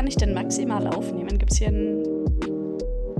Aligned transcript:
kann 0.00 0.06
ich 0.06 0.16
denn 0.16 0.32
maximal 0.32 0.86
aufnehmen? 0.86 1.36
Gibt 1.36 1.52
es 1.52 1.58
hier 1.58 1.68
ein, 1.68 2.02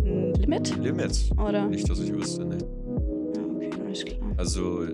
ein 0.03 0.33
Limit? 0.33 0.75
Limit. 0.79 1.31
Oder? 1.37 1.67
Nicht, 1.67 1.87
dass 1.91 2.01
ich 2.01 2.11
wüsste, 2.11 2.43
ne. 2.43 2.57
Ja, 2.57 3.43
okay, 3.55 3.71
alles 3.85 4.03
klar. 4.03 4.19
Also 4.39 4.87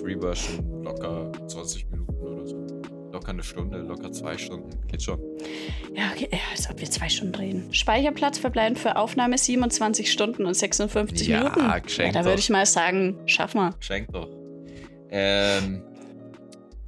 Free 0.00 0.16
Version 0.16 0.84
locker 0.84 1.32
20 1.48 1.90
Minuten 1.90 2.12
oder 2.14 2.46
so. 2.46 2.56
Locker 3.10 3.30
eine 3.30 3.42
Stunde, 3.42 3.78
locker 3.78 4.12
zwei 4.12 4.38
Stunden. 4.38 4.70
Geht 4.86 5.02
schon. 5.02 5.18
Ja, 5.96 6.12
okay, 6.12 6.28
ja, 6.30 6.38
als 6.52 6.70
ob 6.70 6.78
wir 6.78 6.88
zwei 6.88 7.08
Stunden 7.08 7.34
reden. 7.34 7.74
Speicherplatz 7.74 8.38
verbleiben 8.38 8.76
für 8.76 8.94
Aufnahme 8.94 9.36
27 9.36 10.12
Stunden 10.12 10.46
und 10.46 10.54
56 10.54 11.26
Ja, 11.26 11.38
Minuten. 11.38 11.58
Ja, 11.58 11.78
geschenkt 11.80 12.14
da 12.14 12.24
würde 12.24 12.38
ich 12.38 12.50
mal 12.50 12.66
sagen, 12.66 13.18
schaff 13.26 13.56
mal. 13.56 13.74
Schenk 13.80 14.12
doch. 14.12 14.28
Ähm. 15.10 15.82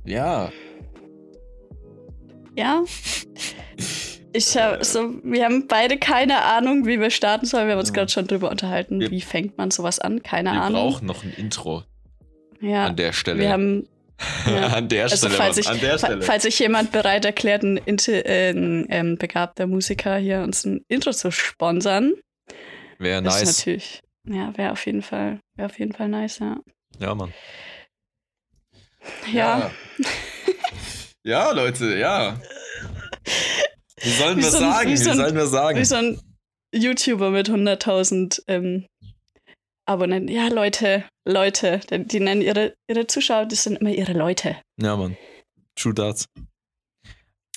Ja. 0.04 0.52
Ja. 2.56 2.84
Ich 4.36 4.56
hab, 4.56 4.84
so, 4.84 5.14
wir 5.22 5.44
haben 5.44 5.68
beide 5.68 5.96
keine 5.96 6.42
Ahnung, 6.42 6.86
wie 6.86 6.98
wir 7.00 7.10
starten 7.10 7.46
sollen. 7.46 7.66
Wir 7.68 7.74
haben 7.74 7.80
uns 7.80 7.90
Ja. 7.90 7.94
gerade 7.94 8.10
schon 8.10 8.26
drüber 8.26 8.50
unterhalten. 8.50 8.98
Wir- 9.00 9.10
wie 9.12 9.20
fängt 9.20 9.56
man 9.58 9.70
sowas 9.70 10.00
an? 10.00 10.22
Keine 10.24 10.52
Wir 10.52 10.60
Ahnung. 10.62 10.90
brauchen 10.90 11.06
noch 11.06 11.22
ein 11.22 11.32
Intro 11.36 11.84
ja, 12.60 12.86
an 12.86 12.96
der 12.96 13.12
Stelle. 13.12 13.38
wir 13.38 13.50
haben 13.50 13.86
ja. 14.46 14.66
an 14.68 14.88
der 14.88 15.04
Also 15.04 15.16
Stelle. 15.16 15.34
falls 15.34 15.56
Mann, 15.56 15.62
sich, 15.62 15.68
an 15.68 15.78
der 15.80 15.98
Stelle. 15.98 16.22
falls 16.22 16.42
sich 16.42 16.58
jemand 16.58 16.90
bereit 16.90 17.24
erklärt, 17.24 17.62
ein, 17.62 17.76
äh, 17.86 18.50
ein 18.50 18.86
ähm, 18.90 19.16
begabter 19.18 19.66
Musiker 19.68 20.16
hier 20.16 20.40
uns 20.42 20.64
ein 20.64 20.84
Intro 20.88 21.12
zu 21.12 21.30
sponsern, 21.30 22.14
Wäre 22.98 23.18
ist 23.18 23.24
nice. 23.24 23.58
natürlich, 23.58 24.00
ja, 24.26 24.52
wäre 24.56 24.72
auf 24.72 24.84
jeden 24.86 25.02
Fall, 25.02 25.38
wäre 25.56 25.66
auf 25.68 25.78
jeden 25.78 25.92
Fall 25.92 26.08
nice, 26.08 26.40
ja. 26.40 26.56
Ja, 26.98 27.14
Mann. 27.14 27.32
Ja, 29.32 29.70
Ja, 31.22 31.50
Leute, 31.52 31.96
ja. 31.98 32.36
Wie 34.04 34.10
sollen 34.10 34.36
wir 34.36 34.44
so 34.44 34.58
sagen? 34.58 34.88
wie 34.88 34.92
Wie 34.92 34.96
so 34.96 35.10
ein- 35.10 35.16
sollen 35.16 35.34
wir 35.34 35.46
sagen? 35.46 35.78
wie 35.78 35.84
so 35.84 35.96
ein 35.96 36.20
YouTuber 36.74 37.30
mit 37.30 37.48
100.000 37.50 38.42
ähm, 38.48 38.86
Abonnenten. 39.86 40.28
Ja, 40.34 40.48
Leute, 40.48 41.04
Leute, 41.26 41.80
die, 41.90 42.04
die 42.06 42.20
nennen 42.20 42.42
ihre, 42.42 42.74
ihre 42.88 43.06
Zuschauer, 43.06 43.46
das 43.46 43.64
sind 43.64 43.76
immer 43.76 43.90
ihre 43.90 44.12
Leute. 44.12 44.56
Ja, 44.80 44.96
Mann. 44.96 45.16
True 45.76 45.94
Darts. 45.94 46.26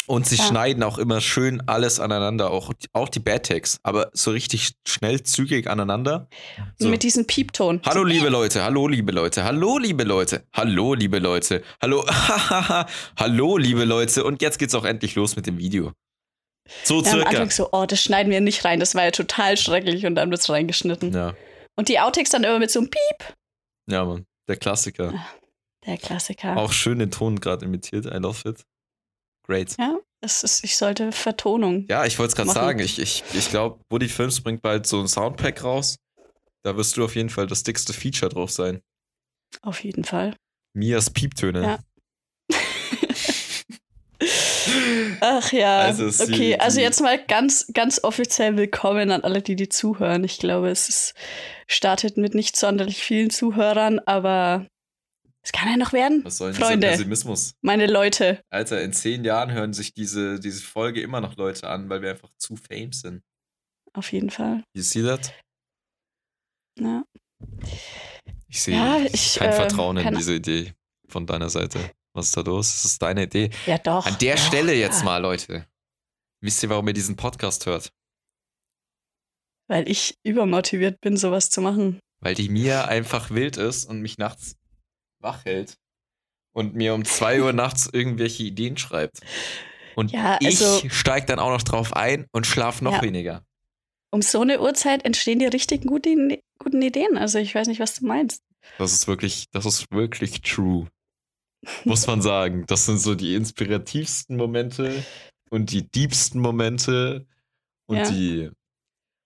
Und 0.08 0.26
sie 0.26 0.36
Ja. 0.38 0.44
schneiden 0.46 0.84
auch 0.84 0.98
immer 1.00 1.20
schön 1.20 1.62
alles 1.68 2.00
aneinander, 2.00 2.50
auch, 2.52 2.72
auch 2.94 3.10
die 3.10 3.20
Bad 3.20 3.46
Tags, 3.46 3.80
aber 3.84 4.10
so 4.14 4.32
richtig 4.32 4.72
schnell, 4.88 5.22
zügig 5.24 5.68
aneinander. 5.68 6.30
So. 6.80 6.88
Mit 6.88 7.04
diesem 7.04 7.26
Piepton. 7.28 7.82
Hallo 7.86 8.06
liebe 8.06 8.30
Leute, 8.30 8.64
hallo 8.64 8.88
liebe 8.88 9.12
Leute, 9.12 9.44
hallo 9.44 9.78
liebe 9.78 10.04
Leute, 10.04 10.46
hallo 10.54 10.94
liebe 10.94 11.20
Leute, 11.20 11.62
hallo, 11.82 12.06
hallo 13.18 13.58
liebe 13.58 13.84
Leute 13.84 14.24
und 14.24 14.42
jetzt 14.42 14.60
geht's 14.60 14.76
auch 14.76 14.86
endlich 14.86 15.16
los 15.16 15.36
mit 15.36 15.46
dem 15.46 15.58
Video. 15.58 15.92
So 16.84 16.96
Ja, 16.96 17.00
am 17.00 17.06
circa. 17.18 17.30
Anfang 17.30 17.50
so, 17.52 17.70
oh, 17.72 17.86
das 17.86 18.02
schneiden 18.02 18.32
wir 18.32 18.42
nicht 18.42 18.64
rein, 18.66 18.80
das 18.80 18.96
war 18.96 19.04
ja 19.06 19.12
total 19.12 19.58
schrecklich 19.58 20.06
und 20.06 20.16
dann 20.16 20.30
wird's 20.32 20.50
reingeschnitten. 20.50 21.14
Ja, 21.14 21.36
Und 21.76 21.90
die 21.90 22.00
Outtakes 22.00 22.30
dann 22.32 22.44
immer 22.44 22.60
mit 22.60 22.72
so 22.72 22.80
einem 22.80 22.90
Piep. 22.90 23.36
ja, 23.90 24.06
Mann, 24.06 24.26
der 24.48 24.58
Klassiker. 24.58 25.14
Der 25.86 25.98
Klassiker. 25.98 26.58
Auch 26.58 26.72
schön 26.74 27.00
den 27.00 27.12
Ton 27.12 27.40
gerade 27.40 27.66
imitiert, 27.66 28.06
I 28.06 28.18
love 28.18 28.48
it. 28.50 28.64
Great. 29.48 29.76
Ja, 29.80 29.98
das 30.22 30.44
ist, 30.44 30.64
ich 30.66 30.76
sollte 30.76 31.12
Vertonung. 31.14 31.86
Ja, 31.90 32.06
ich 32.06 32.20
wollte 32.20 32.32
es 32.32 32.36
gerade 32.36 32.50
sagen. 32.52 32.80
Ich, 32.80 33.00
ich, 33.00 33.24
ich 33.34 33.50
glaube, 33.50 33.80
Woody 33.90 34.10
Films 34.10 34.42
bringt 34.42 34.62
bald 34.62 34.86
so 34.86 35.00
ein 35.00 35.08
Soundpack 35.08 35.64
raus. 35.64 35.96
Da 36.64 36.76
wirst 36.76 36.98
du 36.98 37.06
auf 37.06 37.16
jeden 37.16 37.30
Fall 37.30 37.48
das 37.48 37.64
dickste 37.64 37.94
Feature 37.94 38.30
drauf 38.30 38.52
sein. 38.52 38.82
Auf 39.62 39.82
jeden 39.86 40.04
Fall. 40.04 40.36
Mias 40.74 41.10
Pieptöne. 41.10 41.62
Ja. 41.62 41.80
Ach 45.22 45.52
ja. 45.52 45.80
Also 45.80 46.08
okay, 46.24 46.32
die- 46.54 46.60
also 46.60 46.80
jetzt 46.82 47.02
mal 47.02 47.24
ganz, 47.24 47.68
ganz 47.74 48.04
offiziell 48.04 48.58
willkommen 48.58 49.12
an 49.12 49.22
alle, 49.24 49.42
die 49.42 49.56
die 49.56 49.70
zuhören. 49.70 50.24
Ich 50.24 50.40
glaube, 50.40 50.70
es 50.70 50.90
ist, 50.90 51.14
startet 51.68 52.18
mit 52.18 52.34
nicht 52.36 52.56
sonderlich 52.56 53.04
vielen 53.04 53.30
Zuhörern, 53.30 54.00
aber 54.00 54.66
es 55.44 55.52
kann 55.52 55.70
ja 55.70 55.78
noch 55.78 55.94
werden. 55.94 56.22
Was 56.26 56.38
soll 56.38 56.52
denn 56.52 56.62
Freunde. 56.62 56.88
dieser 56.88 56.98
Pessimismus? 56.98 57.54
Meine 57.62 57.86
Leute. 57.88 58.42
Alter, 58.50 58.82
in 58.82 58.92
zehn 58.94 59.24
Jahren 59.24 59.52
hören 59.52 59.74
sich 59.74 59.94
diese, 59.94 60.40
diese 60.40 60.62
Folge 60.62 61.02
immer 61.02 61.22
noch 61.22 61.36
Leute 61.38 61.68
an, 61.68 61.90
weil 61.90 62.02
wir 62.02 62.10
einfach 62.12 62.30
zu 62.38 62.56
fame 62.56 62.92
sind. 62.94 63.22
Auf 63.94 64.12
jeden 64.12 64.30
Fall. 64.30 64.64
You 64.74 64.82
see 64.84 65.04
that? 65.04 65.34
Ja. 66.80 67.04
Ich 68.48 68.62
sehe 68.62 68.76
Ja, 68.76 68.98
kein 69.38 69.50
äh, 69.50 69.54
Vertrauen 69.54 69.98
in 69.98 70.04
keine- 70.04 70.18
diese 70.18 70.36
Idee 70.36 70.74
von 71.08 71.26
deiner 71.26 71.50
Seite. 71.50 71.80
Was 72.18 72.28
ist 72.30 72.38
da 72.38 72.42
los? 72.42 72.72
Das 72.72 72.86
ist 72.86 73.02
deine 73.04 73.24
Idee. 73.24 73.52
Ja, 73.68 73.78
doch. 73.78 74.08
An 74.08 74.18
der 74.20 74.36
doch, 74.38 74.42
Stelle 74.48 74.74
jetzt 74.74 75.00
ja. 75.00 75.06
mal, 75.06 75.18
Leute. 75.22 75.68
Wisst 76.42 76.64
ihr, 76.64 76.70
warum 76.70 76.88
ihr 76.88 76.94
diesen 76.96 77.16
Podcast 77.16 77.68
hört? 77.68 77.92
Weil 79.70 79.88
ich 79.88 80.16
übermotiviert 80.24 81.00
bin, 81.00 81.16
sowas 81.16 81.52
zu 81.52 81.62
machen. 81.62 82.00
Weil 82.20 82.34
die 82.34 82.50
Mia 82.50 82.86
einfach 82.86 83.30
wild 83.30 83.58
ist 83.58 83.86
und 83.86 84.02
mich 84.02 84.18
nachts 84.18 84.56
wach 85.22 85.46
hält 85.46 85.76
und 86.56 86.74
mir 86.74 86.96
um 86.96 87.06
2 87.06 87.42
Uhr 87.44 87.54
nachts 87.54 87.88
irgendwelche 87.92 88.44
Ideen 88.44 88.78
schreibt. 88.78 89.20
Und 89.96 90.12
Ja, 90.12 90.38
ich 90.40 90.48
also- 90.62 90.90
steig 90.90 91.28
dann 91.28 91.38
auch 91.38 91.52
noch 91.52 91.62
drauf 91.64 91.94
ein 91.94 92.26
und 92.32 92.48
schlaf 92.48 92.82
noch 92.82 92.94
Ja. 92.94 93.02
weniger. 93.04 93.44
Um 94.12 94.24
so 94.24 94.42
eine 94.42 94.60
Uhrzeit 94.60 95.06
entstehen 95.06 95.38
die 95.38 95.46
richtigen 95.46 95.88
guten, 95.88 96.36
guten 96.58 96.82
Ideen. 96.82 97.16
Also 97.16 97.38
ich 97.38 97.54
weiß 97.54 97.68
nicht, 97.68 97.80
was 97.80 97.94
du 97.96 98.08
meinst. 98.08 98.42
Das 98.80 98.92
ist 98.94 99.08
wirklich, 99.08 99.46
das 99.52 99.68
ist 99.68 99.92
wirklich 99.92 100.42
true. 100.42 100.88
Muss 101.86 102.08
man 102.08 102.22
sagen. 102.22 102.66
Das 102.68 102.86
sind 102.86 103.00
so 103.00 103.16
die 103.16 103.36
inspirativsten 103.36 104.38
Momente 104.38 105.04
und 105.50 105.72
die 105.72 105.90
diebsten 105.90 106.40
Momente 106.42 107.26
und 107.88 107.98
Ja. 107.98 108.10
die 108.10 108.52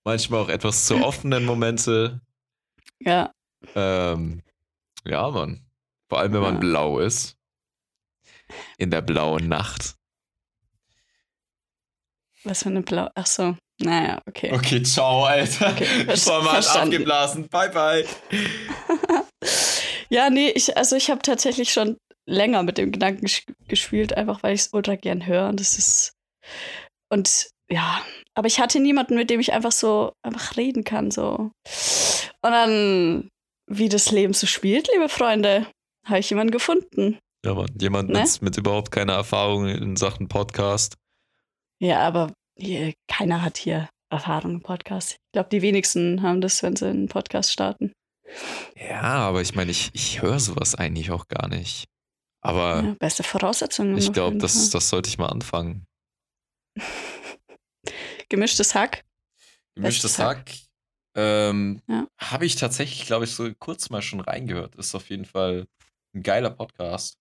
manchmal 0.04 0.42
auch 0.42 0.50
etwas 0.50 0.86
zu 0.86 0.96
offenen 1.04 1.46
Momente. 1.46 2.22
Ja, 3.00 3.32
Ähm, 3.76 4.42
ja, 5.06 5.30
Mann. 5.30 5.66
Vor 6.10 6.20
allem, 6.20 6.34
wenn 6.34 6.42
man 6.42 6.54
Ja. 6.56 6.60
blau 6.60 7.00
ist. 7.00 7.38
In 8.78 8.92
der 8.92 9.02
blauen 9.02 9.48
Nacht. 9.48 9.96
was 12.44 12.64
für 12.64 12.70
eine 12.70 12.82
Blau. 12.82 13.08
Ach 13.16 13.26
so. 13.28 13.56
Naja, 13.80 14.20
okay. 14.28 14.52
Okay, 14.52 14.82
ciao, 14.84 15.24
Alter. 15.26 15.72
Okay, 15.72 16.18
Format 16.18 16.68
abgeblasen. 16.76 17.48
Bye, 17.50 17.70
bye. 17.70 18.06
Ja, 20.10 20.30
nee, 20.30 20.50
ich, 20.50 20.76
also 20.76 20.96
ich 20.98 21.10
habe 21.10 21.22
tatsächlich 21.22 21.72
schon 21.72 21.98
länger 22.32 22.64
mit 22.64 22.78
dem 22.78 22.92
Gedanken 22.92 23.26
ges- 23.26 23.44
gespielt, 23.68 24.16
einfach 24.18 24.44
weil 24.44 24.56
ich 24.56 24.62
es 24.62 24.74
ultra 24.74 24.96
gern 24.96 25.26
höre. 25.26 25.50
Und 25.50 25.60
das 25.60 25.78
ist. 25.78 26.14
Und 27.10 27.50
ja, 27.70 28.02
aber 28.36 28.48
ich 28.48 28.60
hatte 28.60 28.80
niemanden, 28.80 29.16
mit 29.16 29.30
dem 29.30 29.40
ich 29.40 29.54
einfach 29.54 29.72
so 29.72 30.14
einfach 30.24 30.58
reden 30.58 30.84
kann. 30.84 31.12
So. 31.12 31.52
Und 32.44 32.52
dann, 32.52 33.30
wie 33.70 33.90
das 33.90 34.12
Leben 34.12 34.34
so 34.34 34.48
spielt, 34.48 34.90
liebe 34.94 35.10
Freunde, 35.10 35.68
habe 36.06 36.20
ich 36.20 36.30
jemanden 36.30 36.52
gefunden. 36.52 37.20
Ja, 37.46 37.54
Mann. 37.54 37.68
Jemand 37.80 38.10
Ne? 38.10 38.20
mit, 38.22 38.42
mit 38.42 38.58
überhaupt 38.58 38.92
keiner 38.92 39.14
Erfahrung 39.14 39.68
in 39.68 39.96
Sachen 39.96 40.28
Podcast. 40.28 40.96
Ja, 41.80 42.00
aber 42.02 42.34
hier, 42.58 42.94
keiner 43.08 43.42
hat 43.42 43.58
hier 43.58 43.90
Erfahrung 44.12 44.56
im 44.56 44.62
Podcast. 44.62 45.12
Ich 45.14 45.18
glaube, 45.34 45.50
die 45.50 45.62
wenigsten 45.62 46.22
haben 46.22 46.42
das, 46.42 46.62
wenn 46.64 46.76
sie 46.76 46.88
einen 46.88 47.08
Podcast 47.08 47.52
starten. 47.52 47.92
Ja, 48.78 49.02
aber 49.02 49.42
ich 49.42 49.56
meine, 49.56 49.72
ich, 49.72 49.90
ich 49.94 50.22
höre 50.22 50.40
sowas 50.40 50.76
eigentlich 50.76 51.12
auch 51.12 51.28
gar 51.28 51.48
nicht. 51.48 51.86
Aber 52.42 52.84
Ja, 52.84 52.96
beste 53.00 53.24
Voraussetzungen. 53.24 53.98
ich 53.98 54.12
glaube, 54.14 54.38
das, 54.38 54.70
das 54.72 54.90
sollte 54.90 55.10
ich 55.10 55.18
mal 55.18 55.28
anfangen. 55.30 55.86
Gemischtes 58.30 58.76
Hack. 58.76 59.04
Gemischtes 59.76 60.14
Bestes 60.18 60.20
Hack. 60.26 60.52
Ähm, 61.16 61.82
Ja. 61.88 62.08
Habe 62.20 62.46
ich 62.46 62.56
tatsächlich, 62.56 63.06
glaube 63.06 63.26
ich, 63.26 63.32
so 63.36 63.50
kurz 63.60 63.90
mal 63.90 64.02
schon 64.02 64.22
reingehört. 64.22 64.76
Ist 64.76 64.96
auf 64.96 65.10
jeden 65.10 65.26
Fall 65.26 65.68
ein 66.16 66.24
geiler 66.24 66.50
Podcast. 66.50 67.18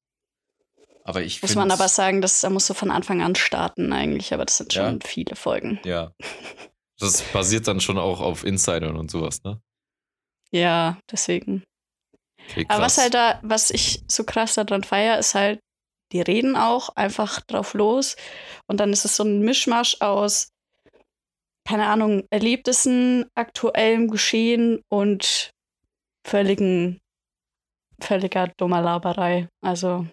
Aber 1.04 1.22
ich 1.22 1.40
Muss 1.42 1.54
man 1.54 1.70
aber 1.70 1.88
sagen, 1.88 2.20
dass 2.20 2.40
da 2.40 2.50
musst 2.50 2.68
du 2.70 2.74
von 2.74 2.90
Anfang 2.90 3.22
an 3.22 3.34
starten 3.34 3.92
eigentlich, 3.92 4.32
aber 4.34 4.44
das 4.44 4.58
sind 4.58 4.72
Ja. 4.74 4.86
schon 4.88 5.00
viele 5.00 5.36
Folgen. 5.36 5.80
Ja. 5.84 6.12
Das 7.02 7.22
basiert 7.32 7.66
dann 7.66 7.80
schon 7.80 7.96
auch 7.96 8.20
auf 8.20 8.44
Insidern 8.44 8.94
und 8.94 9.10
sowas, 9.10 9.42
ne? 9.42 9.58
Ja, 10.50 10.98
deswegen. 11.10 11.64
Okay, 12.50 12.66
Aber 12.68 12.84
was 12.84 12.98
halt 12.98 13.14
da, 13.14 13.38
was 13.42 13.70
ich 13.70 14.02
so 14.08 14.24
krass 14.24 14.54
daran 14.54 14.84
feiere, 14.84 15.18
ist 15.18 15.34
halt, 15.34 15.60
die 16.12 16.20
reden 16.20 16.56
auch 16.56 16.90
einfach 16.96 17.40
drauf 17.40 17.74
los 17.74 18.16
und 18.66 18.78
dann 18.80 18.92
ist 18.92 19.04
es 19.04 19.16
so 19.16 19.24
ein 19.24 19.40
Mischmasch 19.40 19.96
aus, 20.00 20.48
keine 21.68 21.86
Ahnung, 21.86 22.24
Erlebnissen, 22.30 23.26
aktuellem 23.34 24.08
Geschehen 24.08 24.80
und 24.88 25.50
völligen, 26.26 27.00
völliger 28.00 28.48
dummer 28.56 28.80
Laberei. 28.80 29.48
Also, 29.60 30.06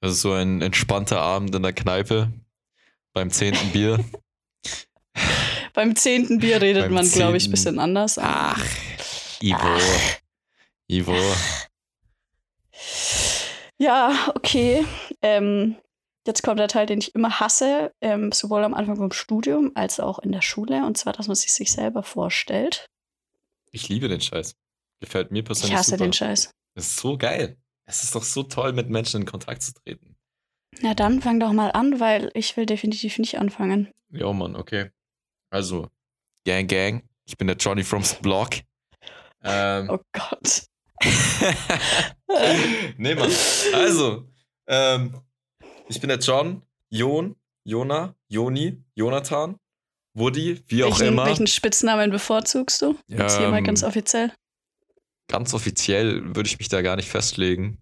Das 0.00 0.12
ist 0.12 0.22
so 0.22 0.32
ein 0.32 0.60
entspannter 0.60 1.20
Abend 1.20 1.54
in 1.54 1.62
der 1.62 1.72
Kneipe 1.72 2.30
beim 3.14 3.30
zehnten 3.30 3.70
Bier. 3.70 4.04
beim 5.72 5.96
zehnten 5.96 6.38
Bier 6.38 6.60
redet 6.60 6.84
Beim 6.84 6.94
man, 6.94 7.10
glaube 7.10 7.36
ich, 7.36 7.46
ein 7.46 7.50
bisschen 7.50 7.78
anders. 7.78 8.18
Ach, 8.18 8.62
Ivo. 9.40 9.56
Ach. 9.58 10.21
Ivo. 10.92 11.16
Ja, 13.78 14.12
okay. 14.34 14.84
Ähm, 15.22 15.76
jetzt 16.26 16.42
kommt 16.42 16.60
der 16.60 16.68
Teil, 16.68 16.86
den 16.86 16.98
ich 16.98 17.14
immer 17.14 17.40
hasse, 17.40 17.92
ähm, 18.00 18.30
sowohl 18.32 18.62
am 18.64 18.74
Anfang 18.74 18.96
vom 18.96 19.10
Studium 19.12 19.72
als 19.74 19.98
auch 20.00 20.18
in 20.18 20.32
der 20.32 20.42
Schule, 20.42 20.84
und 20.86 20.96
zwar, 20.96 21.12
dass 21.12 21.26
man 21.26 21.34
sich 21.36 21.52
sich 21.52 21.72
selber 21.72 22.02
vorstellt. 22.02 22.86
Ich 23.70 23.88
liebe 23.88 24.08
den 24.08 24.20
Scheiß. 24.20 24.54
Gefällt 25.00 25.30
mir 25.32 25.42
persönlich 25.42 25.72
Ich 25.72 25.78
hasse 25.78 25.92
super. 25.92 26.04
den 26.04 26.12
Scheiß. 26.12 26.50
Das 26.74 26.86
ist 26.86 26.96
so 26.96 27.16
geil. 27.18 27.56
Es 27.86 28.02
ist 28.04 28.14
doch 28.14 28.22
so 28.22 28.42
toll, 28.44 28.72
mit 28.72 28.88
Menschen 28.88 29.22
in 29.22 29.26
Kontakt 29.26 29.62
zu 29.62 29.72
treten. 29.72 30.14
Na 30.80 30.94
dann 30.94 31.20
fang 31.20 31.40
doch 31.40 31.52
mal 31.52 31.70
an, 31.70 31.98
weil 32.00 32.30
ich 32.34 32.56
will 32.56 32.66
definitiv 32.66 33.18
nicht 33.18 33.38
anfangen. 33.38 33.90
Ja, 34.10 34.32
Mann, 34.32 34.56
okay. 34.56 34.90
Also, 35.50 35.88
Gang, 36.46 36.68
Gang. 36.68 37.02
Ich 37.24 37.36
bin 37.36 37.46
der 37.46 37.56
Johnny 37.56 37.82
from's 37.82 38.14
Block. 38.14 38.50
Ähm, 39.42 39.90
Oh 39.90 39.98
Gott. 40.12 40.66
nee, 42.96 43.14
Mann. 43.14 43.30
Also, 43.74 44.26
ähm, 44.66 45.20
ich 45.88 46.00
bin 46.00 46.08
der 46.08 46.18
John, 46.18 46.62
Jon, 46.90 47.36
Jona, 47.64 48.14
Joni, 48.28 48.82
Jonathan, 48.94 49.56
Woody, 50.14 50.62
wie 50.68 50.84
auch 50.84 50.98
welchen, 50.98 51.12
immer. 51.14 51.26
welchen 51.26 51.46
Spitznamen 51.46 52.10
bevorzugst 52.10 52.82
du? 52.82 52.96
Jetzt 53.08 53.38
hier 53.38 53.48
mal 53.48 53.58
Ähm, 53.58 53.64
ganz 53.64 53.82
offiziell. 53.82 54.32
Ganz 55.28 55.54
offiziell 55.54 56.34
würde 56.34 56.48
ich 56.48 56.58
mich 56.58 56.68
da 56.68 56.82
gar 56.82 56.96
nicht 56.96 57.08
festlegen. 57.08 57.78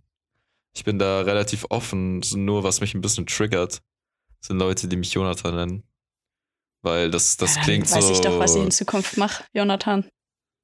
Ich 0.73 0.85
bin 0.85 0.99
da 0.99 1.23
relativ 1.23 1.67
offen. 1.71 2.21
Nur 2.35 2.63
was 2.63 2.81
mich 2.81 2.95
ein 2.95 3.01
bisschen 3.01 3.27
triggert, 3.27 3.83
sind 4.41 4.59
Leute, 4.59 4.87
die 4.87 4.97
mich 4.97 5.13
Jonathan 5.13 5.55
nennen. 5.57 5.83
Weil 6.83 7.11
das, 7.11 7.37
das 7.37 7.57
Ja, 7.57 7.63
klingt 7.63 7.91
weiß 7.91 8.07
so. 8.07 8.13
ich 8.13 8.21
doch, 8.21 8.39
was 8.39 8.55
ich 8.55 8.63
in 8.63 8.71
Zukunft 8.71 9.17
mache, 9.17 9.45
Jonathan. 9.53 10.09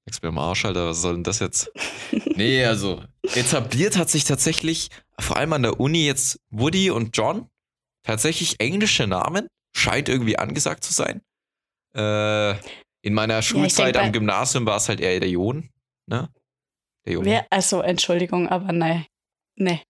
Nix 0.06 0.23
mir 0.23 0.29
am 0.29 0.38
Arsch, 0.38 0.64
Alter, 0.64 0.87
was 0.87 1.03
soll 1.03 1.14
denn 1.14 1.25
das 1.25 1.41
jetzt? 1.41 1.70
nee, 2.37 2.64
also, 2.64 3.03
etabliert 3.35 3.97
hat 3.97 4.08
sich 4.08 4.25
tatsächlich, 4.25 4.91
vor 5.19 5.37
allem 5.37 5.53
an 5.53 5.62
der 5.62 5.81
Uni 5.81 6.06
jetzt 6.06 6.41
Woody 6.50 6.91
und 6.91 7.17
John, 7.17 7.49
tatsächlich 8.05 8.61
englische 8.61 9.06
Namen. 9.06 9.49
Scheint 9.76 10.08
irgendwie 10.08 10.38
angesagt 10.38 10.85
zu 10.85 10.93
sein. 10.94 11.20
Äh, 11.94 12.53
in 13.03 13.12
meiner 13.12 13.43
Schulzeit 13.43 13.94
denk, 13.94 14.06
am 14.06 14.12
Gymnasium 14.12 14.64
war 14.64 14.79
es 14.79 14.88
halt 14.88 15.00
eher 15.00 15.20
der 15.20 15.29
Jon, 15.29 15.69
ne? 16.06 16.31
Der 17.05 17.12
Jon. 17.12 17.25
Wer, 17.26 17.47
also, 17.50 17.82
Entschuldigung, 17.82 18.49
aber 18.49 18.73
nein. 18.73 19.05
Nee. 19.56 19.82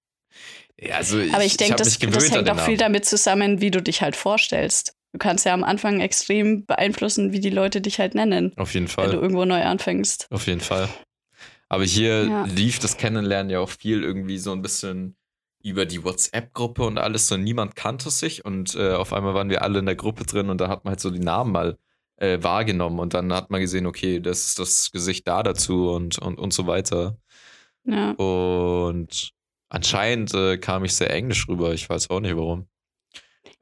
Ja, 0.79 0.97
also 0.97 1.19
Aber 1.19 1.45
ich 1.45 1.57
denke, 1.57 1.77
das, 1.77 1.99
das 1.99 2.31
hängt 2.31 2.51
auch 2.51 2.65
viel 2.65 2.77
damit 2.77 3.05
zusammen, 3.05 3.61
wie 3.61 3.71
du 3.71 3.81
dich 3.81 4.03
halt 4.03 4.17
vorstellst. 4.17 4.96
Du 5.17 5.19
kannst 5.19 5.47
ja 5.47 5.55
am 5.55 5.65
Anfang 5.65 6.01
extrem 6.01 6.67
beeinflussen, 6.67 7.33
wie 7.33 7.41
die 7.41 7.49
Leute 7.49 7.81
dich 7.81 7.99
halt 7.99 8.15
nennen, 8.15 8.53
Auf 8.59 8.75
jeden 8.75 8.85
wenn 8.99 9.05
du 9.07 9.13
Fall. 9.13 9.15
irgendwo 9.15 9.47
neu 9.47 9.63
anfängst. 9.63 10.27
Auf 10.31 10.47
jeden 10.47 10.61
Fall. 10.61 10.91
Aber 11.71 11.85
hier 11.85 12.27
Ja. 12.27 12.45
lief 12.45 12.81
das 12.81 12.99
Kennenlernen 12.99 13.49
ja 13.49 13.61
auch 13.61 13.71
viel 13.71 14.03
irgendwie 14.05 14.37
so 14.37 14.53
ein 14.53 14.61
bisschen 14.61 15.17
über 15.65 15.87
die 15.87 16.05
WhatsApp-Gruppe 16.05 16.83
und 16.83 16.99
alles. 16.99 17.29
So 17.29 17.39
niemand 17.39 17.77
kannte 17.77 18.11
sich 18.11 18.45
und 18.45 18.75
äh, 18.75 18.93
auf 18.93 19.15
einmal 19.15 19.33
waren 19.33 19.49
wir 19.49 19.63
alle 19.63 19.79
in 19.79 19.87
der 19.87 19.97
Gruppe 19.97 20.25
drin 20.25 20.51
und 20.51 20.61
da 20.61 20.69
hat 20.69 20.85
man 20.85 20.91
halt 20.91 21.01
so 21.01 21.09
die 21.11 21.19
Namen 21.19 21.51
mal 21.51 21.79
äh, 22.19 22.37
wahrgenommen 22.43 22.99
und 22.99 23.15
dann 23.15 23.33
hat 23.33 23.51
man 23.51 23.63
gesehen, 23.63 23.87
okay, 23.87 24.21
das 24.21 24.41
ist 24.49 24.59
das 24.59 24.91
Gesicht 24.93 25.27
da 25.27 25.43
dazu 25.43 25.93
und, 25.93 26.19
und, 26.19 26.39
und 26.39 26.53
so 26.53 26.67
weiter. 26.67 27.17
Ja. 27.85 28.11
Und 28.11 29.31
anscheinend 29.71 30.35
äh, 30.35 30.59
kam 30.59 30.85
ich 30.85 30.95
sehr 30.95 31.09
englisch 31.11 31.49
rüber. 31.49 31.73
Ich 31.73 31.89
weiß 31.89 32.11
auch 32.11 32.21
nicht 32.21 32.37
warum. 32.37 32.67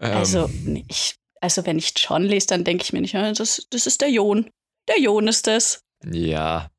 Ähm, 0.00 0.16
Also, 0.16 0.50
ich, 0.88 1.14
also, 1.44 1.66
wenn 1.66 1.76
ich 1.76 1.92
John 1.94 2.22
lese, 2.22 2.46
dann 2.46 2.64
denke 2.64 2.84
ich 2.84 2.94
mir 2.94 3.02
nicht, 3.02 3.14
das, 3.14 3.66
das 3.68 3.86
ist 3.86 4.00
der 4.00 4.10
Jon. 4.10 4.50
Der 4.88 4.98
Jon 4.98 5.28
ist 5.28 5.46
das. 5.46 5.84
Ja. 6.10 6.70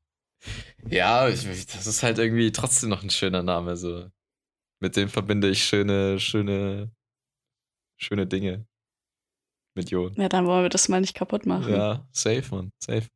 Ja, 0.90 1.28
ich, 1.28 1.66
das 1.66 1.86
ist 1.86 2.02
halt 2.02 2.18
irgendwie 2.18 2.50
trotzdem 2.50 2.90
noch 2.90 3.04
ein 3.04 3.10
schöner 3.10 3.44
Name. 3.44 3.76
So. 3.76 4.10
Mit 4.80 4.96
dem 4.96 5.08
verbinde 5.08 5.48
ich 5.50 5.62
schöne, 5.62 6.18
schöne, 6.18 6.90
schöne 7.96 8.26
Dinge. 8.26 8.66
Mit 9.76 9.90
Jon. 9.90 10.12
Ja, 10.16 10.28
dann 10.28 10.46
wollen 10.46 10.64
wir 10.64 10.68
das 10.68 10.88
mal 10.88 11.00
nicht 11.00 11.14
kaputt 11.14 11.46
machen. 11.46 11.72
Ja, 11.72 12.04
safe, 12.10 12.52
man, 12.52 12.72
safe. 12.82 13.06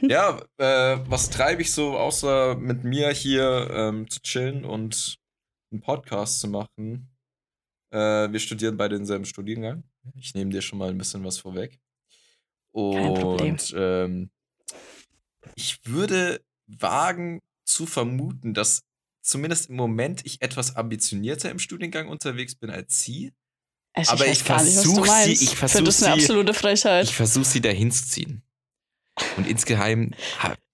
ja, 0.00 0.40
äh, 0.58 0.98
was 1.08 1.28
treibe 1.28 1.62
ich 1.62 1.72
so, 1.72 1.98
außer 1.98 2.54
mit 2.54 2.84
mir 2.84 3.10
hier 3.10 3.68
ähm, 3.72 4.08
zu 4.08 4.20
chillen 4.20 4.64
und 4.64 5.16
einen 5.72 5.80
Podcast 5.80 6.38
zu 6.38 6.46
machen? 6.46 7.10
Äh, 7.92 8.30
wir 8.30 8.38
studieren 8.38 8.76
beide 8.76 8.96
denselben 8.96 9.24
Studiengang. 9.24 9.82
Ich 10.16 10.34
nehme 10.34 10.50
dir 10.50 10.62
schon 10.62 10.78
mal 10.78 10.90
ein 10.90 10.98
bisschen 10.98 11.24
was 11.24 11.38
vorweg. 11.38 11.78
Kein 12.74 13.14
Problem. 13.14 13.52
Und 13.52 13.74
ähm, 13.76 14.30
ich 15.54 15.78
würde 15.84 16.42
wagen 16.66 17.40
zu 17.64 17.86
vermuten, 17.86 18.54
dass 18.54 18.82
zumindest 19.22 19.70
im 19.70 19.76
Moment 19.76 20.24
ich 20.26 20.42
etwas 20.42 20.76
ambitionierter 20.76 21.50
im 21.50 21.58
Studiengang 21.58 22.08
unterwegs 22.08 22.54
bin 22.54 22.70
als 22.70 22.98
sie. 23.00 23.32
Also, 23.92 24.12
Aber 24.12 24.26
ich 24.26 24.44
gar 24.44 24.62
nicht, 24.62 24.76
was 24.76 24.84
versuch 24.84 25.06
du 25.06 25.12
sie- 25.34 25.44
ich 25.44 25.56
versuch 25.56 25.76
finde 25.76 25.88
das 25.90 26.02
eine 26.02 26.16
sie- 26.16 26.22
absolute 26.22 26.54
Frechheit. 26.54 27.04
Ich 27.04 27.14
versuche 27.14 27.44
sie 27.44 27.60
dahin 27.60 27.90
zu 27.92 28.06
ziehen. 28.06 28.42
Und 29.36 29.46
insgeheim, 29.46 30.12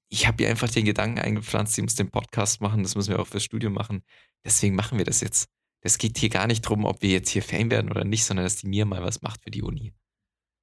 ich 0.09 0.27
habe 0.27 0.43
ihr 0.43 0.49
einfach 0.49 0.71
den 0.71 0.87
Gedanken 0.87 1.19
eingepflanzt, 1.19 1.75
sie 1.75 1.83
muss 1.83 1.95
den 1.95 2.11
Podcast 2.11 2.63
machen, 2.63 2.83
das 2.83 2.95
müssen 2.97 3.11
wir 3.11 3.21
auch 3.21 3.27
fürs 3.27 3.45
Studium 3.45 3.75
machen. 3.75 4.03
Deswegen 4.45 4.75
machen 4.75 4.97
wir 4.97 5.05
das 5.05 5.21
jetzt. 5.21 5.49
Das 5.83 5.99
geht 5.99 6.19
hier 6.19 6.29
gar 6.29 6.47
nicht 6.47 6.63
drum, 6.63 6.85
ob 6.85 7.03
wir 7.03 7.11
jetzt 7.11 7.31
hier 7.31 7.43
Fame 7.43 7.71
werden 7.71 7.91
oder 7.91 8.05
nicht, 8.05 8.25
sondern 8.25 8.45
dass 8.45 8.57
die 8.57 8.67
mir 8.67 8.85
mal 8.85 9.03
was 9.03 9.23
macht 9.23 9.43
für 9.43 9.51
die 9.51 9.63
Uni. 9.63 9.95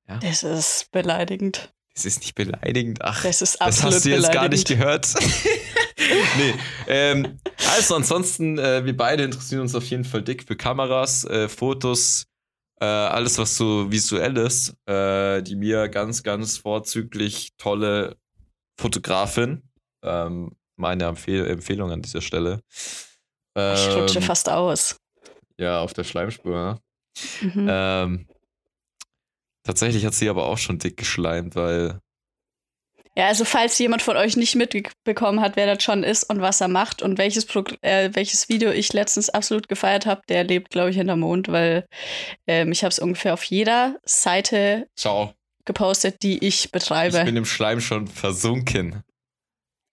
das 0.06 0.44
ist 0.44 0.92
beleidigend. 0.92 1.74
Das 1.96 2.06
ist 2.06 2.20
nicht 2.20 2.36
beleidigend. 2.36 3.02
Ach, 3.02 3.24
Das 3.24 3.42
ist 3.42 3.56
das 3.56 3.62
absolut 3.62 3.96
hast 3.96 4.06
du 4.06 4.10
jetzt 4.12 4.32
gar 4.32 4.48
nicht 4.50 4.68
gehört. 4.68 5.08
nee. 6.38 6.54
Ähm, 6.88 7.40
also 7.76 7.96
ansonsten, 7.96 8.60
äh, 8.60 8.86
wir 8.86 8.96
beide 8.96 9.24
interessieren 9.24 9.62
uns 9.62 9.74
auf 9.74 9.86
jeden 9.86 10.06
Fall 10.06 10.22
dick 10.22 10.44
für 10.44 10.56
Kameras, 10.56 11.24
äh, 11.26 11.50
Fotos, 11.50 12.28
äh, 12.80 12.86
alles, 12.86 13.40
was 13.40 13.58
so 13.58 13.92
visuell 13.92 14.38
ist. 14.38 14.76
Äh, 14.86 15.42
die 15.42 15.56
mir 15.56 15.90
ganz, 15.90 16.22
ganz 16.22 16.58
vorzüglich 16.58 17.54
tolle 17.58 18.18
Fotografin. 18.80 19.64
Ähm, 20.04 20.56
meine 20.76 21.06
Empfehl 21.06 21.48
Empfehlung 21.48 21.92
an 21.92 22.04
dieser 22.04 22.22
Stelle. 22.22 22.62
Ich 23.56 23.88
rutsche 23.90 24.20
Ähm, 24.20 24.24
fast 24.24 24.50
aus. 24.50 24.98
Ja, 25.60 25.82
auf 25.82 25.94
der 25.94 26.04
Schleimspur. 26.04 26.80
Mhm. 27.42 27.68
Ähm, 27.70 28.28
tatsächlich 29.64 30.06
hat 30.06 30.14
sie 30.14 30.30
aber 30.30 30.46
auch 30.46 30.58
schon 30.58 30.78
dick 30.78 30.98
geschleimt, 30.98 31.56
weil 31.56 32.00
Ja, 33.16 33.28
also 33.28 33.44
falls 33.44 33.80
jemand 33.80 34.04
von 34.04 34.18
euch 34.18 34.38
nicht 34.38 34.56
mitbekommen 34.56 35.42
hat, 35.42 35.56
wer 35.56 35.74
das 35.74 35.84
schon 35.84 36.04
ist 36.04 36.30
und 36.30 36.42
was 36.42 36.62
er 36.62 36.68
macht 36.68 37.02
und 37.02 37.18
welches, 37.18 37.48
Progr 37.48 37.76
äh, 37.82 38.12
welches 38.14 38.50
Video 38.50 38.70
ich 38.72 38.94
letztens 38.94 39.30
absolut 39.30 39.68
gefeiert 39.68 40.06
habe, 40.06 40.22
der 40.30 40.44
lebt, 40.44 40.70
glaube 40.70 40.92
ich, 40.92 40.98
hinterm 40.98 41.22
Mond, 41.22 41.48
weil 41.48 41.88
ähm, 42.46 42.72
ich 42.72 42.84
habe 42.84 42.92
es 42.92 43.00
ungefähr 43.00 43.34
auf 43.34 43.44
jeder 43.44 43.98
Seite 44.06 44.88
ciao. 44.96 45.34
gepostet, 45.66 46.22
die 46.22 46.46
ich 46.46 46.72
betreibe. 46.72 47.18
Ich 47.18 47.26
bin 47.26 47.36
im 47.36 47.46
Schleim 47.46 47.82
schon 47.82 48.06
versunken. 48.06 49.02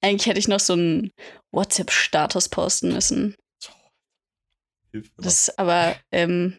Eigentlich 0.03 0.27
hätte 0.27 0.39
ich 0.39 0.49
noch 0.49 0.61
so 0.61 0.75
einen 0.75 1.11
WhatsApp-Status 1.51 2.51
posten 2.51 2.93
müssen. 2.93 3.35
Das 5.17 5.49
ist 5.49 5.59
aber 5.59 5.97
ähm, 6.13 6.57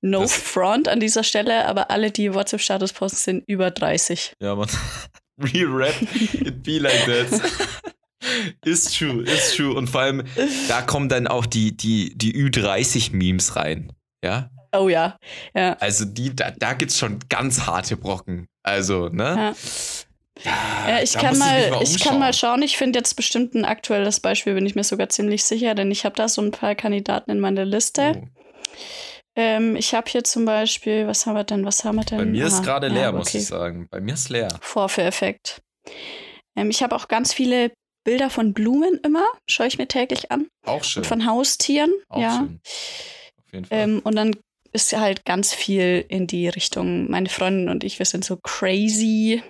no 0.00 0.20
Das- 0.22 0.34
front 0.34 0.88
an 0.88 1.00
dieser 1.00 1.24
Stelle, 1.24 1.66
aber 1.66 1.90
alle, 1.90 2.10
die 2.10 2.32
WhatsApp-Status 2.34 2.92
posten, 2.92 3.16
sind 3.18 3.44
über 3.46 3.70
30. 3.70 4.34
Ja, 4.40 4.54
man. 4.54 4.68
Re-rap, 5.42 5.94
it 6.32 6.62
be 6.62 6.78
like 6.78 7.04
that. 7.06 7.40
ist 8.64 8.96
true, 8.96 9.22
ist 9.24 9.56
true. 9.56 9.74
Und 9.74 9.88
vor 9.88 10.02
allem, 10.02 10.22
da 10.68 10.82
kommen 10.82 11.08
dann 11.08 11.26
auch 11.26 11.44
die, 11.46 11.76
die, 11.76 12.16
die 12.16 12.34
Ü30-Memes 12.36 13.56
rein. 13.56 13.92
Ja? 14.24 14.50
Oh 14.72 14.88
ja, 14.88 15.18
ja. 15.54 15.74
Also 15.80 16.04
die, 16.04 16.34
da, 16.34 16.52
da 16.52 16.74
gibt's 16.74 16.98
schon 16.98 17.18
ganz 17.28 17.66
harte 17.66 17.96
Brocken. 17.96 18.46
Also, 18.62 19.08
ne? 19.08 19.24
Ja. 19.24 19.54
Ja, 20.42 21.00
ich 21.02 21.12
da 21.12 21.20
kann 21.20 21.30
muss 21.30 21.38
mal, 21.38 21.82
ich 21.82 22.00
kann 22.00 22.18
mal 22.18 22.32
schauen. 22.32 22.62
Ich 22.62 22.76
finde 22.76 22.98
jetzt 22.98 23.14
bestimmt 23.14 23.54
ein 23.54 23.64
aktuelles 23.64 24.20
Beispiel, 24.20 24.54
bin 24.54 24.66
ich 24.66 24.74
mir 24.74 24.84
sogar 24.84 25.08
ziemlich 25.08 25.44
sicher, 25.44 25.74
denn 25.74 25.90
ich 25.90 26.04
habe 26.04 26.16
da 26.16 26.28
so 26.28 26.42
ein 26.42 26.50
paar 26.50 26.74
Kandidaten 26.74 27.30
in 27.30 27.40
meiner 27.40 27.64
Liste. 27.64 28.22
Oh. 28.22 28.28
Ähm, 29.36 29.76
ich 29.76 29.94
habe 29.94 30.10
hier 30.10 30.24
zum 30.24 30.44
Beispiel, 30.44 31.06
was 31.06 31.26
haben 31.26 31.34
wir 31.34 31.44
denn, 31.44 31.64
was 31.64 31.84
haben 31.84 31.96
wir 31.96 32.04
denn? 32.04 32.18
Bei 32.18 32.24
mir 32.24 32.46
ist 32.46 32.62
gerade 32.62 32.88
ja, 32.88 32.92
leer, 32.92 33.12
muss 33.12 33.28
okay. 33.28 33.38
ich 33.38 33.46
sagen. 33.46 33.88
Bei 33.90 34.00
mir 34.00 34.14
ist 34.14 34.28
leer. 34.28 34.58
Vorführeffekt. 34.60 35.62
Ähm, 36.56 36.70
ich 36.70 36.82
habe 36.82 36.94
auch 36.94 37.08
ganz 37.08 37.32
viele 37.32 37.72
Bilder 38.04 38.30
von 38.30 38.52
Blumen 38.52 39.00
immer, 39.02 39.26
schaue 39.48 39.66
ich 39.66 39.78
mir 39.78 39.88
täglich 39.88 40.30
an. 40.30 40.46
Auch 40.66 40.84
schön. 40.84 41.02
Und 41.02 41.08
von 41.08 41.26
Haustieren, 41.26 41.92
Auch 42.08 42.20
ja. 42.20 42.36
schön. 42.38 42.60
Auf 42.64 43.52
jeden 43.52 43.64
Fall. 43.64 43.78
Ähm, 43.78 44.00
und 44.04 44.14
dann 44.14 44.36
ist 44.72 44.92
halt 44.96 45.24
ganz 45.24 45.54
viel 45.54 46.04
in 46.08 46.26
die 46.26 46.48
Richtung, 46.48 47.10
meine 47.10 47.28
Freundin 47.28 47.68
und 47.68 47.84
ich, 47.84 47.98
wir 47.98 48.06
sind 48.06 48.24
so 48.24 48.36
crazy. 48.36 49.42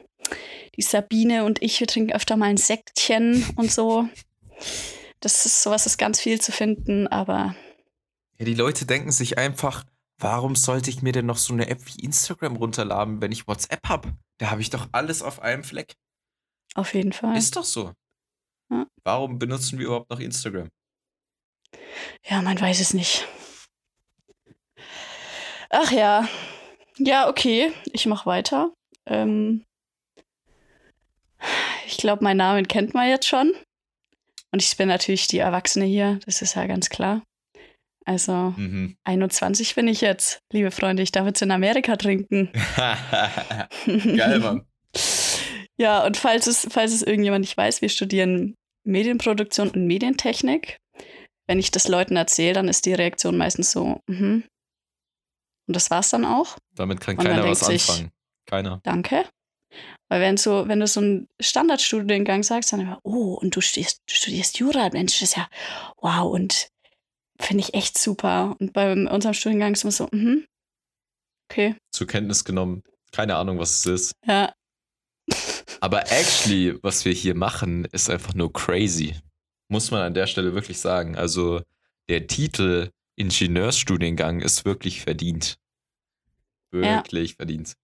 Die 0.77 0.83
Sabine 0.83 1.45
und 1.45 1.63
ich, 1.63 1.79
wir 1.81 1.87
trinken 1.87 2.13
öfter 2.13 2.37
mal 2.37 2.47
ein 2.47 2.57
Sektchen 2.57 3.45
und 3.57 3.71
so. 3.71 4.09
Das 5.21 5.47
ist 5.47 5.63
sowas, 5.63 5.87
ist 5.87 5.99
ganz 5.99 6.21
viel 6.21 6.41
zu 6.41 6.53
finden, 6.53 7.07
aber 7.09 7.55
Ja, 8.39 8.45
die 8.45 8.55
Leute 8.55 8.85
denken 8.87 9.13
sich 9.13 9.39
einfach, 9.39 9.85
warum 10.19 10.55
sollte 10.57 10.91
ich 10.91 11.03
mir 11.03 11.13
denn 11.13 11.27
noch 11.27 11.39
so 11.39 11.53
eine 11.53 11.69
App 11.69 11.81
wie 11.87 12.05
Instagram 12.05 12.57
runterladen, 12.57 13.21
wenn 13.21 13.33
ich 13.33 13.47
WhatsApp 13.49 13.89
habe? 13.89 14.13
Da 14.39 14.51
habe 14.51 14.61
ich 14.61 14.71
doch 14.71 14.89
alles 14.93 15.23
auf 15.23 15.41
einem 15.41 15.65
Fleck. 15.65 15.95
auf 16.75 16.93
jeden 16.95 17.13
Fall. 17.13 17.37
Ist 17.37 17.57
doch 17.57 17.65
so. 17.65 17.93
Ja. 18.71 18.87
Warum 19.05 19.39
benutzen 19.39 19.79
wir 19.79 19.87
überhaupt 19.87 20.11
noch 20.11 20.21
Instagram? 20.21 20.71
Ja, 22.25 22.43
man 22.43 22.61
weiß 22.61 22.81
es 22.81 22.95
nicht. 22.95 23.27
Ach 25.71 25.91
ja. 25.91 26.29
Ja, 26.99 27.29
okay. 27.29 27.73
Ich 27.93 28.07
mach 28.07 28.27
weiter. 28.27 28.73
Ähm, 29.07 29.65
ich 31.87 31.97
glaube, 31.99 32.23
meinen 32.25 32.39
Namen 32.39 32.69
kennt 32.69 32.95
man 32.95 33.09
jetzt 33.09 33.27
schon. 33.29 33.53
Und 34.53 34.63
ich 34.63 34.77
bin 34.77 34.89
natürlich 34.89 35.27
die 35.27 35.39
Erwachsene 35.39 35.85
hier, 35.85 36.21
das 36.27 36.41
ist 36.43 36.55
ja 36.55 36.67
ganz 36.67 36.89
klar. 36.89 37.23
Also 38.07 38.53
Mhm. 38.57 38.97
21 39.05 39.75
bin 39.75 39.89
ich 39.89 40.01
jetzt, 40.03 40.41
liebe 40.53 40.71
Freunde. 40.71 41.03
Ich 41.03 41.11
darf 41.13 41.27
jetzt 41.27 41.41
in 41.43 41.51
Amerika 41.51 41.97
trinken. 41.97 42.51
Geil, 43.87 44.39
Mann. 44.41 44.67
Ja, 45.77 46.07
und 46.07 46.17
falls 46.17 46.47
es, 46.47 46.69
falls 46.71 46.93
es 46.93 47.03
irgendjemand 47.03 47.41
nicht 47.41 47.57
weiß, 47.57 47.83
wir 47.83 47.89
studieren 47.89 48.55
Medienproduktion 48.87 49.71
und 49.71 49.87
Medientechnik. 49.89 50.79
Wenn 51.49 51.59
ich 51.59 51.73
das 51.73 51.89
Leuten 51.89 52.15
erzähle, 52.15 52.53
dann 52.53 52.69
ist 52.69 52.87
die 52.87 52.95
Reaktion 52.95 53.37
meistens 53.37 53.73
so, 53.73 53.99
mhm. 54.07 54.45
Und 55.67 55.75
das 55.75 55.91
war's 55.91 56.11
dann 56.11 56.25
auch. 56.25 56.57
Damit 56.77 57.01
kann 57.01 57.17
Und 57.19 57.25
keiner 57.25 57.45
was 57.49 57.59
sich- 57.67 57.89
anfangen. 57.91 58.13
Keiner. 58.47 58.81
Danke. 58.85 59.25
Weil 60.09 60.21
wenn, 60.21 60.37
so, 60.37 60.69
wenn 60.69 60.81
du 60.81 60.87
so 60.87 61.01
einen 61.01 61.29
Standardstudiengang 61.41 62.43
sagst, 62.43 62.73
dann 62.73 62.81
immer, 62.81 63.01
oh, 63.03 63.35
und 63.35 63.57
du 63.57 63.61
studierst, 63.61 64.03
du 64.07 64.15
studierst 64.15 64.59
Jura, 64.59 64.91
Mensch, 64.93 65.19
das 65.19 65.31
ist 65.31 65.37
ja 65.37 65.49
wow 65.97 66.31
und 66.33 66.69
finde 67.41 67.63
ich 67.63 67.75
echt 67.75 67.99
super. 67.99 68.57
Und 68.59 68.73
bei 68.73 68.93
unserem 68.93 69.35
Studiengang 69.35 69.73
ist 69.73 69.85
immer 69.85 69.93
so, 69.93 70.09
mhm. 70.13 70.47
Okay, 71.51 71.77
Zur 71.91 72.07
Kenntnis 72.07 72.45
genommen. 72.45 72.83
Keine 73.13 73.37
Ahnung, 73.37 73.59
was 73.59 73.79
es 73.79 73.87
ist. 73.87 74.13
ja. 74.27 74.53
Aber 75.81 76.11
actually, 76.11 76.83
was 76.83 77.05
wir 77.05 77.13
hier 77.13 77.35
machen, 77.35 77.85
ist 77.93 78.09
einfach 78.09 78.35
nur 78.35 78.53
crazy. 78.53 79.15
Muss 79.69 79.91
man 79.91 80.01
an 80.01 80.15
der 80.15 80.27
Stelle 80.27 80.55
wirklich 80.55 80.79
sagen. 80.79 81.17
Also, 81.17 81.61
der 82.09 82.27
Titel 82.27 82.91
Ingenieursstudiengang 83.17 84.41
ist 84.41 84.65
wirklich 84.65 85.03
verdient. 85.03 85.59
Wirklich 86.71 87.37
verdient. 87.37 87.75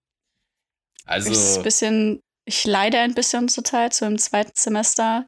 Also, 1.07 1.31
ist 1.31 1.57
ein 1.59 1.63
bisschen, 1.63 2.21
ich 2.45 2.65
leide 2.65 2.99
ein 2.99 3.15
bisschen 3.15 3.49
zur 3.49 3.65
Zeit, 3.65 3.95
so 3.95 4.07
im 4.07 4.19
zweiten 4.19 4.53
Semester, 4.55 5.27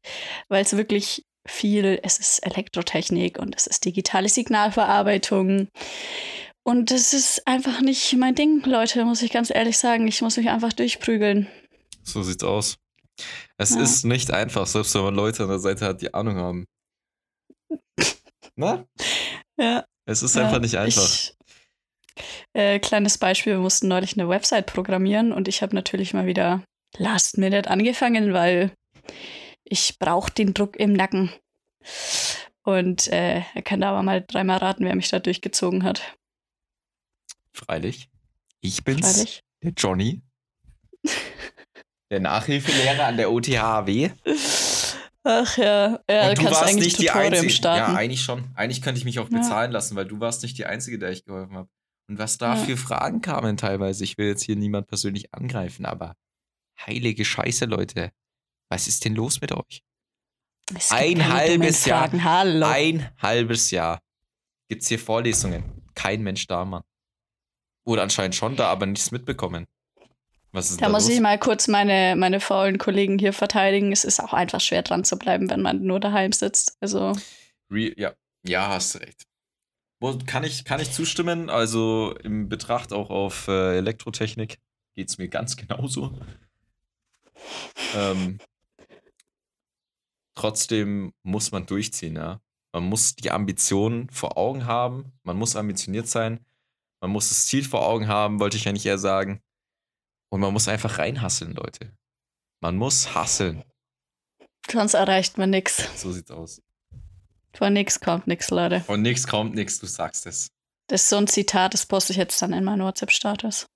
weil 0.49 0.63
es 0.65 0.77
wirklich 0.77 1.25
viel, 1.49 1.99
es 2.03 2.19
ist 2.19 2.39
Elektrotechnik 2.47 3.39
und 3.39 3.57
es 3.57 3.67
ist 3.67 3.85
digitale 3.85 4.29
Signalverarbeitung. 4.29 5.69
Und 6.65 6.91
das 6.93 7.13
ist 7.13 7.45
einfach 7.47 7.81
nicht 7.81 8.13
mein 8.17 8.37
Ding, 8.37 8.63
Leute, 8.65 9.05
muss 9.05 9.23
ich 9.23 9.33
ganz 9.33 9.51
ehrlich 9.51 9.77
sagen. 9.79 10.07
Ich 10.07 10.23
muss 10.23 10.37
mich 10.37 10.49
einfach 10.49 10.73
durchprügeln. 10.73 11.49
so 12.05 12.23
sieht's 12.23 12.45
aus. 12.45 12.77
Es 13.59 13.75
Ja. 13.75 13.83
ist 13.83 14.05
nicht 14.05 14.31
einfach, 14.31 14.67
selbst 14.67 14.95
wenn 14.95 15.03
man 15.03 15.15
Leute 15.15 15.43
an 15.43 15.49
der 15.49 15.59
Seite 15.59 15.85
hat, 15.85 16.01
die 16.03 16.15
Ahnung 16.15 16.37
haben. 16.37 16.65
Na? 18.57 18.85
Ja. 19.59 19.85
Es 20.07 20.23
ist 20.23 20.35
Ja, 20.37 20.45
einfach 20.45 20.61
nicht 20.61 20.77
einfach. 20.77 21.03
Ich, 21.03 21.35
äh, 22.53 22.79
kleines 22.79 23.19
Beispiel, 23.19 23.55
wir 23.55 23.61
mussten 23.61 23.89
neulich 23.89 24.15
eine 24.19 24.29
Website 24.29 24.67
programmieren 24.67 25.33
und 25.33 25.49
ich 25.49 25.63
habe 25.63 25.75
natürlich 25.75 26.15
mal 26.15 26.27
wieder 26.27 26.63
last 26.99 27.39
minute 27.39 27.71
angefangen, 27.71 28.33
weil 28.33 28.73
ich 29.65 29.99
brauche 29.99 30.31
den 30.33 30.55
Druck 30.55 30.77
im 30.77 30.93
Nacken. 30.93 31.31
Und 32.65 33.09
äh, 33.09 33.43
er 33.55 33.63
kann 33.63 33.81
da 33.81 33.91
aber 33.91 34.03
mal 34.03 34.23
dreimal 34.27 34.59
raten, 34.59 34.85
wer 34.85 34.95
mich 34.95 35.09
da 35.09 35.19
durchgezogen 35.19 35.83
hat. 35.85 36.17
Freilich. 37.53 38.09
Ich 38.61 38.85
bin's, 38.85 39.01
Freilich. 39.13 39.43
der 39.63 39.73
Johnny. 39.73 40.23
der 42.11 42.21
Nachhilfelehrer 42.21 43.07
an 43.07 43.17
der 43.17 43.33
OTHW. 43.33 44.11
Ach 45.25 45.57
ja, 45.57 46.01
ja 46.11 46.29
Und 46.29 46.39
du 46.39 46.43
kannst 46.43 46.61
warst 46.61 46.63
eigentlich 46.65 46.85
nicht 46.99 46.99
die 47.01 47.07
Tutorium 47.07 47.33
Einzige. 47.33 47.53
starten. 47.53 47.93
Ja, 47.93 47.99
eigentlich 47.99 48.23
schon. 48.23 48.51
Eigentlich 48.55 48.83
könnte 48.83 48.99
ich 48.99 49.05
mich 49.05 49.19
auch 49.19 49.31
Ja. 49.31 49.39
bezahlen 49.39 49.73
lassen, 49.73 49.97
weil 49.97 50.05
du 50.07 50.21
warst 50.21 50.43
nicht 50.43 50.59
die 50.59 50.67
Einzige, 50.67 50.99
der 50.99 51.11
ich 51.11 51.25
geholfen 51.25 51.57
habe. 51.57 51.69
Und 52.09 52.19
was 52.19 52.39
da 52.39 52.57
Ja. 52.57 52.65
für 52.65 52.77
Fragen 52.77 53.21
kamen 53.23 53.57
teilweise. 53.57 54.05
Ich 54.05 54.19
will 54.19 54.27
jetzt 54.29 54.43
hier 54.45 54.57
niemand 54.57 54.87
persönlich 54.89 55.33
angreifen, 55.35 55.87
aber 55.87 56.15
heilige 56.87 57.25
Scheiße, 57.25 57.65
Leute. 57.67 58.11
Was 58.69 58.89
ist 58.89 59.05
denn 59.05 59.15
los 59.15 59.41
mit 59.41 59.53
euch? 59.53 59.83
Es 60.75 60.89
gibt 60.89 61.01
ein 61.01 61.29
halbes 61.33 61.85
Jahr. 61.85 62.11
Hallo. 62.25 62.67
Ein 62.67 63.11
halbes 63.19 63.71
Jahr 63.71 64.01
gibt's 64.69 64.89
hier 64.89 64.99
Vorlesungen. 64.99 65.83
Kein 65.95 66.23
Mensch 66.23 66.47
da, 66.47 66.65
Mann. 66.65 66.83
Oder 67.85 68.03
anscheinend 68.03 68.35
schon 68.35 68.57
da, 68.57 68.69
aber 68.69 68.87
nichts 68.87 69.11
mitbekommen. 69.11 69.67
Was 70.53 70.71
ist 70.71 70.81
Da 70.81 70.87
da 70.87 70.93
muss 70.93 71.05
los? 71.07 71.15
ich 71.15 71.21
mal 71.21 71.39
kurz 71.39 71.67
meine, 71.69 72.15
meine 72.17 72.39
faulen 72.41 72.79
Kollegen 72.79 73.19
hier 73.19 73.33
verteidigen. 73.33 73.91
Es 73.93 74.05
ist 74.05 74.21
auch 74.21 74.33
einfach 74.33 74.61
schwer 74.61 74.83
dran 74.83 75.05
zu 75.05 75.19
bleiben, 75.19 75.51
wenn 75.51 75.63
man 75.63 75.83
nur 75.83 75.99
daheim 76.01 76.33
sitzt. 76.33 76.77
Also, 76.81 77.13
Re 77.71 77.93
ja. 77.99 78.13
ja, 78.47 78.69
hast 78.69 79.01
recht. 79.01 79.25
Kann 80.27 80.43
ich, 80.43 80.65
kann 80.65 80.81
ich 80.81 80.91
zustimmen? 80.91 81.49
Also 81.49 82.15
im 82.25 82.49
Betracht 82.49 82.93
auch 82.93 83.11
auf 83.11 83.47
äh, 83.47 83.77
Elektrotechnik 83.77 84.59
geht 84.97 85.09
es 85.09 85.19
mir 85.19 85.29
ganz 85.29 85.57
genauso. 85.57 86.19
Ähm, 87.95 88.39
trotzdem 90.35 91.13
muss 91.23 91.53
man 91.53 91.67
durchziehen, 91.67 92.17
ja. 92.17 92.41
Man 92.73 92.85
muss 92.85 93.15
die 93.15 93.31
Ambition 93.31 94.09
vor 94.11 94.37
Augen 94.37 94.67
haben, 94.67 95.13
man 95.23 95.37
muss 95.37 95.57
ambitioniert 95.57 96.09
sein, 96.09 96.45
man 97.01 97.11
muss 97.11 97.29
das 97.29 97.47
Ziel 97.47 97.65
vor 97.65 97.87
Augen 97.87 98.09
haben, 98.09 98.41
wollte 98.41 98.57
ich 98.57 98.65
ja 98.65 98.73
nicht 98.73 98.87
eher 98.87 98.99
sagen. 98.99 99.41
Und 100.31 100.41
man 100.41 100.53
muss 100.53 100.69
einfach 100.69 100.99
reinhasseln, 100.99 101.55
Leute. 101.55 101.93
Man 102.61 102.77
muss 102.77 103.15
hasseln. 103.15 103.63
sonst 104.71 104.95
erreicht 104.95 105.37
man 105.37 105.51
nichts. 105.51 105.87
So 106.01 106.11
sieht's 106.11 106.31
aus. 106.31 106.63
Von 107.55 107.73
nichts 107.73 108.01
kommt 108.01 108.27
nichts, 108.27 108.51
Leute. 108.51 108.81
Von 108.81 109.03
nix 109.03 109.27
kommt 109.27 109.55
nix, 109.55 109.79
du 109.79 109.87
sagst 109.87 110.27
es. 110.27 110.49
Das 110.89 111.03
ist 111.03 111.09
so 111.11 111.17
ein 111.17 111.27
Zitat, 111.27 111.75
das 111.75 111.87
poste 111.87 112.13
ich 112.13 112.17
jetzt 112.19 112.41
dann 112.43 112.53
in 112.53 112.65
meinen 112.65 112.83
WhatsApp-Status. 112.83 113.67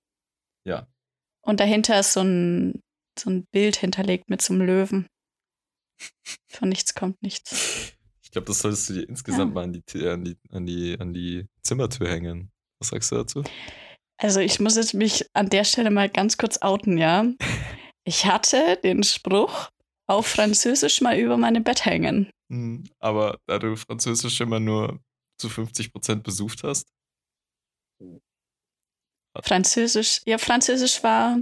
Ja. 0.65 0.87
Und 1.41 1.59
dahinter 1.59 1.99
ist 1.99 2.13
so 2.13 2.21
ein, 2.21 2.81
so 3.17 3.29
ein 3.29 3.45
Bild 3.51 3.77
hinterlegt 3.77 4.29
mit 4.29 4.41
so 4.41 4.53
einem 4.53 4.63
Löwen. 4.65 5.07
Von 6.47 6.69
nichts 6.69 6.93
kommt 6.93 7.21
nichts. 7.21 7.93
Ich 8.21 8.31
glaube, 8.31 8.47
das 8.47 8.59
solltest 8.59 8.89
du 8.89 8.93
dir 8.93 9.09
insgesamt 9.09 9.51
Ja. 9.51 9.55
mal 9.55 9.63
an 9.63 9.73
die, 9.73 10.07
an, 10.07 10.23
die, 10.25 10.37
an, 10.51 10.65
die, 10.65 10.99
an 10.99 11.13
die 11.13 11.45
Zimmertür 11.63 12.09
hängen. 12.09 12.51
Was 12.79 12.89
sagst 12.89 13.11
du 13.11 13.15
dazu? 13.15 13.43
Also 14.17 14.39
ich 14.39 14.59
muss 14.59 14.75
jetzt 14.75 14.93
mich 14.93 15.25
an 15.33 15.49
der 15.49 15.63
Stelle 15.63 15.89
mal 15.91 16.09
ganz 16.09 16.37
kurz 16.37 16.61
outen, 16.61 16.97
ja. 16.97 17.25
Ich 18.03 18.25
hatte 18.25 18.79
den 18.85 19.03
Spruch 19.03 19.69
auf 20.07 20.27
Französisch 20.27 21.01
mal 21.01 21.17
über 21.17 21.35
meinem 21.35 21.65
Bett 21.65 21.83
hängen. 21.83 22.31
Hm, 22.51 22.83
Aber 22.99 23.39
da 23.45 23.59
du 23.59 23.75
Französisch 23.75 24.39
immer 24.41 24.59
nur 24.59 24.99
zu 25.39 25.47
50% 25.49 26.23
besucht 26.23 26.63
hast. 26.63 26.87
Französisch, 29.43 30.21
ja, 30.25 30.39
Französisch 30.39 31.03
war, 31.03 31.37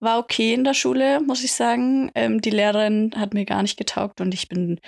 war 0.00 0.18
okay 0.18 0.54
in 0.54 0.64
der 0.64 0.72
Schule, 0.72 1.20
muss 1.20 1.44
ich 1.44 1.52
sagen. 1.52 2.10
Ähm, 2.14 2.40
die 2.40 2.48
Lehrerin 2.50 3.12
hat 3.14 3.34
mir 3.34 3.44
gar 3.44 3.60
nicht 3.60 3.76
getaugt 3.76 4.22
und 4.22 4.32
ich 4.32 4.48
bin 4.48 4.80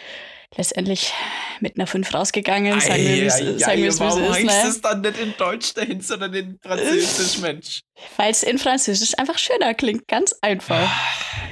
letztendlich 0.56 1.12
mit 1.60 1.76
einer 1.76 1.86
5 1.86 2.14
rausgegangen. 2.14 2.80
Sagen 2.80 3.02
wir, 3.02 3.26
es- 3.26 3.40
es, 3.40 3.66
wie 3.66 3.86
es 3.86 4.00
ist. 4.00 4.46
Ne? 4.46 4.80
dann 4.82 5.00
nicht 5.02 5.18
in 5.18 5.34
Deutsch 5.36 5.74
dahin, 5.74 6.00
sondern 6.00 6.32
in 6.32 6.58
Französisch, 6.62 7.38
Mensch? 7.42 7.80
Weil 8.16 8.30
es 8.30 8.42
in 8.42 8.56
Französisch 8.58 9.18
einfach 9.18 9.36
schöner 9.36 9.74
klingt, 9.74 10.08
ganz 10.08 10.34
einfach. 10.40 10.90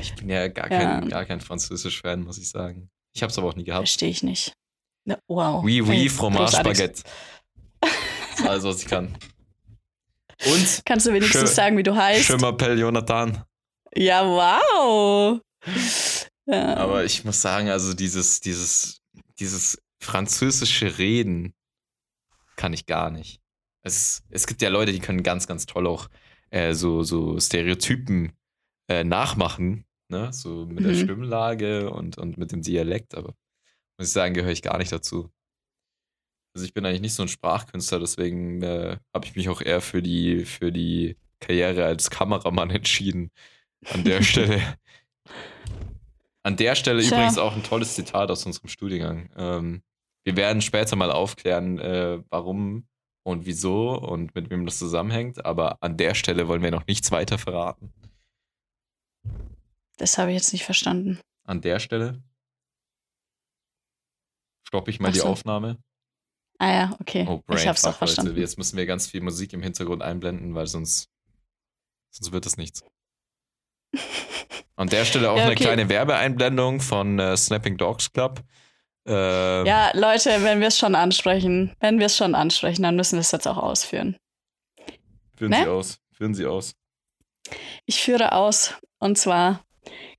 Ich 0.01 0.15
bin 0.15 0.31
ja 0.31 0.49
gar 0.49 0.71
Ja. 0.73 0.79
kein, 1.01 1.09
gar 1.11 1.27
kein 1.27 1.41
Französisch-Fan, 1.43 2.23
muss 2.23 2.39
ich 2.39 2.49
sagen. 2.49 2.89
Ich 3.17 3.23
habe 3.23 3.31
es 3.31 3.39
aber 3.39 3.49
auch 3.49 3.57
nie 3.57 3.65
gehabt. 3.65 3.89
Verstehe 3.89 4.11
ich 4.11 4.23
nicht. 4.23 4.53
Ne, 5.07 5.19
wow. 5.27 5.65
Oui, 5.65 5.81
oui, 5.81 6.11
Fromage. 6.11 6.63
Baguette. 6.63 7.03
Das 7.81 8.43
alles, 8.47 8.65
was 8.65 8.83
ich 8.83 8.89
kann. 8.89 9.17
Und 10.45 10.83
Kannst 10.85 11.07
du 11.07 11.15
wenigstens 11.15 11.51
Schö- 11.51 11.55
sagen, 11.55 11.79
wie 11.79 11.83
du 11.83 11.97
heißt? 11.97 12.29
M'appelle 12.33 12.75
Jonathan. 12.75 13.43
Ja, 13.95 14.23
wow. 14.23 15.41
Ja. 16.45 16.77
Aber 16.77 17.05
ich 17.07 17.25
muss 17.25 17.41
sagen, 17.41 17.71
also 17.71 17.95
dieses, 17.95 18.41
dieses, 18.41 19.01
dieses 19.41 19.79
französische 20.03 20.99
Reden 20.99 21.55
kann 22.57 22.75
ich 22.75 22.85
gar 22.85 23.11
nicht. 23.11 23.41
Es, 23.83 24.25
es 24.29 24.47
gibt 24.47 24.61
ja 24.61 24.69
Leute, 24.69 24.93
die 24.93 25.01
können 25.01 25.23
ganz, 25.23 25.47
ganz 25.47 25.65
toll 25.65 25.87
auch 25.87 26.11
äh, 26.51 26.75
so, 26.75 27.03
so 27.03 27.41
Stereotypen 27.41 28.33
äh, 28.89 29.05
nachmachen, 29.05 29.86
ne? 30.09 30.33
So 30.33 30.67
mit 30.67 30.85
der 30.85 30.93
Mhm. 30.93 30.97
Stimmlage 31.05 31.91
und, 31.91 32.19
und 32.19 32.39
mit 32.39 32.53
dem 32.53 32.63
Dialekt, 32.63 33.15
aber 33.15 33.35
muss 33.99 34.09
ich 34.09 34.13
sagen, 34.13 34.35
gehöre 34.35 34.53
ich 34.53 34.63
gar 34.63 34.79
nicht 34.79 34.93
dazu. 34.93 35.31
Also 36.55 36.65
ich 36.67 36.73
bin 36.75 36.87
eigentlich 36.87 37.03
nicht 37.03 37.15
so 37.15 37.23
ein 37.23 37.29
Sprachkünstler, 37.29 38.01
deswegen 38.01 38.63
äh, 38.63 38.99
habe 39.15 39.27
ich 39.27 39.37
mich 39.37 39.49
auch 39.49 39.61
eher 39.61 39.81
für 39.81 40.03
die, 40.03 40.45
für 40.47 40.73
die 40.73 41.17
Karriere 41.41 41.85
als 41.85 42.11
Kameramann 42.11 42.71
entschieden. 42.71 43.31
An 43.93 44.05
der 44.05 44.23
Stelle. 44.25 44.61
An 46.43 46.57
der 46.57 46.75
Stelle 46.77 47.03
Tja. 47.03 47.17
übrigens 47.17 47.39
auch 47.39 47.55
ein 47.57 47.63
tolles 47.63 47.95
Zitat 47.95 48.31
aus 48.31 48.47
unserem 48.47 48.69
Studiengang. 48.69 49.31
Ähm, 49.37 49.83
wir 50.25 50.37
werden 50.37 50.63
später 50.63 50.97
mal 50.97 51.11
aufklären, 51.11 51.79
äh, 51.79 52.23
warum 52.31 52.87
und 53.25 53.47
wieso 53.47 53.99
und 53.99 54.35
mit 54.35 54.51
wem 54.51 54.65
das 54.65 54.79
zusammenhängt, 54.79 55.45
aber 55.45 55.83
an 55.83 55.97
der 55.97 56.15
Stelle 56.15 56.49
wollen 56.49 56.63
wir 56.63 56.71
noch 56.71 56.87
nichts 56.87 57.11
weiter 57.11 57.39
verraten. 57.39 57.93
Das 59.97 60.19
habe 60.19 60.31
ich 60.31 60.37
jetzt 60.37 60.53
nicht 60.53 60.65
verstanden. 60.65 61.19
An 61.45 61.61
der 61.61 61.79
Stelle 61.79 62.23
stoppe 64.67 64.91
ich 64.91 65.01
mal 65.01 65.09
Ach 65.09 65.13
die 65.13 65.21
so. 65.21 65.27
Aufnahme. 65.27 65.79
Ah 66.59 66.73
ja, 66.73 66.97
okay. 67.01 67.27
Oh, 67.29 67.43
ich 67.55 67.67
hab's 67.67 67.83
doch 67.83 67.91
Brainfuck, 67.91 68.01
Leute. 68.01 68.15
verstanden. 68.15 68.37
Jetzt 68.41 68.59
müssen 68.59 68.77
wir 68.77 68.87
ganz 68.87 69.07
viel 69.07 69.21
Musik 69.21 69.53
im 69.53 69.63
Hintergrund 69.63 70.03
einblenden, 70.03 70.55
weil 70.55 70.67
sonst, 70.67 71.09
sonst 72.11 72.33
wird 72.33 72.47
das 72.47 72.57
nichts. 72.57 72.83
An 74.77 74.89
der 74.89 75.05
Stelle 75.05 75.31
auch 75.31 75.37
Ja, 75.39 75.45
eine 75.45 75.53
okay. 75.53 75.65
kleine 75.65 75.89
Werbeeinblendung 75.89 76.81
von 76.81 77.19
äh, 77.19 77.37
Snapping 77.37 77.77
Dogs 77.77 78.13
Club. 78.13 78.43
Äh, 79.07 79.67
Ja, 79.67 79.91
Leute, 79.95 80.43
wenn 80.43 80.61
wir 80.61 80.69
es 80.69 80.79
schon 80.79 80.95
ansprechen, 80.95 81.75
wenn 81.81 81.99
wir 81.99 82.07
es 82.07 82.17
schon 82.17 82.35
ansprechen, 82.35 82.83
dann 82.83 82.97
müssen 82.97 83.17
wir 83.17 83.21
es 83.21 83.31
jetzt 83.33 83.47
auch 83.47 83.59
ausführen. 83.59 84.17
Führen 85.37 85.51
ne? 85.51 85.63
Sie 85.63 85.69
aus. 85.69 85.99
Führen 86.13 86.35
Sie 86.35 86.47
aus. 86.47 86.73
Ich 87.85 88.01
führe 88.03 88.33
aus. 88.33 88.75
Und 88.99 89.19
zwar 89.19 89.63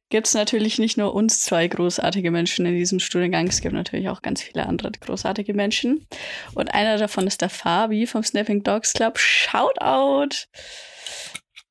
gibt 0.10 0.28
es 0.28 0.34
natürlich 0.34 0.80
nicht 0.80 0.98
nur 0.98 1.14
uns 1.14 1.42
zwei 1.42 1.68
großartige 1.68 2.32
Menschen 2.32 2.66
in 2.66 2.76
diesem 2.76 3.00
Studiengang, 3.00 3.48
es 3.48 3.62
gibt 3.62 3.74
natürlich 3.74 4.10
auch 4.10 4.22
ganz 4.22 4.42
viele 4.42 4.66
andere 4.66 4.92
großartige 4.92 5.54
Menschen. 5.54 6.06
Und 6.54 6.74
einer 6.74 6.98
davon 6.98 7.28
ist 7.28 7.42
der 7.42 7.50
Fabi 7.50 8.08
vom 8.08 8.24
Snapping 8.24 8.64
Dogs 8.64 8.94
Club. 8.94 9.18
Shoutout! 9.20 10.48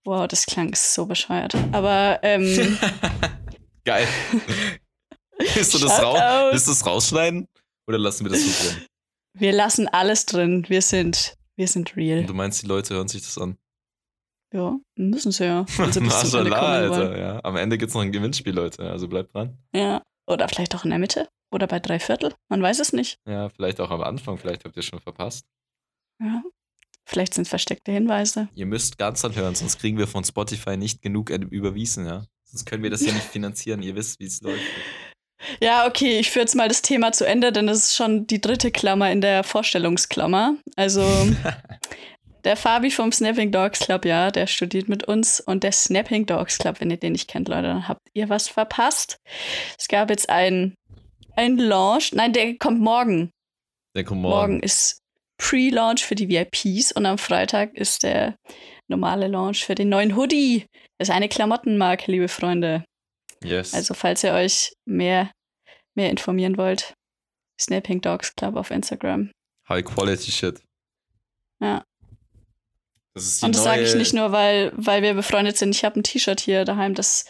Wow, 0.05 0.29
das 0.29 0.47
klang 0.47 0.75
so 0.75 1.07
bescheuert. 1.07 1.55
Aber 1.73 2.21
ähm, 2.23 2.79
Geil. 3.85 4.07
Willst 5.55 5.75
du, 5.75 5.79
das 5.79 6.03
raus, 6.03 6.19
willst 6.51 6.67
das 6.67 6.87
rausschneiden? 6.87 7.47
Oder 7.87 7.99
lassen 7.99 8.25
wir 8.25 8.33
das 8.33 8.41
so 8.41 8.69
drin? 8.69 8.87
wir 9.35 9.53
lassen 9.53 9.87
alles 9.87 10.25
drin. 10.25 10.65
Wir 10.69 10.81
sind, 10.81 11.35
wir 11.57 11.69
sind 11.69 11.91
Und 11.91 11.97
real. 11.97 12.25
du 12.25 12.33
meinst, 12.35 12.63
die 12.63 12.67
Leute 12.67 12.95
hören 12.95 13.09
sich 13.09 13.23
das 13.23 13.37
an? 13.37 13.59
Ja, 14.57 14.79
müssen 14.97 15.33
sie 15.33 15.45
ja. 15.45 15.67
sie 15.69 16.01
bis 16.01 16.31
zum 16.31 16.41
Ende. 16.41 16.57
Alter. 16.57 17.19
Ja. 17.19 17.41
Am 17.45 17.57
Ende 17.57 17.77
gibt 17.77 17.91
es 17.91 17.95
noch 17.95 18.01
ein 18.01 18.11
Gewinnspiel, 18.11 18.55
Leute. 18.55 18.91
Also 18.91 19.07
bleibt 19.07 19.35
dran. 19.35 19.59
Ja. 19.75 20.03
Oder 20.27 20.49
vielleicht 20.49 20.75
auch 20.75 20.85
in 20.85 20.91
der 20.91 20.99
Mitte. 20.99 21.29
Oder 21.53 21.67
bei 21.67 21.79
drei 21.79 21.99
Viertel. 21.99 22.33
Man 22.49 22.63
weiß 22.63 22.81
es 22.81 22.95
nicht. 22.95 23.19
Ja, 23.29 23.51
vielleicht 23.51 23.81
auch 23.81 23.91
am 23.91 24.01
Anfang. 24.01 24.39
Vielleicht 24.39 24.65
habt 24.65 24.75
ihr 24.75 24.83
schon 24.83 25.01
verpasst. 25.01 25.47
Ja. 26.23 26.43
Vielleicht 27.05 27.35
sind 27.35 27.43
es 27.43 27.51
versteckte 27.51 27.93
Hinweise. 27.93 28.49
Ihr 28.55 28.67
müsst 28.67 28.97
ganz 28.97 29.25
anhören, 29.25 29.55
sonst 29.55 29.79
kriegen 29.79 29.99
wir 29.99 30.09
von 30.09 30.25
Spotify 30.25 30.77
nicht 30.77 31.03
genug 31.03 31.31
überwiesen, 31.31 32.07
ja. 32.07 32.25
Sonst 32.45 32.65
können 32.65 32.83
wir 32.83 32.91
das 32.91 33.03
hier 33.03 33.13
nicht 33.13 33.27
finanzieren. 33.27 33.83
Ihr 33.83 33.95
wisst, 33.95 34.19
wie 34.19 34.25
es 34.25 34.41
läuft. 34.41 34.63
Ja, 35.61 35.87
okay, 35.87 36.19
ich 36.19 36.31
führe 36.31 36.45
jetzt 36.45 36.57
mal 36.57 36.69
das 36.69 36.83
Thema 36.83 37.13
zu 37.13 37.27
Ende, 37.27 37.53
denn 37.53 37.67
das 37.67 37.79
ist 37.79 37.97
schon 37.97 38.27
die 38.27 38.41
dritte 38.41 38.71
Klammer 38.71 39.13
in 39.13 39.21
der 39.21 39.45
Vorstellungsklammer. 39.45 40.57
Also, 40.77 41.03
der 42.47 42.57
Fabi 42.57 42.91
vom 42.91 43.11
Snapping 43.11 43.51
Dogs 43.51 43.81
Club, 43.81 44.05
ja, 44.05 44.31
der 44.31 44.47
studiert 44.47 44.89
mit 44.89 45.05
uns. 45.05 45.41
Und 45.41 45.65
der 45.65 45.73
Snapping 45.73 46.27
Dogs 46.27 46.59
Club, 46.59 46.81
wenn 46.81 46.91
ihr 46.91 46.97
den 46.97 47.13
nicht 47.13 47.29
kennt, 47.29 47.49
Leute, 47.49 47.63
dann 47.63 47.89
habt 47.89 48.01
ihr 48.15 48.29
was 48.29 48.49
verpasst. 48.49 49.19
Es 49.77 49.89
gab 49.89 50.11
jetzt 50.11 50.31
ein, 50.31 50.75
ein 51.35 51.59
Launch. 51.59 52.13
Nein, 52.13 52.33
der 52.33 52.57
kommt 52.57 52.81
morgen. 52.81 53.31
Der 53.97 54.05
kommt 54.05 54.23
Morgen 54.23 54.53
morgen. 54.53 54.61
ist 54.63 55.01
Pre-Launch 55.39 56.05
für 56.05 56.15
die 56.15 56.29
VIPs 56.29 56.93
und 56.93 57.05
am 57.05 57.19
Freitag 57.19 57.75
ist 57.75 58.05
der 58.05 58.37
normale 58.89 59.27
Launch 59.27 59.65
für 59.65 59.75
den 59.75 59.89
neuen 59.89 60.17
Hoodie. 60.17 60.67
Das 60.99 61.09
ist 61.09 61.15
eine 61.15 61.29
Klamottenmarke, 61.29 62.11
liebe 62.11 62.29
Freunde. 62.29 62.85
Yes. 63.43 63.75
Also, 63.75 63.93
falls 63.95 64.23
ihr 64.23 64.33
euch 64.33 64.73
mehr, 64.87 65.33
mehr 65.95 66.11
informieren 66.11 66.57
wollt, 66.57 66.95
Snapping 67.61 68.01
Dogs 68.01 68.35
Club 68.37 68.55
auf 68.55 68.71
Instagram. 68.71 69.31
High 69.69 69.85
Quality 69.85 70.31
Shit. 70.31 70.63
Ja. 71.61 71.83
Das 73.17 73.43
Und 73.43 73.55
das 73.55 73.65
neue, 73.65 73.73
sage 73.73 73.83
ich 73.85 73.95
nicht 73.95 74.13
nur, 74.13 74.31
weil, 74.31 74.73
weil 74.77 75.01
wir 75.01 75.15
befreundet 75.15 75.57
sind. 75.57 75.75
Ich 75.75 75.87
habe 75.87 75.99
ein 75.99 76.03
T-Shirt 76.03 76.39
hier 76.39 76.67
daheim, 76.67 76.93
das 76.93 77.25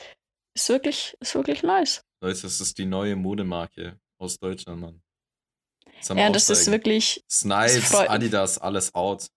ist 0.52 0.68
wirklich, 0.68 1.16
ist 1.20 1.37
wirklich 1.37 1.62
nice. 1.62 2.00
Leute, 2.20 2.42
das 2.42 2.61
ist 2.61 2.76
die 2.78 2.87
neue 2.87 3.14
Modemarke 3.14 4.00
aus 4.18 4.37
Deutschland, 4.37 4.80
Mann. 4.80 5.00
Das 6.00 6.08
Ja, 6.08 6.28
das 6.28 6.50
ist 6.50 6.68
wirklich, 6.72 7.24
Snipes, 7.30 7.94
Adidas, 7.94 8.58
alles 8.58 8.92
out. 8.96 9.28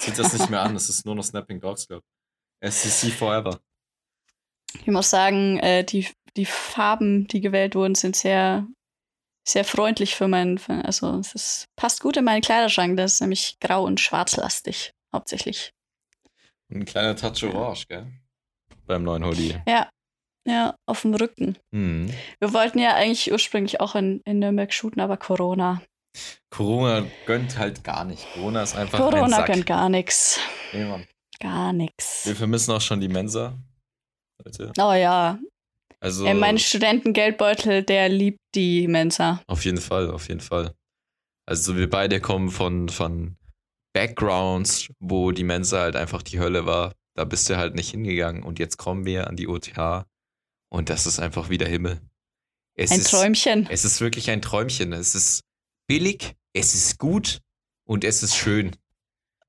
Zieht 0.00 0.16
das 0.16 0.32
nicht 0.32 0.48
mehr 0.48 0.62
an, 0.62 0.74
das 0.74 0.88
ist 0.88 1.04
nur 1.04 1.16
noch 1.16 1.24
Snapping 1.24 1.60
Dogs 1.60 1.88
Club. 1.88 2.04
SCC 2.64 3.10
Forever. 3.10 3.58
ich 4.72 4.86
muss 4.86 5.10
sagen, 5.10 5.58
äh, 5.58 5.82
die, 5.82 6.06
die 6.36 6.46
Farben, 6.46 7.26
die 7.26 7.40
gewählt 7.40 7.74
wurden, 7.74 7.96
sind 7.96 8.14
sehr, 8.14 8.68
sehr 9.44 9.64
freundlich 9.64 10.14
für 10.14 10.28
meinen, 10.28 10.60
also 10.84 11.18
es 11.18 11.34
ist, 11.34 11.66
passt 11.74 12.00
gut 12.02 12.16
in 12.16 12.24
meinen 12.24 12.42
Kleiderschrank. 12.42 12.96
Das 12.96 13.14
ist 13.14 13.20
nämlich 13.20 13.58
grau 13.58 13.82
und 13.82 13.98
schwarzlastig, 13.98 14.92
hauptsächlich. 15.12 15.72
Ein 16.72 16.84
kleiner 16.84 17.16
Touch 17.16 17.42
Orange, 17.44 17.86
gell? 17.88 18.06
Beim 18.86 19.02
neuen 19.02 19.24
Hoodie. 19.24 19.56
Ja, 19.66 19.88
ja, 20.46 20.74
auf 20.86 21.02
dem 21.02 21.14
Rücken. 21.14 21.56
Mhm. 21.70 22.12
Wir 22.40 22.52
wollten 22.52 22.78
ja 22.78 22.94
eigentlich 22.94 23.30
ursprünglich 23.32 23.80
auch 23.80 23.94
in, 23.94 24.20
in 24.24 24.38
Nürnberg 24.38 24.72
shooten, 24.72 25.00
aber 25.00 25.16
Corona. 25.16 25.82
Corona 26.50 27.04
gönnt 27.26 27.58
halt 27.58 27.84
gar 27.84 28.04
nicht. 28.04 28.26
Corona 28.34 28.62
ist 28.62 28.74
einfach 28.74 28.98
ein 28.98 29.04
Corona 29.10 29.36
Sack. 29.36 29.46
gönnt 29.46 29.66
gar 29.66 29.88
nichts. 29.88 30.40
Nee, 30.72 30.84
Mann. 30.84 31.06
Gar 31.40 31.72
nichts. 31.72 32.26
Wir 32.26 32.34
vermissen 32.34 32.72
auch 32.72 32.80
schon 32.80 33.00
die 33.00 33.08
Mensa. 33.08 33.56
Leute. 34.44 34.72
Oh 34.78 34.92
ja. 34.92 35.38
Also 36.00 36.26
Ey, 36.26 36.34
mein 36.34 36.58
Studentengeldbeutel, 36.58 37.82
der 37.82 38.08
liebt 38.08 38.38
die 38.54 38.86
Mensa. 38.88 39.42
auf 39.46 39.64
jeden 39.64 39.80
Fall, 39.80 40.10
auf 40.10 40.28
jeden 40.28 40.40
Fall. 40.40 40.74
Also 41.46 41.76
wir 41.76 41.88
beide 41.90 42.20
kommen 42.20 42.50
von, 42.50 42.88
von 42.88 43.36
Backgrounds, 43.92 44.88
wo 44.98 45.32
die 45.32 45.44
Mensa 45.44 45.80
halt 45.80 45.96
einfach 45.96 46.22
die 46.22 46.38
Hölle 46.38 46.66
war. 46.66 46.94
Da 47.14 47.24
bist 47.24 47.48
du 47.50 47.56
halt 47.56 47.74
nicht 47.74 47.90
hingegangen. 47.90 48.42
Und 48.42 48.58
jetzt 48.58 48.76
kommen 48.76 49.04
wir 49.04 49.26
an 49.26 49.36
die 49.36 49.48
OTH 49.48 50.04
und 50.70 50.88
das 50.90 51.06
ist 51.06 51.18
einfach 51.18 51.48
wieder 51.48 51.66
Himmel. 51.66 52.00
Es 52.74 52.92
Ein 52.92 53.00
ist, 53.00 53.10
Träumchen. 53.10 53.66
Es 53.70 53.84
ist 53.84 54.00
wirklich 54.00 54.30
ein 54.30 54.40
Träumchen. 54.40 54.92
Es 54.92 55.14
ist 55.14 55.42
billig, 55.88 56.34
es 56.52 56.74
ist 56.74 56.98
gut 56.98 57.40
und 57.84 58.04
es 58.04 58.22
ist 58.22 58.36
schön. 58.36 58.76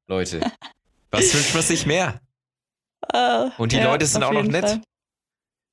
Leute, 0.08 0.40
was 1.12 1.32
wünscht 1.34 1.54
man 1.54 1.62
sich 1.64 1.86
mehr? 1.86 2.20
Äh, 3.14 3.50
Und 3.58 3.72
die 3.72 3.78
ja, 3.78 3.84
Leute 3.84 4.06
sind 4.08 4.24
auch 4.24 4.32
noch 4.34 4.44
nett. 4.44 4.66
Fall. 4.66 4.82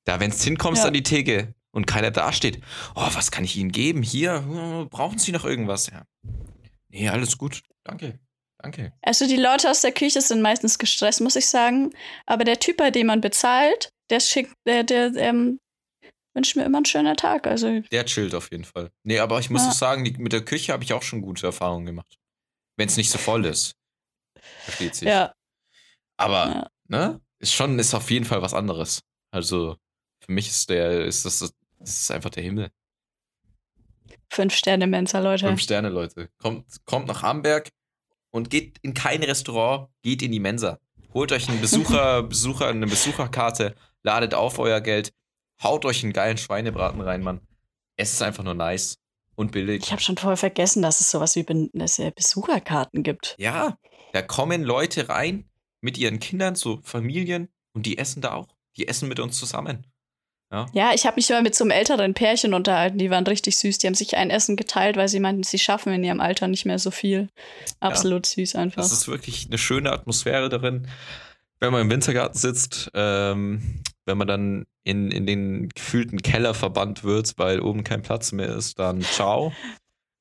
Da, 0.05 0.19
wenn 0.19 0.31
es 0.31 0.43
hinkommst 0.43 0.83
Ja. 0.83 0.87
an 0.87 0.93
die 0.93 1.03
Theke 1.03 1.55
und 1.71 1.87
keiner 1.87 2.11
dasteht, 2.11 2.61
oh, 2.95 3.07
was 3.13 3.31
kann 3.31 3.43
ich 3.43 3.57
Ihnen 3.57 3.71
geben? 3.71 4.03
Hier, 4.03 4.35
äh, 4.35 4.85
brauchen 4.85 5.17
Sie 5.17 5.31
noch 5.31 5.43
irgendwas? 5.43 5.87
Ja. 5.87 6.03
Nee, 6.89 7.09
alles 7.09 7.37
gut. 7.37 7.63
Danke. 7.83 8.19
Danke. 8.59 8.91
Also 9.01 9.27
die 9.27 9.37
Leute 9.37 9.69
aus 9.69 9.81
der 9.81 9.91
Küche 9.91 10.19
sind 10.21 10.41
meistens 10.41 10.79
gestresst, 10.79 11.21
muss 11.21 11.35
ich 11.35 11.47
sagen. 11.47 11.93
Aber 12.25 12.43
der 12.43 12.59
Typ, 12.59 12.77
bei 12.77 12.89
dem 12.91 13.07
man 13.07 13.21
bezahlt, 13.21 13.89
der 14.09 14.19
schickt, 14.19 14.53
der, 14.65 14.83
der 14.83 15.13
ähm, 15.15 15.59
wünscht 16.33 16.55
mir 16.55 16.63
immer 16.65 16.77
einen 16.79 16.85
schönen 16.85 17.15
Tag. 17.17 17.45
Also 17.45 17.81
Der 17.91 18.05
chillt 18.05 18.33
auf 18.33 18.49
jeden 18.51 18.63
Fall. 18.63 18.89
Nee, 19.03 19.19
aber 19.19 19.39
ich 19.39 19.49
muss 19.49 19.61
Ja. 19.63 19.69
auch 19.69 19.73
sagen, 19.73 20.03
die, 20.05 20.11
mit 20.17 20.33
der 20.33 20.43
Küche 20.43 20.73
habe 20.73 20.83
ich 20.83 20.93
auch 20.93 21.03
schon 21.03 21.21
gute 21.21 21.45
Erfahrungen 21.45 21.85
gemacht. 21.85 22.17
Wenn 22.77 22.87
es 22.87 22.97
nicht 22.97 23.11
so 23.11 23.17
voll 23.17 23.45
ist. 23.45 23.73
Versteht 24.63 24.95
sich. 24.95 25.07
ja, 25.07 25.33
Aber, 26.17 26.47
Ja. 26.47 26.69
ne? 26.87 27.21
Ist 27.39 27.53
schon, 27.53 27.77
ist 27.77 27.93
auf 27.93 28.09
jeden 28.09 28.25
Fall 28.25 28.41
was 28.41 28.53
anderes. 28.55 29.01
Also, 29.31 29.77
für 30.25 30.31
mich 30.31 30.47
ist 30.47 30.69
der, 30.69 31.05
ist 31.05 31.25
das, 31.25 31.39
das 31.39 31.51
ist 31.79 32.11
einfach 32.11 32.31
der 32.31 32.41
Himmel. 32.43 32.71
fünf 34.31 34.55
Sterne 34.55 34.87
Mensa, 34.87 35.19
Leute. 35.19 35.47
Fünf 35.47 35.61
Sterne, 35.61 35.89
Leute. 35.89 36.29
Kommt, 36.39 36.65
kommt 36.85 37.07
nach 37.07 37.21
Amberg 37.23 37.69
und 38.37 38.49
geht 38.49 38.77
in 38.83 38.93
kein 38.93 39.23
Restaurant, 39.23 39.89
geht 40.03 40.21
in 40.21 40.31
die 40.31 40.39
Mensa. 40.39 40.79
Holt 41.13 41.31
euch 41.31 41.49
einen 41.49 41.59
Besucher, 41.59 42.23
Besucher, 42.29 42.67
eine 42.67 42.87
Besucherkarte, 42.87 43.75
ladet 44.03 44.33
auf 44.33 44.59
euer 44.59 44.79
Geld, 44.79 45.11
haut 45.61 45.85
euch 45.85 46.03
einen 46.03 46.13
geilen 46.13 46.37
Schweinebraten 46.37 47.01
rein, 47.01 47.23
Mann. 47.23 47.41
Es 47.95 48.13
ist 48.13 48.21
einfach 48.21 48.43
nur 48.43 48.53
nice 48.53 48.99
und 49.35 49.51
billig. 49.51 49.83
Ich 49.83 49.91
habe 49.91 50.01
schon 50.01 50.17
voll 50.17 50.37
vergessen, 50.37 50.83
dass 50.83 50.99
es 51.01 51.09
sowas 51.09 51.35
wie 51.35 51.45
es 51.73 52.01
Besucherkarten 52.15 53.01
gibt. 53.01 53.35
Ja, 53.39 53.77
da 54.13 54.21
kommen 54.21 54.63
Leute 54.63 55.09
rein 55.09 55.49
mit 55.81 55.97
ihren 55.97 56.19
Kindern, 56.19 56.55
so 56.55 56.79
Familien, 56.83 57.49
und 57.73 57.85
die 57.85 57.97
essen 57.97 58.21
da 58.21 58.33
auch. 58.33 58.47
Die 58.77 58.87
essen 58.87 59.09
mit 59.09 59.19
uns 59.19 59.37
zusammen. 59.37 59.87
Ja, 60.49 60.91
ich 60.93 61.05
habe 61.05 61.15
mich 61.17 61.29
mal 61.29 61.41
mit 61.41 61.55
so 61.55 61.65
einem 61.65 61.71
älteren 61.71 62.13
Pärchen 62.13 62.53
unterhalten, 62.53 62.97
die 62.97 63.09
waren 63.09 63.27
richtig 63.27 63.57
süß. 63.57 63.79
Die 63.79 63.87
haben 63.87 63.95
sich 63.95 64.15
ein 64.15 64.29
Essen 64.29 64.55
geteilt, 64.55 64.95
weil 64.95 65.09
sie 65.09 65.19
meinten, 65.19 65.43
sie 65.43 65.59
schaffen 65.59 65.91
in 65.91 66.03
ihrem 66.03 66.21
Alter 66.21 66.47
nicht 66.47 66.65
mehr 66.65 66.79
so 66.79 66.89
viel. 66.89 67.27
Absolut 67.81 68.25
süß 68.25 68.55
einfach. 68.55 68.81
Das 68.81 68.93
ist 68.93 69.07
wirklich 69.09 69.47
eine 69.47 69.57
schöne 69.57 69.91
Atmosphäre 69.91 70.47
darin, 70.47 70.87
wenn 71.59 71.73
man 71.73 71.81
im 71.81 71.89
Wintergarten 71.89 72.39
sitzt, 72.39 72.89
ähm, 72.93 73.81
wenn 74.05 74.17
man 74.17 74.27
dann 74.27 74.65
in, 74.85 75.11
in 75.11 75.25
den 75.25 75.67
gefühlten 75.69 76.21
Keller 76.21 76.53
verbannt 76.53 77.03
wird, 77.03 77.33
weil 77.37 77.59
oben 77.59 77.83
kein 77.83 78.01
Platz 78.01 78.31
mehr 78.31 78.55
ist, 78.55 78.79
dann 78.79 79.01
ciao. 79.01 79.51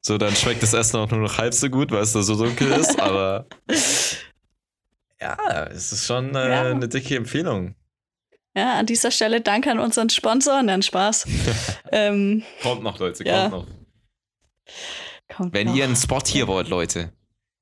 So, 0.00 0.18
dann 0.18 0.34
schmeckt 0.34 0.62
das 0.62 0.72
Essen 0.74 0.96
auch 0.98 1.10
nur 1.10 1.20
noch 1.20 1.38
halb 1.38 1.54
so 1.54 1.68
gut, 1.70 1.92
weil 1.92 2.02
es 2.02 2.12
da 2.12 2.22
so 2.22 2.36
dunkel 2.36 2.72
ist, 2.72 2.98
aber 3.00 3.46
ja, 5.20 5.66
es 5.70 5.92
ist 5.92 6.06
schon 6.06 6.34
äh, 6.34 6.48
Ja. 6.48 6.62
eine 6.70 6.88
dicke 6.88 7.16
Empfehlung. 7.16 7.74
Ja, 8.56 8.74
an 8.78 8.86
dieser 8.86 9.10
Stelle 9.10 9.40
Dank 9.42 9.66
an 9.66 9.78
unseren 9.78 10.08
Sponsor. 10.08 10.62
Nein, 10.62 10.82
Spaß. 10.82 11.26
ähm, 11.92 12.42
Kommt 12.62 12.82
noch, 12.82 12.98
Leute, 12.98 13.22
Ja. 13.26 13.50
kommt 13.50 13.68
noch. 13.68 13.74
kommt 15.36 15.52
Wenn 15.54 15.66
noch. 15.68 15.74
ihr 15.76 15.84
einen 15.84 15.94
Spot 15.96 16.20
hier 16.26 16.48
wollt, 16.48 16.68
Leute, 16.68 17.12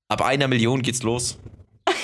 ab 0.08 0.22
einer 0.22 0.46
Million 0.48 0.82
geht's 0.82 1.02
los. 1.02 1.38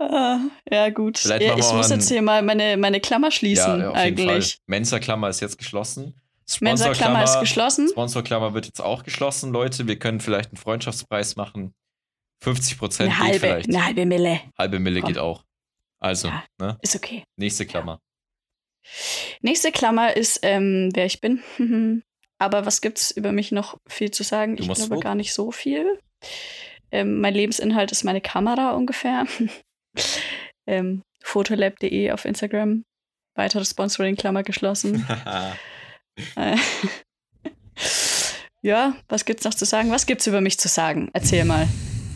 Ah, 0.00 0.38
ja, 0.70 0.90
gut. 0.90 1.22
Ja, 1.24 1.38
ich 1.56 1.72
muss 1.72 1.90
jetzt 1.90 2.08
hier 2.08 2.22
mal 2.22 2.40
meine, 2.42 2.76
meine 2.76 3.00
Klammer 3.00 3.32
schließen, 3.32 3.80
ja, 3.80 3.92
eigentlich. 3.92 4.58
Mensa-Klammer 4.66 5.28
ist 5.28 5.40
jetzt 5.40 5.58
geschlossen. 5.58 6.14
Mensa-Klammer 6.60 7.24
ist 7.24 7.40
geschlossen. 7.40 7.88
Sponsorklammer 7.90 8.54
wird 8.54 8.66
jetzt 8.66 8.80
auch 8.80 9.02
geschlossen, 9.02 9.52
Leute. 9.52 9.88
Wir 9.88 9.98
können 9.98 10.20
vielleicht 10.20 10.50
einen 10.50 10.56
Freundschaftspreis 10.56 11.34
machen. 11.36 11.74
50 12.42 12.78
Prozent 12.78 13.10
Eine 13.10 13.18
halbe, 13.18 13.40
vielleicht. 13.40 13.68
eine 13.68 13.84
halbe 13.84 14.06
Mille. 14.06 14.40
Halbe 14.56 14.78
Mille 14.78 15.00
Komm. 15.00 15.08
geht 15.08 15.18
auch. 15.18 15.44
Also, 16.00 16.28
Ja. 16.28 16.44
ne? 16.60 16.78
Ist 16.82 16.94
okay. 16.96 17.24
Nächste 17.36 17.66
Klammer. 17.66 18.00
Nächste 19.42 19.72
Klammer 19.72 20.16
ist, 20.16 20.40
ähm, 20.42 20.90
wer 20.94 21.06
ich 21.06 21.20
bin. 21.20 21.42
Aber 22.40 22.66
was 22.66 22.80
gibt's 22.80 23.10
über 23.10 23.32
mich 23.32 23.50
noch 23.52 23.78
viel 23.88 24.10
zu 24.12 24.22
sagen? 24.22 24.56
Du 24.56 24.62
ich 24.62 24.68
glaube 24.68 24.82
Foto. 24.88 25.00
gar 25.00 25.14
nicht 25.16 25.34
so 25.34 25.50
viel. 25.50 25.98
Ähm, 26.90 27.20
mein 27.20 27.34
Lebensinhalt 27.34 27.90
ist 27.92 28.04
meine 28.04 28.20
Kamera 28.20 28.72
ungefähr. 28.72 29.26
ähm, 30.66 31.02
Fotolab.de 31.22 32.12
auf 32.12 32.24
Instagram. 32.24 32.84
Weiteres 33.34 33.70
Sponsoring, 33.70 34.16
Klammer 34.16 34.42
geschlossen. 34.42 35.06
Äh, 36.34 36.56
ja, 38.60 38.96
was 39.08 39.24
gibt's 39.24 39.44
noch 39.44 39.54
zu 39.54 39.64
sagen? 39.64 39.92
Was 39.92 40.04
gibt's 40.06 40.26
über 40.26 40.40
mich 40.40 40.58
zu 40.58 40.66
sagen? 40.66 41.10
Erzähl 41.12 41.44
mal. 41.44 41.68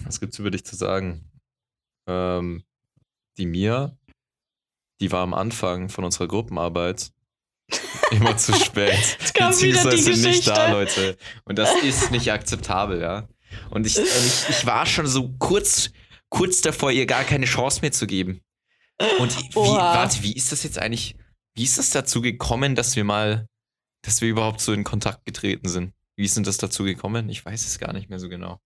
Was 0.04 0.18
gibt's 0.18 0.40
über 0.40 0.50
dich 0.50 0.64
zu 0.64 0.74
sagen? 0.74 1.30
Ähm, 2.08 2.64
die 3.38 3.46
Mia, 3.46 3.96
die 5.00 5.10
war 5.10 5.22
am 5.22 5.34
Anfang 5.34 5.88
von 5.88 6.04
unserer 6.04 6.28
Gruppenarbeit 6.28 7.12
immer 8.10 8.36
zu 8.36 8.52
spät. 8.54 9.18
Beziehungsweise 9.38 10.28
nicht 10.28 10.46
da. 10.46 10.70
Leute. 10.70 11.16
Und 11.44 11.58
das 11.58 11.74
ist 11.82 12.10
nicht 12.10 12.30
akzeptabel, 12.30 13.00
ja. 13.00 13.28
Und 13.70 13.86
ich, 13.86 13.98
ich, 13.98 14.48
ich 14.48 14.66
war 14.66 14.86
schon 14.86 15.06
so 15.06 15.34
kurz, 15.38 15.90
kurz 16.28 16.60
davor, 16.60 16.90
ihr 16.90 17.06
gar 17.06 17.24
keine 17.24 17.46
Chance 17.46 17.80
mehr 17.82 17.92
zu 17.92 18.06
geben. 18.06 18.40
Und 19.18 19.36
wie, 19.38 19.56
Oha. 19.56 19.94
warte, 19.94 20.22
wie 20.22 20.32
ist 20.32 20.52
das 20.52 20.62
jetzt 20.62 20.78
eigentlich? 20.78 21.16
Wie 21.54 21.64
ist 21.64 21.78
es 21.78 21.90
dazu 21.90 22.22
gekommen, 22.22 22.74
dass 22.74 22.96
wir 22.96 23.04
mal, 23.04 23.46
dass 24.02 24.20
wir 24.20 24.28
überhaupt 24.28 24.60
so 24.60 24.72
in 24.72 24.84
Kontakt 24.84 25.24
getreten 25.24 25.68
sind? 25.68 25.92
Wie 26.16 26.24
ist 26.24 26.36
denn 26.36 26.44
das 26.44 26.58
dazu 26.58 26.84
gekommen? 26.84 27.28
Ich 27.28 27.44
weiß 27.44 27.66
es 27.66 27.78
gar 27.78 27.92
nicht 27.92 28.08
mehr 28.08 28.18
so 28.18 28.28
genau. 28.28 28.60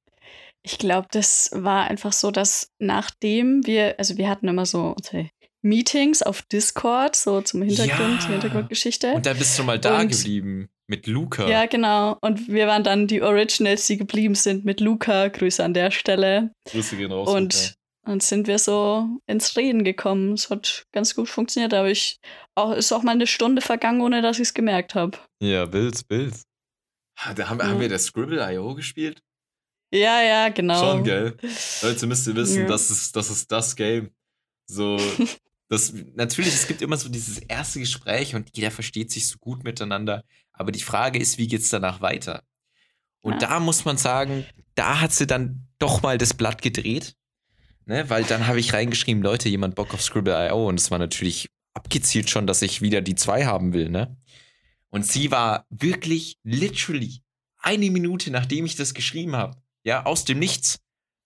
Ich 0.67 0.79
glaube, 0.79 1.07
das 1.13 1.51
war 1.53 1.85
einfach 1.85 2.13
so, 2.13 2.33
dass 2.33 2.71
nachdem 2.81 3.65
wir, 3.67 3.95
also 3.99 4.17
wir 4.19 4.29
hatten 4.29 4.49
immer 4.49 4.67
so 4.67 4.95
unsere 4.97 5.31
Meetings 5.63 6.23
auf 6.23 6.43
Discord, 6.43 7.15
so 7.15 7.41
zum 7.41 7.63
Hintergrund, 7.63 8.23
Ja. 8.23 8.29
Hintergrundgeschichte. 8.31 9.13
Und 9.13 9.27
dann 9.27 9.39
bist 9.39 9.57
du 9.59 9.63
mal 9.63 9.79
da 9.79 10.01
Und- 10.01 10.09
geblieben 10.11 10.69
mit 10.89 11.07
Luca. 11.07 11.47
Ja, 11.49 11.67
genau. 11.67 12.19
Und 12.21 12.49
wir 12.49 12.67
waren 12.67 12.83
dann 12.83 13.07
die 13.07 13.23
Originals, 13.23 13.87
die 13.87 13.97
geblieben 13.97 14.35
sind 14.35 14.65
mit 14.65 14.81
Luca. 14.81 15.29
Grüße 15.29 15.63
an 15.65 15.73
der 15.75 15.91
Stelle. 15.93 16.51
Grüße 16.69 16.97
gehen 16.97 17.13
raus. 17.13 17.29
Und 17.29 17.75
dann 18.05 18.19
sind 18.21 18.47
wir 18.49 18.59
so 18.59 19.09
ins 19.27 19.57
Reden 19.57 19.85
gekommen. 19.85 20.33
Es 20.35 20.51
hat 20.51 20.85
ganz 20.93 21.15
gut 21.15 21.29
funktioniert, 21.29 21.75
aber 21.75 21.91
ich 21.91 22.19
auch, 22.57 22.73
ist 22.73 22.93
auch 22.93 23.03
mal 23.05 23.13
eine 23.13 23.27
Stunde 23.29 23.63
vergangen, 23.63 24.01
ohne 24.01 24.21
dass 24.23 24.37
ich 24.39 24.43
es 24.49 24.55
gemerkt 24.55 24.95
habe. 24.97 25.19
Ja, 25.41 25.65
Bild, 25.67 26.07
Bild. 26.09 26.35
Ah, 27.19 27.35
Da 27.35 27.49
haben, 27.49 27.59
Ja. 27.61 27.67
haben 27.67 27.81
wir 27.81 27.89
das 27.89 28.05
Scribble.io 28.07 28.75
gespielt? 28.75 29.21
Ja, 29.93 30.21
ja, 30.23 30.49
genau. 30.49 30.79
Schon, 30.81 31.05
gell? 31.05 31.37
Leute, 31.83 32.07
müsst 32.07 32.27
ihr 32.27 32.35
wissen, 32.35 32.63
Ja. 32.63 32.67
das, 32.67 32.91
ist, 32.91 33.15
das 33.17 33.31
ist 33.31 33.51
das 33.53 33.77
Game. 33.77 34.11
So, 34.67 34.99
das, 35.69 35.93
natürlich, 36.15 36.53
es 36.55 36.67
gibt 36.67 36.83
immer 36.83 36.97
so 36.97 37.09
dieses 37.09 37.39
erste 37.39 37.79
Gespräch 37.81 38.35
und 38.35 38.51
jeder 38.57 38.71
versteht 38.71 39.11
sich 39.11 39.29
so 39.29 39.39
gut 39.39 39.65
miteinander. 39.65 40.25
Aber 40.53 40.73
die 40.73 40.83
Frage 40.83 41.19
ist, 41.19 41.39
wie 41.39 41.47
geht's 41.47 41.71
danach 41.71 42.01
weiter? 42.01 42.43
Und 43.21 43.35
Ja. 43.43 43.49
da 43.49 43.61
muss 43.61 43.85
man 43.85 43.97
sagen, 43.97 44.45
da 44.75 45.01
hat 45.01 45.13
sie 45.13 45.27
dann 45.27 45.67
doch 45.79 46.03
mal 46.03 46.19
das 46.19 46.35
Blatt 46.35 46.63
gedreht. 46.63 47.15
Ne? 47.85 48.09
Weil 48.11 48.25
dann 48.25 48.47
habe 48.49 48.59
ich 48.59 48.73
reingeschrieben, 48.73 49.23
Leute, 49.23 49.49
jemand 49.49 49.77
Bock 49.77 49.95
auf 49.95 50.03
Scribble.io 50.03 50.69
und 50.69 50.81
es 50.81 50.91
war 50.91 50.99
natürlich 50.99 51.49
abgezielt 51.75 52.29
schon, 52.31 52.47
dass 52.47 52.63
ich 52.63 52.83
wieder 52.83 53.01
die 53.03 53.15
zwei 53.15 53.45
haben 53.47 53.73
will, 53.73 53.89
ne? 53.91 54.17
Und 54.89 55.07
sie 55.07 55.31
war 55.31 55.67
wirklich 55.69 56.39
literally 56.43 57.21
eine 57.59 57.91
Minute, 57.91 58.31
nachdem 58.31 58.65
ich 58.65 58.77
das 58.77 58.95
geschrieben 58.95 59.37
habe, 59.37 59.57
ja, 59.87 60.05
aus 60.05 60.25
dem 60.25 60.39
Nichts, 60.41 60.81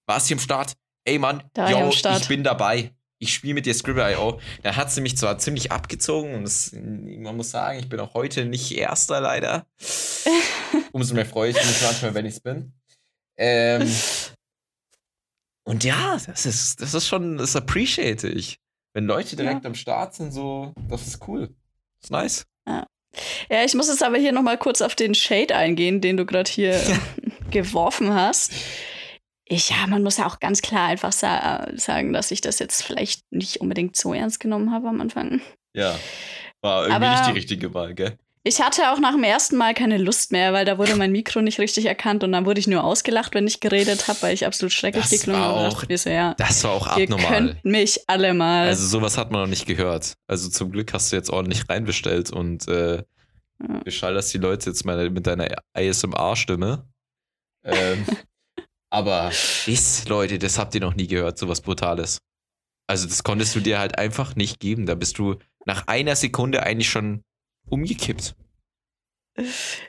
war 0.07 0.21
sie 0.21 0.35
am 0.35 0.39
Start. 0.39 0.75
Ey 1.05 1.19
Mann, 1.19 1.43
Da 1.55 1.71
yo, 1.71 1.91
Start. 1.93 2.21
ich 2.21 2.29
bin 2.29 2.45
dabei. 2.45 2.95
Ich 3.19 3.35
spiele 3.35 3.55
mit 3.55 3.67
dir 3.67 3.75
Scribble.io. 3.75 4.39
Da 4.63 4.77
hat 4.77 4.93
sie 4.93 5.01
mich 5.01 5.17
zwar 5.17 5.39
ziemlich 5.39 5.73
abgezogen 5.73 6.35
und 6.35 6.43
das, 6.43 6.73
man 6.73 7.37
muss 7.37 7.51
sagen, 7.51 7.79
ich 7.79 7.89
bin 7.89 8.01
auch 8.01 8.15
heute 8.15 8.45
nicht 8.45 8.73
Erster 8.73 9.21
leider. 9.21 9.67
Umso 10.93 11.15
mehr 11.15 11.27
freue 11.27 11.51
ich 11.51 11.57
mich 11.57 11.83
manchmal, 11.83 12.15
wenn 12.15 12.27
ich 12.27 12.35
es 12.35 12.41
bin. 12.41 12.73
Ähm, 13.37 13.91
und 15.65 15.85
ja, 15.85 16.19
das 16.27 16.45
ist, 16.45 16.83
das 16.83 16.93
ist 16.95 17.09
schon, 17.09 17.39
das 17.39 17.57
appreciate 17.57 18.29
ich. 18.29 18.59
Wenn 18.93 19.07
Leute 19.07 19.37
direkt 19.37 19.65
am 19.65 19.75
Start 19.75 20.15
sind, 20.15 20.33
so, 20.33 20.75
das 20.89 21.07
ist 21.07 21.27
cool. 21.29 21.49
Das 22.01 22.05
ist 22.05 22.11
nice. 22.11 22.47
Ja, 23.51 23.65
ich 23.65 23.75
muss 23.75 23.89
jetzt 23.89 24.03
aber 24.03 24.19
hier 24.19 24.33
nochmal 24.33 24.59
kurz 24.59 24.83
auf 24.83 24.95
den 24.95 25.15
Shade 25.15 25.55
eingehen, 25.57 26.01
den 26.01 26.17
du 26.17 26.25
gerade 26.27 26.51
hier 26.51 26.81
geworfen 27.51 28.15
hast. 28.15 28.53
Ich, 29.45 29.71
ja, 29.71 29.87
man 29.89 30.03
muss 30.03 30.17
ja 30.17 30.27
auch 30.27 30.39
ganz 30.39 30.63
klar 30.63 30.89
einfach 30.89 31.13
sa 31.13 31.67
sagen, 31.75 32.13
dass 32.13 32.31
ich 32.31 32.41
das 32.41 32.59
jetzt 32.61 32.83
vielleicht 32.83 33.23
nicht 33.33 33.61
unbedingt 33.61 33.97
so 33.97 34.15
ernst 34.15 34.39
genommen 34.41 34.73
habe 34.73 34.89
am 34.89 35.01
Anfang. 35.01 35.41
Ja. 35.75 35.99
War 36.63 36.83
irgendwie 36.87 37.07
Aber- 37.07 37.11
nicht 37.17 37.27
die 37.27 37.33
richtige 37.33 37.75
Wahl, 37.75 37.95
gell? 37.95 38.17
Ich 38.43 38.63
hatte 38.63 38.91
auch 38.91 38.99
nach 38.99 39.13
dem 39.13 39.23
ersten 39.23 39.57
Mal 39.59 39.75
keine 39.75 39.99
Lust 39.99 40.33
mehr, 40.33 40.55
weil 40.55 40.65
da 40.65 40.79
wurde 40.79 40.97
mein 40.97 41.13
Mikro 41.13 41.43
nicht 41.43 41.59
richtig 41.59 41.85
erkannt 41.85 42.25
und 42.25 42.33
dann 42.33 42.47
wurde 42.47 42.59
ich 42.59 42.67
nur 42.67 42.83
ausgelacht, 42.83 43.35
wenn 43.35 43.47
ich 43.47 43.61
geredet 43.61 44.09
habe, 44.09 44.23
weil 44.23 44.33
ich 44.33 44.47
absolut 44.47 44.73
schrecklich 44.73 45.03
Das 45.09 45.11
geklungen 45.11 45.43
war 45.43 45.49
habe. 45.57 45.69
auch- 45.69 45.81
dachte 45.81 45.99
so, 45.99 46.09
ja, 46.09 46.33
Das 46.39 46.65
war 46.65 46.71
auch 46.71 46.97
ihr 46.97 47.03
abnormal. 47.05 47.27
könnt 47.29 47.65
mich 47.67 48.01
alle 48.07 48.33
mal. 48.33 48.67
Also 48.69 48.87
sowas 48.87 49.19
hat 49.19 49.31
man 49.31 49.43
noch 49.43 49.49
nicht 49.49 49.67
gehört. 49.67 50.15
Also 50.27 50.49
zum 50.49 50.73
Glück 50.73 50.95
hast 50.95 51.13
du 51.13 51.17
jetzt 51.17 51.29
ordentlich 51.29 51.69
reinbestellt 51.69 52.31
und 52.31 52.67
äh, 52.69 52.97
Ja. 52.97 53.03
beschallerst 53.85 54.33
die 54.33 54.39
Leute 54.39 54.71
jetzt 54.71 54.87
mal 54.87 55.11
mit 55.11 55.27
deiner 55.27 55.47
ASMR-Stimme. 55.75 56.85
Ähm, 57.65 58.05
aber 58.91 59.31
das, 59.67 60.09
Leute, 60.09 60.39
das 60.39 60.59
habt 60.59 60.75
ihr 60.75 60.81
noch 60.81 60.95
nie 60.95 61.07
gehört, 61.07 61.39
sowas 61.39 61.61
Brutales. 61.61 62.21
Also 62.87 63.07
das 63.07 63.23
konntest 63.23 63.55
du 63.55 63.61
dir 63.61 63.79
halt 63.79 63.99
einfach 63.99 64.35
nicht 64.35 64.59
geben. 64.59 64.87
Da 64.87 64.95
bist 64.95 65.19
du 65.19 65.37
nach 65.65 65.87
einer 65.87 66.17
Sekunde 66.17 66.63
eigentlich 66.63 66.91
schon 66.91 67.23
umgekippt. 67.69 68.35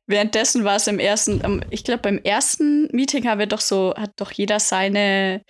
Währenddessen 0.06 0.64
war 0.64 0.76
es 0.76 0.88
im 0.88 1.00
ersten, 1.00 1.66
ich 1.72 1.84
glaube, 1.84 2.04
beim 2.04 2.20
ersten 2.20 2.88
Meeting 2.96 3.28
haben 3.28 3.40
wir 3.40 3.48
doch 3.48 3.60
so, 3.60 3.94
hat 3.98 4.12
doch 4.18 4.32
jeder 4.32 4.60
seine, 4.60 5.44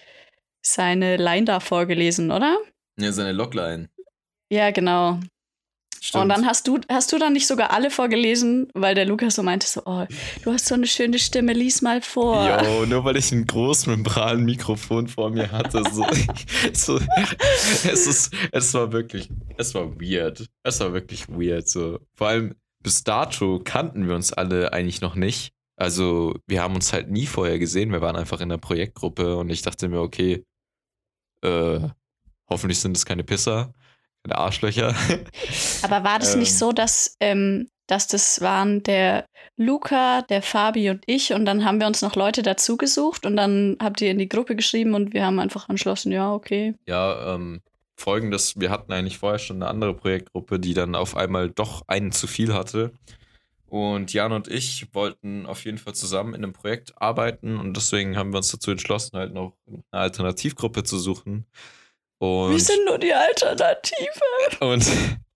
seine 0.66 1.18
Line 1.18 1.46
da 1.46 1.60
vorgelesen, 1.60 2.32
oder? 2.32 2.58
Ja, 2.98 3.12
seine 3.12 3.34
Logline. 3.34 3.90
Ja, 4.50 4.72
genau. 4.72 5.20
Stimmt. 6.04 6.24
Und 6.24 6.30
dann 6.30 6.48
hast 6.48 6.68
du, 6.68 6.80
hast 6.90 7.14
du 7.14 7.20
dann 7.20 7.34
nicht 7.34 7.46
sogar 7.46 7.70
alle 7.70 7.92
vorgelesen, 7.92 8.70
weil 8.74 8.96
der 8.96 9.06
Lukas 9.06 9.36
so 9.36 9.44
meinte, 9.44 9.68
so, 9.68 9.84
oh, 9.86 10.04
du 10.44 10.52
hast 10.52 10.66
so 10.66 10.74
eine 10.74 10.88
schöne 10.88 11.20
Stimme, 11.20 11.54
lies 11.54 11.84
mal 11.84 12.02
vor. 12.02 12.44
Jo, 12.44 12.88
nur 12.88 13.06
weil 13.06 13.18
ich 13.18 13.32
ein 13.32 13.46
großmembran 13.46 14.44
Mikrofon 14.44 15.08
vor 15.08 15.30
mir 15.30 15.52
hatte. 15.52 15.84
So, 15.92 16.04
so, 16.74 17.00
es, 17.84 18.08
ist, 18.08 18.34
es 18.52 18.74
war 18.74 18.92
wirklich, 18.92 19.30
es 19.58 19.76
war 19.76 20.02
weird. 20.02 20.48
Es 20.64 20.80
war 20.80 20.92
wirklich 20.92 21.30
weird. 21.30 21.68
So. 21.68 22.00
Vor 22.16 22.30
allem 22.30 22.56
bis 22.82 23.04
dato 23.04 23.62
kannten 23.64 24.08
wir 24.08 24.16
uns 24.16 24.34
alle 24.34 24.74
eigentlich 24.74 25.02
noch 25.02 25.14
nicht. 25.14 25.54
Also 25.76 26.36
wir 26.48 26.64
haben 26.64 26.74
uns 26.74 26.94
halt 26.94 27.12
nie 27.12 27.28
vorher 27.28 27.60
gesehen. 27.60 27.92
Wir 27.92 28.02
waren 28.02 28.16
einfach 28.16 28.42
in 28.42 28.50
der 28.50 28.58
Projektgruppe 28.58 29.38
und 29.38 29.52
ich 29.52 29.62
dachte 29.62 29.88
mir, 29.88 30.02
okay, 30.02 30.46
äh, 31.44 31.80
hoffentlich 32.50 32.80
sind 32.80 32.98
es 32.98 33.06
keine 33.06 33.24
Pisser, 33.24 33.74
keine 34.24 34.38
Arschlöcher. 34.38 34.96
Aber 35.84 36.04
war 36.04 36.20
das 36.20 36.36
nicht 36.36 36.52
Ähm. 36.52 36.58
so, 36.58 36.72
dass, 36.72 37.16
ähm, 37.20 37.70
dass 37.88 38.08
das 38.08 38.42
waren 38.42 38.84
der 38.84 39.26
Luca, 39.58 40.22
der 40.24 40.42
Fabi 40.42 40.90
und 40.90 41.04
ich 41.06 41.34
und 41.34 41.46
dann 41.46 41.66
haben 41.66 41.80
wir 41.80 41.88
uns 41.88 42.02
noch 42.02 42.16
Leute 42.16 42.42
dazu 42.42 42.78
gesucht 42.78 43.26
und 43.26 43.36
dann 43.36 43.78
habt 43.82 44.02
ihr 44.02 44.12
in 44.12 44.18
die 44.18 44.30
Gruppe 44.30 44.56
geschrieben 44.56 44.94
und 44.94 45.14
wir 45.14 45.26
haben 45.26 45.40
einfach 45.40 45.70
entschlossen, 45.70 46.12
ja, 46.12 46.34
okay. 46.34 46.76
Ja, 46.88 47.36
ähm, 47.36 47.62
folgendes, 47.96 48.60
wir 48.60 48.70
hatten 48.70 48.92
eigentlich 48.92 49.20
vorher 49.20 49.40
schon 49.40 49.58
eine 49.58 49.68
andere 49.68 49.94
Projektgruppe, 49.94 50.60
die 50.60 50.74
dann 50.74 50.96
auf 50.96 51.16
einmal 51.16 51.50
doch 51.50 51.84
einen 51.88 52.12
zu 52.12 52.28
viel 52.28 52.54
hatte. 52.54 52.92
Und 53.68 54.12
Jan 54.12 54.34
und 54.34 54.50
ich 54.50 54.94
wollten 54.94 55.46
auf 55.46 55.64
jeden 55.64 55.78
Fall 55.78 55.94
zusammen 55.94 56.34
in 56.34 56.44
einem 56.44 56.52
Projekt 56.52 57.02
arbeiten 57.02 57.58
und 57.58 57.78
deswegen 57.78 58.18
haben 58.18 58.34
wir 58.34 58.38
uns 58.38 58.52
dazu 58.52 58.72
entschlossen, 58.72 59.18
halt 59.18 59.34
noch 59.34 59.54
eine 59.68 59.82
Alternativgruppe 59.92 60.84
zu 60.84 61.00
suchen. 61.00 61.46
Und, 62.22 62.52
wir 62.52 62.60
sind 62.60 62.86
nur 62.86 63.00
die 63.00 63.14
Alternative. 63.14 64.22
und 64.60 64.86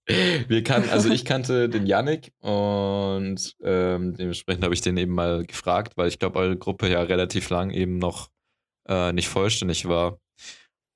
wir 0.47 0.63
kannten, 0.63 0.89
also 0.89 1.09
ich 1.09 1.25
kannte 1.25 1.67
den 1.67 1.87
Yannick 1.87 2.31
und 2.41 3.55
ähm, 3.63 4.13
dementsprechend 4.15 4.63
habe 4.63 4.75
ich 4.75 4.81
den 4.81 4.95
eben 4.97 5.15
mal 5.15 5.43
gefragt, 5.45 5.97
weil 5.97 6.09
ich 6.09 6.19
glaube, 6.19 6.37
eure 6.37 6.57
Gruppe 6.57 6.87
ja 6.87 7.01
relativ 7.01 7.49
lang 7.49 7.71
eben 7.71 7.97
noch 7.97 8.29
äh, 8.87 9.11
nicht 9.13 9.29
vollständig 9.29 9.87
war. 9.87 10.19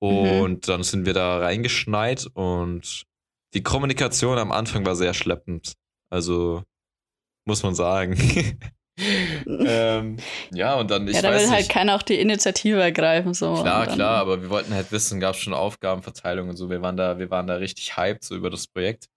Und 0.02 0.68
dann 0.70 0.84
sind 0.84 1.08
wir 1.08 1.14
da 1.14 1.40
reingeschneit 1.40 2.28
und 2.34 3.04
die 3.56 3.64
Kommunikation 3.64 4.38
am 4.38 4.52
Anfang 4.52 4.86
war 4.86 4.96
sehr 4.96 5.16
schleppend. 5.16 5.74
Also 6.12 6.64
muss 7.46 7.64
man 7.64 7.74
sagen. 7.74 8.16
ähm, 9.48 10.18
ja, 10.54 10.76
und 10.76 10.92
dann, 10.92 11.08
ich 11.08 11.16
ja, 11.16 11.22
da 11.22 11.32
will 11.34 11.50
halt 11.50 11.70
keiner 11.70 11.96
auch 11.96 12.02
die 12.02 12.20
Initiative 12.20 12.82
ergreifen. 12.82 13.34
So. 13.34 13.54
Klar, 13.54 13.82
Und 13.82 13.88
dann- 13.88 13.96
klar, 13.96 14.18
aber 14.18 14.42
wir 14.42 14.50
wollten 14.50 14.74
halt 14.74 14.92
wissen, 14.92 15.20
gab 15.20 15.36
es 15.36 15.42
schon 15.42 15.54
Aufgabenverteilung 15.54 16.50
und 16.50 16.56
so. 16.56 16.70
Wir 16.70 16.82
waren 16.82 16.98
da, 16.98 17.20
wir 17.20 17.30
waren 17.30 17.48
da 17.48 17.56
richtig 17.56 17.98
hyped 17.98 18.24
so 18.24 18.36
über 18.36 18.50
das 18.50 18.68
Projekt. 18.68 19.08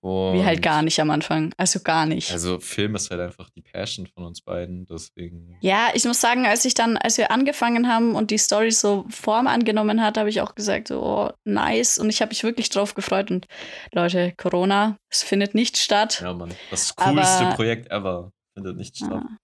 Wie 0.00 0.44
halt 0.44 0.62
gar 0.62 0.82
nicht 0.82 1.00
am 1.00 1.10
Anfang. 1.10 1.52
Also 1.56 1.80
gar 1.80 2.06
nicht. 2.06 2.30
Also 2.30 2.60
Film 2.60 2.94
ist 2.94 3.10
halt 3.10 3.20
einfach 3.20 3.50
die 3.50 3.62
Passion 3.62 4.06
von 4.06 4.24
uns 4.26 4.40
beiden, 4.40 4.86
deswegen. 4.86 5.56
Ja, 5.60 5.88
ich 5.92 6.04
muss 6.04 6.20
sagen, 6.20 6.46
als 6.46 6.64
ich 6.64 6.74
dann, 6.74 6.96
als 6.96 7.18
wir 7.18 7.32
angefangen 7.32 7.88
haben 7.88 8.14
und 8.14 8.30
die 8.30 8.38
Story 8.38 8.70
so 8.70 9.06
Form 9.10 9.48
angenommen 9.48 10.00
hat, 10.00 10.16
habe 10.16 10.28
ich 10.28 10.40
auch 10.40 10.54
gesagt, 10.54 10.88
so, 10.88 11.02
oh, 11.02 11.30
nice. 11.44 11.98
Und 11.98 12.10
ich 12.10 12.20
habe 12.22 12.28
mich 12.28 12.44
wirklich 12.44 12.70
drauf 12.70 12.94
gefreut. 12.94 13.32
Und 13.32 13.46
Leute, 13.92 14.32
Corona, 14.36 14.96
es 15.10 15.24
findet 15.24 15.56
nicht 15.56 15.76
statt. 15.76 16.20
Ja, 16.22 16.32
Mann. 16.32 16.54
Das 16.70 16.94
coolste 16.94 17.46
Projekt 17.56 17.90
ever 17.90 18.30
findet 18.58 18.76
nicht 18.76 18.96
statt. 18.96 19.10
Ja. 19.10 19.38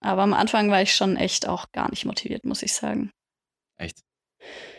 Aber 0.00 0.22
am 0.22 0.34
Anfang 0.34 0.70
war 0.70 0.82
ich 0.82 0.94
schon 0.94 1.16
echt 1.16 1.48
auch 1.48 1.72
gar 1.72 1.88
nicht 1.90 2.04
motiviert, 2.04 2.44
muss 2.44 2.62
ich 2.62 2.74
sagen. 2.74 3.10
Echt? 3.76 4.02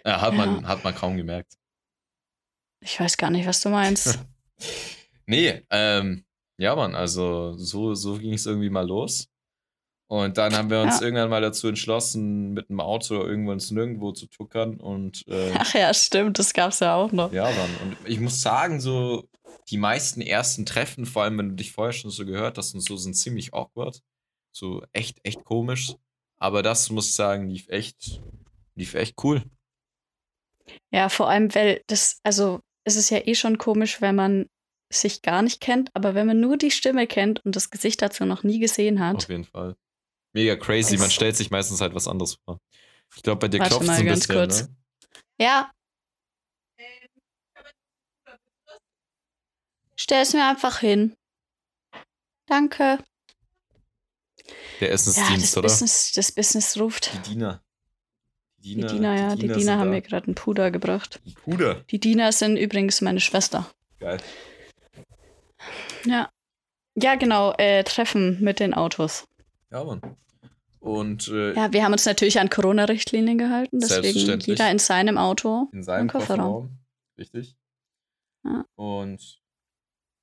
Ja, 0.05 0.21
hat, 0.21 0.33
ja. 0.33 0.37
Man, 0.37 0.67
hat 0.67 0.83
man 0.83 0.93
kaum 0.93 1.17
gemerkt. 1.17 1.53
Ich 2.81 2.99
weiß 2.99 3.17
gar 3.17 3.31
nicht, 3.31 3.47
was 3.47 3.61
du 3.61 3.69
meinst. 3.69 4.19
nee, 5.25 5.65
ähm, 5.71 6.25
ja, 6.57 6.75
Mann, 6.75 6.93
also 6.93 7.53
so, 7.57 7.95
so 7.95 8.19
ging 8.19 8.33
es 8.33 8.45
irgendwie 8.45 8.69
mal 8.69 8.87
los. 8.87 9.27
Und 10.23 10.37
dann 10.37 10.55
haben 10.55 10.69
wir 10.69 10.81
uns 10.81 10.99
ja. 10.99 11.05
irgendwann 11.05 11.29
mal 11.29 11.41
dazu 11.41 11.67
entschlossen, 11.67 12.53
mit 12.53 12.69
dem 12.69 12.79
Auto 12.79 13.15
irgendwo 13.15 13.51
ins 13.51 13.71
Nirgendwo 13.71 14.13
zu 14.13 14.27
tuckern. 14.27 14.79
Und, 14.79 15.27
äh, 15.27 15.51
Ach 15.57 15.73
ja, 15.73 15.93
stimmt, 15.93 16.39
das 16.39 16.53
gab's 16.53 16.79
ja 16.79 16.95
auch 16.95 17.11
noch. 17.11 17.33
Ja, 17.33 17.43
Mann. 17.43 17.69
Und 17.83 17.97
ich 18.05 18.21
muss 18.21 18.41
sagen, 18.41 18.79
so 18.79 19.27
die 19.69 19.77
meisten 19.77 20.21
ersten 20.21 20.65
Treffen, 20.65 21.05
vor 21.05 21.23
allem 21.23 21.37
wenn 21.37 21.49
du 21.49 21.55
dich 21.55 21.73
vorher 21.73 21.91
schon 21.91 22.11
so 22.11 22.25
gehört 22.25 22.57
hast 22.57 22.73
und 22.73 22.79
so, 22.79 22.95
sind 22.95 23.15
ziemlich 23.15 23.53
awkward. 23.53 24.01
So 24.53 24.83
echt, 24.93 25.19
echt 25.23 25.43
komisch. 25.43 25.93
Aber 26.37 26.63
das, 26.63 26.89
muss 26.89 27.09
ich 27.09 27.15
sagen, 27.15 27.49
lief 27.49 27.67
echt, 27.67 28.21
lief 28.75 28.93
echt 28.93 29.21
cool. 29.23 29.43
Ja, 30.91 31.09
vor 31.09 31.29
allem, 31.29 31.53
weil 31.55 31.81
das, 31.87 32.19
also 32.23 32.61
es 32.85 32.95
ist 32.95 33.09
ja 33.09 33.19
eh 33.25 33.35
schon 33.35 33.57
komisch, 33.57 33.99
wenn 33.99 34.15
man 34.15 34.49
sich 34.89 35.21
gar 35.21 35.41
nicht 35.41 35.59
kennt, 35.59 35.89
aber 35.93 36.15
wenn 36.15 36.27
man 36.27 36.39
nur 36.39 36.55
die 36.55 36.71
Stimme 36.71 37.05
kennt 37.05 37.43
und 37.43 37.55
das 37.57 37.69
Gesicht 37.69 38.01
dazu 38.01 38.23
noch 38.23 38.43
nie 38.43 38.59
gesehen 38.59 38.99
hat. 38.99 39.17
Auf 39.17 39.29
jeden 39.29 39.43
Fall. 39.43 39.75
Mega 40.35 40.57
crazy. 40.57 40.97
Man 40.97 41.09
stellt 41.09 41.37
sich 41.37 41.49
meistens 41.49 41.79
halt 41.79 41.95
was 41.95 42.09
anderes 42.09 42.37
vor. 42.43 42.59
Ich 43.15 43.23
glaube, 43.23 43.39
bei 43.39 43.47
dir 43.47 43.59
klopft 43.59 43.83
es 43.83 43.89
ein 43.89 44.05
bisschen, 44.05 44.35
kurz. 44.35 44.61
Ne? 44.63 44.75
Ja. 45.39 45.71
Stell 49.95 50.21
es 50.21 50.33
mir 50.33 50.45
einfach 50.45 50.79
hin. 50.79 51.15
Danke. 52.47 52.99
Der 54.81 54.91
Essensdienst, 54.91 55.29
ja, 55.31 55.37
das 55.37 55.57
oder? 55.57 55.69
Business, 55.69 56.11
das 56.11 56.31
Business 56.33 56.77
ruft. 56.77 57.13
Die 57.13 57.29
Diener. 57.29 57.63
Die 58.57 58.75
Diener, 58.75 58.87
die 58.87 58.93
Diener 58.93 59.15
ja. 59.15 59.35
Die 59.35 59.41
Diener, 59.41 59.53
die 59.53 59.59
Diener 59.61 59.77
haben 59.77 59.87
da. 59.87 59.93
mir 59.93 60.01
gerade 60.01 60.25
einen 60.25 60.35
Puder 60.35 60.69
gebracht. 60.69 61.21
Ein 61.25 61.33
Puder? 61.35 61.75
Die 61.91 61.99
Diener 61.99 62.33
sind 62.33 62.57
übrigens 62.57 62.99
meine 62.99 63.21
Schwester. 63.21 63.71
Geil. 63.99 64.19
Ja. 66.03 66.29
Ja, 66.95 67.15
genau. 67.15 67.53
Äh, 67.53 67.85
Treffen 67.85 68.43
mit 68.43 68.59
den 68.59 68.73
Autos. 68.73 69.23
Ja, 69.71 69.81
Mann. 69.83 70.01
Und, 70.85 71.29
äh, 71.29 71.53
ja, 71.53 71.73
wir 71.73 71.83
haben 71.83 71.93
uns 71.93 72.05
natürlich 72.05 72.39
an 72.39 72.49
Corona-Richtlinien 72.49 73.39
gehalten, 73.39 73.79
deswegen 73.79 74.39
jeder 74.39 74.69
in 74.69 74.77
seinem 74.77 75.17
Auto. 75.17 75.67
In 75.71 75.81
seinem 75.81 76.07
Kofferraum. 76.07 76.37
Kofferraum. 76.37 76.77
Richtig. 77.17 77.55
Ja. 78.43 78.65
Und 78.75 79.41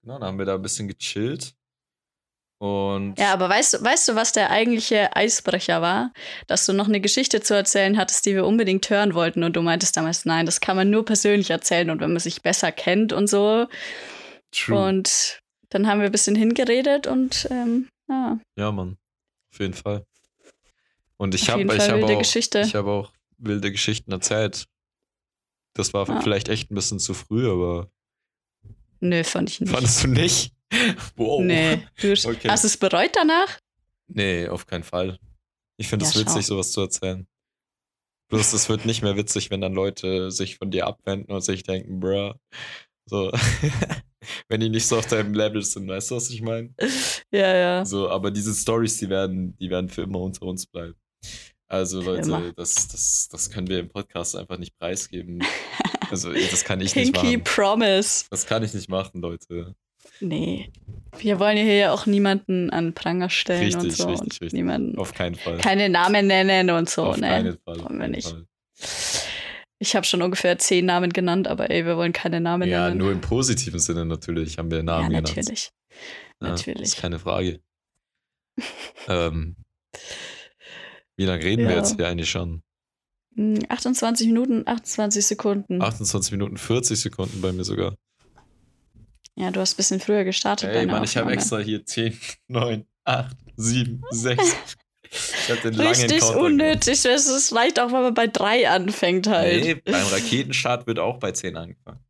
genau, 0.02 0.20
dann 0.20 0.28
haben 0.28 0.38
wir 0.38 0.44
da 0.44 0.54
ein 0.54 0.62
bisschen 0.62 0.86
gechillt. 0.86 1.54
Und 2.58 3.18
ja, 3.18 3.32
aber 3.32 3.48
weißt 3.48 3.74
du, 3.74 3.82
weißt 3.82 4.08
du, 4.08 4.14
was 4.14 4.30
der 4.30 4.50
eigentliche 4.50 5.16
Eisbrecher 5.16 5.82
war? 5.82 6.12
Dass 6.46 6.64
du 6.64 6.72
noch 6.72 6.86
eine 6.86 7.00
Geschichte 7.00 7.40
zu 7.40 7.54
erzählen 7.54 7.98
hattest, 7.98 8.24
die 8.24 8.36
wir 8.36 8.46
unbedingt 8.46 8.88
hören 8.88 9.14
wollten 9.14 9.42
und 9.42 9.56
du 9.56 9.62
meintest 9.62 9.96
damals, 9.96 10.24
nein, 10.26 10.46
das 10.46 10.60
kann 10.60 10.76
man 10.76 10.88
nur 10.88 11.04
persönlich 11.04 11.50
erzählen 11.50 11.90
und 11.90 12.00
wenn 12.00 12.12
man 12.12 12.20
sich 12.20 12.40
besser 12.40 12.70
kennt 12.70 13.12
und 13.12 13.26
so. 13.26 13.66
True. 14.52 14.78
Und 14.78 15.40
dann 15.70 15.88
haben 15.88 15.98
wir 15.98 16.06
ein 16.06 16.12
bisschen 16.12 16.36
hingeredet 16.36 17.08
und 17.08 17.48
ähm, 17.50 17.88
ja. 18.08 18.38
Ja, 18.56 18.70
Mann. 18.70 18.96
Auf 19.52 19.58
jeden 19.58 19.74
Fall. 19.74 20.04
Und 21.16 21.34
ich 21.34 21.50
habe 21.50 21.62
hab 21.62 22.02
auch, 22.02 22.20
ich 22.20 22.74
hab 22.74 22.86
auch 22.86 23.12
wilde 23.38 23.70
Geschichten 23.70 24.12
erzählt. 24.12 24.66
Das 25.74 25.94
war 25.94 26.06
ja. 26.08 26.20
vielleicht 26.20 26.48
echt 26.48 26.70
ein 26.70 26.74
bisschen 26.74 26.98
zu 26.98 27.14
früh, 27.14 27.50
aber. 27.50 27.90
Nö, 29.00 29.24
fand 29.24 29.50
ich 29.50 29.60
nicht. 29.60 29.70
Fandest 29.70 30.04
du 30.04 30.08
nicht? 30.08 30.52
wow. 31.16 31.40
Nee. 31.42 31.86
Du 32.00 32.12
okay. 32.12 32.48
Hast 32.48 32.64
du 32.64 32.68
es 32.68 32.76
bereut 32.76 33.10
danach? 33.14 33.58
Nee, 34.08 34.48
auf 34.48 34.66
keinen 34.66 34.84
Fall. 34.84 35.18
Ich 35.76 35.88
finde 35.88 36.04
es 36.04 36.14
ja, 36.14 36.20
witzig, 36.20 36.46
schau. 36.46 36.54
sowas 36.54 36.72
zu 36.72 36.82
erzählen. 36.82 37.26
Bloß 38.28 38.52
es 38.52 38.68
wird 38.68 38.86
nicht 38.86 39.02
mehr 39.02 39.16
witzig, 39.16 39.50
wenn 39.50 39.60
dann 39.60 39.74
Leute 39.74 40.30
sich 40.30 40.56
von 40.56 40.70
dir 40.70 40.86
abwenden 40.86 41.32
und 41.32 41.42
sich 41.42 41.62
denken, 41.64 42.00
bruh. 42.00 42.34
So. 43.06 43.32
wenn 44.48 44.60
die 44.60 44.68
nicht 44.68 44.86
so 44.86 44.98
auf 44.98 45.06
deinem 45.06 45.34
Level 45.34 45.62
sind, 45.62 45.88
weißt 45.88 46.10
du, 46.10 46.16
was 46.16 46.30
ich 46.30 46.42
meine? 46.42 46.74
Ja, 47.34 47.56
ja. 47.56 47.84
So, 47.86 48.10
aber 48.10 48.30
diese 48.30 48.52
Stories, 48.52 48.98
die 48.98 49.08
werden, 49.08 49.56
die 49.56 49.70
werden 49.70 49.88
für 49.88 50.02
immer 50.02 50.20
unter 50.20 50.42
uns 50.42 50.66
bleiben. 50.66 50.94
Also 51.68 52.02
Leute, 52.02 52.52
das, 52.54 52.88
das, 52.88 53.28
das 53.30 53.50
können 53.50 53.68
wir 53.68 53.80
im 53.80 53.88
Podcast 53.88 54.36
einfach 54.36 54.58
nicht 54.58 54.78
preisgeben. 54.78 55.40
Also 56.10 56.30
das 56.30 56.64
kann 56.64 56.78
ich 56.82 56.94
nicht 56.94 57.14
machen. 57.14 57.26
Pinky 57.26 57.42
Promise. 57.42 58.26
Das 58.28 58.44
kann 58.44 58.62
ich 58.62 58.74
nicht 58.74 58.90
machen, 58.90 59.22
Leute. 59.22 59.74
Nee. 60.20 60.70
Wir 61.16 61.40
wollen 61.40 61.56
hier 61.56 61.74
ja 61.74 61.92
auch 61.92 62.04
niemanden 62.04 62.68
an 62.68 62.92
Pranger 62.92 63.30
stellen 63.30 63.64
richtig, 63.64 63.82
und 63.82 63.92
so. 63.92 64.08
Richtig, 64.08 64.20
und 64.20 64.32
richtig. 64.32 64.52
Niemanden, 64.52 64.98
Auf 64.98 65.14
keinen 65.14 65.36
Fall. 65.36 65.56
Keine 65.56 65.88
Namen 65.88 66.26
nennen 66.26 66.68
und 66.68 66.90
so. 66.90 67.04
Auf 67.04 67.16
ne? 67.16 67.28
keinen 67.28 67.58
Fall. 67.64 67.82
Wollen 67.82 67.98
wir 67.98 68.08
nicht. 68.08 68.28
Fall. 68.28 68.46
Ich 69.78 69.96
habe 69.96 70.06
schon 70.06 70.22
ungefähr 70.22 70.58
zehn 70.58 70.86
Namen 70.86 71.12
genannt, 71.12 71.48
aber 71.48 71.70
ey, 71.70 71.84
wir 71.84 71.96
wollen 71.96 72.12
keine 72.12 72.40
Namen 72.40 72.68
ja, 72.68 72.88
nennen. 72.88 73.00
Ja, 73.00 73.04
nur 73.04 73.12
im 73.12 73.20
positiven 73.20 73.80
Sinne 73.80 74.04
natürlich 74.04 74.58
haben 74.58 74.70
wir 74.70 74.82
Namen 74.82 75.12
ja, 75.12 75.20
natürlich. 75.20 75.70
genannt. 75.70 76.40
Ja, 76.40 76.48
natürlich. 76.48 76.82
Ist 76.82 76.98
keine 76.98 77.18
Frage. 77.18 77.60
ähm, 79.08 79.56
wie 81.16 81.24
lange 81.24 81.44
reden 81.44 81.62
ja. 81.62 81.70
wir 81.70 81.76
jetzt 81.76 81.96
hier 81.96 82.08
eigentlich 82.08 82.30
schon? 82.30 82.62
28 83.36 84.26
hm, 84.26 84.32
Minuten, 84.32 84.62
28 84.66 85.24
Sekunden. 85.24 85.80
28 85.80 86.32
Minuten, 86.32 86.56
40 86.56 87.00
Sekunden 87.00 87.40
bei 87.40 87.52
mir 87.52 87.64
sogar. 87.64 87.96
Ja, 89.34 89.50
du 89.50 89.60
hast 89.60 89.74
ein 89.74 89.76
bisschen 89.76 90.00
früher 90.00 90.24
gestartet. 90.24 90.70
Ey, 90.70 90.86
Mann, 90.86 91.04
ich 91.04 91.16
habe 91.16 91.32
extra 91.32 91.58
hier 91.58 91.84
10, 91.84 92.18
9, 92.48 92.84
8, 93.04 93.36
7, 93.56 94.02
6. 94.10 94.56
Ich 95.12 95.50
hab 95.50 95.62
den 95.62 95.74
Richtig 95.74 96.20
langen 96.20 96.36
unnötig. 96.38 97.04
Es 97.04 97.26
ist 97.26 97.50
leicht 97.50 97.78
auch, 97.80 97.92
wenn 97.92 98.02
man 98.02 98.14
bei 98.14 98.26
3 98.26 98.68
anfängt 98.68 99.26
halt. 99.26 99.64
Nee, 99.64 99.74
beim 99.74 100.06
Raketenstart 100.06 100.86
wird 100.86 100.98
auch 100.98 101.18
bei 101.18 101.32
10 101.32 101.56
angefangen. 101.56 102.00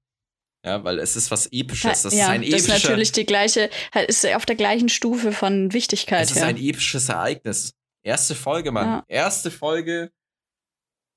Ja, 0.65 0.85
weil 0.85 1.01
es 1.01 1.17
ist 1.17 1.31
was 1.33 1.49
Episches. 1.51 2.03
Das 2.03 2.15
ja, 2.15 2.25
ist 2.25 2.31
ein 2.31 2.43
epischer, 2.43 2.57
Das 2.57 2.67
ist 2.67 2.85
natürlich 2.85 3.12
die 3.12 3.27
gleiche, 3.27 3.71
halt, 3.93 4.09
ist 4.09 4.25
auf 4.27 4.47
der 4.47 4.55
gleichen 4.55 4.88
Stufe 4.88 5.33
von 5.33 5.73
Wichtigkeit. 5.73 6.25
Es 6.25 6.31
ist 6.31 6.38
ja. 6.38 6.47
ein 6.47 6.57
episches 6.57 7.09
Ereignis. 7.09 7.75
Erste 8.03 8.35
Folge, 8.35 8.73
Mann. 8.73 8.87
Ja. 8.87 9.05
Erste 9.09 9.51
Folge. 9.51 10.11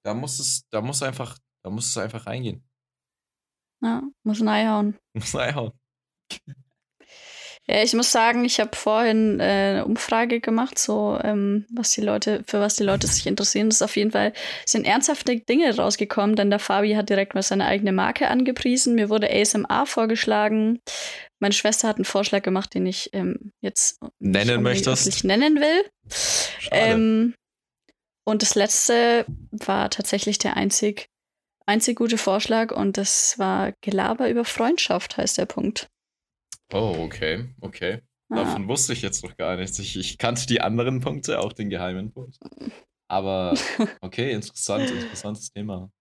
Da 0.04 0.14
muss 0.14 0.40
es, 0.40 0.68
da 0.70 0.82
muss 0.82 1.02
einfach, 1.02 1.38
da 1.64 1.70
muss 1.70 1.88
es 1.88 1.98
einfach 1.98 2.28
reingehen. 2.28 2.64
Ja, 3.82 4.04
muss 4.24 4.42
ein 4.42 4.48
Ei 4.48 4.66
hauen. 4.68 4.98
Muss 5.14 5.36
ein 5.36 5.42
Ei 5.42 5.54
hauen. 5.54 5.72
Ja, 7.68 7.82
ich 7.82 7.94
muss 7.96 8.12
sagen, 8.12 8.46
ich 8.46 8.60
habe 8.60 8.76
vorhin 8.76 9.40
äh, 9.40 9.44
eine 9.44 9.86
Umfrage 9.86 10.40
gemacht, 10.40 10.78
so 10.78 11.18
ähm, 11.24 11.66
was 11.74 11.92
die 11.94 12.02
Leute, 12.02 12.44
für 12.46 12.60
was 12.60 12.76
die 12.76 12.84
Leute 12.84 13.08
sich 13.08 13.26
interessieren. 13.26 13.70
Das 13.70 13.78
ist 13.78 13.82
auf 13.82 13.96
jeden 13.96 14.12
Fall 14.12 14.34
sind 14.66 14.86
ernsthafte 14.86 15.40
Dinge 15.40 15.76
rausgekommen, 15.76 16.36
denn 16.36 16.52
der 16.52 16.60
Fabi 16.60 16.94
hat 16.94 17.10
direkt 17.10 17.34
mal 17.34 17.42
seine 17.42 17.66
eigene 17.66 17.92
Marke 17.92 18.28
angepriesen. 18.28 18.94
Mir 18.94 19.10
wurde 19.10 19.32
ASMR 19.32 19.88
vorgeschlagen. 19.88 20.80
Meine 21.40 21.54
Schwester 21.54 21.88
hat 21.88 21.98
einen 21.98 22.06
Vorschlag 22.06 22.44
gemacht, 22.44 22.74
den 22.74 22.86
ich 22.86 23.10
ähm, 23.14 23.52
jetzt 23.62 24.00
nennen 24.20 24.64
möchtest. 24.64 25.24
nennen 25.24 25.58
will. 25.58 25.90
Ähm, 26.72 27.36
und 28.26 28.42
das 28.42 28.56
letzte 28.56 29.26
war 29.52 29.90
tatsächlich 29.90 30.38
der 30.38 30.58
einzig, 30.58 31.08
einzig 31.66 31.98
gute 31.98 32.18
Vorschlag 32.18 32.72
und 32.72 32.98
das 32.98 33.38
war 33.38 33.74
Gelaber 33.82 34.30
über 34.30 34.46
Freundschaft, 34.46 35.18
heißt 35.18 35.38
der 35.38 35.46
Punkt. 35.46 35.88
Oh, 36.74 36.96
okay, 37.00 37.50
okay. 37.62 38.02
Ah. 38.30 38.38
Davon 38.38 38.68
wusste 38.68 38.94
ich 38.94 39.02
jetzt 39.02 39.24
noch 39.24 39.38
gar 39.38 39.56
nichts. 39.56 39.78
Ich, 39.78 39.98
ich 39.98 40.18
kannte 40.18 40.48
die 40.48 40.62
anderen 40.62 41.00
Punkte, 41.00 41.40
auch 41.40 41.54
den 41.54 41.70
geheimen 41.70 42.12
Punkt. 42.12 42.38
Aber 43.08 43.54
okay, 44.02 44.32
interessant, 44.32 44.90
interessantes 44.90 45.52
Thema. 45.52 45.92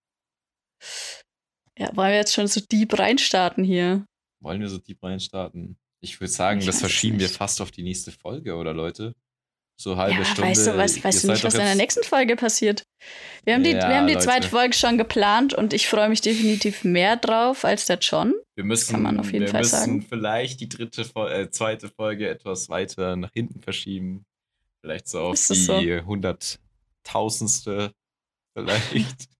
Ja, 1.77 1.95
wollen 1.95 2.11
wir 2.11 2.17
jetzt 2.17 2.33
schon 2.33 2.47
so 2.47 2.61
deep 2.61 2.97
reinstarten 2.97 3.63
hier? 3.63 4.05
Wollen 4.39 4.61
wir 4.61 4.69
so 4.69 4.77
deep 4.77 5.01
reinstarten? 5.03 5.77
Ich 6.01 6.19
würde 6.19 6.31
sagen, 6.31 6.59
ich 6.59 6.65
das 6.65 6.79
verschieben 6.79 7.19
wir 7.19 7.29
fast 7.29 7.61
auf 7.61 7.71
die 7.71 7.83
nächste 7.83 8.11
Folge, 8.11 8.55
oder 8.55 8.73
Leute? 8.73 9.15
So 9.77 9.97
halbe 9.97 10.19
ja, 10.19 10.25
Stunde. 10.25 10.49
Weißt 10.49 10.67
du, 10.67 10.77
weißt, 10.77 11.03
weißt 11.03 11.23
du 11.23 11.31
nicht, 11.31 11.43
was 11.43 11.55
in 11.55 11.59
der 11.61 11.75
nächsten 11.75 12.03
Folge 12.03 12.37
passiert? 12.37 12.85
Wir 13.43 13.55
haben 13.55 13.63
die, 13.63 13.71
ja, 13.71 13.89
wir 13.89 13.97
haben 13.97 14.07
die 14.07 14.17
zweite 14.17 14.47
Folge 14.47 14.73
schon 14.73 14.97
geplant 14.97 15.53
und 15.53 15.73
ich 15.73 15.89
freue 15.89 16.07
mich 16.07 16.21
definitiv 16.21 16.85
mehr 16.85 17.17
drauf 17.17 17.65
als 17.65 17.85
der 17.85 17.97
John. 17.99 18.33
Wir 18.55 18.63
müssen, 18.63 18.93
kann 18.93 19.01
man 19.01 19.19
auf 19.19 19.33
jeden 19.33 19.45
wir 19.45 19.49
Fall 19.49 19.61
müssen 19.61 19.75
sagen. 19.75 20.01
vielleicht 20.07 20.61
die 20.61 20.69
dritte, 20.69 21.01
äh, 21.01 21.49
zweite 21.49 21.89
Folge 21.89 22.29
etwas 22.29 22.69
weiter 22.69 23.17
nach 23.17 23.31
hinten 23.33 23.61
verschieben. 23.61 24.25
Vielleicht 24.79 25.09
so 25.09 25.19
auf 25.19 25.45
die 25.47 25.55
so? 25.55 25.81
hunderttausendste 26.05 27.91
vielleicht. 28.53 29.34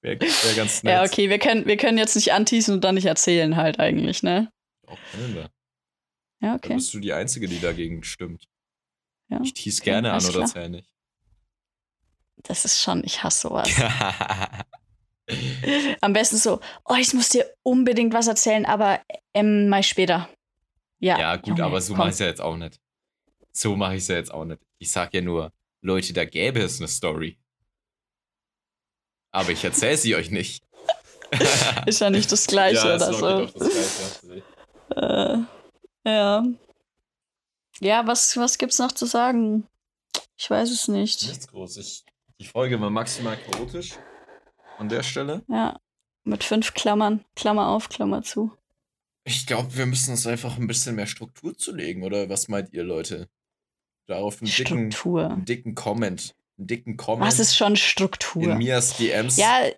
Wäre 0.00 0.20
wär 0.20 0.54
ganz 0.54 0.82
nett. 0.82 0.92
Ja, 0.92 1.04
okay, 1.04 1.30
wir 1.30 1.38
können, 1.38 1.66
wir 1.66 1.76
können 1.76 1.98
jetzt 1.98 2.16
nicht 2.16 2.32
anteasen 2.32 2.74
und 2.74 2.84
dann 2.84 2.94
nicht 2.94 3.06
erzählen 3.06 3.56
halt 3.56 3.80
eigentlich, 3.80 4.22
ne? 4.22 4.50
Auch 4.86 4.98
kennen 5.12 5.34
wir. 5.34 5.50
Ja, 6.40 6.54
okay. 6.54 6.74
bist 6.74 6.92
du 6.94 7.00
die 7.00 7.12
Einzige, 7.12 7.48
die 7.48 7.60
dagegen 7.60 8.02
stimmt. 8.02 8.48
Ja. 9.28 9.40
Ich 9.42 9.54
tease 9.54 9.80
okay, 9.80 9.90
gerne 9.90 10.12
an 10.12 10.24
oder 10.24 10.32
klar. 10.32 10.46
zähl 10.46 10.68
nicht. 10.68 10.88
Das 12.42 12.64
ist 12.64 12.80
schon, 12.80 13.02
ich 13.04 13.22
hasse 13.22 13.48
sowas. 13.48 13.68
Am 16.00 16.12
besten 16.12 16.36
so, 16.36 16.60
oh, 16.84 16.94
ich 16.94 17.12
muss 17.14 17.30
dir 17.30 17.52
unbedingt 17.62 18.14
was 18.14 18.28
erzählen, 18.28 18.64
aber 18.66 19.00
ähm, 19.34 19.68
mal 19.68 19.82
später. 19.82 20.28
Ja, 20.98 21.18
ja, 21.18 21.36
gut, 21.36 21.48
Junge, 21.48 21.64
aber 21.64 21.80
so 21.80 21.94
mache 21.94 22.08
ich 22.08 22.14
es 22.14 22.18
ja 22.20 22.26
jetzt 22.26 22.40
auch 22.40 22.56
nicht. 22.56 22.78
So 23.52 23.74
mache 23.74 23.96
ich 23.96 24.02
es 24.02 24.08
ja 24.08 24.16
jetzt 24.16 24.32
auch 24.32 24.44
nicht. 24.44 24.60
Ich 24.78 24.90
sag 24.90 25.12
ja 25.14 25.20
nur, 25.20 25.52
Leute, 25.80 26.12
da 26.12 26.24
gäbe 26.24 26.60
es 26.60 26.78
eine 26.78 26.88
Story. 26.88 27.38
Aber 29.32 29.50
ich 29.50 29.64
erzähle 29.64 29.96
sie 29.96 30.14
euch 30.14 30.30
nicht. 30.30 30.64
Ist 31.86 32.00
ja 32.00 32.10
nicht 32.10 32.30
das 32.30 32.46
Gleiche 32.46 32.86
ja, 32.86 32.94
ist 32.96 33.18
so. 33.18 33.28
doch 33.28 33.50
das 33.52 34.20
Gleiche. 34.22 34.44
Äh, 34.94 35.38
ja. 36.08 36.44
Ja, 37.80 38.06
was, 38.06 38.36
was 38.36 38.58
gibt's 38.58 38.78
noch 38.78 38.92
zu 38.92 39.06
sagen? 39.06 39.66
Ich 40.38 40.48
weiß 40.48 40.70
es 40.70 40.88
nicht. 40.88 41.26
Nichts 41.26 41.48
groß. 41.48 41.76
Ich, 41.78 42.04
die 42.38 42.46
Folge 42.46 42.80
war 42.80 42.90
maximal 42.90 43.36
chaotisch 43.36 43.94
an 44.78 44.88
der 44.88 45.02
Stelle. 45.02 45.42
Ja. 45.48 45.78
Mit 46.24 46.44
fünf 46.44 46.74
Klammern. 46.74 47.24
Klammer 47.34 47.68
auf, 47.68 47.88
Klammer 47.88 48.22
zu. 48.22 48.52
Ich 49.24 49.46
glaube, 49.46 49.76
wir 49.76 49.86
müssen 49.86 50.12
uns 50.12 50.26
einfach 50.26 50.56
ein 50.56 50.68
bisschen 50.68 50.94
mehr 50.94 51.06
Struktur 51.06 51.58
zulegen, 51.58 52.04
oder 52.04 52.28
was 52.28 52.46
meint 52.46 52.72
ihr, 52.72 52.84
Leute? 52.84 53.28
Darauf 54.06 54.40
einen 54.40 54.50
dicken, 54.50 54.94
einen 55.04 55.44
dicken 55.44 55.74
Comment. 55.74 56.35
Einen 56.58 56.66
dicken 56.66 56.96
Comment 56.96 57.26
Was 57.26 57.38
ist 57.38 57.56
schon 57.56 57.72
in 57.72 57.76
Struktur? 57.76 58.54
Mias 58.54 58.96
DMs. 58.96 59.36
Ja, 59.36 59.68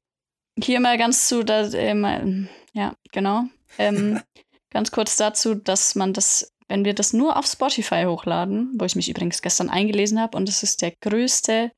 hier 0.63 0.81
mal 0.81 0.99
ganz 0.99 1.29
zu, 1.29 1.45
dass, 1.45 1.75
ähm, 1.75 2.49
ja, 2.73 2.95
genau. 3.13 3.45
Ähm, 3.79 4.21
ganz 4.71 4.91
kurz 4.91 5.17
dazu, 5.17 5.55
dass 5.55 5.95
man 5.95 6.13
das, 6.13 6.53
wenn 6.69 6.85
wir 6.85 6.95
das 6.95 7.13
nur 7.13 7.37
auf 7.37 7.47
Spotify 7.47 8.05
hochladen, 8.07 8.75
wo 8.79 8.85
ich 8.85 8.97
mich 8.97 9.09
übrigens 9.09 9.43
gestern 9.43 9.71
eingelesen 9.71 10.21
habe, 10.21 10.37
und 10.37 10.49
das 10.49 10.63
ist 10.63 10.83
der 10.83 10.93
größte. 11.01 11.73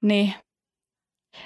Nee. 0.00 0.34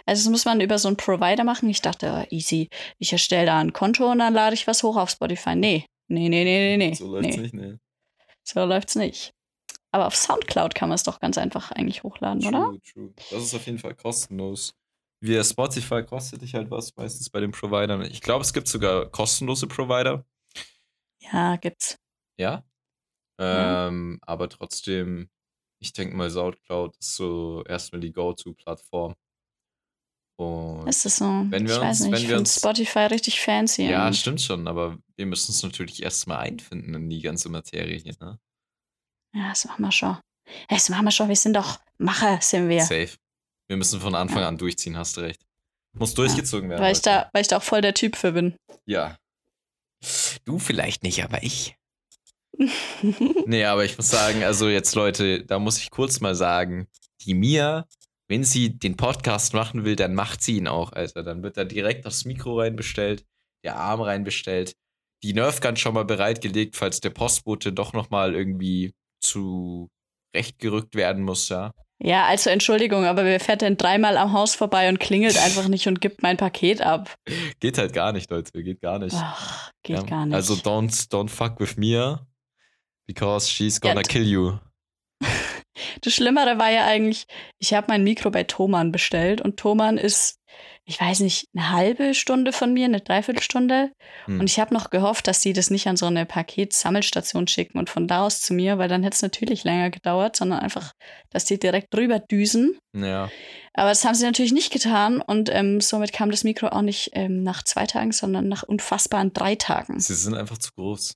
Also, 0.07 0.25
das 0.25 0.31
muss 0.31 0.45
man 0.45 0.61
über 0.61 0.79
so 0.79 0.88
einen 0.88 0.97
Provider 0.97 1.45
machen. 1.45 1.68
Ich 1.68 1.83
dachte, 1.83 2.25
oh, 2.25 2.35
easy. 2.35 2.68
Ich 2.99 3.12
erstelle 3.12 3.47
da 3.47 3.59
ein 3.59 3.73
Konto 3.73 4.11
und 4.11 4.21
dann 4.21 4.33
lade 4.33 4.55
ich 4.55 4.66
was 4.66 4.83
hoch 4.83 4.97
auf 4.97 5.11
Spotify. 5.11 5.55
Nee. 5.55 5.87
Nee, 6.09 6.29
nee, 6.29 6.45
nee, 6.45 6.77
nee, 6.77 6.88
nee. 6.88 6.95
So 6.95 7.09
läuft's 7.09 7.37
nee. 7.37 7.42
nicht, 7.42 7.55
ne? 7.55 7.81
So 8.45 8.64
läuft's 8.64 8.97
nicht. 8.97 9.33
Aber 9.92 10.07
auf 10.07 10.16
Soundcloud 10.16 10.74
kann 10.74 10.88
man 10.88 10.96
es 10.96 11.02
doch 11.05 11.20
ganz 11.20 11.37
einfach 11.38 11.70
eigentlich 11.70 12.02
hochladen, 12.02 12.44
oder? 12.46 12.61
True, 12.64 12.81
true. 12.92 13.14
Das 13.31 13.42
ist 13.42 13.55
auf 13.55 13.66
jeden 13.66 13.78
Fall 13.78 13.94
kostenlos. 13.94 14.74
Via 15.20 15.44
Spotify 15.44 16.02
kostet 16.02 16.42
dich 16.42 16.55
halt 16.55 16.70
was, 16.70 16.96
meistens 16.96 17.31
bei 17.31 17.38
den 17.40 17.52
Providern. 17.52 18.02
Ich 18.02 18.20
glaube, 18.22 18.42
es 18.42 18.52
gibt 18.52 18.66
sogar 18.68 19.07
kostenlose 19.11 19.66
Provider. 19.68 20.24
Ja, 21.20 21.57
gibt's. 21.57 21.98
Ja. 22.38 22.64
Ja. 23.38 23.88
Ähm, 23.88 24.18
aber 24.22 24.48
trotzdem, 24.48 25.28
ich 25.78 25.92
denke 25.92 26.16
mal, 26.16 26.31
Soundcloud 26.31 26.96
ist 26.96 27.14
so 27.14 27.62
erstmal 27.68 28.00
die 28.00 28.12
Go-To-Plattform. 28.12 29.14
Und 30.38 30.88
Ist 30.88 31.05
das 31.05 31.16
so? 31.16 31.24
Wenn 31.26 31.68
wir 31.68 31.74
ich 31.76 31.81
weiß 31.81 32.00
uns- 32.00 32.00
nicht, 32.00 32.12
wenn 32.12 32.14
ich 32.16 32.22
wir 32.22 32.28
finde 32.31 32.38
uns- 32.40 32.57
Spotify 32.57 32.98
richtig 33.00 33.40
fancy. 33.40 33.88
ja, 33.88 34.12
stimmt 34.12 34.40
schon, 34.40 34.66
aber 34.66 34.98
wir 35.16 35.26
müssen 35.26 35.50
uns 35.50 35.62
natürlich 35.62 36.02
erstmal 36.02 36.38
einfinden 36.38 36.94
in 36.94 37.11
die 37.11 37.20
ganze 37.20 37.48
Materie 37.48 37.98
hier, 37.98 38.14
ne? 38.20 38.40
Ja, 39.35 39.49
das 39.51 39.64
machen 39.64 39.83
wir 39.83 39.92
schon. 39.92 40.16
Das 40.68 40.88
machen 40.88 41.05
wir 41.05 41.11
schon. 41.11 41.29
Wir 41.29 41.37
sind 41.37 41.55
doch 41.55 41.81
Macher, 41.99 42.40
sind 42.40 42.68
wir. 42.68 42.83
Safe. 42.83 43.11
Wir 43.68 43.77
müssen 43.77 44.01
von 44.01 44.14
Anfang 44.14 44.40
Ja. 44.42 44.49
an 44.49 44.59
durchziehen, 44.59 44.97
hast 44.97 45.16
du 45.16 45.23
recht. 45.23 45.40
Muss 45.95 46.14
durchgezogen 46.14 46.68
werden. 46.71 46.83
Weil 46.83 46.92
ich, 46.92 47.03
da, 47.03 47.29
weil 47.33 47.42
ich 47.42 47.49
da 47.49 47.59
auch 47.59 47.62
voll 47.62 47.81
der 47.81 47.95
Typ 47.95 48.16
für 48.16 48.33
bin. 48.33 48.57
Ja. 48.87 49.16
Du 50.45 50.59
vielleicht 50.59 51.03
nicht, 51.03 51.23
aber 51.23 51.42
ich. 51.42 51.77
Nee, 53.47 53.64
aber 53.64 53.85
ich 53.85 53.97
muss 53.97 54.11
sagen, 54.11 54.45
also 54.45 54.68
jetzt 54.68 54.95
Leute, 54.95 55.45
da 55.45 55.59
muss 55.59 55.79
ich 55.79 55.90
kurz 55.90 56.21
mal 56.21 56.35
sagen, 56.35 56.87
die 57.23 57.35
Mia, 57.35 57.87
wenn 58.29 58.45
sie 58.45 58.79
den 58.79 58.97
Podcast 58.97 59.55
machen 59.55 59.85
will, 59.85 59.97
dann 59.97 60.14
macht 60.14 60.42
sie 60.42 60.59
ihn 60.59 60.68
auch, 60.68 60.92
Alter. 60.92 61.23
Dann 61.23 61.42
wird 61.42 61.57
da 61.57 61.64
direkt 61.64 62.05
das 62.05 62.25
Mikro 62.25 62.59
reinbestellt, 62.61 63.25
der 63.64 63.77
Arm 63.77 64.01
reinbestellt, 64.01 64.75
die 65.23 65.33
Nerfgun 65.33 65.77
schon 65.77 65.95
mal 65.95 66.05
bereitgelegt, 66.05 66.77
falls 66.77 67.01
der 67.01 67.11
Postbote 67.11 67.73
doch 67.73 67.92
nochmal 67.92 68.35
irgendwie 68.35 68.92
zu 69.23 69.89
rechtgerückt 70.37 70.95
werden 70.95 71.23
muss, 71.25 71.49
ja. 71.49 71.73
Ja, 72.05 72.25
also 72.27 72.51
Entschuldigung, 72.51 73.05
aber 73.05 73.25
wer 73.25 73.39
fährt 73.39 73.63
denn 73.63 73.77
dreimal 73.77 74.17
am 74.17 74.33
Haus 74.33 74.57
vorbei 74.57 74.89
und 74.89 74.99
klingelt 74.99 75.39
einfach 75.39 75.69
nicht 75.69 75.87
und 75.87 76.01
gibt 76.01 76.23
mein 76.23 76.37
Paket 76.37 76.81
ab? 76.83 77.15
Geht 77.61 77.79
halt 77.79 77.93
gar 77.93 78.13
nicht, 78.13 78.29
Leute, 78.31 78.51
geht 78.65 78.81
gar 78.81 78.99
nicht. 78.99 79.15
Ach, 79.17 79.71
geht 79.85 79.99
ja. 79.99 80.03
gar 80.03 80.27
nicht. 80.27 80.35
Also 80.35 80.55
don't, 80.55 80.91
don't 81.11 81.29
fuck 81.29 81.61
with 81.61 81.77
Mia, 81.77 82.27
because 83.07 83.49
she's 83.49 83.79
Ja, 83.85 83.91
gonna 83.91 84.03
d- 84.03 84.09
kill 84.09 84.27
you. 84.29 84.59
Das 86.03 86.13
Schlimmere 86.15 86.59
war 86.59 86.71
ja 86.71 86.85
eigentlich, 86.87 87.27
ich 87.59 87.73
habe 87.73 87.87
mein 87.89 88.05
Mikro 88.05 88.31
bei 88.31 88.43
Thomann 88.45 88.93
bestellt 88.93 89.41
und 89.41 89.57
Thomann 89.59 89.97
ist, 89.97 90.39
ich 90.85 91.01
weiß 91.01 91.21
nicht, 91.21 91.49
eine 91.55 91.71
halbe 91.71 92.12
Stunde 92.12 92.53
von 92.53 92.73
mir, 92.73 92.87
eine 92.87 93.01
Dreiviertelstunde. 93.01 93.92
Hm. 94.25 94.40
Und 94.40 94.51
ich 94.51 94.59
habe 94.59 94.75
noch 94.75 94.90
gehofft, 94.90 95.29
dass 95.29 95.40
die 95.40 95.53
das 95.53 95.71
nicht 95.71 95.87
an 95.87 95.97
so 95.97 96.07
eine 96.07 96.27
Paketsammelstation 96.27 97.47
schicken 97.47 97.79
und 97.79 97.88
von 97.88 98.09
da 98.09 98.27
aus 98.27 98.40
zu 98.40 98.53
mir, 98.53 98.79
weil 98.79 98.88
dann 98.88 99.03
hätte 99.05 99.14
es 99.14 99.23
natürlich 99.23 99.62
länger 99.62 99.90
gedauert, 99.90 100.35
sondern 100.35 100.59
einfach, 100.59 100.92
dass 101.31 101.45
die 101.45 101.59
direkt 101.59 101.95
drüber 101.95 102.18
düsen. 102.18 102.79
Ja. 102.95 103.31
Aber 103.75 103.90
das 103.90 104.05
haben 104.05 104.14
sie 104.14 104.25
natürlich 104.25 104.53
nicht 104.53 104.73
getan 104.73 105.21
und 105.21 105.51
ähm, 105.53 105.81
somit 105.81 106.12
kam 106.12 106.31
das 106.31 106.45
Mikro 106.45 106.68
auch 106.68 106.83
nicht 106.83 107.11
ähm, 107.14 107.42
nach 107.42 107.62
zwei 107.62 107.87
Tagen, 107.87 108.12
sondern 108.12 108.49
nach 108.49 108.64
unfassbaren 108.64 109.33
drei 109.33 109.55
Tagen. 109.55 110.01
Sie 110.01 110.14
sind 110.14 110.35
einfach 110.35 110.59
zu 110.59 110.73
groß. 110.73 111.14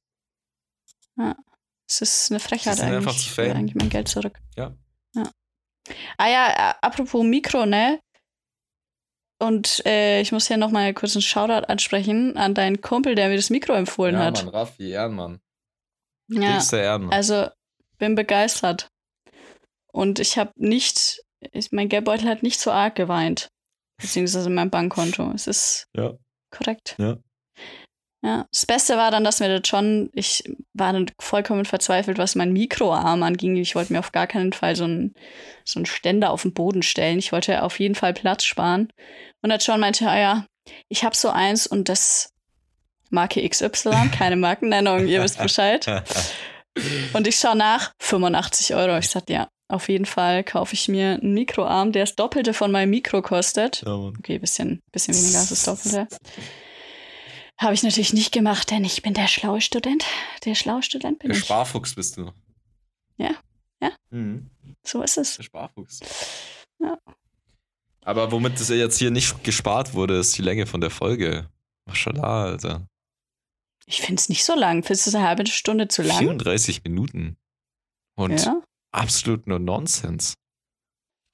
Es 1.89 2.01
ist 2.01 2.31
eine 2.31 2.41
Frechheit 2.41 2.75
Sie 2.75 2.83
sind 2.83 2.93
einfach 2.93 3.13
eigentlich. 3.13 3.25
zu 3.25 3.31
Ich 3.31 3.37
will 3.37 3.51
eigentlich 3.51 3.75
mein 3.75 3.91
Geld 3.91 4.09
zurück. 4.09 4.39
Ja. 4.57 4.75
ja. 5.15 5.31
Ah 6.19 6.29
ja, 6.29 6.77
apropos 6.81 7.25
Mikro, 7.25 7.65
ne? 7.65 8.01
Und 9.39 9.85
äh, 9.85 10.21
ich 10.21 10.33
muss 10.33 10.49
hier 10.49 10.57
noch 10.57 10.71
mal 10.71 10.95
kurz 10.95 11.15
einen 11.15 11.23
Shoutout 11.23 11.67
ansprechen 11.67 12.37
an 12.37 12.55
deinen 12.55 12.81
Kumpel, 12.81 13.15
der 13.15 13.29
mir 13.29 13.37
das 13.37 13.51
Mikro 13.51 13.75
empfohlen 13.75 14.15
ja, 14.15 14.25
hat. 14.25 14.45
Mann, 14.45 14.55
Raffi, 14.55 14.91
Ehrenmann. 14.91 15.41
Ja, 16.29 16.57
Höchster 16.57 16.83
Ehrenmann. 16.83 17.13
also 17.13 17.49
bin 17.99 18.15
begeistert. 18.15 18.89
Und 19.93 20.19
ich 20.19 20.39
habe 20.39 20.53
nicht, 20.57 21.23
ich, 21.53 21.73
mein 21.73 21.89
Geldbeutel 21.89 22.29
hat 22.29 22.43
nicht 22.43 22.61
so 22.61 22.71
arg 22.71 22.95
geweint. 22.95 23.49
Beziehungsweise 23.99 24.51
mein 24.51 24.71
Bankkonto. 24.71 25.31
Es 25.35 25.47
ist 25.47 25.87
ja. 25.95 26.15
korrekt. 26.51 26.97
Ja. 26.99 27.17
Ja, 28.27 28.45
das 28.53 28.67
Beste 28.67 28.97
war 28.97 29.13
dann, 29.13 29.23
dass 29.23 29.39
mir 29.39 29.61
das 29.61 29.69
schon, 29.69 30.11
ich 30.13 30.43
war 30.75 30.93
dann 30.93 31.07
vollkommen 31.21 31.65
verzweifelt, 31.65 32.19
was 32.19 32.35
mein 32.35 32.53
Mikroarm 32.53 33.23
anging. 33.23 33.55
Ich 33.55 33.77
wollte 33.77 33.93
mir 33.93 34.01
auf 34.01 34.11
gar 34.11 34.27
keinen 34.27 34.53
Fall 34.53 34.75
so 34.75 34.83
einen, 34.83 35.15
so 35.65 35.79
einen 35.79 35.87
Ständer 35.87 36.33
auf 36.33 36.43
den 36.43 36.53
Boden 36.53 36.83
stellen. 36.83 37.21
Ich 37.21 37.31
wollte 37.31 37.63
auf 37.63 37.79
jeden 37.79 37.95
Fall 37.95 38.15
Platz 38.15 38.43
sparen. 38.43 38.93
Und 39.43 39.51
dann 39.51 39.61
schon 39.61 39.79
meinte, 39.79 40.09
ah 40.09 40.19
ja, 40.19 40.47
ich 40.89 41.05
habe 41.05 41.15
so 41.15 41.29
eins 41.29 41.69
und 41.69 41.89
das 41.89 42.33
Marke 43.11 43.49
XY, 43.49 44.11
keine 44.13 44.35
Markennennung, 44.35 45.07
ihr 45.07 45.23
wisst 45.23 45.39
Bescheid. 45.39 45.87
Und 47.15 47.27
ich 47.27 47.37
schaue 47.37 47.57
nach, 47.57 47.93
85 48.01 48.75
Euro. 48.75 48.99
Ich 48.99 49.09
sagte, 49.09 49.33
ja, 49.33 49.49
auf 49.69 49.89
jeden 49.89 50.05
Fall 50.05 50.45
kaufe 50.45 50.75
ich 50.75 50.89
mir 50.89 51.13
einen 51.13 51.33
Mikroarm, 51.33 51.93
der 51.93 52.03
das 52.03 52.17
Doppelte 52.17 52.53
von 52.53 52.71
meinem 52.71 52.91
Mikro 52.91 53.23
kostet. 53.23 53.83
Okay, 54.19 54.39
bisschen, 54.39 54.83
bisschen 54.93 55.15
weniger 55.15 55.39
als 55.39 55.49
das 55.49 55.63
Doppelte. 55.63 56.09
Habe 57.59 57.73
ich 57.75 57.83
natürlich 57.83 58.13
nicht 58.13 58.33
gemacht, 58.33 58.71
denn 58.71 58.85
ich 58.85 59.03
bin 59.03 59.15
der 59.15 59.29
schlaue 59.29 59.61
Student. 59.61 60.05
Der 60.45 60.55
schlaue 60.55 60.83
Student 60.83 61.19
bin 61.21 61.31
Der 61.31 61.39
ich. 61.39 61.45
Sparfuchs 61.45 61.95
bist 61.95 62.17
du. 62.19 62.31
Ja, 63.17 63.35
ja. 63.81 63.93
Mhm. 64.11 64.51
So 64.85 65.03
ist 65.03 65.17
es. 65.17 65.37
Der 65.37 65.43
Sparfuchs. 65.45 66.01
Ja. 66.79 66.99
Aber 68.05 68.31
womit 68.31 68.61
das 68.61 68.69
jetzt 68.69 68.99
hier 68.99 69.11
nicht 69.11 69.43
gespart 69.43 69.95
wurde, 69.95 70.19
ist 70.19 70.37
die 70.37 70.43
Länge 70.43 70.67
von 70.67 70.81
der 70.81 70.91
Folge. 70.91 71.49
Maschallah, 71.87 72.45
Alter. 72.45 72.87
Ich 73.87 74.01
finde 74.03 74.21
es 74.21 74.29
nicht 74.29 74.45
so 74.45 74.55
lang. 74.55 74.83
Findest 74.83 75.07
du 75.07 75.11
es 75.11 75.15
eine 75.15 75.27
halbe 75.27 75.47
Stunde 75.47 75.89
zu 75.89 76.03
lang? 76.03 76.19
34 76.19 76.85
Minuten. 76.85 77.37
Und 78.17 78.45
Ja. 78.45 78.61
absolut 78.93 79.47
nur 79.47 79.59
Nonsens. 79.59 80.35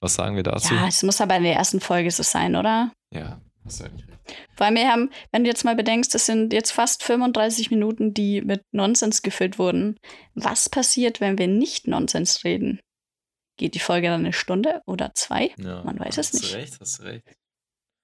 Was 0.01 0.15
sagen 0.15 0.37
wir 0.37 0.43
dazu? 0.43 0.75
ja, 0.75 0.87
es 0.89 1.03
muss 1.03 1.21
aber 1.21 1.37
in 1.37 1.45
der 1.45 1.55
ersten 1.55 1.81
Folge 1.81 2.11
so 2.11 2.23
sein, 2.23 2.57
oder? 2.57 2.93
Ja, 3.13 3.41
hast 3.65 3.81
du 3.81 3.85
eigentlich 3.85 4.09
recht. 4.09 4.19
Weil 4.57 4.75
wir 4.75 4.89
haben, 4.91 5.11
wenn 5.31 5.45
du 5.45 5.51
jetzt 5.51 5.65
mal 5.65 5.75
bedenkst, 5.77 6.15
das 6.15 6.27
sind 6.27 6.53
jetzt 6.53 6.71
fast 6.73 7.03
35 7.03 7.71
Minuten, 7.71 8.15
die 8.15 8.41
mit 8.43 8.63
Nonsens 8.73 9.23
gefüllt 9.23 9.59
wurden. 9.59 9.99
Was 10.35 10.69
passiert, 10.69 11.21
wenn 11.21 11.39
wir 11.39 11.49
nicht 11.49 11.87
Nonsens 11.87 12.45
reden? 12.45 12.81
Geht 13.59 13.75
die 13.75 13.81
Folge 13.81 14.09
dann 14.09 14.21
eine 14.21 14.33
Stunde 14.33 14.83
oder 14.87 15.13
zwei? 15.15 15.53
Ja, 15.59 15.83
Man 15.85 15.99
weiß 15.99 16.19
es 16.19 16.19
hast 16.19 16.35
nicht. 16.35 16.53
du 16.53 16.57
recht, 16.57 16.81
hast 16.81 16.99
du 16.99 17.03
recht. 17.05 17.37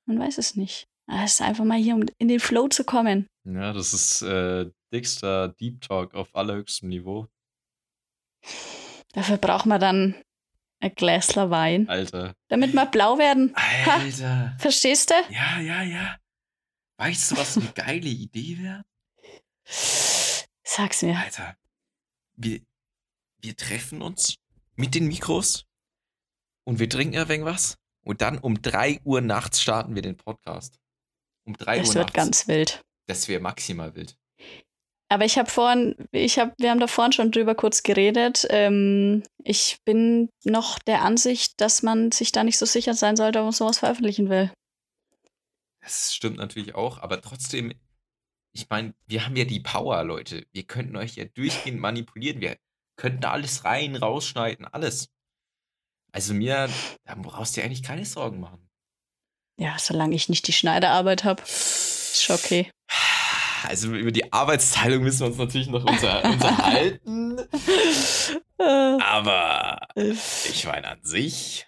Man 0.06 0.18
weiß 0.18 0.38
es 0.38 0.56
nicht. 0.56 0.86
Ah, 1.06 1.24
Es 1.24 1.34
ist 1.34 1.40
einfach 1.42 1.64
mal 1.64 1.78
hier, 1.78 1.94
um 1.94 2.04
in 2.18 2.28
den 2.28 2.40
Flow 2.40 2.68
zu 2.68 2.84
kommen. 2.84 3.26
Ja, 3.44 3.72
das 3.72 3.94
ist 3.94 4.20
äh, 4.22 4.66
dickster 4.92 5.48
Deep 5.48 5.80
Talk 5.80 6.14
auf 6.14 6.34
allerhöchstem 6.36 6.88
Niveau. 6.90 7.26
Dafür 9.14 9.38
braucht 9.38 9.66
man 9.66 9.80
dann 9.80 10.14
ein 10.80 10.94
Gläsler 10.94 11.50
Wein, 11.50 11.88
Alter. 11.88 12.34
damit 12.48 12.72
wir 12.72 12.86
blau 12.86 13.18
werden. 13.18 13.52
Alter. 13.54 14.56
Verstehst 14.58 15.10
du? 15.10 15.14
Ja, 15.30 15.60
ja, 15.60 15.82
ja. 15.82 16.16
Weißt 16.98 17.30
du, 17.30 17.36
was 17.36 17.56
eine 17.56 17.70
geile 17.72 18.08
Idee 18.08 18.58
wäre? 18.58 18.84
Sag's 20.64 21.02
mir. 21.02 21.16
Alter, 21.18 21.56
wir, 22.36 22.60
wir 23.40 23.56
treffen 23.56 24.02
uns 24.02 24.36
mit 24.74 24.94
den 24.94 25.06
Mikros 25.08 25.64
und 26.64 26.78
wir 26.78 26.88
trinken 26.88 27.18
ein 27.18 27.28
wenig 27.28 27.46
was. 27.46 27.76
Und 28.04 28.20
dann 28.22 28.38
um 28.38 28.60
3 28.62 29.00
Uhr 29.04 29.20
nachts 29.20 29.60
starten 29.60 29.94
wir 29.94 30.02
den 30.02 30.16
Podcast. 30.16 30.78
Um 31.44 31.54
3 31.56 31.78
Das 31.80 31.88
Uhr 31.90 31.94
wird 31.96 32.06
nachts. 32.06 32.14
ganz 32.16 32.48
wild. 32.48 32.82
Das 33.06 33.28
wäre 33.28 33.40
maximal 33.40 33.94
wild. 33.94 34.16
Aber 35.10 35.24
ich 35.24 35.38
habe 35.38 35.50
vorhin, 35.50 35.96
ich 36.12 36.38
habe, 36.38 36.52
wir 36.58 36.70
haben 36.70 36.80
da 36.80 36.86
vorhin 36.86 37.12
schon 37.12 37.32
drüber 37.32 37.54
kurz 37.54 37.82
geredet. 37.82 38.46
Ähm, 38.50 39.22
ich 39.42 39.78
bin 39.84 40.28
noch 40.44 40.78
der 40.78 41.02
Ansicht, 41.02 41.60
dass 41.60 41.82
man 41.82 42.12
sich 42.12 42.30
da 42.30 42.44
nicht 42.44 42.58
so 42.58 42.66
sicher 42.66 42.92
sein 42.92 43.16
sollte, 43.16 43.38
ob 43.38 43.44
man 43.46 43.52
sowas 43.52 43.78
veröffentlichen 43.78 44.28
will. 44.28 44.52
Das 45.80 46.14
stimmt 46.14 46.36
natürlich 46.36 46.74
auch, 46.74 46.98
aber 46.98 47.22
trotzdem, 47.22 47.72
ich 48.52 48.68
meine, 48.68 48.92
wir 49.06 49.24
haben 49.24 49.36
ja 49.36 49.44
die 49.44 49.60
Power, 49.60 50.04
Leute. 50.04 50.46
Wir 50.52 50.64
könnten 50.64 50.96
euch 50.96 51.14
ja 51.14 51.24
durchgehend 51.24 51.80
manipulieren. 51.80 52.42
Wir 52.42 52.58
könnten 52.96 53.22
da 53.22 53.30
alles 53.30 53.64
rein, 53.64 53.96
rausschneiden, 53.96 54.66
alles. 54.66 55.08
Also 56.12 56.34
mir, 56.34 56.68
da 57.04 57.14
brauchst 57.14 57.56
du 57.56 57.60
dir 57.60 57.64
eigentlich 57.64 57.82
keine 57.82 58.04
Sorgen 58.04 58.40
machen. 58.40 58.68
Ja, 59.58 59.76
solange 59.78 60.14
ich 60.14 60.28
nicht 60.28 60.46
die 60.46 60.52
Schneiderarbeit 60.52 61.24
habe, 61.24 61.42
ist 61.42 62.22
schon 62.22 62.36
okay. 62.36 62.70
Also 63.66 63.94
über 63.94 64.12
die 64.12 64.32
Arbeitsteilung 64.32 65.02
müssen 65.02 65.20
wir 65.20 65.26
uns 65.28 65.38
natürlich 65.38 65.68
noch 65.68 65.84
unter, 65.84 66.24
unterhalten. 66.30 67.38
Äh, 68.58 68.62
Aber 69.02 69.80
ich 69.96 70.64
meine, 70.66 70.88
an 70.88 71.02
sich, 71.02 71.66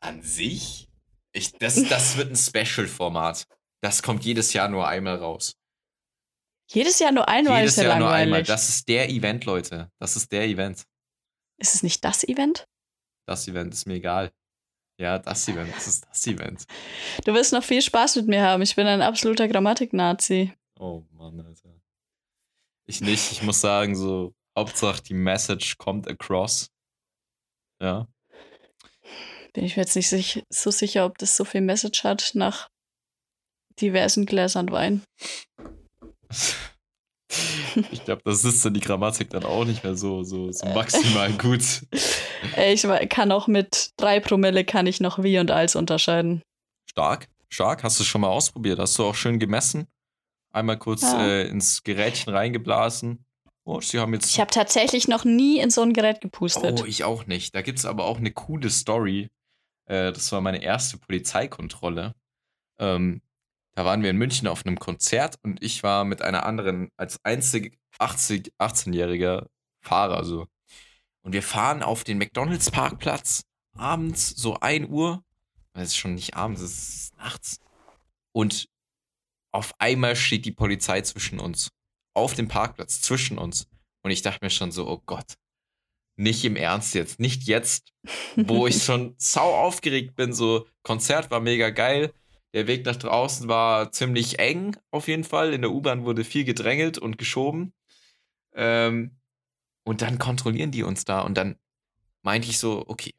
an 0.00 0.22
sich, 0.22 0.88
ich, 1.32 1.52
das, 1.58 1.82
das 1.88 2.16
wird 2.16 2.30
ein 2.30 2.36
Special-Format. 2.36 3.46
Das 3.82 4.02
kommt 4.02 4.24
jedes 4.24 4.52
Jahr 4.52 4.68
nur 4.68 4.86
einmal 4.88 5.16
raus. 5.16 5.56
jedes 6.70 6.98
Jahr 6.98 7.12
nur 7.12 7.28
einmal 7.28 7.60
jedes 7.60 7.72
ist 7.76 7.82
ja 7.82 7.90
Jahr 7.90 7.98
nur 7.98 8.08
einmal. 8.08 8.40
langweilig. 8.40 8.46
Das 8.48 8.68
ist 8.68 8.88
der 8.88 9.08
Event, 9.10 9.44
Leute. 9.44 9.90
Das 9.98 10.16
ist 10.16 10.32
der 10.32 10.44
Event. 10.46 10.84
ist 11.58 11.74
es 11.74 11.82
nicht 11.82 12.04
das 12.04 12.24
Event? 12.24 12.66
Das 13.26 13.46
Event 13.48 13.74
ist 13.74 13.86
mir 13.86 13.94
egal. 13.94 14.32
Ja, 14.98 15.18
das 15.18 15.46
Event, 15.48 15.74
das 15.74 15.86
ist 15.88 16.06
das 16.08 16.26
Event. 16.26 16.64
Du 17.24 17.34
wirst 17.34 17.52
noch 17.52 17.62
viel 17.64 17.82
Spaß 17.82 18.16
mit 18.16 18.28
mir 18.28 18.42
haben. 18.42 18.62
Ich 18.62 18.74
bin 18.76 18.86
ein 18.86 19.02
absoluter 19.02 19.46
Grammatik-Nazi. 19.46 20.52
Oh 20.78 21.04
Mann, 21.12 21.40
Alter. 21.40 21.80
Ich 22.86 23.00
nicht. 23.00 23.32
Ich 23.32 23.42
muss 23.42 23.60
sagen, 23.60 23.96
so, 23.96 24.34
Hauptsache 24.56 25.02
die 25.02 25.14
Message 25.14 25.78
kommt 25.78 26.08
across. 26.08 26.70
Ja. 27.80 28.08
Bin 29.52 29.64
ich 29.64 29.76
mir 29.76 29.82
jetzt 29.82 29.96
nicht 29.96 30.08
sich, 30.08 30.44
so 30.50 30.70
sicher, 30.70 31.06
ob 31.06 31.18
das 31.18 31.36
so 31.36 31.44
viel 31.44 31.62
Message 31.62 32.04
hat 32.04 32.32
nach 32.34 32.68
diversen 33.80 34.26
Gläsern 34.26 34.70
Wein. 34.70 35.02
Ich 37.90 38.04
glaube, 38.04 38.22
das 38.24 38.42
ist 38.44 38.64
dann 38.64 38.72
die 38.72 38.80
Grammatik 38.80 39.28
dann 39.28 39.44
auch 39.44 39.66
nicht 39.66 39.84
mehr 39.84 39.96
so, 39.96 40.22
so, 40.22 40.50
so 40.50 40.64
maximal 40.68 41.30
gut. 41.32 41.82
Äh, 42.56 42.72
Ich 42.72 42.86
kann 43.10 43.32
auch 43.32 43.48
mit 43.48 43.90
drei 43.96 44.20
Promille 44.20 44.64
kann 44.64 44.86
ich 44.86 45.00
noch 45.00 45.22
wie 45.22 45.38
und 45.38 45.50
als 45.50 45.74
unterscheiden. 45.74 46.42
Stark, 46.88 47.28
stark. 47.50 47.82
Hast 47.82 47.98
du 47.98 48.04
schon 48.04 48.20
mal 48.20 48.28
ausprobiert? 48.28 48.78
Hast 48.78 48.98
du 48.98 49.04
auch 49.04 49.14
schön 49.14 49.38
gemessen? 49.38 49.88
Einmal 50.56 50.78
kurz 50.78 51.02
Ja. 51.02 51.22
äh, 51.26 51.48
ins 51.48 51.82
Gerätchen 51.82 52.32
reingeblasen. 52.34 53.26
Oh, 53.64 53.80
sie 53.82 53.98
haben 53.98 54.14
jetzt. 54.14 54.30
Ich 54.30 54.40
habe 54.40 54.50
tatsächlich 54.50 55.06
noch 55.06 55.24
nie 55.24 55.58
in 55.58 55.70
so 55.70 55.82
ein 55.82 55.92
Gerät 55.92 56.22
gepustet. 56.22 56.80
Oh, 56.82 56.86
ich 56.86 57.04
auch 57.04 57.26
nicht. 57.26 57.54
Da 57.54 57.60
gibt 57.60 57.78
es 57.78 57.84
aber 57.84 58.04
auch 58.04 58.16
eine 58.16 58.30
coole 58.30 58.70
Story. 58.70 59.28
Äh, 59.84 60.12
das 60.12 60.32
war 60.32 60.40
meine 60.40 60.62
erste 60.62 60.96
Polizeikontrolle. 60.96 62.14
Ähm, 62.78 63.20
da 63.74 63.84
waren 63.84 64.02
wir 64.02 64.08
in 64.08 64.16
München 64.16 64.48
auf 64.48 64.64
einem 64.64 64.78
Konzert 64.78 65.36
und 65.42 65.62
ich 65.62 65.82
war 65.82 66.04
mit 66.04 66.22
einer 66.22 66.46
anderen 66.46 66.88
als 66.96 67.22
einzig 67.22 67.78
80, 67.98 68.52
18-jähriger 68.58 69.46
Fahrer 69.82 70.24
so. 70.24 70.46
Und 71.22 71.32
wir 71.32 71.42
fahren 71.42 71.82
auf 71.82 72.02
den 72.02 72.16
McDonalds-Parkplatz 72.16 73.42
abends, 73.76 74.30
so 74.30 74.58
1 74.60 74.88
Uhr. 74.88 75.22
Es 75.74 75.88
ist 75.88 75.96
schon 75.96 76.14
nicht 76.14 76.34
abends, 76.34 76.62
es 76.62 76.88
ist 76.88 77.16
nachts. 77.18 77.58
Und 78.32 78.68
auf 79.56 79.74
einmal 79.80 80.16
steht 80.16 80.44
die 80.44 80.52
Polizei 80.52 81.00
zwischen 81.00 81.40
uns. 81.40 81.70
Auf 82.14 82.34
dem 82.34 82.46
Parkplatz, 82.46 83.00
zwischen 83.00 83.38
uns. 83.38 83.68
Und 84.02 84.10
ich 84.10 84.20
dachte 84.20 84.44
mir 84.44 84.50
schon 84.50 84.70
so, 84.70 84.86
oh 84.86 85.02
Gott, 85.06 85.38
nicht 86.16 86.44
im 86.44 86.56
Ernst 86.56 86.94
jetzt, 86.94 87.20
nicht 87.20 87.44
jetzt, 87.44 87.94
wo 88.36 88.66
ich 88.68 88.84
schon 88.84 89.14
sau 89.16 89.54
aufgeregt 89.54 90.14
bin. 90.14 90.34
So, 90.34 90.66
Konzert 90.82 91.30
war 91.30 91.40
mega 91.40 91.70
geil. 91.70 92.12
Der 92.52 92.66
Weg 92.66 92.84
nach 92.84 92.96
draußen 92.96 93.48
war 93.48 93.92
ziemlich 93.92 94.38
eng, 94.38 94.76
auf 94.90 95.08
jeden 95.08 95.24
Fall. 95.24 95.54
In 95.54 95.62
der 95.62 95.72
U-Bahn 95.72 96.04
wurde 96.04 96.24
viel 96.24 96.44
gedrängelt 96.44 96.98
und 96.98 97.16
geschoben. 97.16 97.72
Ähm, 98.54 99.18
und 99.84 100.02
dann 100.02 100.18
kontrollieren 100.18 100.70
die 100.70 100.82
uns 100.82 101.04
da. 101.06 101.20
Und 101.20 101.36
dann 101.36 101.56
meinte 102.22 102.48
ich 102.48 102.58
so, 102.58 102.84
okay, 102.88 103.14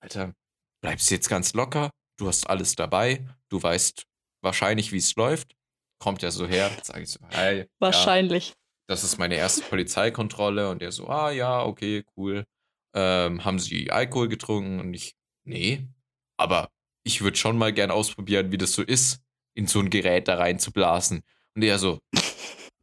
Alter, 0.00 0.34
bleibst 0.80 1.10
jetzt 1.10 1.28
ganz 1.28 1.52
locker. 1.54 1.90
Du 2.16 2.28
hast 2.28 2.48
alles 2.48 2.76
dabei. 2.76 3.26
Du 3.48 3.60
weißt 3.60 4.07
wahrscheinlich, 4.42 4.92
wie 4.92 4.98
es 4.98 5.14
läuft. 5.16 5.54
Kommt 5.98 6.22
ja 6.22 6.30
so 6.30 6.46
her. 6.46 6.70
Sag 6.82 7.02
ich 7.02 7.10
so, 7.10 7.20
hey. 7.30 7.58
Ja, 7.60 7.64
Wahrscheinlich. 7.78 8.54
das 8.86 9.04
ist 9.04 9.18
meine 9.18 9.34
erste 9.36 9.62
Polizeikontrolle 9.62 10.70
und 10.70 10.80
der 10.80 10.92
so, 10.92 11.08
ah 11.08 11.30
ja, 11.30 11.62
okay, 11.64 12.04
cool. 12.16 12.44
Ähm, 12.94 13.44
haben 13.44 13.58
Sie 13.58 13.90
Alkohol 13.90 14.28
getrunken? 14.28 14.80
Und 14.80 14.94
ich, 14.94 15.14
nee. 15.44 15.86
Aber 16.36 16.68
ich 17.04 17.20
würde 17.22 17.36
schon 17.36 17.58
mal 17.58 17.72
gern 17.72 17.90
ausprobieren, 17.90 18.52
wie 18.52 18.58
das 18.58 18.72
so 18.72 18.82
ist, 18.82 19.20
in 19.54 19.66
so 19.66 19.80
ein 19.80 19.90
Gerät 19.90 20.28
da 20.28 20.36
reinzublasen. 20.36 21.22
Und 21.54 21.62
er 21.62 21.78
so, 21.78 21.98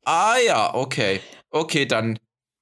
ah 0.04 0.38
ja, 0.46 0.74
okay. 0.74 1.22
Okay, 1.50 1.86
dann 1.86 2.20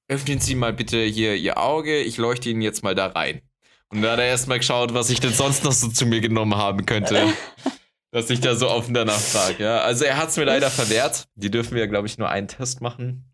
öffnen 0.08 0.40
Sie 0.40 0.54
mal 0.54 0.72
bitte 0.72 1.02
hier 1.02 1.34
Ihr 1.34 1.58
Auge. 1.58 2.00
Ich 2.00 2.16
leuchte 2.16 2.50
Ihnen 2.50 2.62
jetzt 2.62 2.82
mal 2.82 2.94
da 2.94 3.06
rein. 3.08 3.42
Und 3.88 4.02
dann 4.02 4.12
hat 4.12 4.18
er 4.18 4.26
erstmal 4.26 4.58
geschaut, 4.58 4.94
was 4.94 5.10
ich 5.10 5.20
denn 5.20 5.32
sonst 5.32 5.64
noch 5.64 5.72
so 5.72 5.88
zu 5.88 6.06
mir 6.06 6.20
genommen 6.20 6.56
haben 6.56 6.86
könnte. 6.86 7.32
dass 8.14 8.30
ich 8.30 8.38
da 8.40 8.54
so 8.54 8.70
offen 8.70 8.94
danach 8.94 9.18
frage. 9.18 9.64
Ja? 9.64 9.80
Also 9.80 10.04
er 10.04 10.16
hat 10.16 10.28
es 10.28 10.36
mir 10.36 10.44
leider 10.44 10.70
verwehrt. 10.70 11.24
Die 11.34 11.50
dürfen 11.50 11.74
wir, 11.74 11.88
glaube 11.88 12.06
ich, 12.06 12.16
nur 12.16 12.28
einen 12.28 12.46
Test 12.46 12.80
machen. 12.80 13.24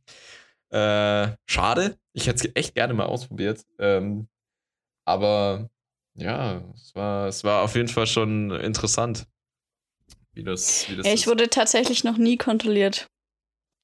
Äh, 0.71 1.37
schade. 1.47 1.99
Ich 2.15 2.27
hätte 2.27 2.49
es 2.49 2.53
echt 2.55 2.75
gerne 2.75 2.95
mal 2.95 3.05
ausprobiert. 3.05 3.63
Ähm, 3.79 4.27
aber 5.05 5.69
ja, 6.15 6.63
es 6.75 6.95
war, 6.95 7.29
es 7.29 7.45
war 7.45 7.61
auf 7.61 7.75
jeden 7.75 7.89
Fall 7.89 8.07
schon 8.07 8.53
interessant, 8.53 9.27
wie 10.33 10.45
das, 10.45 10.89
wie 10.89 10.97
das 10.97 11.07
Ja, 11.07 11.13
ich 11.13 11.23
ist. 11.23 11.27
wurde 11.27 11.51
tatsächlich 11.51 12.03
noch 12.03 12.17
nie 12.17 12.39
kontrolliert. 12.39 13.07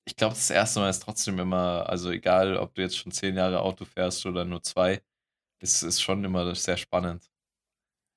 Ich 0.07 0.17
glaube, 0.17 0.35
das 0.35 0.49
erste 0.49 0.81
Mal 0.81 0.89
ist 0.89 1.03
trotzdem 1.03 1.39
immer, 1.39 1.91
also 1.91 2.11
egal, 2.11 2.57
ob 2.57 2.75
du 2.75 2.81
jetzt 2.81 2.97
schon 2.97 3.13
zehn 3.13 3.37
Jahre 3.37 3.61
Auto 3.61 3.85
fährst 3.85 4.25
oder 4.25 4.47
nur 4.47 4.63
zwei, 4.63 5.03
ist, 5.61 5.83
ist 5.83 6.01
schon 6.01 6.25
immer 6.25 6.55
sehr 6.55 6.79
spannend. 6.79 7.29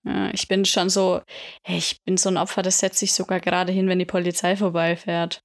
Ja, 0.06 0.32
ich 0.34 0.48
bin 0.48 0.64
schon 0.66 0.90
so, 0.90 1.22
ich 1.68 2.02
bin 2.04 2.18
so 2.18 2.30
ein 2.30 2.38
Opfer, 2.38 2.62
das 2.62 2.80
setzt 2.80 3.00
sich 3.00 3.14
sogar 3.14 3.40
gerade 3.40 3.72
hin, 3.74 3.88
wenn 3.90 4.00
die 4.00 4.06
Polizei 4.06 4.56
vorbeifährt. 4.56 5.42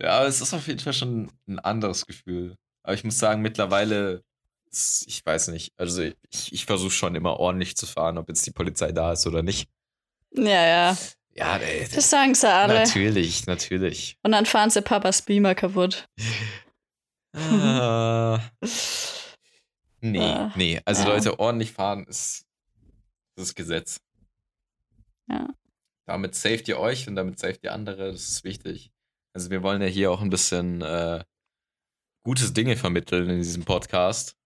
Ja, 0.00 0.24
es 0.24 0.40
ist 0.40 0.54
auf 0.54 0.66
jeden 0.66 0.80
Fall 0.80 0.92
schon 0.94 1.30
ein 1.46 1.58
anderes 1.58 2.06
Gefühl. 2.06 2.56
Aber 2.82 2.94
ich 2.94 3.04
muss 3.04 3.18
sagen, 3.18 3.42
mittlerweile, 3.42 4.22
ich 4.72 5.20
weiß 5.24 5.48
nicht, 5.48 5.72
also 5.76 6.02
ich, 6.02 6.52
ich 6.52 6.64
versuche 6.66 6.90
schon 6.90 7.14
immer 7.14 7.38
ordentlich 7.38 7.76
zu 7.76 7.86
fahren, 7.86 8.18
ob 8.18 8.28
jetzt 8.28 8.44
die 8.46 8.50
Polizei 8.50 8.90
da 8.92 9.12
ist 9.12 9.26
oder 9.26 9.42
nicht. 9.42 9.68
Ja, 10.32 10.66
ja. 10.66 10.96
Ja, 11.36 11.56
ey, 11.56 11.86
Das 11.94 12.10
sagen 12.10 12.34
sie 12.34 12.48
alle. 12.52 12.74
natürlich, 12.74 13.46
natürlich. 13.46 14.16
Und 14.22 14.32
dann 14.32 14.46
fahren 14.46 14.70
sie 14.70 14.82
Papas 14.82 15.22
Beamer 15.22 15.54
kaputt. 15.54 16.08
Ah, 17.36 18.40
nee, 20.00 20.20
Ah, 20.20 20.52
nee. 20.56 20.80
Also 20.84 21.02
ja. 21.02 21.08
Leute, 21.08 21.38
ordentlich 21.38 21.72
fahren 21.72 22.04
ist 22.06 22.43
das 23.36 23.54
Gesetz. 23.54 24.00
Ja. 25.28 25.48
Damit 26.06 26.34
saved 26.34 26.68
ihr 26.68 26.78
euch 26.78 27.08
und 27.08 27.16
damit 27.16 27.38
saved 27.38 27.64
ihr 27.64 27.72
andere, 27.72 28.12
das 28.12 28.28
ist 28.28 28.44
wichtig. 28.44 28.92
Also 29.32 29.50
wir 29.50 29.62
wollen 29.62 29.82
ja 29.82 29.88
hier 29.88 30.10
auch 30.10 30.20
ein 30.20 30.30
bisschen 30.30 30.82
äh, 30.82 31.24
gutes 32.24 32.52
Dinge 32.52 32.76
vermitteln 32.76 33.28
in 33.30 33.38
diesem 33.38 33.64
Podcast. 33.64 34.36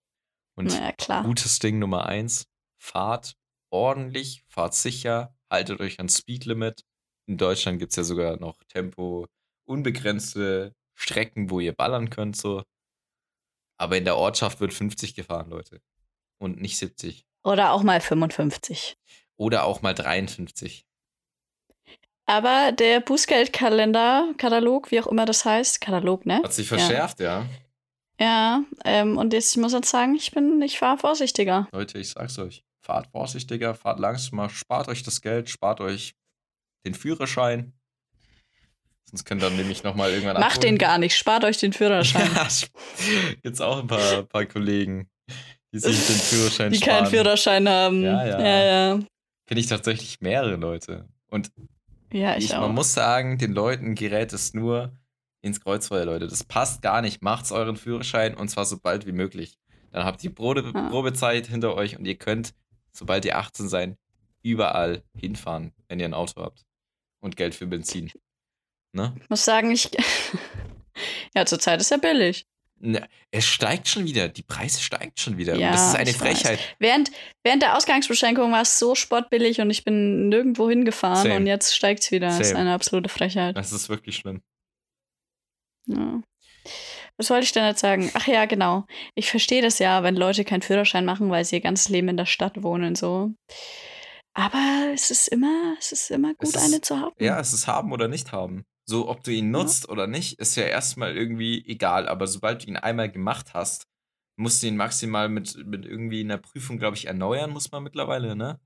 Und 0.57 0.67
Naja, 0.67 0.93
klar. 0.93 1.25
gutes 1.25 1.59
Ding 1.59 1.79
Nummer 1.79 2.07
eins, 2.07 2.47
fahrt 2.81 3.37
ordentlich, 3.71 4.45
fahrt 4.49 4.75
sicher, 4.75 5.37
haltet 5.51 5.81
euch 5.81 5.99
ans 5.99 6.19
Speedlimit. 6.19 6.85
In 7.27 7.37
Deutschland 7.37 7.79
gibt 7.79 7.93
es 7.93 7.97
ja 7.97 8.05
sogar 8.05 8.39
noch 8.39 8.57
Tempo 8.69 9.27
unbegrenzte 9.67 10.75
Strecken, 10.95 11.51
wo 11.51 11.61
ihr 11.61 11.75
ballern 11.75 12.11
könnt, 12.11 12.37
so. 12.37 12.65
Aber 13.77 13.97
in 13.97 14.05
der 14.05 14.17
Ortschaft 14.17 14.61
wird 14.61 14.73
50 14.73 15.15
gefahren, 15.15 15.51
Leute. 15.51 15.81
Und 16.41 16.61
nicht 16.61 16.79
70. 16.79 17.28
Oder 17.49 17.73
auch 17.73 17.83
mal 17.83 18.01
55. 18.01 18.99
Oder 19.37 19.65
auch 19.65 19.81
mal 19.81 19.95
53. 19.95 20.85
Aber 22.27 22.73
der 22.73 23.01
Bußgeldkalender, 23.01 24.35
Katalog, 24.37 24.91
wie 24.91 25.01
auch 25.01 25.07
immer 25.07 25.25
das 25.25 25.47
heißt, 25.47 25.81
Katalog, 25.81 26.27
ne? 26.27 26.43
Hat 26.45 26.53
sich 26.53 26.69
verschärft, 26.69 27.21
ja. 27.21 27.47
Ja, 28.21 28.65
ähm, 28.85 29.17
und 29.17 29.33
jetzt 29.33 29.57
muss 29.57 29.73
ich 29.73 29.79
jetzt 29.79 29.91
sagen, 29.91 30.15
ich 30.15 30.33
bin, 30.33 30.61
ich 30.61 30.79
fahre 30.79 30.99
vorsichtiger. 30.99 31.69
Leute, 31.73 31.99
ich 31.99 32.11
sag's 32.11 32.39
euch. 32.39 32.65
Fahrt 32.81 33.07
vorsichtiger, 33.13 33.75
fahrt 33.75 33.99
langsamer, 33.99 34.51
spart 34.51 34.89
euch 34.89 35.03
das 35.03 35.23
Geld, 35.23 35.49
spart 35.49 35.81
euch 35.81 36.15
den 36.85 36.95
Führerschein. 36.95 37.73
Sonst 39.05 39.25
könnt 39.25 39.43
ihr 39.43 39.49
nämlich 39.49 39.85
nochmal 39.85 40.11
irgendwann 40.11 40.39
Macht 40.39 40.65
den 40.65 40.77
gar 40.77 40.99
nicht, 40.99 41.17
spart 41.17 41.45
euch 41.45 41.57
den 41.57 41.73
Führerschein. 41.75 42.31
ja, 42.35 42.49
gibt's 43.43 43.63
auch 43.63 43.79
ein 43.79 43.87
paar, 43.87 44.25
paar 44.25 44.45
Kollegen, 44.45 45.09
die 45.73 45.79
sich 45.79 46.07
den 46.07 46.17
Führerschein 46.17 46.73
Die 46.73 46.79
sparen. 46.79 46.99
keinen 46.99 47.07
Führerschein 47.11 47.69
haben. 47.69 48.03
Ja, 48.03 48.27
ja. 48.27 48.41
ja. 48.41 48.65
ja. 48.95 48.99
Kenne 49.47 49.61
ich 49.61 49.67
tatsächlich 49.67 50.21
mehrere 50.21 50.57
Leute. 50.57 51.09
Und 51.29 51.51
Ja, 52.13 52.37
ich, 52.37 52.47
ich, 52.47 52.55
auch. 52.55 52.61
man 52.63 52.75
muss 52.75 52.93
sagen, 52.95 53.39
den 53.39 53.53
Leuten 53.53 53.95
gerät 53.95 54.33
es 54.33 54.55
nur 54.55 54.93
ins 55.41 55.61
Kreuzfeuer, 55.61 56.05
Leute. 56.05 56.27
Das 56.27 56.45
passt 56.45 56.83
gar 56.83 57.01
nicht. 57.03 57.23
Macht's 57.23 57.53
euren 57.53 57.77
Führerschein 57.77 58.35
und 58.35 58.49
zwar 58.49 58.65
so 58.65 58.79
bald 58.79 59.07
wie 59.07 59.13
möglich. 59.13 59.59
Dann 59.93 60.05
habt 60.05 60.23
ihr 60.25 60.35
Probe, 60.35 60.71
Ja. 60.75 60.89
Probezeit 60.91 61.47
hinter 61.47 61.75
euch 61.75 61.99
und 61.99 62.05
ihr 62.05 62.17
könnt, 62.17 62.55
sobald 62.93 63.25
ihr 63.25 63.39
18 63.39 63.69
seid, 63.69 63.97
überall 64.43 65.03
hinfahren, 65.17 65.73
wenn 65.89 65.99
ihr 66.01 66.07
ein 66.07 66.15
Auto 66.15 66.43
habt. 66.43 66.65
Und 67.21 67.37
Geld 67.37 67.55
für 67.55 67.67
Benzin. 67.67 68.11
Ne? 68.93 69.15
Ich 69.21 69.31
muss 69.31 69.45
sagen, 69.45 69.71
ich. 69.71 69.91
ja, 71.35 71.45
zurzeit 71.47 71.81
ist 71.81 71.91
er 71.91 71.99
billig. 71.99 72.47
Es 73.31 73.45
steigt 73.47 73.89
schon 73.89 74.05
wieder. 74.05 74.29
Die 74.29 74.43
Preise 74.43 74.81
steigen 74.81 75.13
schon 75.17 75.37
wieder. 75.37 75.55
Ja, 75.57 75.69
und 75.69 75.73
das 75.75 75.89
ist 75.89 75.95
eine 75.97 76.11
weiß. 76.11 76.17
Frechheit. 76.17 76.59
Während, 76.79 77.11
während 77.43 77.63
der 77.63 77.77
Ausgangsbeschränkung 77.77 78.53
war 78.53 78.63
es 78.63 78.79
so 78.79 78.95
sportbillig 78.95 79.61
und 79.61 79.71
ich 79.71 79.85
bin 79.85 80.29
nirgendwo 80.29 80.69
hingefahren 80.71 81.23
Same. 81.25 81.37
und 81.37 81.47
jetzt 81.47 81.75
steigt 81.75 82.03
es 82.05 82.11
wieder. 82.11 82.29
Das 82.29 82.41
ist 82.41 82.49
Same. 82.51 82.61
eine 82.61 82.73
absolute 82.75 83.09
Frechheit. 83.09 83.57
Das 83.57 83.73
ist 83.73 83.89
wirklich 83.89 84.17
schlimm. 84.17 84.43
Ja. 85.87 86.21
Was 87.17 87.31
wollte 87.31 87.45
ich 87.45 87.53
denn 87.53 87.65
jetzt 87.65 87.81
sagen? 87.81 88.11
Ach 88.15 88.27
ja, 88.29 88.45
genau. 88.45 88.85
Ich 89.17 89.29
verstehe 89.31 89.63
das 89.63 89.81
ja, 89.81 90.03
wenn 90.05 90.15
Leute 90.15 90.45
keinen 90.45 90.63
Führerschein 90.63 91.05
machen, 91.05 91.31
weil 91.31 91.45
sie 91.45 91.57
ihr 91.57 91.61
ganzes 91.63 91.89
Leben 91.89 92.09
in 92.09 92.17
der 92.17 92.27
Stadt 92.27 92.63
wohnen, 92.63 92.95
so. 92.95 93.33
Aber 94.35 94.93
es 94.95 95.11
ist 95.11 95.27
immer, 95.27 95.75
es 95.81 95.91
ist 95.91 96.11
immer 96.13 96.35
gut, 96.35 96.51
ist- 96.51 96.59
eine 96.59 96.81
zu 96.81 97.01
haben. 97.01 97.17
Ja, 97.19 97.41
es 97.41 97.53
ist 97.53 97.67
haben 97.67 97.91
oder 97.91 98.07
nicht 98.07 98.31
haben. 98.31 98.65
So, 98.89 99.09
ob 99.09 99.23
du 99.25 99.33
ihn 99.33 99.51
nutzt 99.51 99.89
oder 99.89 100.07
nicht, 100.07 100.39
ist 100.41 100.57
ja 100.57 100.65
erstmal 100.65 101.17
irgendwie 101.17 101.65
egal. 101.67 102.09
Aber 102.09 102.27
sobald 102.27 102.63
du 102.65 102.69
ihn 102.69 102.77
einmal 102.77 103.11
gemacht 103.11 103.53
hast, 103.55 103.87
musst 104.37 104.63
du 104.63 104.67
ihn 104.69 104.77
maximal 104.77 105.29
mit, 105.29 105.57
mit 105.67 105.85
irgendwie 105.85 106.21
einer 106.21 106.39
Prüfung, 106.39 106.79
glaube 106.79 106.97
ich, 106.97 107.07
erneuern, 107.07 107.51
muss 107.51 107.71
man 107.71 107.83
mittlerweile, 107.83 108.35
ne? 108.37 108.61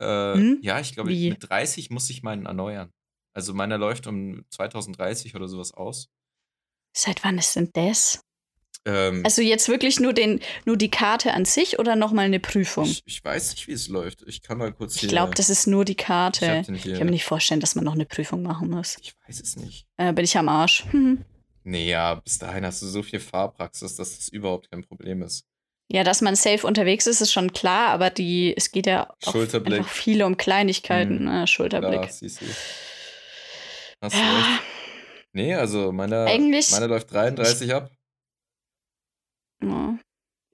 Äh, 0.00 0.40
Hm? 0.40 0.62
Ja, 0.62 0.80
ich 0.80 0.94
glaube, 0.94 1.18
mit 1.24 1.50
30 1.50 1.90
muss 1.90 2.10
ich 2.10 2.22
meinen 2.22 2.46
erneuern. 2.46 2.92
Also 3.34 3.54
meiner 3.54 3.78
läuft 3.78 4.06
um 4.08 4.44
2030 4.50 5.34
oder 5.36 5.48
sowas 5.48 5.74
aus. 5.74 6.08
Seit 6.96 7.22
wann 7.24 7.38
ist 7.38 7.54
denn 7.56 7.70
das? 7.72 8.23
Ähm, 8.86 9.22
Also 9.24 9.40
jetzt 9.42 9.68
wirklich 9.68 9.98
nur, 10.00 10.12
den, 10.12 10.40
nur 10.66 10.76
die 10.76 10.90
Karte 10.90 11.32
an 11.32 11.44
sich 11.46 11.78
oder 11.78 11.96
nochmal 11.96 12.26
eine 12.26 12.40
Prüfung? 12.40 12.84
ich, 12.84 13.02
ich 13.06 13.24
weiß 13.24 13.52
nicht, 13.52 13.66
wie 13.68 13.72
es 13.72 13.88
läuft. 13.88 14.22
Ich 14.26 14.42
kann 14.42 14.58
mal 14.58 14.72
kurz 14.72 14.94
hier. 14.98 15.04
Ich 15.08 15.12
glaube, 15.12 15.34
das 15.34 15.48
ist 15.50 15.66
nur 15.66 15.84
die 15.84 15.92
ich 15.92 15.98
Karte. 15.98 16.62
hier. 16.66 16.74
Ich 16.74 16.98
kann 16.98 17.06
mir 17.06 17.12
nicht 17.12 17.24
vorstellen, 17.24 17.60
dass 17.60 17.74
man 17.74 17.84
noch 17.84 17.94
eine 17.94 18.04
Prüfung 18.06 18.42
machen 18.42 18.68
muss. 18.70 18.96
ich 19.00 19.14
weiß 19.26 19.40
es 19.40 19.56
nicht. 19.56 19.86
Äh, 19.96 20.12
bin 20.12 20.24
ich 20.24 20.36
am 20.36 20.48
Arsch. 20.48 20.84
Hm. 20.90 21.24
Nee, 21.66 21.88
ja, 21.88 22.16
bis 22.16 22.38
dahin 22.38 22.66
hast 22.66 22.82
du 22.82 22.86
so 22.86 23.02
viel 23.02 23.20
Fahrpraxis, 23.20 23.96
dass 23.96 24.18
das 24.18 24.28
überhaupt 24.28 24.70
kein 24.70 24.84
Problem 24.84 25.22
ist. 25.22 25.46
Ja, 25.90 26.04
dass 26.04 26.20
man 26.20 26.36
safe 26.36 26.66
unterwegs 26.66 27.06
ist, 27.06 27.22
ist 27.22 27.32
schon 27.32 27.54
klar, 27.54 27.88
aber 27.88 28.10
die, 28.10 28.52
es 28.54 28.70
geht 28.70 28.86
ja 28.86 29.08
auch 29.24 29.34
einfach 29.34 29.88
viele 29.88 30.26
um 30.26 30.36
Kleinigkeiten. 30.36 31.20
Hm. 31.20 31.24
Ne? 31.24 31.46
Schulterblick. 31.46 32.02
Da, 32.02 32.08
siehst 32.08 32.42
du. 32.42 32.44
Hast 34.02 34.14
du 34.14 34.18
Ja, 34.18 34.36
recht. 34.36 34.60
Nee, 35.32 35.54
also 35.54 35.90
meine, 35.90 36.24
Eigentlich- 36.26 36.70
meine 36.70 36.86
läuft 36.86 37.10
33 37.12 37.72
ab. 37.72 37.90
Ja. 39.64 39.98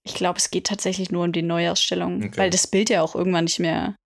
Ich 0.03 0.15
glaube, 0.15 0.39
es 0.39 0.51
geht 0.51 0.67
tatsächlich 0.67 1.11
nur 1.11 1.25
um 1.25 1.33
die 1.33 1.43
Neuausstellung, 1.43 2.25
Okay. 2.25 2.37
weil 2.39 2.51
das 2.51 2.67
Bild 2.67 2.89
ja 2.91 3.03
auch 3.03 3.15
irgendwann 3.15 3.45
nicht 3.45 3.59
mehr, 3.61 3.97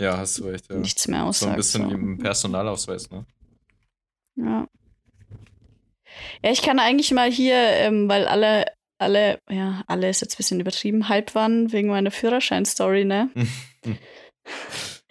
Ja, 0.00 0.16
hast 0.18 0.38
du 0.38 0.44
recht. 0.44 0.68
Ja. 0.70 0.76
nichts 0.76 1.06
mehr 1.08 1.20
So 1.20 1.26
aussagt. 1.26 1.52
ein 1.52 1.56
bisschen 1.56 1.82
so. 1.84 1.90
wie 1.90 1.94
im 1.94 2.18
Personalausweis, 2.18 3.10
ne? 3.10 3.26
Ja. 4.36 4.66
Ja, 6.42 6.50
ich 6.50 6.62
kann 6.62 6.78
eigentlich 6.78 7.10
mal 7.12 7.30
hier, 7.30 7.54
ähm, 7.56 8.08
weil 8.08 8.26
alle, 8.26 8.64
alle, 8.98 9.38
ja, 9.50 9.82
alle 9.86 10.08
ist 10.08 10.22
jetzt 10.22 10.34
ein 10.34 10.36
bisschen 10.38 10.60
übertrieben, 10.60 11.08
halb 11.10 11.34
waren 11.34 11.70
wegen 11.72 11.88
meiner 11.88 12.10
Führerschein-Story, 12.10 13.04
ne? 13.04 13.30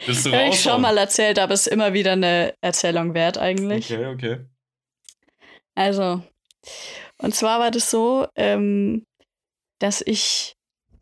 Bist 0.05 0.25
du 0.25 0.31
ich 0.49 0.59
schon 0.61 0.81
mal 0.81 0.97
erzählt, 0.97 1.39
aber 1.39 1.53
ist 1.53 1.67
immer 1.67 1.93
wieder 1.93 2.13
eine 2.13 2.53
Erzählung 2.61 3.13
wert 3.13 3.37
eigentlich. 3.37 3.91
Okay, 3.93 4.05
okay. 4.07 4.39
Also, 5.75 6.21
und 7.17 7.35
zwar 7.35 7.59
war 7.59 7.71
das 7.71 7.89
so, 7.91 8.27
ähm, 8.35 9.05
dass 9.79 10.01
ich, 10.05 10.55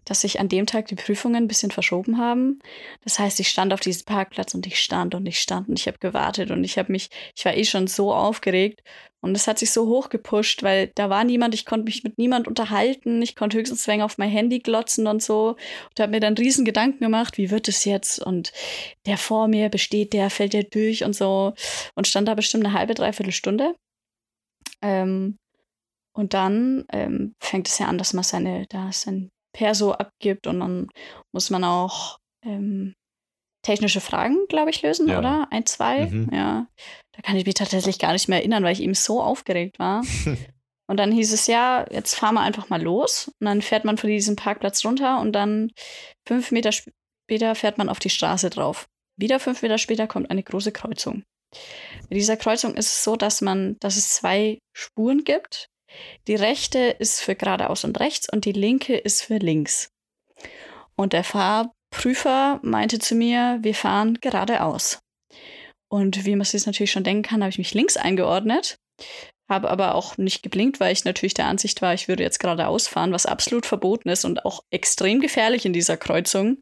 dass 0.06 0.22
sich 0.22 0.40
an 0.40 0.50
dem 0.50 0.66
Tag 0.66 0.88
die 0.88 0.96
Prüfungen 0.96 1.44
ein 1.44 1.48
bisschen 1.48 1.72
verschoben 1.72 2.18
haben. 2.18 2.60
Das 3.04 3.20
heißt, 3.20 3.40
ich 3.40 3.50
stand 3.50 3.74
auf 3.74 3.80
diesem 3.80 4.06
Parkplatz 4.06 4.54
und 4.54 4.68
ich 4.68 4.80
stand 4.80 5.16
und 5.16 5.26
ich 5.26 5.40
stand 5.40 5.70
und 5.70 5.80
ich 5.80 5.88
habe 5.88 6.00
gewartet 6.00 6.52
und 6.52 6.64
ich 6.64 6.78
habe 6.78 6.92
mich, 6.92 7.10
ich 7.36 7.46
war 7.46 7.56
eh 7.56 7.66
schon 7.66 7.88
so 7.88 8.14
aufgeregt 8.14 8.82
und 9.24 9.36
es 9.36 9.48
hat 9.48 9.58
sich 9.58 9.72
so 9.72 9.88
hochgepusht, 9.88 10.64
weil 10.64 10.92
da 10.96 11.10
war 11.10 11.24
niemand, 11.24 11.56
ich 11.56 11.66
konnte 11.66 11.86
mich 11.86 12.04
mit 12.04 12.18
niemand 12.18 12.46
unterhalten, 12.46 13.22
ich 13.22 13.38
konnte 13.38 13.58
höchstens 13.58 13.88
wegen 13.88 14.02
auf 14.02 14.18
mein 14.18 14.30
Handy 14.30 14.60
glotzen 14.60 15.08
und 15.08 15.24
so 15.24 15.56
und 15.90 16.00
habe 16.00 16.12
mir 16.12 16.20
dann 16.20 16.34
riesen 16.34 16.66
Gedanken 16.66 17.00
gemacht, 17.00 17.38
wie 17.38 17.50
wird 17.50 17.70
es 17.70 17.86
jetzt 17.86 18.20
und 18.20 18.52
der 19.06 19.18
vor 19.18 19.48
mir 19.48 19.70
besteht, 19.70 20.12
der 20.12 20.30
fällt 20.30 20.52
der 20.52 20.64
durch 20.64 21.06
und 21.06 21.16
so 21.16 21.54
und 21.96 22.06
stand 22.06 22.28
da 22.28 22.34
bestimmt 22.34 22.66
eine 22.66 22.74
halbe, 22.74 22.96
dreiviertel 22.96 23.32
Stunde. 23.32 23.76
Ähm, 24.82 25.38
und 26.16 26.34
dann 26.34 26.86
ähm, 26.92 27.34
fängt 27.42 27.68
es 27.68 27.80
ja 27.80 27.88
an, 27.88 27.98
dass 27.98 28.14
man 28.14 28.24
seine, 28.24 28.66
da 28.70 28.92
sein 28.92 29.30
Perso 29.56 29.92
abgibt 29.94 30.48
und 30.48 30.60
dann 30.60 30.88
muss 31.34 31.50
man 31.50 31.64
auch 31.64 32.18
ähm, 32.46 32.94
technische 33.66 34.02
Fragen, 34.02 34.38
glaube 34.50 34.70
ich, 34.72 34.82
lösen, 34.82 35.08
Ja. 35.08 35.20
oder? 35.20 35.48
Ein, 35.52 35.66
zwei? 35.66 36.08
Mhm. 36.08 36.30
Ja. 36.34 36.68
Da 37.16 37.22
kann 37.22 37.36
ich 37.36 37.46
mich 37.46 37.56
tatsächlich 37.56 38.00
gar 38.00 38.12
nicht 38.14 38.28
mehr 38.28 38.40
erinnern, 38.40 38.64
weil 38.64 38.74
ich 38.74 38.82
eben 38.82 38.94
so 38.96 39.22
aufgeregt 39.22 39.80
war. 39.80 40.04
und 40.88 40.98
dann 40.98 41.12
hieß 41.12 41.32
es 41.34 41.48
ja, 41.48 41.86
jetzt 41.92 42.16
fahren 42.16 42.36
wir 42.36 42.42
einfach 42.42 42.70
mal 42.70 42.82
los. 42.82 43.32
Und 43.40 43.46
dann 43.46 43.62
fährt 43.62 43.86
man 43.86 43.98
von 43.98 44.10
diesem 44.10 44.36
Parkplatz 44.36 44.84
runter 44.84 45.20
und 45.20 45.32
dann 45.34 45.72
fünf 46.28 46.52
Meter 46.52 46.72
später 46.72 47.56
fährt 47.56 47.78
man 47.78 47.90
auf 47.90 48.00
die 48.00 48.10
Straße 48.10 48.50
drauf. 48.50 48.88
Wieder 49.18 49.40
fünf 49.40 49.62
Meter 49.62 49.78
später 49.78 50.08
kommt 50.08 50.30
eine 50.32 50.44
große 50.44 50.72
Kreuzung. 50.72 51.24
Bei 52.10 52.16
dieser 52.16 52.36
Kreuzung 52.36 52.74
ist 52.76 52.88
es 52.88 53.04
so, 53.04 53.16
dass 53.16 53.42
man, 53.42 53.78
dass 53.80 53.96
es 53.96 54.10
zwei 54.16 54.58
Spuren 54.76 55.24
gibt. 55.24 55.68
Die 56.28 56.36
rechte 56.36 56.80
ist 56.80 57.22
für 57.22 57.36
geradeaus 57.36 57.84
und 57.84 58.00
rechts 58.00 58.28
und 58.32 58.46
die 58.46 58.52
linke 58.52 58.96
ist 58.96 59.24
für 59.24 59.38
links. 59.38 59.92
Und 60.96 61.14
der 61.14 61.24
Fahrprüfer 61.24 62.60
meinte 62.64 63.00
zu 63.00 63.16
mir, 63.16 63.60
wir 63.62 63.76
fahren 63.76 64.20
geradeaus. 64.22 65.00
Und 65.90 66.26
wie 66.26 66.36
man 66.36 66.46
sich 66.46 66.66
natürlich 66.66 66.92
schon 66.92 67.04
denken 67.04 67.24
kann, 67.24 67.42
habe 67.42 67.52
ich 67.52 67.58
mich 67.58 67.74
links 67.74 67.98
eingeordnet, 67.98 68.78
habe 69.50 69.70
aber 69.70 69.96
auch 69.96 70.18
nicht 70.18 70.42
geblinkt, 70.42 70.80
weil 70.80 70.94
ich 70.94 71.06
natürlich 71.06 71.34
der 71.36 71.48
Ansicht 71.48 71.82
war, 71.82 71.94
ich 71.94 72.08
würde 72.08 72.24
jetzt 72.24 72.40
geradeaus 72.40 72.88
fahren, 72.88 73.12
was 73.12 73.26
absolut 73.26 73.66
verboten 73.66 74.10
ist 74.10 74.26
und 74.26 74.46
auch 74.46 74.64
extrem 74.72 75.20
gefährlich 75.20 75.66
in 75.66 75.74
dieser 75.74 75.98
Kreuzung. 75.98 76.58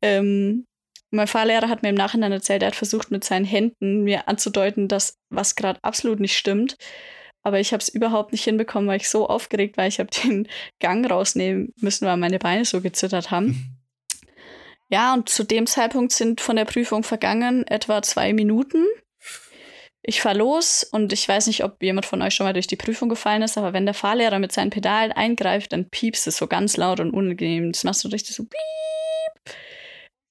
Ähm, 0.00 0.64
mein 1.10 1.26
Fahrlehrer 1.26 1.68
hat 1.68 1.82
mir 1.82 1.90
im 1.90 1.94
Nachhinein 1.94 2.32
erzählt, 2.32 2.62
er 2.62 2.68
hat 2.68 2.76
versucht, 2.76 3.10
mit 3.10 3.24
seinen 3.24 3.44
Händen 3.44 4.02
mir 4.02 4.28
anzudeuten, 4.28 4.88
dass 4.88 5.16
was 5.30 5.54
gerade 5.54 5.78
absolut 5.82 6.20
nicht 6.20 6.36
stimmt. 6.36 6.76
Aber 7.46 7.60
ich 7.60 7.72
habe 7.72 7.80
es 7.80 7.88
überhaupt 7.88 8.32
nicht 8.32 8.42
hinbekommen, 8.42 8.88
weil 8.88 8.96
ich 8.96 9.08
so 9.08 9.28
aufgeregt 9.28 9.76
war. 9.76 9.86
Ich 9.86 10.00
habe 10.00 10.10
den 10.24 10.48
Gang 10.80 11.08
rausnehmen 11.08 11.72
müssen, 11.80 12.04
weil 12.04 12.16
meine 12.16 12.40
Beine 12.40 12.64
so 12.64 12.80
gezittert 12.80 13.30
haben. 13.30 13.78
Ja, 14.88 15.14
und 15.14 15.28
zu 15.28 15.44
dem 15.44 15.68
Zeitpunkt 15.68 16.10
sind 16.10 16.40
von 16.40 16.56
der 16.56 16.64
Prüfung 16.64 17.04
vergangen 17.04 17.64
etwa 17.68 18.02
zwei 18.02 18.32
Minuten. 18.32 18.84
Ich 20.02 20.20
fahre 20.20 20.38
los 20.38 20.82
und 20.82 21.12
ich 21.12 21.28
weiß 21.28 21.46
nicht, 21.46 21.62
ob 21.62 21.80
jemand 21.80 22.04
von 22.06 22.20
euch 22.20 22.34
schon 22.34 22.46
mal 22.46 22.52
durch 22.52 22.66
die 22.66 22.74
Prüfung 22.74 23.08
gefallen 23.08 23.42
ist, 23.42 23.56
aber 23.56 23.72
wenn 23.72 23.86
der 23.86 23.94
Fahrlehrer 23.94 24.40
mit 24.40 24.50
seinen 24.50 24.70
Pedalen 24.70 25.12
eingreift, 25.12 25.72
dann 25.72 25.88
piepst 25.88 26.26
es 26.26 26.38
so 26.38 26.48
ganz 26.48 26.76
laut 26.76 26.98
und 26.98 27.12
unangenehm. 27.12 27.70
Das 27.70 27.84
machst 27.84 28.02
du 28.02 28.08
richtig 28.08 28.34
so 28.34 28.42
piep. 28.42 29.54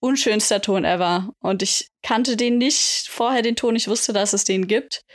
Unschönster 0.02 0.62
Ton 0.62 0.84
ever. 0.84 1.30
Und 1.40 1.64
ich 1.64 1.88
kannte 2.04 2.36
den 2.36 2.58
nicht 2.58 3.08
vorher, 3.08 3.42
den 3.42 3.56
Ton. 3.56 3.78
Ich 3.78 3.88
wusste, 3.88 4.12
dass 4.12 4.34
es 4.34 4.44
den 4.44 4.68
gibt. 4.68 5.06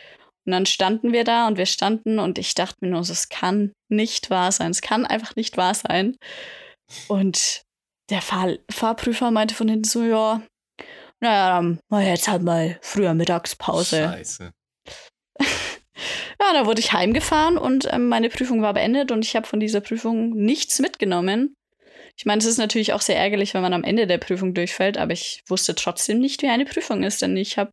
Und 0.47 0.53
dann 0.53 0.67
standen 0.67 1.13
wir 1.13 1.25
da 1.25 1.47
und 1.47 1.59
wir 1.59 1.67
standen 1.67 2.19
und 2.19 2.39
ich 2.39 2.55
dachte 2.55 2.79
mir 2.81 2.91
nur, 2.91 3.01
es 3.01 3.29
kann 3.29 3.73
nicht 3.89 4.31
wahr 4.31 4.53
sein. 4.53 4.71
Es 4.71 4.81
kann 4.81 5.07
einfach 5.07 5.37
nicht 5.37 5.57
wahr 5.57 5.75
sein. 5.75 6.17
Und 7.09 7.63
der 8.09 8.23
Fahr 8.23 8.55
Fahrprüfer 8.71 9.31
meinte 9.31 9.55
von 9.55 9.69
hinten 9.69 9.85
so, 9.85 10.03
ja, 10.03 10.43
naja, 11.21 11.79
dann 11.91 12.03
jetzt 12.03 12.29
halt 12.29 12.43
mal 12.43 12.79
früher 12.81 13.15
Mittagspause. 13.15 14.05
Scheiße. 14.05 14.53
Ja, 16.43 16.55
da 16.55 16.65
wurde 16.65 16.81
ich 16.81 16.95
heimgefahren 16.95 17.59
und 17.59 17.87
ähm, 17.93 18.09
meine 18.09 18.31
Prüfung 18.31 18.63
war 18.63 18.73
beendet 18.73 19.13
und 19.13 19.27
ich 19.27 19.37
habe 19.37 19.47
von 19.47 19.61
dieser 19.61 19.83
Prüfung 19.83 20.31
nichts 20.31 20.79
mitgenommen. 20.79 21.55
Ich 22.17 22.25
meine, 22.25 22.39
es 22.39 22.47
ist 22.47 22.57
natürlich 22.57 22.95
auch 22.95 23.03
sehr 23.03 23.19
ärgerlich, 23.19 23.53
wenn 23.53 23.61
man 23.61 23.75
am 23.75 23.85
Ende 23.85 24.07
der 24.07 24.17
Prüfung 24.17 24.55
durchfällt, 24.55 24.97
aber 24.97 25.13
ich 25.13 25.43
wusste 25.49 25.75
trotzdem 25.75 26.19
nicht, 26.19 26.41
wie 26.43 26.49
eine 26.49 26.65
Prüfung 26.65 27.03
ist, 27.03 27.21
denn 27.21 27.37
ich 27.37 27.59
habe 27.59 27.73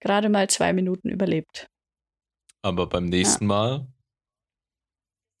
gerade 0.00 0.28
mal 0.28 0.48
zwei 0.50 0.74
Minuten 0.74 1.08
überlebt. 1.08 1.66
Aber 2.64 2.86
beim 2.86 3.04
nächsten 3.04 3.44
Mal. 3.44 3.86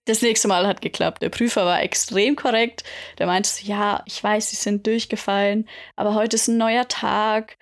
Das 0.06 0.20
nächste 0.20 0.46
Mal 0.46 0.66
hat 0.66 0.82
geklappt. 0.82 1.22
Der 1.22 1.30
Prüfer 1.30 1.64
war 1.64 1.82
extrem 1.82 2.36
korrekt. 2.36 2.84
Der 3.16 3.26
meinte 3.26 3.48
so, 3.48 3.66
ja, 3.66 4.02
ich 4.04 4.22
weiß, 4.22 4.50
Sie 4.50 4.56
sind 4.56 4.86
durchgefallen, 4.86 5.66
aber 5.96 6.14
heute 6.14 6.36
ist 6.36 6.48
ein 6.48 6.58
neuer 6.58 6.86
Tag. 6.86 7.56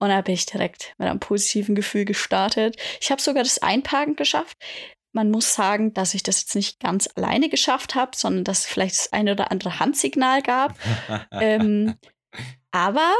Und 0.00 0.08
da 0.08 0.20
bin 0.20 0.34
ich 0.34 0.46
direkt 0.46 0.96
mit 0.98 1.08
einem 1.08 1.20
positiven 1.20 1.76
Gefühl 1.76 2.04
gestartet. 2.04 2.76
Ich 3.00 3.12
habe 3.12 3.22
sogar 3.22 3.44
das 3.44 3.60
Einparken 3.60 4.16
geschafft. 4.16 4.58
Man 5.12 5.30
muss 5.30 5.54
sagen, 5.54 5.94
dass 5.94 6.14
ich 6.14 6.24
das 6.24 6.40
jetzt 6.40 6.56
nicht 6.56 6.80
ganz 6.80 7.08
alleine 7.14 7.48
geschafft 7.48 7.94
habe, 7.94 8.16
sondern 8.16 8.42
dass 8.42 8.60
es 8.60 8.66
vielleicht 8.66 8.98
das 8.98 9.12
eine 9.12 9.30
oder 9.30 9.52
andere 9.52 9.78
Handsignal 9.78 10.42
gab. 10.42 10.74
ähm, 11.30 11.94
aber 12.72 13.14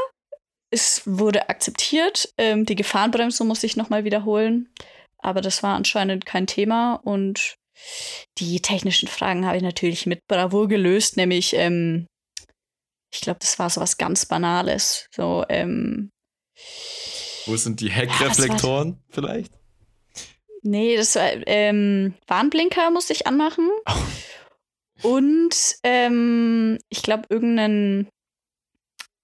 es 0.70 1.02
wurde 1.06 1.48
akzeptiert. 1.48 2.34
Ähm, 2.36 2.66
die 2.66 2.74
Gefahrenbremse 2.74 3.44
muss 3.44 3.62
ich 3.62 3.76
nochmal 3.76 4.02
wiederholen. 4.02 4.68
Aber 5.24 5.40
das 5.40 5.62
war 5.62 5.74
anscheinend 5.74 6.26
kein 6.26 6.46
Thema. 6.46 6.96
Und 7.02 7.56
die 8.38 8.60
technischen 8.60 9.08
Fragen 9.08 9.46
habe 9.46 9.56
ich 9.56 9.62
natürlich 9.62 10.04
mit 10.04 10.20
Bravour 10.28 10.68
gelöst, 10.68 11.16
nämlich, 11.16 11.54
ähm, 11.54 12.06
ich 13.12 13.22
glaube, 13.22 13.38
das 13.40 13.58
war 13.58 13.70
so 13.70 13.80
was 13.80 13.96
ganz 13.96 14.26
Banales. 14.26 15.06
So, 15.14 15.44
ähm, 15.48 16.10
Wo 17.46 17.56
sind 17.56 17.80
die 17.80 17.90
Heckreflektoren 17.90 18.88
ja, 18.90 19.14
vielleicht? 19.14 19.52
Nee, 20.62 20.96
das 20.96 21.14
war, 21.14 21.30
ähm, 21.46 22.14
Warnblinker 22.26 22.90
musste 22.90 23.12
ich 23.14 23.26
anmachen. 23.26 23.70
Oh. 25.02 25.16
Und 25.16 25.56
ähm, 25.82 26.78
ich 26.88 27.02
glaube, 27.02 27.24
irgendein, 27.28 28.08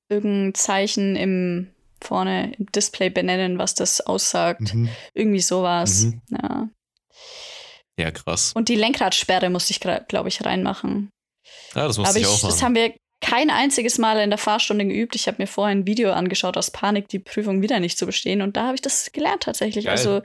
irgendein 0.09 0.55
Zeichen 0.55 1.15
im 1.15 1.73
vorne 2.01 2.53
im 2.59 2.67
Display 2.67 3.11
benennen, 3.11 3.59
was 3.59 3.75
das 3.75 4.01
aussagt. 4.01 4.75
Mhm. 4.75 4.89
Irgendwie 5.15 5.41
sowas. 5.41 6.05
Mhm. 6.05 6.23
Ja. 6.31 6.69
Ja, 7.99 8.11
krass. 8.11 8.53
Und 8.55 8.69
die 8.69 8.77
Lenkradsperre 8.77 9.51
musste 9.51 9.73
ich, 9.73 9.81
glaube 9.81 10.29
ich, 10.29 10.45
reinmachen. 10.45 11.11
Ja, 11.75 11.87
das 11.87 11.99
musste 11.99 12.11
Aber 12.11 12.19
ich, 12.19 12.25
ich 12.25 12.29
auch 12.29 12.43
machen. 12.43 12.51
Das 12.51 12.63
haben 12.63 12.75
wir 12.75 12.95
kein 13.21 13.51
einziges 13.51 13.99
Mal 13.99 14.19
in 14.21 14.31
der 14.31 14.39
Fahrstunde 14.39 14.87
geübt. 14.87 15.15
Ich 15.15 15.27
habe 15.27 15.37
mir 15.43 15.47
vorher 15.47 15.77
ein 15.77 15.87
Video 15.87 16.13
angeschaut 16.13 16.57
aus 16.57 16.71
Panik, 16.71 17.09
die 17.09 17.19
Prüfung 17.19 17.61
wieder 17.61 17.79
nicht 17.79 17.99
zu 17.99 18.07
bestehen. 18.07 18.41
Und 18.41 18.57
da 18.57 18.65
habe 18.67 18.75
ich 18.75 18.81
das 18.81 19.13
gelernt 19.13 19.43
tatsächlich. 19.43 19.85
Geil. 19.85 19.93
Also 19.93 20.23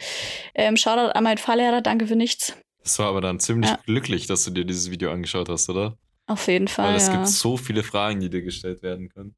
ähm, 0.54 0.78
Shoutout 0.78 1.12
an 1.12 1.24
meinen 1.24 1.38
Fahrlehrer, 1.38 1.82
danke 1.82 2.08
für 2.08 2.16
nichts. 2.16 2.56
Das 2.82 2.98
war 3.00 3.08
aber 3.08 3.20
dann 3.20 3.40
ziemlich 3.40 3.70
ja. 3.70 3.80
glücklich, 3.86 4.28
dass 4.28 4.46
du 4.46 4.52
dir 4.52 4.64
dieses 4.64 4.92
Video 4.92 5.12
angeschaut 5.12 5.50
hast, 5.50 5.70
oder? 5.70 5.98
Auf 6.28 6.48
jeden 6.48 6.68
Fall. 6.68 6.90
Weil 6.90 6.96
es 6.96 7.08
ja. 7.08 7.14
gibt 7.14 7.28
so 7.28 7.58
viele 7.58 7.84
Fragen, 7.84 8.20
die 8.20 8.30
dir 8.30 8.42
gestellt 8.42 8.82
werden 8.82 9.10
können. 9.10 9.36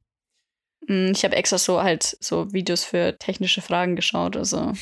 Mm, 0.88 1.12
ich 1.12 1.24
habe 1.24 1.36
extra 1.36 1.58
so 1.58 1.82
halt 1.82 2.16
so 2.20 2.52
Videos 2.52 2.84
für 2.84 3.16
technische 3.18 3.62
Fragen 3.62 3.96
geschaut. 3.96 4.36
Also. 4.36 4.72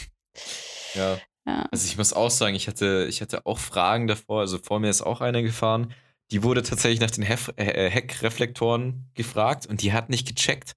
Ja. 0.94 1.18
ja. 1.46 1.68
Also 1.70 1.86
ich 1.86 1.98
muss 1.98 2.14
auch 2.14 2.30
sagen, 2.30 2.56
ich 2.56 2.68
hatte, 2.68 3.06
ich 3.08 3.20
hatte 3.20 3.44
auch 3.44 3.58
Fragen 3.58 4.06
davor. 4.06 4.40
Also 4.40 4.58
vor 4.58 4.80
mir 4.80 4.88
ist 4.88 5.02
auch 5.02 5.20
einer 5.20 5.42
gefahren 5.42 5.94
die 6.30 6.42
wurde 6.42 6.62
tatsächlich 6.62 7.00
nach 7.00 7.10
den 7.10 7.24
Hef 7.24 7.52
äh, 7.56 7.88
Heckreflektoren 7.88 9.10
gefragt 9.14 9.66
und 9.66 9.82
die 9.82 9.92
hat 9.92 10.10
nicht 10.10 10.26
gecheckt, 10.26 10.72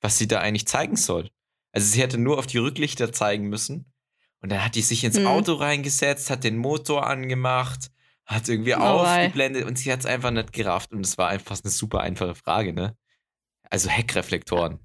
was 0.00 0.18
sie 0.18 0.28
da 0.28 0.40
eigentlich 0.40 0.66
zeigen 0.66 0.96
soll. 0.96 1.30
Also 1.72 1.88
sie 1.88 2.00
hätte 2.00 2.18
nur 2.18 2.38
auf 2.38 2.46
die 2.46 2.58
Rücklichter 2.58 3.12
zeigen 3.12 3.48
müssen. 3.48 3.92
Und 4.40 4.50
dann 4.50 4.64
hat 4.64 4.74
die 4.74 4.82
sich 4.82 5.04
ins 5.04 5.18
mhm. 5.18 5.26
Auto 5.28 5.54
reingesetzt, 5.54 6.28
hat 6.28 6.44
den 6.44 6.56
Motor 6.56 7.06
angemacht, 7.06 7.90
hat 8.26 8.48
irgendwie 8.48 8.74
oh, 8.74 8.78
aufgeblendet 8.78 9.64
und 9.64 9.78
sie 9.78 9.92
hat 9.92 10.00
es 10.00 10.06
einfach 10.06 10.32
nicht 10.32 10.52
gerafft. 10.52 10.92
Und 10.92 11.06
es 11.06 11.16
war 11.16 11.28
einfach 11.28 11.58
eine 11.62 11.70
super 11.70 12.00
einfache 12.00 12.34
Frage, 12.34 12.72
ne? 12.72 12.96
Also 13.72 13.88
Heckreflektoren. 13.88 14.80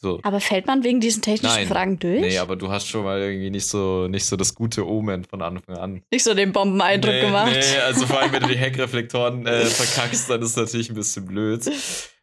So. 0.00 0.20
Aber 0.22 0.40
fällt 0.40 0.68
man 0.68 0.84
wegen 0.84 1.00
diesen 1.00 1.22
technischen 1.22 1.56
Nein. 1.56 1.66
Fragen 1.66 1.98
durch? 1.98 2.20
Nee, 2.20 2.38
aber 2.38 2.54
du 2.54 2.70
hast 2.70 2.86
schon 2.86 3.02
mal 3.02 3.18
irgendwie 3.18 3.50
nicht 3.50 3.66
so, 3.66 4.06
nicht 4.06 4.26
so 4.26 4.36
das 4.36 4.54
gute 4.54 4.86
Omen 4.86 5.24
von 5.24 5.42
Anfang 5.42 5.76
an. 5.76 6.02
Nicht 6.12 6.22
so 6.22 6.32
den 6.32 6.52
Bombeneindruck 6.52 7.12
nee, 7.12 7.20
gemacht. 7.22 7.50
Nee, 7.50 7.78
also 7.78 8.06
vor 8.06 8.20
allem, 8.20 8.30
wenn 8.30 8.42
du 8.42 8.48
die 8.48 8.56
Heckreflektoren 8.58 9.44
äh, 9.44 9.64
verkackst, 9.64 10.30
dann 10.30 10.40
ist 10.40 10.50
es 10.50 10.56
natürlich 10.56 10.88
ein 10.88 10.94
bisschen 10.94 11.26
blöd. 11.26 11.68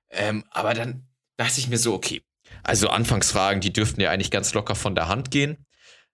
Ähm, 0.09 0.45
aber 0.51 0.73
dann 0.73 1.05
dachte 1.35 1.59
ich 1.59 1.67
mir 1.67 1.77
so, 1.77 1.93
okay, 1.93 2.21
also 2.63 2.87
Anfangsfragen, 2.87 3.59
die 3.59 3.73
dürften 3.73 3.99
ja 3.99 4.09
eigentlich 4.09 4.31
ganz 4.31 4.53
locker 4.53 4.75
von 4.75 4.95
der 4.95 5.09
Hand 5.09 5.31
gehen. 5.31 5.65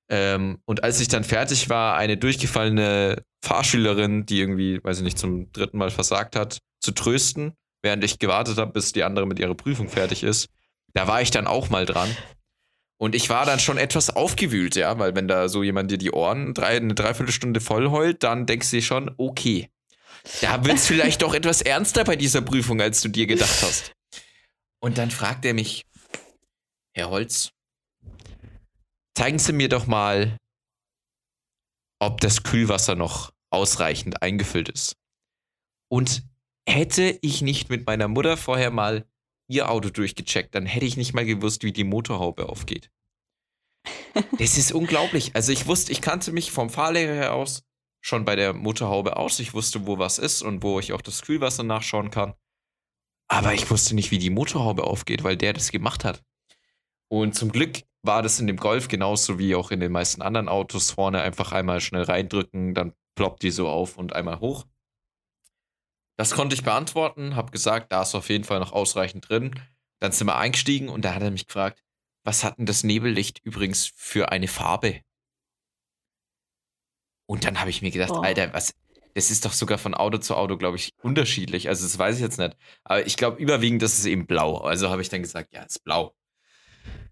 Ähm, 0.10 0.64
und 0.66 0.84
als 0.84 1.00
ich 1.00 1.10
dann 1.10 1.24
fertig 1.24 1.70
war, 1.70 1.96
eine 1.96 2.18
durchgefallene 2.18 3.24
Fahrschülerin, 3.46 4.26
die 4.26 4.40
irgendwie, 4.40 4.84
weiß 4.84 4.98
ich 4.98 5.04
nicht, 5.04 5.20
zum 5.20 5.52
dritten 5.52 5.78
Mal 5.78 5.92
versagt 5.92 6.36
hat, 6.36 6.58
zu 6.80 6.92
trösten, 6.92 7.54
während 7.82 8.04
ich 8.04 8.20
gewartet 8.20 8.58
habe, 8.58 8.72
bis 8.72 8.92
die 8.92 9.04
andere 9.04 9.26
mit 9.26 9.40
ihrer 9.40 9.56
Prüfung 9.56 9.90
fertig 9.90 10.24
ist 10.24 10.50
da 10.94 11.08
war 11.08 11.22
ich 11.22 11.32
dann 11.32 11.48
auch 11.48 11.70
mal 11.70 11.86
dran. 11.86 12.16
Und 12.98 13.16
ich 13.16 13.30
war 13.30 13.46
dann 13.46 13.60
schon 13.60 13.78
etwas 13.78 14.10
aufgewühlt, 14.10 14.76
ja, 14.76 15.00
weil 15.00 15.16
wenn 15.16 15.28
da 15.28 15.48
so 15.48 15.64
jemand 15.64 15.90
dir 15.90 15.98
die 15.98 16.12
Ohren 16.12 16.54
drei, 16.54 16.76
eine 16.76 16.96
Dreiviertelstunde 16.96 17.62
voll 17.62 17.90
heult, 17.90 18.24
dann 18.24 18.46
denkst 18.46 18.72
du 18.72 18.78
dir 18.78 18.82
schon, 18.82 19.14
okay, 19.18 19.70
da 20.42 20.66
wird 20.66 20.78
es 20.78 20.88
vielleicht 20.88 21.22
doch 21.22 21.34
etwas 21.34 21.62
ernster 21.62 22.04
bei 22.04 22.18
dieser 22.18 22.42
Prüfung, 22.42 22.82
als 22.82 23.02
du 23.02 23.08
dir 23.08 23.26
gedacht 23.26 23.62
hast. 23.62 23.94
Und 24.82 24.98
dann 24.98 25.12
fragt 25.12 25.46
er 25.46 25.54
mich, 25.54 25.86
Herr 26.94 27.10
Holz, 27.10 27.52
zeigen 29.16 29.40
Sie 29.40 29.54
mir 29.54 29.70
doch 29.70 29.88
mal, 29.88 30.38
ob 32.00 32.20
das 32.20 32.44
Kühlwasser 32.44 32.96
noch 32.96 33.32
ausreichend 33.50 34.22
eingefüllt 34.22 34.68
ist. 34.68 34.96
Und 35.88 36.24
hätte 36.70 37.18
ich 37.22 37.42
nicht 37.42 37.70
mit 37.70 37.86
meiner 37.86 38.08
Mutter 38.08 38.38
vorher 38.38 38.72
mal 38.72 39.06
ihr 39.48 39.70
Auto 39.70 39.90
durchgecheckt, 39.90 40.54
dann 40.54 40.66
hätte 40.66 40.86
ich 40.86 40.98
nicht 40.98 41.14
mal 41.14 41.26
gewusst, 41.26 41.64
wie 41.64 41.74
die 41.74 41.84
Motorhaube 41.84 42.50
aufgeht. 42.50 42.92
Das 44.38 44.58
ist 44.58 44.72
unglaublich. 44.72 45.32
Also 45.34 45.52
ich 45.52 45.68
wusste, 45.68 45.92
ich 45.92 46.02
kannte 46.02 46.32
mich 46.32 46.52
vom 46.52 46.70
Fahrlehrer 46.70 47.14
her 47.14 47.34
aus 47.34 47.64
schon 48.02 48.26
bei 48.26 48.36
der 48.36 48.54
Motorhaube 48.54 49.18
aus. 49.18 49.40
Ich 49.40 49.54
wusste, 49.54 49.86
wo 49.86 49.98
was 49.98 50.20
ist 50.20 50.42
und 50.42 50.64
wo 50.64 50.80
ich 50.80 50.94
auch 50.94 51.02
das 51.02 51.22
Kühlwasser 51.22 51.64
nachschauen 51.64 52.12
kann. 52.12 52.34
Aber 53.28 53.54
ich 53.54 53.70
wusste 53.70 53.96
nicht, 53.96 54.12
wie 54.12 54.20
die 54.20 54.30
Motorhaube 54.30 54.86
aufgeht, 54.86 55.24
weil 55.24 55.38
der 55.38 55.54
das 55.54 55.72
gemacht 55.72 56.04
hat. 56.04 56.24
Und 57.10 57.36
zum 57.36 57.52
Glück 57.52 57.84
war 58.02 58.22
das 58.22 58.40
in 58.40 58.48
dem 58.48 58.58
Golf 58.58 58.88
genauso 58.88 59.38
wie 59.40 59.56
auch 59.56 59.72
in 59.72 59.80
den 59.80 59.92
meisten 59.92 60.22
anderen 60.22 60.48
Autos 60.48 60.92
vorne 60.92 61.22
einfach 61.22 61.52
einmal 61.52 61.82
schnell 61.82 62.04
reindrücken, 62.04 62.74
dann 62.74 62.94
ploppt 63.16 63.44
die 63.44 63.52
so 63.52 63.68
auf 63.68 63.98
und 63.98 64.14
einmal 64.14 64.40
hoch. 64.40 64.66
Das 66.20 66.32
konnte 66.32 66.54
ich 66.54 66.64
beantworten, 66.64 67.38
habe 67.38 67.50
gesagt, 67.50 67.94
da 67.94 68.02
ist 68.02 68.14
auf 68.14 68.28
jeden 68.28 68.44
Fall 68.44 68.60
noch 68.60 68.74
ausreichend 68.74 69.30
drin. 69.30 69.58
Dann 70.02 70.12
sind 70.12 70.28
wir 70.28 70.36
eingestiegen 70.36 70.90
und 70.90 71.06
da 71.06 71.16
hat 71.16 71.22
er 71.22 71.32
mich 71.32 71.48
gefragt, 71.48 71.82
was 72.26 72.44
hat 72.44 72.58
denn 72.58 72.66
das 72.66 72.84
Nebellicht 72.84 73.40
übrigens 73.46 73.90
für 73.96 74.30
eine 74.30 74.50
Farbe? 74.50 75.00
Und 77.26 77.46
dann 77.46 77.62
habe 77.62 77.70
ich 77.70 77.82
mir 77.82 77.92
gedacht, 77.92 78.12
oh. 78.12 78.20
Alter, 78.20 78.52
was, 78.52 78.74
das 79.14 79.32
ist 79.32 79.46
doch 79.46 79.54
sogar 79.54 79.78
von 79.78 79.94
Auto 79.94 80.18
zu 80.18 80.36
Auto, 80.36 80.58
glaube 80.58 80.76
ich, 80.76 80.94
unterschiedlich. 81.02 81.70
Also 81.70 81.86
das 81.86 81.98
weiß 81.98 82.18
ich 82.18 82.22
jetzt 82.22 82.38
nicht. 82.38 82.58
Aber 82.84 83.08
ich 83.08 83.16
glaube, 83.16 83.42
überwiegend 83.42 83.82
ist 83.82 83.98
es 83.98 84.04
eben 84.04 84.28
blau. 84.28 84.58
Also 84.58 84.90
habe 84.90 85.02
ich 85.02 85.08
dann 85.08 85.22
gesagt, 85.22 85.54
ja, 85.54 85.62
es 85.62 85.78
ist 85.78 85.86
blau. 85.86 86.14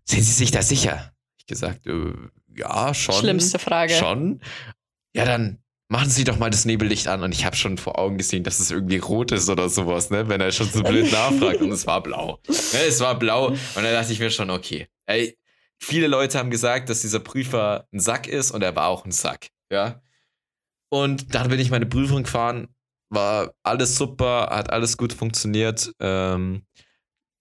Sind 0.03 0.24
Sie 0.24 0.34
sich 0.34 0.51
da 0.51 0.62
sicher? 0.62 1.14
Ich 1.38 1.45
gesagt, 1.45 1.88
äh, 1.88 2.14
ja, 2.58 2.93
schon. 2.93 3.16
Schlimmste 3.16 3.58
Frage. 3.58 3.93
Schon. 3.93 4.41
Ja, 5.14 5.24
dann 5.24 5.64
machen 5.90 6.10
Sie 6.10 6.24
doch 6.24 6.38
mal 6.38 6.50
das 6.50 6.66
Nebellicht 6.66 7.08
an. 7.08 7.24
Und 7.24 7.34
ich 7.34 7.46
habe 7.46 7.56
schon 7.56 7.78
vor 7.78 7.98
Augen 7.98 8.18
gesehen, 8.18 8.44
dass 8.44 8.60
es 8.60 8.72
irgendwie 8.72 8.98
rot 8.98 9.32
ist 9.32 9.50
oder 9.50 9.70
sowas, 9.70 10.10
ne? 10.10 10.28
Wenn 10.28 10.42
er 10.42 10.52
schon 10.52 10.70
so 10.70 10.84
blöd 10.84 11.12
nachfragt. 11.12 11.62
Und 11.62 11.72
es 11.72 11.88
war 11.88 12.02
blau. 12.02 12.40
Ne? 12.48 12.56
Es 12.88 13.00
war 13.00 13.18
blau. 13.18 13.48
Und 13.48 13.60
dann 13.76 13.86
dachte 13.86 14.12
ich 14.12 14.20
mir 14.20 14.30
schon, 14.30 14.50
okay. 14.50 14.88
Ey, 15.06 15.38
viele 15.80 16.08
Leute 16.08 16.38
haben 16.38 16.50
gesagt, 16.50 16.90
dass 16.90 17.02
dieser 17.02 17.20
Prüfer 17.20 17.88
ein 17.94 18.00
Sack 18.00 18.28
ist 18.28 18.52
und 18.52 18.62
er 18.62 18.76
war 18.76 18.88
auch 18.88 19.06
ein 19.06 19.12
Sack. 19.12 19.48
Ja. 19.72 20.02
Und 20.90 21.34
dann 21.36 21.50
bin 21.50 21.60
ich 21.60 21.70
meine 21.70 21.86
Prüfung 21.86 22.24
gefahren. 22.24 22.68
War 23.10 23.54
alles 23.64 23.96
super, 23.96 24.50
hat 24.52 24.70
alles 24.70 24.98
gut 24.98 25.14
funktioniert. 25.14 25.92
Ähm, 26.00 26.66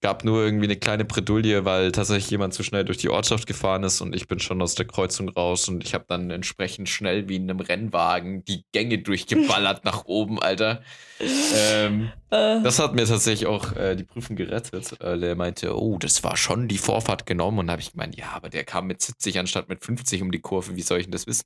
gab 0.03 0.25
nur 0.25 0.45
irgendwie 0.45 0.67
eine 0.67 0.77
kleine 0.77 1.05
Bredouille, 1.05 1.65
weil 1.65 1.91
tatsächlich 1.91 2.31
jemand 2.31 2.53
zu 2.55 2.63
schnell 2.63 2.85
durch 2.85 2.99
die 2.99 3.09
Ortschaft 3.09 3.47
gefahren 3.47 3.83
ist 3.83 4.01
und 4.01 4.15
ich 4.15 4.29
bin 4.29 4.39
schon 4.39 4.61
aus 4.61 4.75
der 4.75 4.87
Kreuzung 4.87 5.29
raus 5.31 5.69
und 5.69 5.83
ich 5.85 5.95
habe 5.95 6.05
dann 6.07 6.31
entsprechend 6.31 6.89
schnell 6.89 7.29
wie 7.29 7.37
in 7.37 7.51
einem 7.51 7.61
Rennwagen 7.61 8.45
die 8.45 8.65
Gänge 8.73 8.99
durchgeballert 8.99 9.85
nach 9.85 10.05
oben, 10.05 10.41
Alter. 10.41 10.83
Ähm, 11.19 12.13
äh. 12.31 12.61
Das 12.63 12.79
hat 12.79 12.95
mir 12.95 13.07
tatsächlich 13.07 13.47
auch 13.47 13.75
äh, 13.75 13.97
die 13.97 14.05
Prüfung 14.05 14.37
gerettet. 14.37 15.01
Äh, 15.01 15.19
der 15.19 15.35
meinte, 15.35 15.75
oh, 15.75 15.99
das 15.99 16.23
war 16.23 16.37
schon 16.37 16.69
die 16.69 16.79
Vorfahrt 16.79 17.25
genommen 17.25 17.59
und 17.59 17.71
habe 17.71 17.81
ich 17.81 17.93
gemeint, 17.93 18.17
ja, 18.17 18.33
aber 18.33 18.51
der 18.51 18.65
kam 18.65 18.87
mit 18.87 19.01
70 19.01 19.39
anstatt 19.39 19.69
mit 19.69 19.83
50 19.83 20.21
um 20.21 20.31
die 20.31 20.41
Kurve, 20.41 20.77
wie 20.77 20.83
soll 20.83 20.99
ich 20.99 21.07
denn 21.07 21.13
das 21.13 21.27
wissen? 21.27 21.45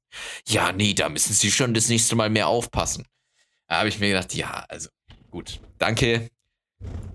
Ja, 0.49 0.73
nee, 0.73 0.95
da 0.95 1.09
müssen 1.09 1.33
Sie 1.33 1.53
schon 1.53 1.73
das 1.73 1.89
nächste 1.89 2.17
Mal 2.17 2.31
mehr 2.31 2.49
aufpassen. 2.49 3.07
Da 3.69 3.79
habe 3.79 3.89
ich 3.89 4.01
mir 4.01 4.09
gedacht, 4.09 4.35
ja, 4.35 4.65
also 4.69 4.89
gut, 5.31 5.61
danke, 5.79 6.31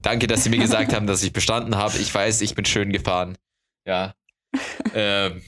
Danke, 0.01 0.27
dass 0.27 0.43
Sie 0.43 0.49
mir 0.49 0.59
gesagt 0.59 0.93
haben, 0.93 1.07
dass 1.07 1.23
ich 1.23 1.33
bestanden 1.33 1.75
habe. 1.75 1.97
Ich 1.97 2.13
weiß, 2.13 2.41
ich 2.41 2.53
bin 2.55 2.65
schön 2.65 2.91
gefahren. 2.91 3.37
Ja. 3.87 4.13
ähm, 4.93 5.41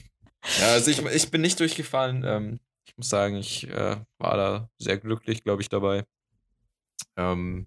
ja, 0.60 0.72
also 0.72 0.90
ich, 0.90 1.04
ich 1.04 1.30
bin 1.30 1.40
nicht 1.40 1.60
durchgefallen. 1.60 2.24
Ähm, 2.26 2.60
ich 2.86 2.96
muss 2.96 3.08
sagen, 3.08 3.36
ich 3.36 3.68
äh, 3.68 3.96
war 4.18 4.36
da 4.36 4.68
sehr 4.78 4.98
glücklich, 4.98 5.44
glaube 5.44 5.62
ich, 5.62 5.68
dabei. 5.68 6.04
Ähm, 7.16 7.66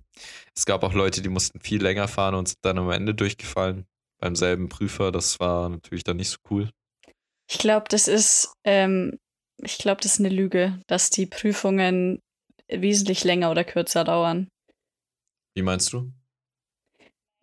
es 0.56 0.66
gab 0.66 0.84
auch 0.84 0.94
Leute, 0.94 1.22
die 1.22 1.30
mussten 1.30 1.60
viel 1.60 1.82
länger 1.82 2.08
fahren 2.08 2.36
und 2.36 2.48
sind 2.48 2.60
dann 2.64 2.78
am 2.78 2.92
Ende 2.92 3.14
durchgefallen 3.14 3.86
beim 4.20 4.36
selben 4.36 4.70
Prüfer. 4.70 5.12
Das 5.12 5.40
war 5.40 5.70
natürlich 5.70 6.04
dann 6.04 6.18
nicht 6.18 6.30
so 6.30 6.38
cool. 6.50 6.70
Ich 7.50 7.58
glaube, 7.58 7.86
das 7.90 8.08
ist, 8.08 8.54
ähm, 8.64 9.20
ich 9.62 9.78
glaube, 9.78 10.02
das 10.02 10.14
ist 10.14 10.20
eine 10.20 10.30
Lüge, 10.30 10.80
dass 10.88 11.10
die 11.10 11.26
Prüfungen 11.26 12.22
wesentlich 12.70 13.24
länger 13.24 13.52
oder 13.52 13.64
kürzer 13.64 14.04
dauern. 14.04 14.48
Wie 15.54 15.62
meinst 15.62 15.92
du? 15.92 16.12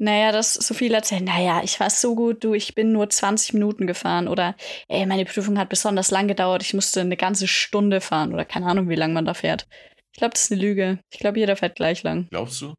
Naja, 0.01 0.31
dass 0.31 0.55
so 0.55 0.75
viel 0.75 0.95
erzählen, 0.95 1.25
naja, 1.25 1.61
ich 1.65 1.81
war 1.81 1.91
so 1.91 2.15
gut, 2.15 2.45
du, 2.45 2.55
ich 2.55 2.77
bin 2.77 2.93
nur 2.93 3.11
20 3.11 3.53
Minuten 3.55 3.89
gefahren 3.89 4.29
oder 4.29 4.55
ey, 4.87 5.05
meine 5.07 5.25
Prüfung 5.25 5.59
hat 5.59 5.69
besonders 5.69 6.13
lang 6.13 6.29
gedauert, 6.29 6.63
ich 6.63 6.73
musste 6.73 7.01
eine 7.01 7.17
ganze 7.17 7.49
Stunde 7.49 8.01
fahren 8.01 8.33
oder 8.33 8.45
keine 8.45 8.67
Ahnung, 8.67 8.89
wie 8.89 8.95
lange 8.95 9.15
man 9.15 9.25
da 9.25 9.35
fährt. 9.35 9.67
Ich 10.13 10.19
glaube, 10.19 10.35
das 10.35 10.45
ist 10.45 10.53
eine 10.53 10.61
Lüge. 10.61 11.01
Ich 11.11 11.19
glaube, 11.19 11.41
jeder 11.41 11.57
fährt 11.57 11.77
gleich 11.77 12.05
lang. 12.05 12.29
Glaubst 12.31 12.61
du? 12.63 12.75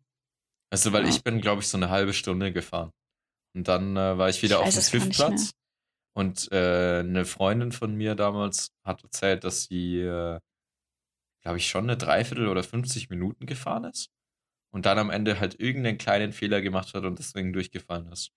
Also, 0.72 0.94
weil 0.94 1.04
ja. 1.04 1.10
ich 1.10 1.24
bin, 1.24 1.42
glaube 1.42 1.62
ich, 1.62 1.68
so 1.68 1.78
eine 1.78 1.90
halbe 1.90 2.14
Stunde 2.14 2.54
gefahren. 2.54 2.92
Und 3.56 3.68
dann 3.68 3.98
äh, 3.98 4.18
war 4.18 4.30
ich 4.30 4.42
wieder 4.42 4.62
ich 4.62 4.78
auf 4.78 4.90
dem 4.90 5.02
TÜV-Platz. 5.02 5.52
Und 6.14 6.52
äh, 6.52 7.00
eine 7.00 7.26
Freundin 7.26 7.72
von 7.72 7.96
mir 7.96 8.16
damals 8.16 8.72
hat 8.84 9.04
erzählt, 9.04 9.44
dass 9.44 9.64
sie, 9.64 10.00
äh, 10.00 10.40
glaube 11.42 11.58
ich, 11.58 11.68
schon 11.68 11.86
eine 11.86 11.98
Dreiviertel 11.98 12.48
oder 12.48 12.64
50 12.64 13.10
Minuten 13.10 13.46
gefahren 13.46 13.86
ist 13.86 14.10
und 14.72 14.86
dann 14.86 14.98
am 15.00 15.10
Ende 15.10 15.40
halt 15.40 15.60
irgendeinen 15.60 15.98
kleinen 15.98 16.34
Fehler 16.34 16.62
gemacht 16.62 16.94
hat 16.94 17.04
und 17.04 17.20
deswegen 17.20 17.54
durchgefallen 17.54 18.12
ist. 18.12 18.32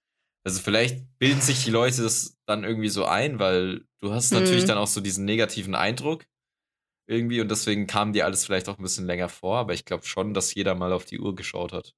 Also 0.45 0.61
vielleicht 0.61 1.07
bilden 1.19 1.41
sich 1.41 1.65
die 1.65 1.71
Leute 1.71 2.03
das 2.03 2.37
dann 2.47 2.65
irgendwie 2.65 2.89
so 2.89 3.05
ein, 3.05 3.39
weil 3.39 3.85
du 4.01 4.13
hast 4.13 4.33
natürlich 4.33 4.65
mhm. 4.65 4.69
dann 4.69 4.79
auch 4.79 4.89
so 4.89 5.01
diesen 5.01 5.25
negativen 5.25 5.75
Eindruck 5.75 6.25
irgendwie 7.07 7.41
und 7.41 7.51
deswegen 7.51 7.87
kam 7.87 8.13
dir 8.13 8.25
alles 8.25 8.45
vielleicht 8.45 8.69
auch 8.69 8.79
ein 8.79 8.83
bisschen 8.83 9.07
länger 9.07 9.29
vor, 9.29 9.59
aber 9.59 9.75
ich 9.75 9.85
glaube 9.85 10.05
schon, 10.05 10.35
dass 10.35 10.55
jeder 10.55 10.75
mal 10.75 10.93
auf 10.93 11.05
die 11.05 11.21
Uhr 11.21 11.35
geschaut 11.35 11.73
hat. 11.73 11.95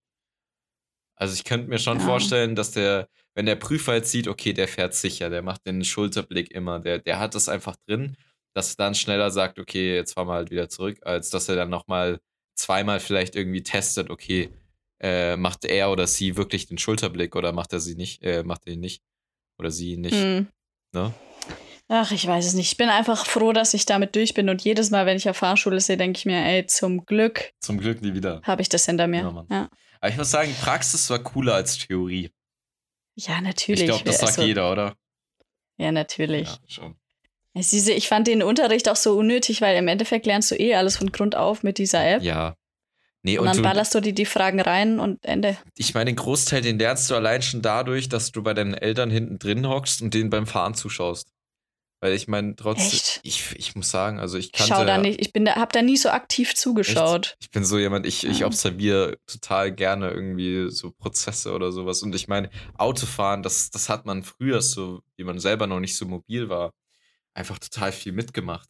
Also 1.16 1.34
ich 1.34 1.44
könnte 1.44 1.68
mir 1.68 1.78
schon 1.78 2.00
ja. 2.00 2.04
vorstellen, 2.04 2.56
dass 2.56 2.72
der, 2.72 3.08
wenn 3.34 3.46
der 3.46 3.56
Prüfer 3.56 3.94
jetzt 3.94 4.10
sieht, 4.10 4.28
okay, 4.28 4.52
der 4.52 4.68
fährt 4.68 4.94
sicher, 4.94 5.30
der 5.30 5.42
macht 5.42 5.66
den 5.66 5.84
Schulterblick 5.84 6.50
immer, 6.50 6.80
der, 6.80 6.98
der 6.98 7.20
hat 7.20 7.34
das 7.34 7.48
einfach 7.48 7.76
drin, 7.86 8.16
dass 8.54 8.72
er 8.74 8.76
dann 8.76 8.94
schneller 8.94 9.30
sagt, 9.30 9.58
okay, 9.58 9.94
jetzt 9.94 10.14
fahren 10.14 10.28
wir 10.28 10.34
halt 10.34 10.50
wieder 10.50 10.68
zurück, 10.68 10.98
als 11.02 11.30
dass 11.30 11.48
er 11.48 11.56
dann 11.56 11.70
nochmal 11.70 12.20
zweimal 12.54 13.00
vielleicht 13.00 13.36
irgendwie 13.36 13.62
testet, 13.62 14.10
okay, 14.10 14.50
äh, 15.00 15.36
macht 15.36 15.64
er 15.64 15.90
oder 15.90 16.06
sie 16.06 16.36
wirklich 16.36 16.66
den 16.66 16.78
Schulterblick 16.78 17.36
oder 17.36 17.52
macht 17.52 17.72
er 17.72 17.80
sie 17.80 17.94
nicht, 17.94 18.22
äh, 18.22 18.42
macht 18.42 18.66
er 18.66 18.74
ihn 18.74 18.80
nicht 18.80 19.02
oder 19.58 19.70
sie 19.70 19.96
nicht. 19.96 20.14
Hm. 20.14 20.48
Ne? 20.92 21.12
Ach, 21.88 22.10
ich 22.12 22.26
weiß 22.26 22.46
es 22.46 22.54
nicht. 22.54 22.72
Ich 22.72 22.76
bin 22.78 22.88
einfach 22.88 23.26
froh, 23.26 23.52
dass 23.52 23.74
ich 23.74 23.84
damit 23.84 24.16
durch 24.16 24.32
bin 24.32 24.48
und 24.48 24.62
jedes 24.62 24.90
Mal, 24.90 25.04
wenn 25.04 25.16
ich 25.16 25.28
auf 25.28 25.36
Fahrschule 25.36 25.80
sehe, 25.80 25.98
denke 25.98 26.18
ich 26.18 26.24
mir, 26.24 26.42
ey, 26.44 26.66
zum 26.66 27.04
Glück. 27.04 27.52
Zum 27.60 27.78
Glück 27.78 28.00
nie 28.00 28.14
wieder. 28.14 28.40
Habe 28.42 28.62
ich 28.62 28.70
das 28.70 28.86
hinter 28.86 29.06
mir. 29.06 29.20
Ja, 29.20 29.46
ja. 29.50 29.70
Aber 30.00 30.08
ich 30.08 30.16
muss 30.16 30.30
sagen, 30.30 30.54
Praxis 30.62 31.08
war 31.10 31.18
cooler 31.18 31.54
als 31.54 31.78
Theorie. 31.78 32.30
Ja, 33.16 33.40
natürlich. 33.40 33.82
Ich 33.82 33.86
glaube, 33.86 34.04
das 34.04 34.18
sagt 34.18 34.38
also, 34.38 34.42
jeder, 34.42 34.72
oder? 34.72 34.96
Ja, 35.76 35.92
natürlich. 35.92 36.48
Ja, 36.48 36.58
schon. 36.66 36.96
Ich 37.54 38.08
fand 38.08 38.26
den 38.26 38.42
Unterricht 38.42 38.88
auch 38.88 38.96
so 38.96 39.16
unnötig, 39.16 39.60
weil 39.60 39.76
im 39.76 39.86
Endeffekt 39.86 40.26
lernst 40.26 40.50
du 40.50 40.56
eh 40.56 40.74
alles 40.74 40.96
von 40.96 41.12
Grund 41.12 41.36
auf 41.36 41.62
mit 41.62 41.78
dieser 41.78 42.04
App. 42.04 42.22
Ja. 42.22 42.56
Nee, 43.22 43.38
und, 43.38 43.42
und 43.42 43.46
dann 43.46 43.56
du, 43.58 43.62
ballerst 43.62 43.94
du 43.94 44.00
dir 44.00 44.12
die 44.12 44.26
Fragen 44.26 44.60
rein 44.60 45.00
und 45.00 45.24
Ende. 45.24 45.56
Ich 45.76 45.94
meine, 45.94 46.06
den 46.06 46.16
Großteil, 46.16 46.60
den 46.60 46.78
lernst 46.78 47.10
du 47.10 47.14
allein 47.14 47.40
schon 47.40 47.62
dadurch, 47.62 48.08
dass 48.08 48.32
du 48.32 48.42
bei 48.42 48.52
deinen 48.52 48.74
Eltern 48.74 49.10
hinten 49.10 49.38
drin 49.38 49.66
hockst 49.66 50.02
und 50.02 50.12
denen 50.12 50.28
beim 50.28 50.46
Fahren 50.46 50.74
zuschaust. 50.74 51.32
Weil 52.00 52.12
ich 52.12 52.28
meine, 52.28 52.54
trotzdem, 52.54 53.20
ich, 53.22 53.54
ich 53.56 53.74
muss 53.76 53.88
sagen, 53.88 54.18
also 54.18 54.36
ich 54.36 54.52
kannte. 54.52 54.74
Schau 54.74 54.84
da 54.84 54.98
nicht, 54.98 55.22
ich 55.22 55.32
bin 55.32 55.46
da, 55.46 55.54
hab 55.54 55.72
da 55.72 55.80
nie 55.80 55.96
so 55.96 56.10
aktiv 56.10 56.54
zugeschaut. 56.54 57.28
Echt? 57.28 57.36
Ich 57.40 57.50
bin 57.50 57.64
so 57.64 57.78
jemand, 57.78 58.04
ich, 58.04 58.26
ich 58.26 58.44
observiere 58.44 59.16
total 59.26 59.72
gerne 59.72 60.10
irgendwie 60.10 60.70
so 60.70 60.90
Prozesse 60.90 61.54
oder 61.54 61.72
sowas. 61.72 62.02
Und 62.02 62.14
ich 62.14 62.28
meine, 62.28 62.50
Autofahren, 62.76 63.42
das, 63.42 63.70
das 63.70 63.88
hat 63.88 64.04
man 64.04 64.22
früher 64.22 64.60
so, 64.60 65.00
wie 65.16 65.24
man 65.24 65.38
selber 65.38 65.66
noch 65.66 65.80
nicht 65.80 65.96
so 65.96 66.04
mobil 66.04 66.50
war, 66.50 66.72
einfach 67.34 67.58
total 67.58 67.92
viel 67.92 68.12
mitgemacht. 68.12 68.68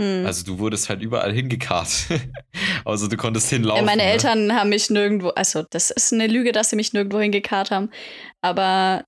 Hm. 0.00 0.24
Also 0.24 0.44
du 0.44 0.58
wurdest 0.58 0.88
halt 0.88 1.02
überall 1.02 1.32
hingekarrt. 1.32 2.06
also 2.84 3.06
du 3.06 3.16
konntest 3.16 3.50
hinlaufen. 3.50 3.84
Ja, 3.84 3.84
meine 3.84 4.02
ne? 4.02 4.10
Eltern 4.10 4.54
haben 4.54 4.70
mich 4.70 4.88
nirgendwo, 4.88 5.28
also 5.30 5.64
das 5.70 5.90
ist 5.90 6.12
eine 6.12 6.26
Lüge, 6.26 6.52
dass 6.52 6.70
sie 6.70 6.76
mich 6.76 6.92
nirgendwo 6.92 7.20
hingekarrt 7.20 7.70
haben. 7.70 7.90
Aber 8.40 9.04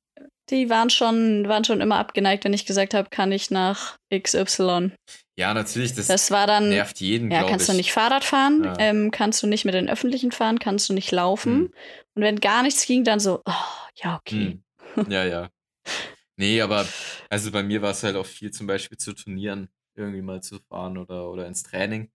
die 0.51 0.68
waren 0.68 0.90
schon, 0.90 1.49
waren 1.49 1.64
schon 1.64 1.80
immer 1.80 1.97
abgeneigt, 1.97 2.45
wenn 2.45 2.53
ich 2.53 2.66
gesagt 2.66 2.93
habe, 2.93 3.09
kann 3.11 3.32
ich 3.32 3.51
nach 3.51 3.97
XY. 4.14 4.93
Ja, 5.38 5.55
natürlich. 5.55 5.95
Das, 5.95 6.09
das 6.09 6.30
war 6.30 6.47
dann, 6.47 6.68
nervt 6.68 7.01
jeden. 7.01 7.30
Ja, 7.30 7.45
kannst 7.45 7.68
ich. 7.68 7.72
du 7.72 7.76
nicht 7.76 7.93
Fahrrad 7.93 8.22
fahren, 8.22 8.64
ja. 8.64 8.74
ähm, 8.78 9.11
kannst 9.11 9.43
du 9.43 9.47
nicht 9.47 9.64
mit 9.64 9.74
den 9.74 9.88
Öffentlichen 9.88 10.30
fahren, 10.30 10.59
kannst 10.59 10.90
du 10.90 10.93
nicht 10.93 11.11
laufen. 11.11 11.55
Hm. 11.55 11.72
Und 12.14 12.22
wenn 12.22 12.38
gar 12.38 12.62
nichts 12.62 12.86
ging, 12.86 13.03
dann 13.05 13.18
so, 13.18 13.40
oh, 13.47 13.53
ja, 14.03 14.18
okay. 14.18 14.59
Hm. 14.95 15.07
Ja, 15.11 15.24
ja. 15.24 15.49
Nee, 16.43 16.61
aber 16.61 16.84
also 17.30 17.53
bei 17.53 17.62
mir 17.62 17.82
war 17.82 17.93
es 17.93 18.03
halt 18.03 18.16
auch 18.16 18.26
viel 18.26 18.51
zum 18.51 18.66
Beispiel 18.66 18.99
zu 18.99 19.12
Turnieren 19.12 19.68
irgendwie 19.95 20.22
mal 20.22 20.43
zu 20.43 20.59
fahren 20.59 20.99
oder, 20.99 21.30
oder 21.30 21.47
ins 21.47 21.62
Training. 21.62 22.11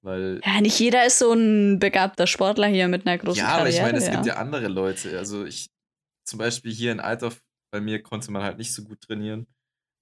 Weil, 0.00 0.40
ja, 0.42 0.62
nicht 0.62 0.78
jeder 0.78 1.04
ist 1.04 1.18
so 1.18 1.34
ein 1.34 1.78
begabter 1.78 2.26
Sportler 2.26 2.66
hier 2.68 2.88
mit 2.88 3.06
einer 3.06 3.18
großen 3.18 3.40
ja, 3.40 3.50
Karriere. 3.50 3.76
Ja, 3.76 3.82
aber 3.82 3.88
ich 3.88 3.92
meine, 3.92 3.98
es 3.98 4.06
ja. 4.06 4.14
gibt 4.14 4.24
ja 4.24 4.36
andere 4.36 4.68
Leute. 4.68 5.18
Also 5.18 5.44
ich, 5.44 5.70
zum 6.24 6.38
Beispiel 6.38 6.72
hier 6.72 6.92
in 6.92 7.00
Altdorf, 7.00 7.42
bei 7.70 7.82
mir 7.82 8.02
konnte 8.02 8.32
man 8.32 8.42
halt 8.42 8.56
nicht 8.56 8.72
so 8.72 8.84
gut 8.84 9.02
trainieren. 9.02 9.46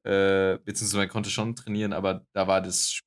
Äh, 0.04 0.58
beziehungsweise 0.64 0.98
man 0.98 1.08
konnte 1.08 1.30
schon 1.30 1.56
trainieren, 1.56 1.92
aber 1.92 2.24
da 2.32 2.46
war 2.46 2.62
das 2.62 3.00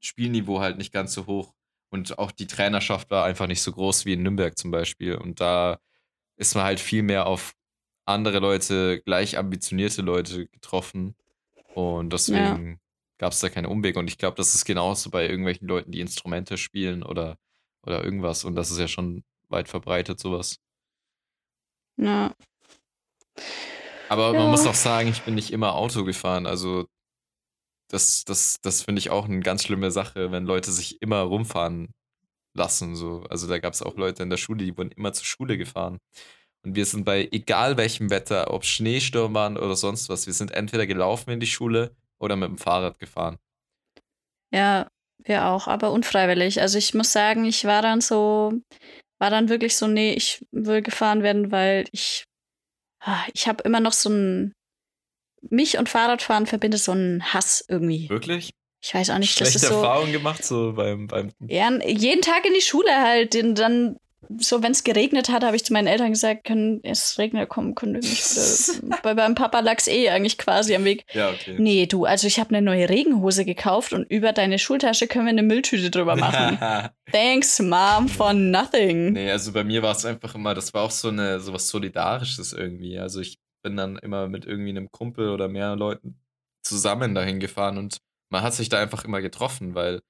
Spielniveau 0.00 0.60
halt 0.60 0.78
nicht 0.78 0.92
ganz 0.92 1.12
so 1.12 1.26
hoch. 1.26 1.54
Und 1.90 2.20
auch 2.20 2.30
die 2.30 2.46
Trainerschaft 2.46 3.10
war 3.10 3.24
einfach 3.24 3.48
nicht 3.48 3.62
so 3.62 3.72
groß 3.72 4.04
wie 4.04 4.12
in 4.12 4.22
Nürnberg 4.22 4.56
zum 4.56 4.70
Beispiel. 4.70 5.16
Und 5.16 5.40
da 5.40 5.80
ist 6.36 6.54
man 6.54 6.62
halt 6.62 6.78
viel 6.78 7.02
mehr 7.02 7.26
auf 7.26 7.57
andere 8.08 8.38
Leute, 8.38 9.00
gleich 9.02 9.38
ambitionierte 9.38 10.02
Leute 10.02 10.46
getroffen. 10.46 11.14
Und 11.74 12.12
deswegen 12.12 12.70
ja. 12.70 12.76
gab 13.18 13.32
es 13.32 13.40
da 13.40 13.48
keine 13.48 13.68
Umwege. 13.68 13.98
Und 13.98 14.08
ich 14.08 14.18
glaube, 14.18 14.36
das 14.36 14.54
ist 14.54 14.64
genauso 14.64 15.10
bei 15.10 15.28
irgendwelchen 15.28 15.68
Leuten, 15.68 15.92
die 15.92 16.00
Instrumente 16.00 16.56
spielen 16.56 17.02
oder, 17.02 17.38
oder 17.82 18.02
irgendwas. 18.04 18.44
Und 18.44 18.54
das 18.54 18.70
ist 18.70 18.78
ja 18.78 18.88
schon 18.88 19.24
weit 19.48 19.68
verbreitet, 19.68 20.18
sowas. 20.18 20.58
Ja. 21.96 22.34
Aber 24.08 24.32
ja. 24.32 24.38
man 24.40 24.50
muss 24.50 24.66
auch 24.66 24.74
sagen, 24.74 25.08
ich 25.08 25.22
bin 25.22 25.34
nicht 25.34 25.52
immer 25.52 25.74
Auto 25.74 26.04
gefahren. 26.04 26.46
Also 26.46 26.86
das, 27.88 28.24
das, 28.24 28.60
das 28.60 28.82
finde 28.82 29.00
ich 29.00 29.10
auch 29.10 29.26
eine 29.26 29.40
ganz 29.40 29.64
schlimme 29.64 29.90
Sache, 29.90 30.30
wenn 30.32 30.44
Leute 30.44 30.72
sich 30.72 31.00
immer 31.02 31.20
rumfahren 31.20 31.94
lassen. 32.54 32.96
So. 32.96 33.24
Also 33.30 33.46
da 33.46 33.58
gab 33.58 33.72
es 33.72 33.82
auch 33.82 33.96
Leute 33.96 34.22
in 34.22 34.30
der 34.30 34.36
Schule, 34.36 34.64
die 34.64 34.76
wurden 34.76 34.92
immer 34.92 35.12
zur 35.12 35.24
Schule 35.24 35.58
gefahren. 35.58 35.98
Und 36.64 36.74
wir 36.74 36.84
sind 36.84 37.04
bei 37.04 37.28
egal 37.30 37.76
welchem 37.76 38.10
Wetter, 38.10 38.52
ob 38.52 38.64
Schneesturm 38.64 39.34
waren 39.34 39.56
oder 39.56 39.76
sonst 39.76 40.08
was, 40.08 40.26
wir 40.26 40.34
sind 40.34 40.50
entweder 40.50 40.86
gelaufen 40.86 41.30
in 41.30 41.40
die 41.40 41.46
Schule 41.46 41.94
oder 42.18 42.36
mit 42.36 42.48
dem 42.48 42.58
Fahrrad 42.58 42.98
gefahren. 42.98 43.38
Ja, 44.52 44.88
wir 45.18 45.46
auch, 45.46 45.68
aber 45.68 45.92
unfreiwillig. 45.92 46.60
Also 46.60 46.78
ich 46.78 46.94
muss 46.94 47.12
sagen, 47.12 47.44
ich 47.44 47.64
war 47.64 47.82
dann 47.82 48.00
so, 48.00 48.52
war 49.18 49.30
dann 49.30 49.48
wirklich 49.48 49.76
so, 49.76 49.86
nee, 49.86 50.14
ich 50.14 50.44
will 50.50 50.82
gefahren 50.82 51.22
werden, 51.22 51.52
weil 51.52 51.86
ich, 51.92 52.24
ah, 53.00 53.24
ich 53.34 53.46
habe 53.46 53.62
immer 53.64 53.80
noch 53.80 53.92
so 53.92 54.10
ein, 54.10 54.52
mich 55.50 55.78
und 55.78 55.88
Fahrradfahren 55.88 56.46
verbindet 56.46 56.80
so 56.80 56.92
einen 56.92 57.32
Hass 57.32 57.64
irgendwie. 57.68 58.08
Wirklich? 58.08 58.50
Ich 58.80 58.94
weiß 58.94 59.10
auch 59.10 59.18
nicht, 59.18 59.32
Schlechte 59.32 59.54
das 59.54 59.62
ist 59.62 59.68
so. 59.68 59.76
Erfahrungen 59.76 60.12
gemacht, 60.12 60.44
so 60.44 60.72
beim, 60.72 61.08
beim. 61.08 61.32
Ja, 61.46 61.70
jeden 61.84 62.22
Tag 62.22 62.46
in 62.46 62.54
die 62.54 62.60
Schule 62.60 62.90
halt. 62.90 63.34
Und 63.36 63.56
dann 63.56 63.98
so, 64.36 64.62
wenn 64.62 64.72
es 64.72 64.84
geregnet 64.84 65.30
hat, 65.30 65.42
habe 65.42 65.56
ich 65.56 65.64
zu 65.64 65.72
meinen 65.72 65.86
Eltern 65.86 66.10
gesagt, 66.10 66.44
können, 66.44 66.80
es 66.82 67.18
regnet, 67.18 67.48
kommen, 67.48 67.74
können 67.74 67.94
wir 67.94 68.00
nicht. 68.00 68.22
Bei 69.02 69.14
meinem 69.14 69.34
Papa 69.34 69.60
lag 69.60 69.76
es 69.78 69.88
eh 69.88 70.10
eigentlich 70.10 70.38
quasi 70.38 70.74
am 70.74 70.84
Weg. 70.84 71.04
Ja, 71.12 71.30
okay. 71.30 71.56
Nee, 71.58 71.86
du, 71.86 72.04
also 72.04 72.26
ich 72.26 72.38
habe 72.38 72.50
eine 72.50 72.62
neue 72.62 72.88
Regenhose 72.88 73.44
gekauft 73.44 73.92
und 73.92 74.04
über 74.10 74.32
deine 74.32 74.58
Schultasche 74.58 75.06
können 75.06 75.26
wir 75.26 75.30
eine 75.30 75.42
Mülltüte 75.42 75.90
drüber 75.90 76.16
machen. 76.16 76.58
Thanks, 77.12 77.58
Mom, 77.60 78.08
for 78.08 78.34
nothing. 78.34 79.12
Nee, 79.12 79.30
also 79.30 79.52
bei 79.52 79.64
mir 79.64 79.82
war 79.82 79.92
es 79.92 80.04
einfach 80.04 80.34
immer, 80.34 80.54
das 80.54 80.74
war 80.74 80.82
auch 80.82 80.90
so 80.90 81.08
eine, 81.08 81.40
so 81.40 81.52
was 81.52 81.68
Solidarisches 81.68 82.52
irgendwie. 82.52 82.98
Also 82.98 83.20
ich 83.20 83.38
bin 83.62 83.76
dann 83.76 83.96
immer 83.98 84.28
mit 84.28 84.46
irgendwie 84.46 84.70
einem 84.70 84.90
Kumpel 84.90 85.30
oder 85.30 85.48
mehr 85.48 85.74
Leuten 85.76 86.20
zusammen 86.62 87.14
dahin 87.14 87.40
gefahren 87.40 87.78
und 87.78 87.98
man 88.30 88.42
hat 88.42 88.52
sich 88.52 88.68
da 88.68 88.78
einfach 88.78 89.04
immer 89.04 89.22
getroffen, 89.22 89.74
weil 89.74 90.00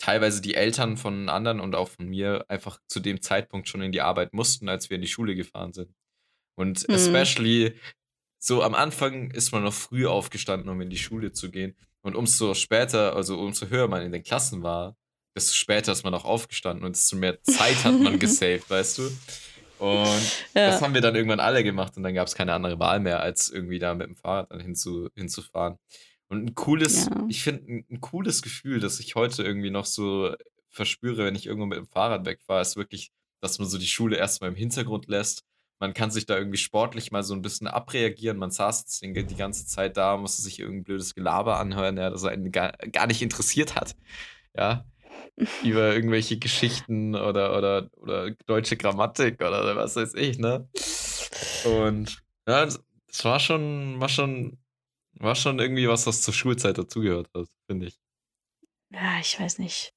teilweise 0.00 0.40
die 0.40 0.54
Eltern 0.54 0.96
von 0.96 1.28
anderen 1.28 1.60
und 1.60 1.76
auch 1.76 1.88
von 1.88 2.08
mir 2.08 2.44
einfach 2.48 2.80
zu 2.88 2.98
dem 2.98 3.22
Zeitpunkt 3.22 3.68
schon 3.68 3.82
in 3.82 3.92
die 3.92 4.00
Arbeit 4.00 4.32
mussten, 4.32 4.68
als 4.68 4.90
wir 4.90 4.96
in 4.96 5.02
die 5.02 5.08
Schule 5.08 5.36
gefahren 5.36 5.72
sind. 5.72 5.94
Und 6.56 6.88
mhm. 6.88 6.94
especially 6.94 7.74
so 8.42 8.62
am 8.62 8.74
Anfang 8.74 9.30
ist 9.30 9.52
man 9.52 9.62
noch 9.62 9.74
früh 9.74 10.06
aufgestanden, 10.06 10.68
um 10.70 10.80
in 10.80 10.90
die 10.90 10.98
Schule 10.98 11.32
zu 11.32 11.50
gehen. 11.50 11.76
Und 12.00 12.16
umso 12.16 12.54
später, 12.54 13.14
also 13.14 13.38
umso 13.38 13.66
höher 13.66 13.86
man 13.86 14.02
in 14.02 14.12
den 14.12 14.22
Klassen 14.22 14.62
war, 14.62 14.96
desto 15.36 15.52
später 15.52 15.92
ist 15.92 16.02
man 16.02 16.14
auch 16.14 16.24
aufgestanden 16.24 16.84
und 16.84 16.96
desto 16.96 17.16
mehr 17.16 17.42
Zeit 17.42 17.84
hat 17.84 18.00
man 18.00 18.18
gesaved, 18.18 18.68
weißt 18.70 18.98
du? 18.98 19.02
Und 19.78 20.44
ja. 20.54 20.68
das 20.68 20.80
haben 20.80 20.94
wir 20.94 21.02
dann 21.02 21.14
irgendwann 21.14 21.40
alle 21.40 21.62
gemacht 21.62 21.96
und 21.96 22.02
dann 22.02 22.14
gab 22.14 22.26
es 22.26 22.34
keine 22.34 22.54
andere 22.54 22.78
Wahl 22.78 23.00
mehr, 23.00 23.20
als 23.20 23.50
irgendwie 23.50 23.78
da 23.78 23.94
mit 23.94 24.06
dem 24.06 24.16
Fahrrad 24.16 24.50
dann 24.50 24.60
hinzu, 24.60 25.08
hinzufahren. 25.14 25.76
Und 26.30 26.44
ein 26.44 26.54
cooles, 26.54 27.06
ja. 27.06 27.26
ich 27.28 27.42
finde, 27.42 27.64
ein, 27.70 27.86
ein, 27.90 28.00
cooles 28.00 28.40
Gefühl, 28.40 28.78
das 28.78 29.00
ich 29.00 29.16
heute 29.16 29.42
irgendwie 29.42 29.70
noch 29.70 29.84
so 29.84 30.32
verspüre, 30.68 31.24
wenn 31.24 31.34
ich 31.34 31.46
irgendwo 31.46 31.66
mit 31.66 31.76
dem 31.76 31.88
Fahrrad 31.88 32.24
wegfahre, 32.24 32.62
ist 32.62 32.76
wirklich, 32.76 33.10
dass 33.40 33.58
man 33.58 33.68
so 33.68 33.78
die 33.78 33.86
Schule 33.86 34.16
erstmal 34.16 34.50
im 34.50 34.56
Hintergrund 34.56 35.08
lässt. 35.08 35.42
Man 35.80 35.92
kann 35.92 36.12
sich 36.12 36.26
da 36.26 36.38
irgendwie 36.38 36.58
sportlich 36.58 37.10
mal 37.10 37.24
so 37.24 37.34
ein 37.34 37.42
bisschen 37.42 37.66
abreagieren. 37.66 38.36
Man 38.36 38.52
saß 38.52 38.80
jetzt 38.80 39.02
die 39.02 39.34
ganze 39.34 39.66
Zeit 39.66 39.96
da, 39.96 40.16
musste 40.16 40.42
sich 40.42 40.60
irgendein 40.60 40.84
blödes 40.84 41.14
Gelaber 41.14 41.58
anhören, 41.58 41.96
ja, 41.96 42.10
das 42.10 42.24
einen 42.24 42.52
gar, 42.52 42.72
gar 42.92 43.08
nicht 43.08 43.22
interessiert 43.22 43.74
hat. 43.74 43.96
Ja. 44.56 44.84
über 45.62 45.94
irgendwelche 45.94 46.38
Geschichten 46.38 47.16
oder, 47.16 47.56
oder, 47.56 47.90
oder 47.96 48.30
deutsche 48.46 48.76
Grammatik 48.76 49.40
oder 49.40 49.74
was 49.74 49.96
weiß 49.96 50.14
ich, 50.14 50.38
ne? 50.38 50.68
Und 51.64 52.22
ja, 52.46 52.64
es 52.64 53.24
war 53.24 53.40
schon, 53.40 54.00
war 54.00 54.08
schon, 54.08 54.58
war 55.20 55.34
schon 55.34 55.58
irgendwie 55.58 55.88
was, 55.88 56.06
was 56.06 56.22
zur 56.22 56.34
Schulzeit 56.34 56.78
dazugehört 56.78 57.28
hat, 57.34 57.46
finde 57.66 57.86
ich. 57.88 57.98
Ja, 58.92 59.18
ich 59.20 59.38
weiß 59.38 59.58
nicht. 59.58 59.94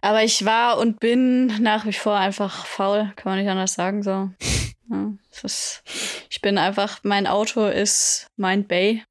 Aber 0.00 0.24
ich 0.24 0.44
war 0.44 0.78
und 0.78 0.98
bin 0.98 1.46
nach 1.62 1.86
wie 1.86 1.92
vor 1.92 2.16
einfach 2.16 2.66
faul, 2.66 3.12
kann 3.14 3.32
man 3.32 3.38
nicht 3.38 3.50
anders 3.50 3.74
sagen. 3.74 4.02
So. 4.02 4.30
Ja, 4.88 5.12
ist, 5.42 5.82
ich 6.30 6.40
bin 6.40 6.58
einfach, 6.58 7.00
mein 7.02 7.26
Auto 7.26 7.66
ist 7.66 8.28
mein 8.36 8.68
Bay. 8.68 9.02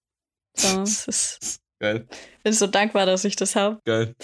So, 0.55 0.83
ist, 0.83 1.61
Geil. 1.79 2.07
bin 2.43 2.53
so 2.53 2.67
dankbar, 2.67 3.05
dass 3.05 3.25
ich 3.25 3.35
das 3.35 3.57
habe. 3.57 3.81
Geil. 3.83 4.15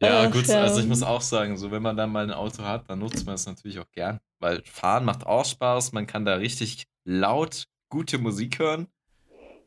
Ja, 0.00 0.22
Ach, 0.22 0.30
gut, 0.30 0.46
ja. 0.46 0.60
also 0.60 0.78
ich 0.78 0.86
muss 0.86 1.02
auch 1.02 1.20
sagen, 1.20 1.56
so 1.56 1.72
wenn 1.72 1.82
man 1.82 1.96
dann 1.96 2.10
mal 2.12 2.22
ein 2.22 2.30
Auto 2.30 2.62
hat, 2.62 2.88
dann 2.88 3.00
nutzt 3.00 3.26
man 3.26 3.34
es 3.34 3.46
natürlich 3.46 3.80
auch 3.80 3.90
gern, 3.90 4.20
weil 4.38 4.62
fahren 4.64 5.04
macht 5.04 5.26
auch 5.26 5.44
Spaß, 5.44 5.90
man 5.90 6.06
kann 6.06 6.24
da 6.24 6.34
richtig 6.34 6.86
laut 7.04 7.64
gute 7.88 8.18
Musik 8.18 8.60
hören. 8.60 8.86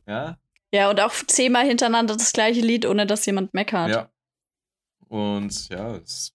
Ja, 0.06 0.38
Ja, 0.76 0.90
und 0.90 1.00
auch 1.00 1.14
zehnmal 1.26 1.66
hintereinander 1.66 2.14
das 2.16 2.32
gleiche 2.32 2.60
Lied, 2.60 2.84
ohne 2.86 3.06
dass 3.06 3.24
jemand 3.26 3.54
meckert. 3.54 3.90
ja. 3.90 4.10
Und 5.08 5.68
ja, 5.68 5.94
es 5.96 6.32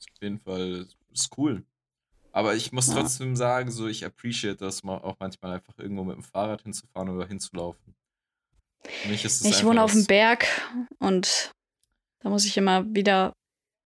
ist 0.00 0.10
auf 0.16 0.22
jeden 0.22 0.38
Fall 0.40 0.86
ist 1.12 1.30
cool. 1.38 1.64
Aber 2.32 2.54
ich 2.54 2.72
muss 2.72 2.88
Ja. 2.88 2.94
trotzdem 2.94 3.36
sagen, 3.36 3.70
so 3.70 3.86
ich 3.86 4.04
appreciate 4.04 4.56
das 4.56 4.82
mal 4.82 4.98
auch 4.98 5.16
manchmal 5.20 5.52
einfach 5.54 5.78
irgendwo 5.78 6.04
mit 6.04 6.16
dem 6.16 6.22
Fahrrad 6.24 6.62
hinzufahren 6.62 7.08
oder 7.08 7.26
hinzulaufen. 7.26 7.94
Für 8.82 9.08
mich 9.08 9.24
ist 9.24 9.40
es 9.40 9.46
Ich 9.46 9.64
wohne 9.64 9.82
auf 9.82 9.92
dem 9.92 10.04
Berg 10.06 10.46
und 10.98 11.52
da 12.20 12.28
muss 12.28 12.44
ich 12.44 12.56
immer 12.56 12.84
wieder, 12.94 13.32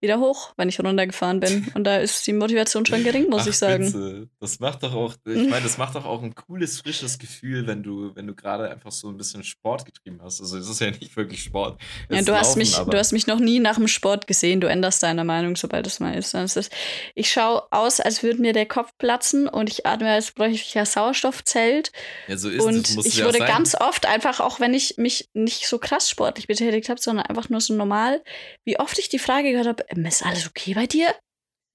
wieder 0.03 0.18
hoch, 0.18 0.53
wenn 0.57 0.68
ich 0.68 0.78
runtergefahren 0.80 1.40
bin. 1.40 1.68
Und 1.74 1.84
da 1.84 1.96
ist 1.98 2.26
die 2.26 2.32
Motivation 2.32 2.84
schon 2.84 3.05
gering, 3.05 3.30
muss 3.30 3.42
Ach, 3.42 3.46
ich 3.46 3.57
sagen. 3.57 3.84
Bitte. 3.86 4.28
Das 4.40 4.59
macht 4.61 4.82
doch 4.82 4.94
auch, 4.94 5.14
ich 5.24 5.48
meine, 5.48 5.62
das 5.62 5.78
macht 5.78 5.94
doch 5.94 6.05
auch 6.05 6.22
ein 6.22 6.34
cooles, 6.34 6.80
frisches 6.80 7.18
Gefühl, 7.18 7.66
wenn 7.66 7.82
du, 7.82 8.14
wenn 8.16 8.26
du 8.26 8.34
gerade 8.34 8.68
einfach 8.70 8.90
so 8.92 9.09
ein 9.09 9.16
bisschen 9.16 9.44
Sport 9.44 9.84
getrieben 9.86 10.20
hast. 10.22 10.40
Also 10.40 10.59
es 10.59 10.68
ist 10.68 10.80
ja 10.80 10.90
nicht 10.90 11.16
wirklich 11.16 11.42
Sport. 11.44 11.80
Ja, 12.11 12.20
du, 12.22 12.34
hast 12.34 12.48
Laufen, 12.48 12.59
mich, 12.59 12.76
aber- 12.76 12.90
du 12.90 12.98
hast 12.98 13.12
mich 13.12 13.26
noch 13.26 13.38
nie 13.38 13.61
nach 13.61 13.76
dem 13.76 13.88
Sport 13.88 14.26
gesehen. 14.26 14.61
Du 14.61 14.66
änderst 14.68 15.03
deine 15.03 15.24
Meinung, 15.24 15.57
sobald 15.57 15.86
es 15.86 16.00
mal 16.00 16.14
ist. 16.16 16.34
Das 16.34 16.57
ist 16.57 16.72
ich 17.14 17.30
schaue 17.30 17.62
aus, 17.70 18.00
als 18.00 18.22
würde 18.22 18.40
mir 18.40 18.53
der 18.53 18.66
Kopf 18.66 18.90
platzen 18.98 19.48
und 19.48 19.70
ich 19.70 19.86
atme, 19.86 20.11
als 20.11 20.32
bräuchte 20.32 20.55
ich 20.57 20.74
ja 20.74 20.84
Sauerstoffzelt. 20.84 21.92
ja, 22.28 22.36
so 22.36 22.48
ist 22.48 22.59
es, 22.59 22.64
Und 22.64 22.96
muss 22.96 23.07
ich 23.07 23.18
ja 23.18 23.26
wurde 23.26 23.38
sein. 23.38 23.46
ganz 23.48 23.74
oft 23.74 24.07
einfach, 24.07 24.40
auch 24.40 24.59
wenn 24.61 24.74
ich 24.74 24.96
mich 24.96 25.28
nicht 25.34 25.68
so 25.68 25.78
krass 25.78 26.11
sportlich 26.11 26.46
betätigt 26.48 26.88
habe, 26.88 27.00
sondern 27.00 27.26
einfach 27.26 27.48
nur 27.48 27.61
so 27.61 27.74
normal, 27.74 28.22
wie 28.64 28.78
oft 28.78 28.98
ich 28.98 29.09
die 29.09 29.18
Frage 29.18 29.50
gehört 29.53 29.66
habe, 29.68 29.84
"Ähm, 29.88 29.91
ist 29.97 30.24
alles 30.24 30.47
okay 30.47 30.74
bei 30.74 30.86
dir? 30.86 31.14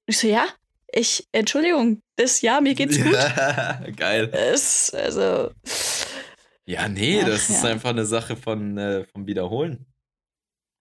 Ich 0.07 0.17
so, 0.17 0.27
ja, 0.27 0.47
ich, 0.91 1.27
Entschuldigung, 1.31 2.01
das, 2.15 2.41
ja, 2.41 2.61
mir 2.61 2.75
geht's 2.75 2.97
gut. 3.01 3.13
Ja, 3.13 3.83
geil. 3.95 4.29
Es, 4.33 4.93
also, 4.93 5.51
Ja, 6.65 6.87
nee, 6.87 7.21
Ach, 7.21 7.27
das 7.27 7.49
ist 7.49 7.63
ja. 7.63 7.71
einfach 7.71 7.89
eine 7.89 8.05
Sache 8.05 8.35
von, 8.35 8.77
äh, 8.77 9.05
vom 9.05 9.27
Wiederholen. 9.27 9.85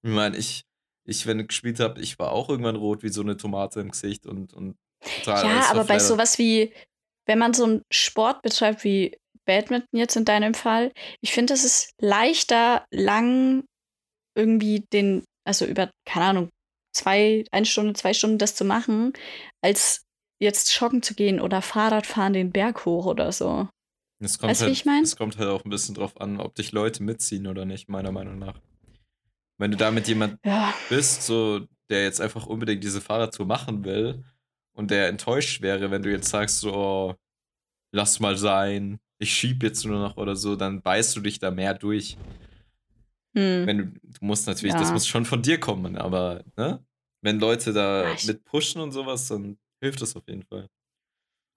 Ich 0.03 0.11
meine, 0.11 0.37
ich, 0.37 0.63
ich, 1.05 1.27
wenn 1.27 1.41
ich 1.41 1.49
gespielt 1.49 1.81
habe, 1.81 2.01
ich 2.01 2.19
war 2.19 2.33
auch 2.33 2.49
irgendwann 2.49 2.77
rot 2.77 3.03
wie 3.03 3.09
so 3.09 3.23
eine 3.23 3.37
Tomate 3.37 3.81
im 3.81 3.91
Gesicht 3.91 4.27
und, 4.27 4.53
und 4.53 4.77
total. 5.25 5.45
ja, 5.45 5.71
aber 5.71 5.85
bei 5.85 5.99
sowas 5.99 6.39
wie, 6.39 6.73
wenn 7.27 7.39
man 7.39 7.55
so 7.55 7.65
einen 7.65 7.83
Sport 7.93 8.43
betreibt 8.43 8.85
wie 8.85 9.17
Badminton 9.45 9.99
jetzt 9.99 10.17
in 10.17 10.25
deinem 10.25 10.55
Fall, 10.55 10.93
ich 11.21 11.33
finde, 11.33 11.55
es 11.55 11.65
ist 11.65 11.91
leichter, 12.01 12.85
lang 12.91 13.65
irgendwie 14.37 14.85
den, 14.93 15.25
also 15.45 15.65
über, 15.65 15.91
keine 16.05 16.27
Ahnung, 16.27 16.49
zwei, 16.97 17.45
eine 17.53 17.67
Stunde, 17.67 17.93
zwei 17.95 18.15
Stunden 18.15 18.39
das 18.39 18.55
zu 18.55 18.65
machen, 18.65 19.13
als 19.63 20.05
jetzt 20.41 20.75
joggen 20.81 21.03
zu 21.03 21.15
gehen 21.15 21.41
oder 21.41 21.63
Fahrrad 21.63 22.07
fahren 22.07 22.33
den 22.33 22.53
Berg 22.53 22.85
hoch 22.85 23.07
oder 23.07 23.33
so. 23.33 23.69
Es 24.19 24.39
kommt, 24.39 24.51
Weißt 24.51 24.63
du, 24.63 24.65
halt, 24.65 24.71
wie 24.71 24.79
ich 24.81 24.85
mein? 24.87 25.03
es 25.03 25.17
kommt 25.17 25.39
halt 25.39 25.49
auch 25.49 25.65
ein 25.65 25.71
bisschen 25.71 25.95
drauf 25.95 26.21
an, 26.21 26.41
ob 26.41 26.55
dich 26.55 26.73
Leute 26.73 27.03
mitziehen 27.03 27.47
oder 27.47 27.65
nicht, 27.65 27.89
meiner 27.89 28.13
Meinung 28.13 28.39
nach. 28.39 28.61
Wenn 29.59 29.71
du 29.71 29.77
da 29.77 29.91
mit 29.91 30.09
jemand 30.09 30.39
Ja, 30.45 30.75
bist, 30.89 31.23
so, 31.23 31.67
der 31.91 32.05
jetzt 32.05 32.21
einfach 32.21 32.47
unbedingt 32.47 32.83
diese 32.85 33.01
Fahrradtour 33.01 33.47
machen 33.47 33.85
will 33.85 34.25
und 34.75 34.91
der 34.91 35.09
enttäuscht 35.09 35.63
wäre, 35.63 35.91
wenn 35.91 36.03
du 36.03 36.11
jetzt 36.11 36.29
sagst, 36.29 36.61
so, 36.61 36.75
oh, 36.75 37.15
lass 37.93 38.21
mal 38.21 38.37
sein, 38.37 38.99
ich 39.19 39.33
schieb 39.35 39.63
jetzt 39.63 39.85
nur 39.85 39.99
noch 39.99 40.17
oder 40.17 40.37
so, 40.37 40.57
dann 40.57 40.83
beißt 40.83 41.17
du 41.17 41.21
dich 41.21 41.39
da 41.39 41.51
mehr 41.51 41.75
durch. 41.75 42.17
Hm. 43.37 43.67
Wenn 43.67 43.79
du, 43.79 43.85
du 43.87 44.25
musst 44.25 44.47
natürlich, 44.47 44.75
das 44.75 44.89
Ja. 44.89 44.93
muss 44.95 45.07
schon 45.07 45.25
von 45.25 45.43
dir 45.43 45.61
kommen, 45.61 45.97
aber, 45.97 46.43
ne? 46.57 46.85
Wenn 47.23 47.39
Leute 47.39 47.73
da 47.73 48.05
Ja, 48.09 48.15
ich- 48.15 48.27
mit 48.27 48.45
pushen 48.45 48.81
und 48.81 48.93
sowas, 48.93 49.29
dann 49.29 49.59
hilft 49.81 50.01
das 50.01 50.17
auf 50.17 50.27
jeden 50.29 50.43
Fall. 50.45 50.69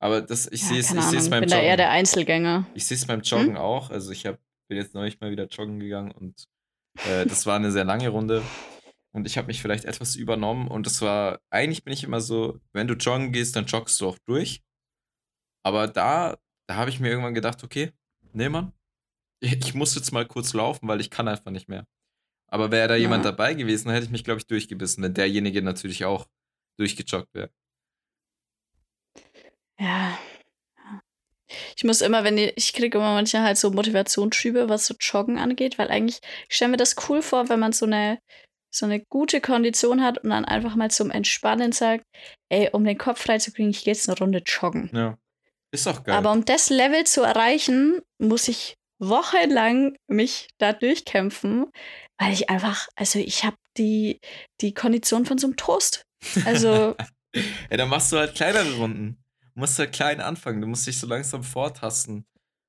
Aber 0.02 0.22
das, 0.22 0.48
ich 0.48 0.62
ja, 0.62 0.68
sehe 0.68 0.80
es 0.80 0.92
ich 0.92 1.04
sehe 1.06 1.20
es 1.20 1.30
beim 1.30 1.42
bin 1.42 1.50
da 1.50 1.58
eher 1.58 1.64
Joggen. 1.72 1.78
der 1.78 1.90
Einzelgänger. 1.92 2.66
Ich 2.74 2.86
sehe 2.86 2.96
es 2.96 3.06
beim 3.06 3.20
Hm? 3.20 3.24
Joggen 3.26 3.58
auch. 3.58 3.90
Also 3.90 4.12
ich 4.12 4.26
hab, 4.26 4.40
bin 4.70 4.78
jetzt 4.78 4.94
neulich 4.94 5.20
mal 5.20 5.32
wieder 5.32 5.46
joggen 5.48 5.80
gegangen 5.80 6.12
und 6.12 6.48
äh, 7.06 7.26
das 7.26 7.46
war 7.46 7.56
eine 7.58 7.72
sehr 7.72 7.84
lange 7.86 8.08
Runde. 8.10 8.42
Und 9.12 9.26
ich 9.26 9.38
habe 9.38 9.48
mich 9.48 9.62
vielleicht 9.62 9.86
etwas 9.86 10.16
übernommen 10.16 10.68
und 10.68 10.86
das 10.86 11.02
war, 11.02 11.40
eigentlich 11.50 11.84
bin 11.84 11.94
ich 11.94 12.04
immer 12.04 12.22
so, 12.22 12.60
wenn 12.74 12.88
du 12.88 12.94
joggen 12.94 13.32
gehst, 13.32 13.56
dann 13.56 13.66
joggst 13.66 14.00
du 14.00 14.08
auch 14.08 14.18
durch. 14.26 14.62
Aber 15.64 15.88
da, 15.88 16.38
da 16.68 16.76
habe 16.76 16.90
ich 16.90 17.00
mir 17.00 17.10
irgendwann 17.10 17.34
gedacht, 17.34 17.64
okay, 17.64 17.92
nee, 18.34 18.50
Mann, 18.50 18.72
ich, 19.40 19.74
muss 19.74 19.96
jetzt 19.96 20.12
mal 20.12 20.26
kurz 20.26 20.54
laufen, 20.54 20.88
weil 20.88 21.02
ich 21.02 21.10
kann 21.10 21.28
einfach 21.28 21.52
nicht 21.52 21.70
mehr. 21.70 21.86
Aber 22.48 22.72
wäre 22.72 22.88
da 22.88 22.96
jemand 22.96 23.24
Ja. 23.26 23.32
dabei 23.32 23.54
gewesen, 23.54 23.86
dann 23.86 23.94
hätte 23.94 24.06
ich 24.06 24.12
mich, 24.12 24.24
glaube 24.24 24.40
ich, 24.40 24.48
durchgebissen, 24.48 25.04
wenn 25.04 25.14
derjenige 25.14 25.62
natürlich 25.62 26.06
auch 26.06 26.28
durchgejoggt 26.78 27.34
wäre. 27.34 27.52
Ja. 29.80 30.18
Ich 31.76 31.84
muss 31.84 32.02
immer, 32.02 32.24
wenn 32.24 32.38
ich, 32.38 32.54
ich 32.58 32.74
kriege 32.74 32.98
immer 32.98 33.14
manchmal 33.14 33.44
halt 33.44 33.58
so 33.58 33.72
Motivationsschübe, 33.72 34.70
was 34.70 34.86
so 34.86 34.94
Joggen 35.00 35.40
angeht, 35.40 35.78
weil 35.80 35.90
eigentlich, 35.90 36.20
ich 36.48 36.56
stelle 36.56 36.72
mir 36.72 36.78
das 36.78 36.96
cool 37.08 37.22
vor, 37.22 37.50
wenn 37.50 37.60
man 37.60 37.72
so 37.72 37.86
eine, 37.86 38.20
so 38.72 38.86
eine 38.86 39.00
gute 39.06 39.42
Kondition 39.42 40.04
hat 40.04 40.20
und 40.20 40.30
dann 40.30 40.46
einfach 40.46 40.76
mal 40.76 40.92
zum 40.92 41.10
Entspannen 41.10 41.72
sagt, 41.72 42.06
ey, 42.50 42.70
um 42.72 42.84
den 42.84 42.98
Kopf 42.98 43.22
frei 43.24 43.40
zu 43.40 43.52
kriegen, 43.52 43.70
ich 43.70 43.84
gehe 43.84 43.94
jetzt 43.94 44.08
eine 44.10 44.18
Runde 44.20 44.44
joggen. 44.46 44.90
Ja. 44.94 45.18
Ist 45.72 45.86
doch 45.86 46.04
geil. 46.04 46.16
Aber 46.16 46.32
um 46.32 46.46
das 46.46 46.70
Level 46.70 47.06
zu 47.06 47.22
erreichen, 47.22 48.00
muss 48.20 48.48
ich 48.48 48.76
wochenlang 49.00 49.96
mich 50.08 50.50
da 50.58 50.74
durchkämpfen, 50.74 51.66
weil 52.18 52.34
ich 52.34 52.50
einfach, 52.50 52.88
also 52.96 53.20
ich 53.20 53.44
habe 53.44 53.58
die, 53.78 54.20
die 54.62 54.74
Kondition 54.74 55.26
von 55.26 55.38
so 55.38 55.48
einem 55.48 55.56
Toast. 55.56 56.04
Also, 56.46 56.96
Ja, 57.34 57.78
dann 57.78 57.90
machst 57.90 58.12
du 58.12 58.18
halt 58.18 58.36
kleinere 58.36 58.76
Runden. 58.76 59.18
Du 59.54 59.60
musst 59.60 59.78
halt 59.80 59.94
klein 59.94 60.22
anfangen. 60.22 60.62
Du 60.62 60.68
musst 60.68 60.88
dich 60.88 60.98
so 61.00 61.08
langsam 61.08 61.44
vortasten. 61.44 62.26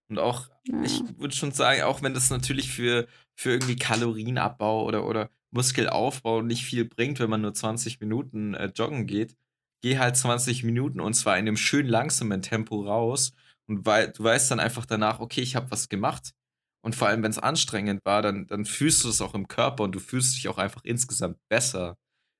Und 0.08 0.18
auch, 0.18 0.48
ja. 0.66 0.82
ich 0.82 1.02
würde 1.18 1.34
schon 1.34 1.52
sagen, 1.52 1.82
auch 1.82 2.02
wenn 2.02 2.14
das 2.14 2.30
natürlich 2.30 2.70
für, 2.70 3.06
für 3.34 3.50
irgendwie 3.52 3.76
Kalorienabbau 3.76 4.84
oder, 4.84 5.06
oder 5.06 5.30
Muskelaufbau 5.52 6.42
nicht 6.42 6.64
viel 6.64 6.84
bringt, 6.84 7.20
wenn 7.20 7.30
man 7.30 7.42
nur 7.42 7.54
20 7.54 8.00
Minuten 8.00 8.54
äh, 8.54 8.70
joggen 8.74 9.06
geht, 9.06 9.36
geh 9.82 9.98
halt 9.98 10.16
20 10.16 10.64
Minuten 10.64 11.00
und 11.00 11.14
zwar 11.14 11.38
in 11.38 11.46
einem 11.46 11.56
schön 11.56 11.86
langsamen 11.86 12.42
Tempo 12.42 12.82
raus. 12.82 13.32
Und 13.70 13.86
weil, 13.86 14.10
du 14.10 14.24
weißt 14.24 14.50
dann 14.50 14.58
einfach 14.58 14.84
danach, 14.84 15.20
okay, 15.20 15.42
ich 15.42 15.54
habe 15.54 15.70
was 15.70 15.88
gemacht. 15.88 16.32
Und 16.82 16.96
vor 16.96 17.06
allem, 17.06 17.22
wenn 17.22 17.30
es 17.30 17.38
anstrengend 17.38 18.04
war, 18.04 18.20
dann, 18.20 18.48
dann 18.48 18.64
fühlst 18.64 19.04
du 19.04 19.08
es 19.08 19.20
auch 19.20 19.34
im 19.34 19.46
Körper 19.46 19.84
und 19.84 19.92
du 19.92 20.00
fühlst 20.00 20.36
dich 20.36 20.48
auch 20.48 20.58
einfach 20.58 20.82
insgesamt 20.82 21.38
besser. 21.48 21.96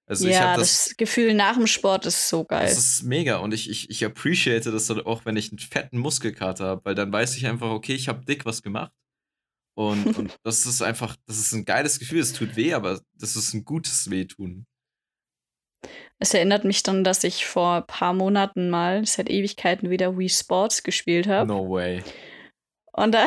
Also 0.08 0.26
ich 0.26 0.34
ja, 0.34 0.48
habe 0.48 0.60
das, 0.60 0.96
Gefühl 0.96 1.34
nach 1.34 1.54
dem 1.54 1.68
Sport 1.68 2.04
ist 2.04 2.28
so 2.28 2.44
geil. 2.44 2.66
das 2.66 2.78
ist 2.78 3.04
mega 3.04 3.36
und 3.36 3.54
ich, 3.54 3.70
ich, 3.70 3.90
ich 3.90 4.04
appreciate 4.04 4.72
das 4.72 4.86
dann 4.86 5.02
auch, 5.02 5.24
wenn 5.24 5.36
ich 5.36 5.52
einen 5.52 5.60
fetten 5.60 5.98
Muskelkater 5.98 6.64
habe, 6.64 6.84
weil 6.84 6.96
dann 6.96 7.12
weiß 7.12 7.36
ich 7.36 7.46
einfach, 7.46 7.70
okay, 7.70 7.94
ich 7.94 8.08
habe 8.08 8.24
dick 8.24 8.44
was 8.44 8.62
gemacht. 8.62 8.90
Und, 9.76 10.18
und 10.18 10.36
das 10.42 10.66
ist 10.66 10.82
einfach, 10.82 11.16
das 11.26 11.38
ist 11.38 11.52
ein 11.52 11.64
geiles 11.64 12.00
Gefühl. 12.00 12.18
Es 12.18 12.32
tut 12.32 12.56
weh, 12.56 12.74
aber 12.74 13.00
das 13.14 13.36
ist 13.36 13.54
ein 13.54 13.64
gutes 13.64 14.10
Wehtun. 14.10 14.66
Es 16.22 16.34
erinnert 16.34 16.64
mich 16.64 16.82
dann, 16.82 17.02
dass 17.02 17.24
ich 17.24 17.46
vor 17.46 17.76
ein 17.76 17.86
paar 17.86 18.12
Monaten 18.12 18.68
mal 18.68 19.06
seit 19.06 19.30
Ewigkeiten 19.30 19.88
wieder 19.88 20.18
Wii 20.18 20.28
Sports 20.28 20.82
gespielt 20.82 21.26
habe. 21.26 21.48
No 21.48 21.68
way. 21.68 22.02
Und 22.92 23.12
da, 23.12 23.26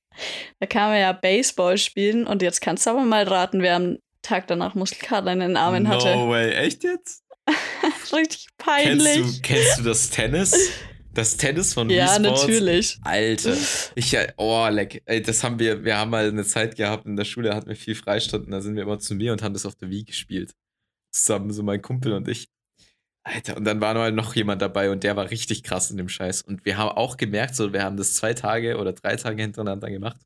da 0.60 0.66
kann 0.66 0.90
man 0.90 1.00
ja 1.00 1.12
Baseball 1.12 1.78
spielen 1.78 2.26
und 2.26 2.42
jetzt 2.42 2.60
kannst 2.60 2.86
du 2.86 2.90
aber 2.90 3.04
mal 3.04 3.22
raten, 3.22 3.62
wer 3.62 3.76
am 3.76 3.98
Tag 4.22 4.48
danach 4.48 4.74
Muskelkater 4.74 5.32
in 5.32 5.40
den 5.40 5.56
Armen 5.56 5.88
hatte. 5.88 6.14
No 6.16 6.28
way. 6.30 6.50
Echt 6.54 6.82
jetzt? 6.82 7.22
Richtig 8.12 8.48
Kennst 8.58 9.04
peinlich. 9.04 9.36
du, 9.36 9.42
kennst 9.42 9.78
du 9.78 9.82
das 9.84 10.10
Tennis? 10.10 10.70
Das 11.12 11.36
Tennis 11.36 11.72
von 11.74 11.88
ja, 11.88 12.18
Wii 12.18 12.24
Sports? 12.24 12.42
natürlich. 12.42 12.98
Alter. 13.04 13.56
Ich, 13.94 14.10
ja- 14.10 14.26
oh, 14.36 14.66
leck. 14.68 15.02
Ey, 15.06 15.22
das 15.22 15.44
haben 15.44 15.60
wir, 15.60 15.84
wir 15.84 15.96
haben 15.96 16.10
mal 16.10 16.26
eine 16.26 16.44
Zeit 16.44 16.74
gehabt 16.74 17.06
in 17.06 17.14
der 17.14 17.24
Schule, 17.24 17.54
hatten 17.54 17.68
wir 17.68 17.76
viel 17.76 17.94
Freistunden, 17.94 18.50
da 18.50 18.60
sind 18.60 18.74
wir 18.74 18.82
immer 18.82 18.98
zu 18.98 19.14
mir 19.14 19.30
und 19.30 19.40
haben 19.40 19.52
das 19.54 19.66
auf 19.66 19.76
der 19.76 19.90
Wii 19.90 20.02
gespielt. 20.02 20.52
Zusammen, 21.14 21.52
so 21.52 21.62
mein 21.62 21.80
Kumpel 21.80 22.12
und 22.12 22.26
ich. 22.28 22.48
Alter, 23.22 23.56
und 23.56 23.64
dann 23.64 23.80
war 23.80 23.94
mal 23.94 24.12
noch 24.12 24.34
jemand 24.34 24.60
dabei 24.60 24.90
und 24.90 25.02
der 25.02 25.16
war 25.16 25.30
richtig 25.30 25.62
krass 25.62 25.90
in 25.90 25.96
dem 25.96 26.08
Scheiß. 26.10 26.42
Und 26.42 26.64
wir 26.66 26.76
haben 26.76 26.90
auch 26.90 27.16
gemerkt, 27.16 27.54
so, 27.56 27.72
wir 27.72 27.82
haben 27.82 27.96
das 27.96 28.14
zwei 28.16 28.34
Tage 28.34 28.76
oder 28.76 28.92
drei 28.92 29.16
Tage 29.16 29.40
hintereinander 29.40 29.88
gemacht. 29.90 30.20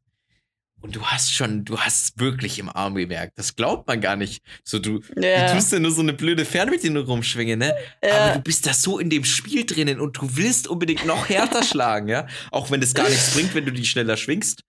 und 0.81 0.95
du 0.95 1.03
hast 1.05 1.35
schon, 1.35 1.65
du 1.65 1.77
hast 1.81 2.21
wirklich 2.21 2.61
im 2.61 2.69
Arm 2.69 2.95
gemerkt. 2.95 3.37
Das 3.37 3.57
glaubt 3.57 3.89
man 3.89 4.01
gar 4.01 4.15
nicht. 4.15 4.43
So, 4.65 4.79
du, 4.79 5.01
Ja. 5.21 5.49
du 5.49 5.55
tust 5.55 5.73
ja 5.73 5.81
nur 5.81 5.91
so 5.91 6.03
eine 6.03 6.13
blöde 6.13 6.45
Fernbedienung 6.45 7.05
rumschwingen, 7.05 7.59
ne? 7.59 7.75
Aber 8.01 8.11
Ja. 8.11 8.35
du 8.35 8.41
bist 8.43 8.65
da 8.65 8.73
so 8.73 9.01
in 9.01 9.11
dem 9.11 9.25
Spiel 9.25 9.67
drinnen 9.67 9.99
und 10.01 10.17
du 10.19 10.37
willst 10.37 10.69
unbedingt 10.69 11.05
noch 11.05 11.29
härter 11.29 11.63
schlagen, 11.65 12.07
ja? 12.09 12.29
Auch 12.53 12.71
wenn 12.71 12.81
es 12.81 12.95
gar 12.95 13.09
nichts 13.09 13.35
bringt, 13.35 13.55
wenn 13.57 13.65
du 13.65 13.73
die 13.73 13.85
schneller 13.87 14.17
schwingst, 14.17 14.63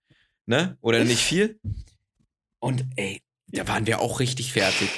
ne? 0.47 0.77
Oder 0.81 1.03
nicht 1.03 1.21
viel. 1.21 1.59
Und 2.59 2.85
ey, 2.95 3.21
da 3.47 3.67
waren 3.67 3.85
wir 3.85 3.99
auch 4.01 4.19
richtig 4.19 4.51
fertig. 4.53 4.89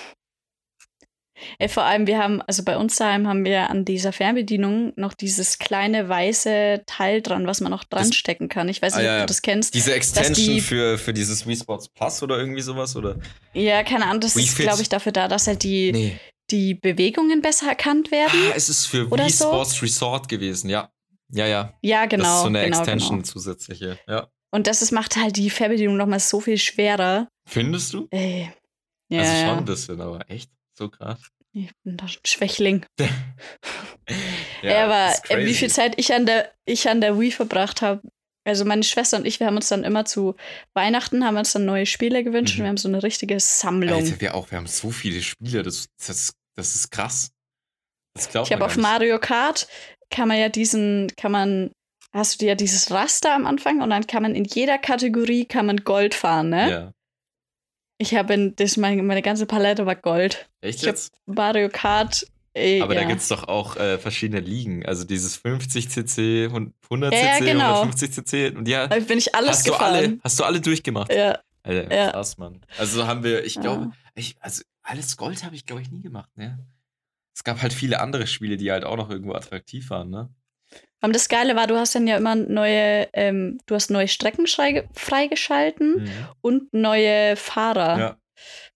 Ey, 1.59 1.69
vor 1.69 1.83
allem, 1.83 2.07
wir 2.07 2.17
haben, 2.17 2.41
also 2.43 2.63
bei 2.63 2.77
uns 2.77 2.95
daheim 2.95 3.27
haben 3.27 3.43
wir 3.45 3.69
an 3.69 3.85
dieser 3.85 4.11
Fernbedienung 4.11 4.93
noch 4.95 5.13
dieses 5.13 5.57
kleine 5.59 6.07
weiße 6.09 6.83
Teil 6.85 7.21
dran, 7.21 7.47
was 7.47 7.61
man 7.61 7.71
noch 7.71 7.83
dran 7.83 8.07
Das- 8.07 8.15
stecken 8.15 8.49
kann. 8.49 8.69
Ich 8.69 8.81
weiß 8.81 8.93
Ah, 8.93 8.97
nicht, 8.97 9.05
ja, 9.05 9.15
ob 9.15 9.21
du 9.21 9.27
das 9.27 9.41
kennst. 9.41 9.73
Diese 9.73 9.93
Extension 9.93 10.55
die- 10.55 10.61
für, 10.61 10.97
für 10.97 11.13
dieses 11.13 11.45
Wii 11.47 11.55
Sports 11.57 11.89
Plus 11.89 12.21
oder 12.23 12.37
irgendwie 12.37 12.61
sowas, 12.61 12.95
oder? 12.95 13.17
Ja, 13.53 13.83
keine 13.83 14.05
Ahnung, 14.05 14.21
das 14.21 14.35
Wii 14.35 14.43
ist, 14.43 14.57
glaube 14.57 14.81
ich, 14.81 14.89
dafür 14.89 15.11
da, 15.11 15.27
dass 15.27 15.47
halt 15.47 15.63
die, 15.63 15.91
Nee. 15.91 16.19
die 16.51 16.73
Bewegungen 16.75 17.41
besser 17.41 17.67
erkannt 17.69 18.11
werden. 18.11 18.39
Ah, 18.49 18.53
es 18.55 18.69
ist 18.69 18.85
für 18.85 19.09
Wii 19.09 19.29
so? 19.29 19.45
Sports 19.45 19.81
Resort 19.81 20.27
gewesen, 20.29 20.69
ja. 20.69 20.89
Ja, 21.33 21.45
ja. 21.47 21.73
Ja, 21.81 22.05
genau. 22.07 22.23
das 22.25 22.33
ist 22.35 22.41
so 22.41 22.47
eine 22.47 22.63
genau, 22.65 22.77
Extension 22.77 23.19
Genau. 23.19 23.23
zusätzliche, 23.31 23.97
ja. 24.07 24.27
Und 24.53 24.67
das 24.67 24.81
ist, 24.81 24.91
macht 24.91 25.15
halt 25.15 25.37
die 25.37 25.49
Fernbedienung 25.49 25.95
nochmal 25.95 26.19
so 26.19 26.41
viel 26.41 26.57
schwerer. 26.57 27.29
Findest 27.47 27.93
du? 27.93 28.07
Ey. 28.11 28.51
Ja, 29.09 29.21
also 29.21 29.33
schon 29.47 29.57
ein 29.59 29.65
bisschen, 29.65 30.01
aber 30.01 30.29
echt 30.29 30.49
so 30.82 30.89
krass. 30.89 31.19
Ich 31.53 31.69
bin 31.84 31.97
doch 31.97 32.07
ein 32.07 32.25
Schwächling. 32.25 32.86
Ja, 34.61 34.86
aber 34.86 35.13
äh, 35.29 35.45
wie 35.45 35.53
viel 35.53 35.69
Zeit 35.69 35.93
ich 35.97 36.13
an 36.13 36.25
der, 36.25 36.51
ich 36.65 36.89
an 36.89 37.01
der 37.01 37.19
Wii 37.19 37.32
verbracht 37.32 37.82
habe. 37.82 38.01
Also 38.43 38.65
meine 38.65 38.84
Schwester 38.84 39.17
und 39.17 39.25
ich, 39.25 39.39
wir 39.39 39.47
haben 39.47 39.55
uns 39.55 39.69
dann 39.69 39.84
immer 39.84 40.03
zu 40.05 40.36
Weihnachten, 40.73 41.23
haben 41.25 41.36
wir 41.36 41.39
uns 41.39 41.53
dann 41.53 41.65
neue 41.65 41.86
Spiele 41.86 42.23
gewünscht 42.23 42.55
Mhm. 42.55 42.59
und 42.59 42.63
wir 42.65 42.69
haben 42.69 42.77
so 42.77 42.88
eine 42.89 43.03
richtige 43.03 43.39
Sammlung. 43.39 44.03
Alter, 44.03 44.19
wir 44.19 44.36
auch, 44.36 44.51
wir 44.51 44.57
haben 44.57 44.67
so 44.67 44.91
viele 44.91 45.21
Spiele, 45.21 45.63
das, 45.63 45.88
das, 46.05 46.34
das 46.55 46.75
ist 46.75 46.91
krass. 46.91 47.32
Das 48.15 48.29
glaubt 48.29 48.47
ich 48.47 48.53
habe 48.53 48.65
auf 48.65 48.75
nicht. 48.75 48.84
Mario 48.84 49.19
Kart, 49.19 49.67
kann 50.09 50.27
man 50.27 50.38
ja 50.38 50.49
diesen, 50.49 51.11
kann 51.15 51.32
man, 51.32 51.71
hast 52.13 52.41
du 52.41 52.45
ja 52.45 52.55
dieses 52.55 52.91
Raster 52.91 53.34
am 53.34 53.45
Anfang 53.47 53.82
und 53.82 53.89
dann 53.91 54.05
kann 54.07 54.23
man 54.23 54.36
in 54.36 54.43
jeder 54.45 54.77
Kategorie 54.77 55.45
kann 55.45 55.65
man 55.67 55.77
Gold 55.77 56.13
fahren, 56.15 56.49
ne? 56.49 56.69
Ja. 56.69 56.91
Ich 58.01 58.15
habe 58.15 58.33
in, 58.33 58.55
das 58.55 58.77
meine, 58.77 59.03
meine 59.03 59.21
ganze 59.21 59.45
Palette 59.45 59.85
war 59.85 59.95
Gold. 59.95 60.49
Echt 60.61 60.79
Ich 60.79 60.83
hab 60.83 60.95
jetzt? 60.95 61.13
Mario 61.27 61.69
Kart, 61.69 62.25
ey, 62.53 62.81
Aber 62.81 62.95
ja. 62.95 63.01
da 63.01 63.07
gibt 63.07 63.21
es 63.21 63.27
doch 63.27 63.47
auch 63.47 63.77
äh, 63.77 63.99
verschiedene 63.99 64.39
Ligen. 64.41 64.83
Also 64.85 65.03
dieses 65.03 65.37
50cc, 65.43 66.47
100cc, 66.89 67.13
Ja, 67.15 67.39
genau. 67.39 67.83
150cc. 67.83 68.55
Und 68.57 68.67
ja, 68.67 68.87
Da 68.87 68.97
bin 68.99 69.19
ich 69.19 69.35
alles 69.35 69.49
hast 69.51 69.67
du, 69.67 69.71
gefahren. 69.71 69.93
alle, 69.93 70.19
hast 70.23 70.39
du 70.39 70.43
alle 70.43 70.59
durchgemacht? 70.61 71.13
Ja, 71.13 71.37
Alter, 71.61 71.93
Ja. 71.95 72.11
krass, 72.11 72.39
Mann. 72.39 72.61
Also 72.79 73.05
haben 73.05 73.23
wir, 73.23 73.45
ich 73.45 73.61
glaube, 73.61 73.91
ich, 74.15 74.35
also 74.39 74.63
alles 74.81 75.15
Gold 75.15 75.43
habe 75.43 75.55
ich, 75.55 75.67
glaube 75.67 75.83
ich, 75.83 75.91
nie 75.91 76.01
gemacht, 76.01 76.29
ne? 76.35 76.57
Es 77.35 77.43
gab 77.43 77.61
halt 77.61 77.71
viele 77.71 77.99
andere 78.01 78.25
Spiele, 78.25 78.57
die 78.57 78.71
halt 78.71 78.83
auch 78.83 78.97
noch 78.97 79.11
irgendwo 79.11 79.33
attraktiv 79.33 79.89
waren, 79.91 80.09
ne? 80.09 80.29
Und 81.03 81.15
das 81.15 81.30
Geile 81.30 81.55
war, 81.55 81.65
du 81.67 81.76
hast 81.78 81.95
dann 81.95 82.05
ja 82.07 82.17
immer 82.17 82.36
neue, 82.36 83.09
ähm, 83.13 83.57
du 83.65 83.74
hast 83.76 83.89
neue 83.89 84.07
Strecken 84.07 84.45
frei- 84.47 84.88
freigeschalten 84.93 86.03
Mhm. 86.03 86.09
und 86.41 86.74
neue 86.74 87.36
Fahrer 87.36 87.99
Ja. 87.99 88.17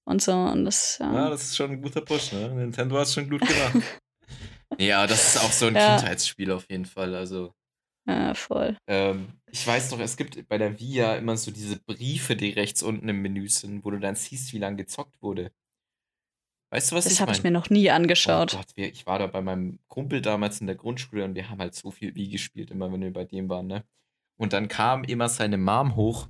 und 0.06 0.22
so. 0.24 0.32
Und 0.34 0.66
das, 0.66 0.98
ja. 1.00 1.14
ja, 1.14 1.30
das 1.30 1.44
ist 1.44 1.56
schon 1.56 1.72
ein 1.72 1.82
guter 1.82 2.02
Push, 2.02 2.32
ne? 2.34 2.50
Nintendo 2.50 2.96
hat 2.98 3.04
es 3.08 3.14
schon 3.14 3.30
gut 3.30 3.42
gemacht. 3.42 3.76
ja, 4.80 5.06
das 5.06 5.36
ist 5.36 5.44
auch 5.44 5.52
so 5.52 5.68
ein 5.68 5.76
Ja. 5.76 5.98
Kindheitsspiel 5.98 6.52
auf 6.52 6.66
jeden 6.70 6.86
Fall. 6.86 7.14
Also, 7.16 7.54
ja, 8.08 8.34
voll. 8.34 8.76
ähm, 8.88 9.28
ich 9.52 9.66
weiß 9.66 9.92
noch, 9.92 10.00
es 10.00 10.18
gibt 10.18 10.48
bei 10.48 10.58
der 10.58 10.80
Wii 10.80 10.96
ja 10.96 11.16
immer 11.16 11.38
so 11.38 11.52
diese 11.52 11.78
Briefe, 11.86 12.36
die 12.36 12.50
rechts 12.52 12.82
unten 12.84 13.08
im 13.08 13.22
Menü 13.22 13.48
sind, 13.50 13.86
wo 13.86 13.92
du 13.92 14.00
dann 14.00 14.16
siehst, 14.16 14.52
wie 14.54 14.58
lange 14.60 14.78
gezockt 14.78 15.16
wurde. 15.22 15.52
Weißt 16.76 16.92
du, 16.92 16.96
was 16.98 17.06
Das 17.06 17.14
ich 17.14 17.22
habe 17.22 17.30
meine? 17.32 17.38
ich 17.38 17.44
mir 17.44 17.52
noch 17.52 17.70
nie 17.70 17.90
Oh 17.90 17.94
angeschaut. 17.94 18.52
Gott, 18.52 18.68
wir, 18.76 18.90
ich 18.92 19.06
war 19.06 19.18
da 19.18 19.28
bei 19.28 19.42
meinem 19.42 19.80
Kumpel 19.88 20.22
damals 20.22 20.60
in 20.60 20.68
der 20.68 20.76
Grundschule 20.76 21.24
und 21.24 21.34
wir 21.36 21.50
haben 21.50 21.60
halt 21.60 21.74
so 21.74 21.90
viel 21.90 22.14
Wii 22.16 22.28
gespielt, 22.28 22.70
immer 22.70 22.92
wenn 22.92 23.00
wir 23.02 23.14
bei 23.14 23.24
dem 23.24 23.48
waren, 23.48 23.68
ne? 23.68 23.84
Und 24.36 24.52
dann 24.52 24.68
kam 24.68 25.06
immer 25.06 25.30
seine 25.30 25.58
Mom 25.58 25.96
hoch 25.96 26.28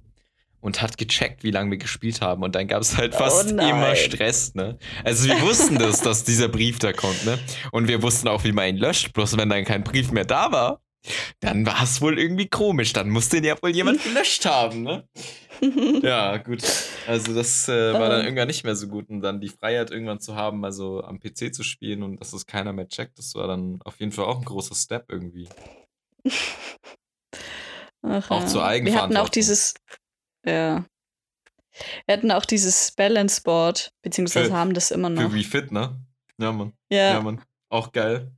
und 0.61 0.83
hat 0.83 0.99
gecheckt, 0.99 1.43
wie 1.43 1.49
lange 1.49 1.71
wir 1.71 1.77
gespielt 1.79 2.21
haben. 2.21 2.43
Und 2.43 2.53
dann 2.53 2.67
gab 2.67 2.81
es 2.81 2.95
halt 2.95 3.15
Oh 3.15 3.17
fast 3.17 3.53
nein. 3.53 3.69
immer 3.69 3.95
Stress, 3.95 4.53
ne? 4.53 4.77
Also 5.03 5.27
wir 5.27 5.41
wussten 5.41 5.79
das, 5.79 6.01
dass 6.01 6.23
dieser 6.23 6.47
Brief 6.47 6.77
da 6.77 6.93
kommt, 6.93 7.25
ne? 7.25 7.39
Und 7.71 7.87
wir 7.87 8.03
wussten 8.03 8.27
auch, 8.27 8.43
wie 8.43 8.51
man 8.51 8.67
ihn 8.69 8.77
löscht. 8.77 9.13
Bloß 9.13 9.37
wenn 9.37 9.49
dann 9.49 9.65
kein 9.65 9.83
Brief 9.83 10.11
mehr 10.11 10.25
da 10.25 10.51
war, 10.51 10.81
dann 11.39 11.65
war 11.65 11.83
es 11.83 12.01
wohl 12.01 12.17
irgendwie 12.19 12.47
komisch. 12.47 12.93
Dann 12.93 13.09
musste 13.09 13.37
ihn 13.37 13.43
ja 13.43 13.55
wohl 13.61 13.69
jemand 13.71 14.03
gelöscht 14.03 14.45
haben, 14.45 14.83
ne? 14.83 15.07
Ja, 16.03 16.35
gut. 16.37 16.61
Also 17.07 17.33
das 17.33 17.69
äh, 17.69 17.93
war 17.93 18.09
dann 18.09 18.19
Ähm. 18.21 18.25
irgendwann 18.25 18.47
nicht 18.47 18.63
mehr 18.65 18.75
so 18.75 18.87
gut. 18.89 19.09
Und 19.09 19.21
dann 19.21 19.39
die 19.39 19.47
Freiheit 19.49 19.89
irgendwann 19.89 20.19
zu 20.19 20.35
haben, 20.35 20.65
also 20.65 21.01
am 21.03 21.19
PC 21.19 21.53
zu 21.55 21.63
spielen 21.63 22.03
und 22.03 22.19
dass 22.19 22.33
es 22.33 22.45
keiner 22.45 22.73
mehr 22.73 22.87
checkt, 22.89 23.17
das 23.17 23.33
war 23.35 23.47
dann 23.47 23.79
auf 23.85 23.99
jeden 24.01 24.11
Fall 24.11 24.25
auch 24.25 24.39
ein 24.39 24.45
großer 24.45 24.75
Step 24.75 25.05
irgendwie. 25.09 25.47
Ach, 28.07 28.29
Auch 28.31 28.41
ja. 28.41 28.45
zur 28.47 28.61
Wir 28.61 28.65
hatten 28.65 28.73
Eigenverantwortung. 28.75 29.25
auch 29.25 29.29
dieses, 29.29 29.73
ja. 30.45 30.85
Wir 32.05 32.13
hatten 32.17 32.31
auch 32.31 32.45
dieses 32.45 32.91
Balance 32.91 33.41
Board, 33.41 33.91
beziehungsweise 34.01 34.49
Für- 34.49 34.53
haben 34.57 34.73
das 34.73 34.91
immer 34.91 35.09
noch. 35.09 35.23
Für 35.23 35.33
Wii 35.33 35.43
Fit, 35.43 35.71
ne? 35.71 35.99
Ja, 36.37 36.51
Mann. 36.51 36.73
Ja, 36.89 37.13
Ja, 37.13 37.21
Mann. 37.21 37.41
Auch 37.69 37.91
geil. 37.91 38.31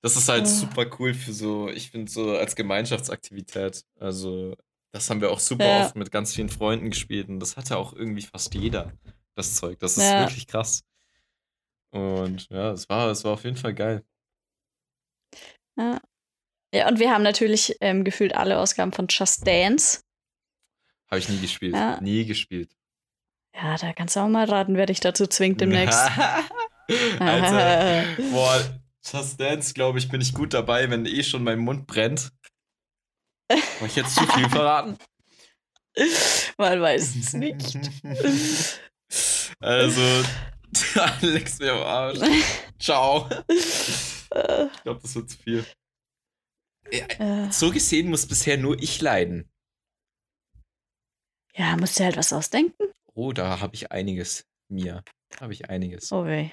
Das 0.00 0.16
ist 0.16 0.28
halt 0.28 0.42
Ah. 0.42 0.46
super 0.46 0.86
cool 0.98 1.12
für 1.14 1.32
so, 1.32 1.68
ich 1.68 1.90
finde 1.90 2.10
so 2.10 2.36
als 2.36 2.54
Gemeinschaftsaktivität. 2.56 3.84
Also, 3.98 4.54
das 4.92 5.10
haben 5.10 5.20
wir 5.20 5.30
auch 5.30 5.40
super 5.40 5.66
Ja. 5.66 5.84
oft 5.86 5.96
mit 5.96 6.10
ganz 6.10 6.34
vielen 6.34 6.48
Freunden 6.48 6.90
gespielt 6.90 7.28
und 7.28 7.40
das 7.40 7.56
hatte 7.56 7.76
auch 7.76 7.92
irgendwie 7.92 8.22
fast 8.22 8.54
jeder, 8.54 8.92
das 9.34 9.56
Zeug. 9.56 9.78
Das 9.80 9.96
ist 9.96 10.04
Ja. 10.04 10.20
wirklich 10.20 10.46
krass. 10.46 10.82
Und 11.90 12.48
ja, 12.50 12.72
es 12.72 12.88
war, 12.88 13.10
es 13.10 13.24
war 13.24 13.32
auf 13.32 13.44
jeden 13.44 13.56
Fall 13.56 13.74
geil. 13.74 14.04
ja. 15.76 16.00
Ja, 16.70 16.86
und 16.88 16.98
wir 16.98 17.10
haben 17.12 17.22
natürlich 17.22 17.76
ähm, 17.80 18.04
gefühlt 18.04 18.34
alle 18.34 18.58
Ausgaben 18.58 18.92
von 18.92 19.06
Just 19.08 19.46
Dance. 19.46 20.02
Habe 21.10 21.18
ich 21.20 21.28
nie 21.30 21.38
gespielt. 21.40 21.74
Ja. 21.74 21.98
Nie 22.02 22.26
gespielt. 22.26 22.76
Ja, 23.54 23.76
da 23.78 23.94
kannst 23.94 24.16
du 24.16 24.20
auch 24.20 24.28
mal 24.28 24.44
raten, 24.44 24.76
wer 24.76 24.84
dich 24.84 25.00
dazu 25.00 25.26
zwingt 25.26 25.62
demnächst. 25.62 25.98
Alter. 27.18 28.04
Boah, 28.32 28.77
Just 29.12 29.40
Dance, 29.40 29.74
glaube 29.74 29.98
ich, 29.98 30.08
bin 30.08 30.20
ich 30.20 30.34
gut 30.34 30.54
dabei, 30.54 30.90
wenn 30.90 31.06
eh 31.06 31.22
schon 31.22 31.44
mein 31.44 31.58
Mund 31.58 31.86
brennt. 31.86 32.32
Habe 33.50 33.86
ich 33.86 33.96
jetzt 33.96 34.14
zu 34.14 34.26
viel 34.26 34.48
verraten? 34.50 34.98
Man 36.58 36.80
weiß 36.80 37.16
es 37.16 37.32
nicht. 37.34 37.78
Also, 39.60 40.02
Alex 41.00 41.58
mir 41.58 41.72
am 41.72 41.82
Arsch. 41.82 42.18
Ciao. 42.78 43.26
Ich 43.48 44.26
glaube, 44.82 45.00
das 45.02 45.14
wird 45.14 45.30
zu 45.30 45.38
viel. 45.38 45.64
So 47.50 47.70
gesehen 47.70 48.10
muss 48.10 48.26
bisher 48.26 48.58
nur 48.58 48.78
ich 48.80 49.00
leiden. 49.00 49.50
ja, 51.54 51.74
musst 51.76 51.98
dir 51.98 52.04
halt 52.04 52.18
was 52.18 52.34
ausdenken. 52.34 52.92
Oh, 53.14 53.32
da 53.32 53.60
habe 53.60 53.74
ich 53.74 53.90
einiges. 53.90 54.44
Mir. 54.68 55.02
Habe 55.40 55.54
ich 55.54 55.70
einiges. 55.70 56.12
Oh 56.12 56.26
weh. 56.26 56.50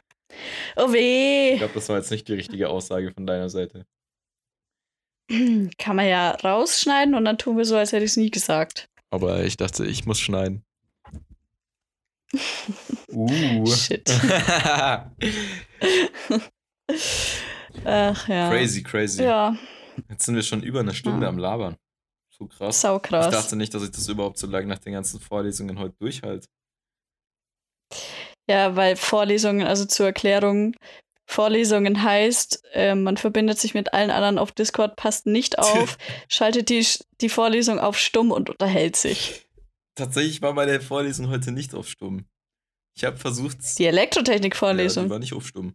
Oh 0.76 0.88
Ich 0.88 0.94
weh. 0.94 1.58
glaube, 1.58 1.74
das 1.74 1.88
war 1.90 1.98
jetzt 1.98 2.12
nicht 2.12 2.28
die 2.28 2.34
richtige 2.34 2.70
Aussage 2.70 3.12
von 3.14 3.26
deiner 3.26 3.50
Seite. 3.50 3.86
Kann 5.78 5.96
man 5.96 6.08
ja 6.08 6.32
rausschneiden 6.32 7.16
und 7.16 7.26
dann 7.26 7.38
tun 7.38 7.58
wir 7.58 7.66
so, 7.66 7.76
als 7.78 7.92
hätte 7.92 8.06
ich 8.06 8.12
es 8.12 8.18
nie 8.18 8.32
gesagt. 8.32 8.90
Aber 9.12 9.44
ich 9.44 9.58
dachte, 9.58 9.86
ich 9.86 10.06
muss 10.06 10.20
schneiden. 10.20 10.64
Uh. 13.12 13.66
Shit. 13.68 14.10
Ach 17.86 18.28
ja. 18.28 18.50
crazy, 18.50 18.84
crazy. 18.84 19.24
Ja, 19.24 19.56
Jetzt 20.10 20.26
sind 20.26 20.36
wir 20.36 20.44
schon 20.44 20.62
über 20.64 20.82
eine 20.82 20.94
Stunde 20.94 21.24
Ja. 21.26 21.30
am 21.30 21.38
Labern. 21.38 21.78
So 22.30 22.48
krass. 22.48 22.82
sau 22.82 22.98
Ich 22.98 23.04
krass. 23.04 23.32
dachte 23.32 23.56
nicht, 23.56 23.74
dass 23.74 23.84
ich 23.84 23.92
das 23.92 24.08
überhaupt 24.10 24.38
so 24.38 24.48
lange 24.48 24.68
nach 24.68 24.80
den 24.80 24.92
ganzen 24.94 25.20
Vorlesungen 25.22 25.80
heute 25.80 25.96
durchhalte. 26.00 26.48
Ja, 28.48 28.76
weil 28.76 28.96
Vorlesungen, 28.96 29.66
also 29.66 29.86
zur 29.86 30.08
Erklärung, 30.08 30.76
Vorlesungen 31.28 32.04
heißt, 32.04 32.64
äh, 32.74 32.93
man 32.93 33.18
verbindet 33.18 33.58
sich 33.58 33.74
mit 33.74 33.93
allen 33.93 34.12
anderen 34.12 34.38
auf 34.38 34.52
Discord, 34.52 34.96
passt 34.96 35.26
nicht 35.26 35.58
auf, 35.60 35.98
schaltet 36.30 36.70
die, 36.70 36.86
die 37.22 37.30
Vorlesung 37.30 37.80
auf 37.80 37.98
stumm 37.98 38.32
und 38.32 38.50
unterhält 38.50 38.96
sich. 38.96 39.48
Tatsächlich 39.96 40.41
war 40.41 40.54
meine 40.54 40.82
Vorlesung 40.82 41.30
heute 41.30 41.52
nicht 41.52 41.74
auf 41.74 41.88
Stumm. 41.88 42.26
Ich 42.96 43.04
habe 43.04 43.18
versucht. 43.18 43.58
Die 43.80 43.84
Ja, 43.84 43.89
Elektrotechnik-Vorlesung. 43.89 45.06
die 45.06 45.10
war 45.10 45.20
nicht 45.20 45.34
auf 45.34 45.48
Stumm. 45.48 45.74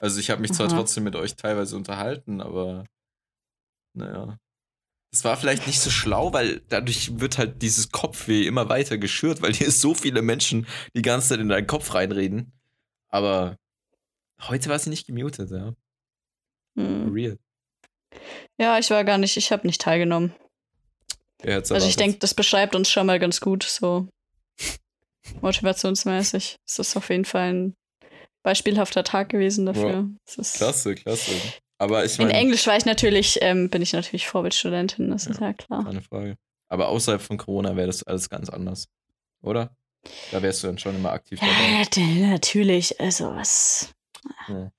Also 0.00 0.20
ich 0.20 0.30
habe 0.30 0.40
mich 0.40 0.52
zwar 0.52 0.68
Aha. 0.68 0.76
trotzdem 0.76 1.04
mit 1.04 1.16
euch 1.16 1.34
teilweise 1.34 1.76
unterhalten, 1.76 2.40
aber 2.40 2.84
naja. 3.94 4.38
Das 5.10 5.24
war 5.24 5.36
vielleicht 5.36 5.66
nicht 5.66 5.80
so 5.80 5.90
schlau, 5.90 6.32
weil 6.32 6.60
dadurch 6.68 7.18
wird 7.18 7.38
halt 7.38 7.62
dieses 7.62 7.90
Kopfweh 7.90 8.46
immer 8.46 8.68
weiter 8.68 8.98
geschürt, 8.98 9.40
weil 9.40 9.54
hier 9.54 9.70
so 9.70 9.94
viele 9.94 10.20
Menschen 10.20 10.66
die 10.94 11.02
ganze 11.02 11.28
Zeit 11.28 11.40
in 11.40 11.48
deinen 11.48 11.66
Kopf 11.66 11.94
reinreden. 11.94 12.52
Aber 13.08 13.56
heute 14.42 14.68
war 14.68 14.78
sie 14.78 14.90
nicht 14.90 15.06
gemutet, 15.06 15.50
ja. 15.50 15.72
hm. 16.76 17.10
Real. 17.10 17.38
Ja, 18.58 18.78
ich 18.78 18.90
war 18.90 19.04
gar 19.04 19.18
nicht, 19.18 19.36
ich 19.36 19.50
habe 19.50 19.66
nicht 19.66 19.80
teilgenommen. 19.80 20.34
Hätt's 21.42 21.72
Also 21.72 21.86
ich 21.86 21.96
denke, 21.96 22.18
das 22.18 22.34
beschreibt 22.34 22.74
uns 22.74 22.90
schon 22.90 23.06
mal 23.06 23.18
ganz 23.18 23.40
gut, 23.40 23.62
so 23.62 24.08
motivationsmäßig. 25.40 26.56
Es 26.66 26.78
ist 26.78 26.96
auf 26.96 27.08
jeden 27.08 27.24
Fall 27.24 27.52
ein 27.52 27.76
beispielhafter 28.42 29.04
Tag 29.04 29.30
gewesen 29.30 29.66
dafür. 29.66 30.10
Es 30.26 30.36
ist 30.36 30.54
Klasse, 30.56 30.94
klasse. 30.94 31.32
Aber 31.78 32.04
ich 32.04 32.18
In 32.18 32.26
meine, 32.26 32.38
Englisch 32.38 32.66
war 32.66 32.76
ich 32.76 32.84
natürlich, 32.84 33.38
ähm, 33.40 33.70
bin 33.70 33.82
ich 33.82 33.92
natürlich 33.92 34.26
Vorbildstudentin, 34.26 35.10
das 35.10 35.26
ist 35.26 35.40
ja 35.40 35.52
klar. 35.52 35.84
keine 35.84 36.02
Frage. 36.02 36.36
Aber 36.68 36.88
außerhalb 36.88 37.22
von 37.22 37.38
Corona 37.38 37.76
wäre 37.76 37.86
das 37.86 38.02
alles 38.02 38.28
ganz 38.28 38.50
anders. 38.50 38.88
Oder? 39.42 39.70
Da 40.32 40.42
wärst 40.42 40.62
du 40.62 40.66
dann 40.68 40.78
schon 40.78 40.94
immer 40.96 41.12
aktiv 41.12 41.38
dabei. 41.40 41.52
Ja, 41.78 41.84
d- 41.84 42.26
natürlich. 42.26 43.00
Also 43.00 43.34
was. 43.34 43.92
Ja, 44.48 44.70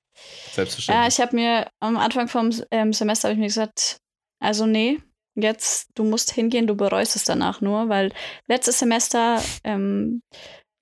Selbstverständlich. 0.52 1.14
ich 1.14 1.22
habe 1.22 1.36
mir 1.36 1.68
am 1.80 1.98
Anfang 1.98 2.28
vom 2.28 2.52
ähm, 2.72 2.92
Semester 2.94 3.28
habe 3.30 3.34
ich 3.34 3.40
mir 3.40 3.48
gesagt, 3.48 3.98
also 4.40 4.66
nee, 4.66 5.00
jetzt 5.36 5.90
du 5.96 6.04
musst 6.04 6.32
hingehen, 6.34 6.68
du 6.68 6.76
bereust 6.76 7.16
es 7.16 7.24
danach 7.24 7.62
nur, 7.62 7.88
weil 7.90 8.12
letztes 8.48 8.80
Semester 8.80 9.42
ähm, 9.64 10.22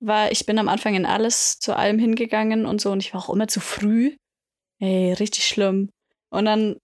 war 0.00 0.30
ich 0.32 0.46
bin 0.46 0.58
am 0.58 0.68
Anfang 0.68 0.94
in 0.94 1.06
alles 1.06 1.58
zu 1.58 1.76
allem 1.76 1.98
hingegangen 1.98 2.66
und 2.66 2.80
so 2.80 2.90
und 2.90 3.00
ich 3.00 3.14
war 3.14 3.20
auch 3.22 3.30
immer 3.32 3.48
zu 3.48 3.60
früh. 3.60 4.16
Ey, 4.80 5.12
richtig 5.12 5.46
schlimm. 5.46 5.90
Und 6.30 6.44
dann 6.44 6.76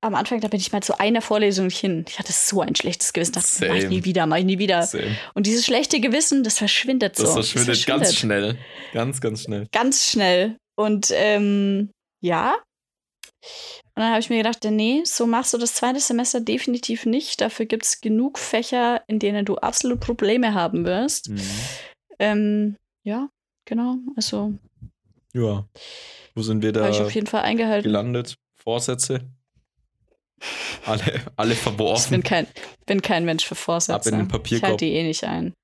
am 0.00 0.14
Anfang, 0.14 0.40
da 0.40 0.48
bin 0.48 0.60
ich 0.60 0.72
mal 0.72 0.82
zu 0.82 0.98
einer 1.00 1.22
Vorlesung 1.22 1.70
hin. 1.70 2.04
Ich 2.08 2.18
hatte 2.18 2.32
so 2.32 2.60
ein 2.60 2.76
schlechtes 2.76 3.12
Gewissen. 3.12 3.32
Dachte, 3.32 3.66
mach 3.68 3.74
ich 3.74 3.82
Same. 3.82 3.94
nie 3.94 4.04
wieder, 4.04 4.26
mach 4.26 4.36
ich 4.36 4.44
nie 4.44 4.58
wieder. 4.58 4.82
Same. 4.82 5.16
Und 5.34 5.46
dieses 5.46 5.64
schlechte 5.64 6.00
Gewissen, 6.00 6.44
das 6.44 6.58
verschwindet 6.58 7.16
so. 7.16 7.24
Das 7.24 7.32
verschwindet 7.32 7.86
ganz 7.86 8.14
schnell. 8.14 8.58
Ganz, 8.92 9.20
ganz 9.20 9.42
schnell. 9.44 9.66
Ganz 9.72 10.06
schnell. 10.06 10.56
Und 10.76 11.10
ähm, 11.12 11.90
ja. 12.22 12.56
Und 13.94 14.02
dann 14.02 14.10
habe 14.10 14.20
ich 14.20 14.28
mir 14.28 14.36
gedacht, 14.36 14.58
nee, 14.64 15.02
so 15.04 15.26
machst 15.26 15.54
du 15.54 15.58
das 15.58 15.74
zweite 15.74 16.00
Semester 16.00 16.40
definitiv 16.40 17.06
nicht. 17.06 17.40
Dafür 17.40 17.66
gibt 17.66 17.84
es 17.84 18.00
genug 18.00 18.38
Fächer, 18.38 19.02
in 19.06 19.18
denen 19.18 19.44
du 19.44 19.56
absolut 19.56 20.00
Probleme 20.00 20.52
haben 20.54 20.84
wirst. 20.84 21.30
Mhm. 21.30 21.40
Ähm, 22.18 22.76
ja, 23.04 23.28
genau. 23.64 23.96
Also 24.16 24.52
Ja. 25.32 25.66
Wo 26.34 26.42
sind 26.42 26.62
wir 26.62 26.68
habe 26.68 26.80
da 26.80 26.90
ich 26.90 27.00
auf 27.00 27.14
jeden 27.14 27.26
Fall 27.26 27.42
eingehalten. 27.42 27.84
gelandet? 27.84 28.36
Vorsätze? 28.66 29.20
Alle, 30.84 31.22
alle 31.36 31.52
Ich 31.52 31.58
bin 31.60 31.62
verworfen. 31.62 32.22
kein, 32.24 32.48
bin 32.84 33.00
kein 33.00 33.24
Mensch 33.24 33.44
für 33.46 33.54
Vorsätze. 33.54 33.94
Ab 33.94 34.06
in 34.06 34.28
den 34.28 34.42
ich 34.44 34.62
halte 34.62 34.84
die 34.84 34.92
eh 34.92 35.04
nicht 35.04 35.22
ein. 35.22 35.54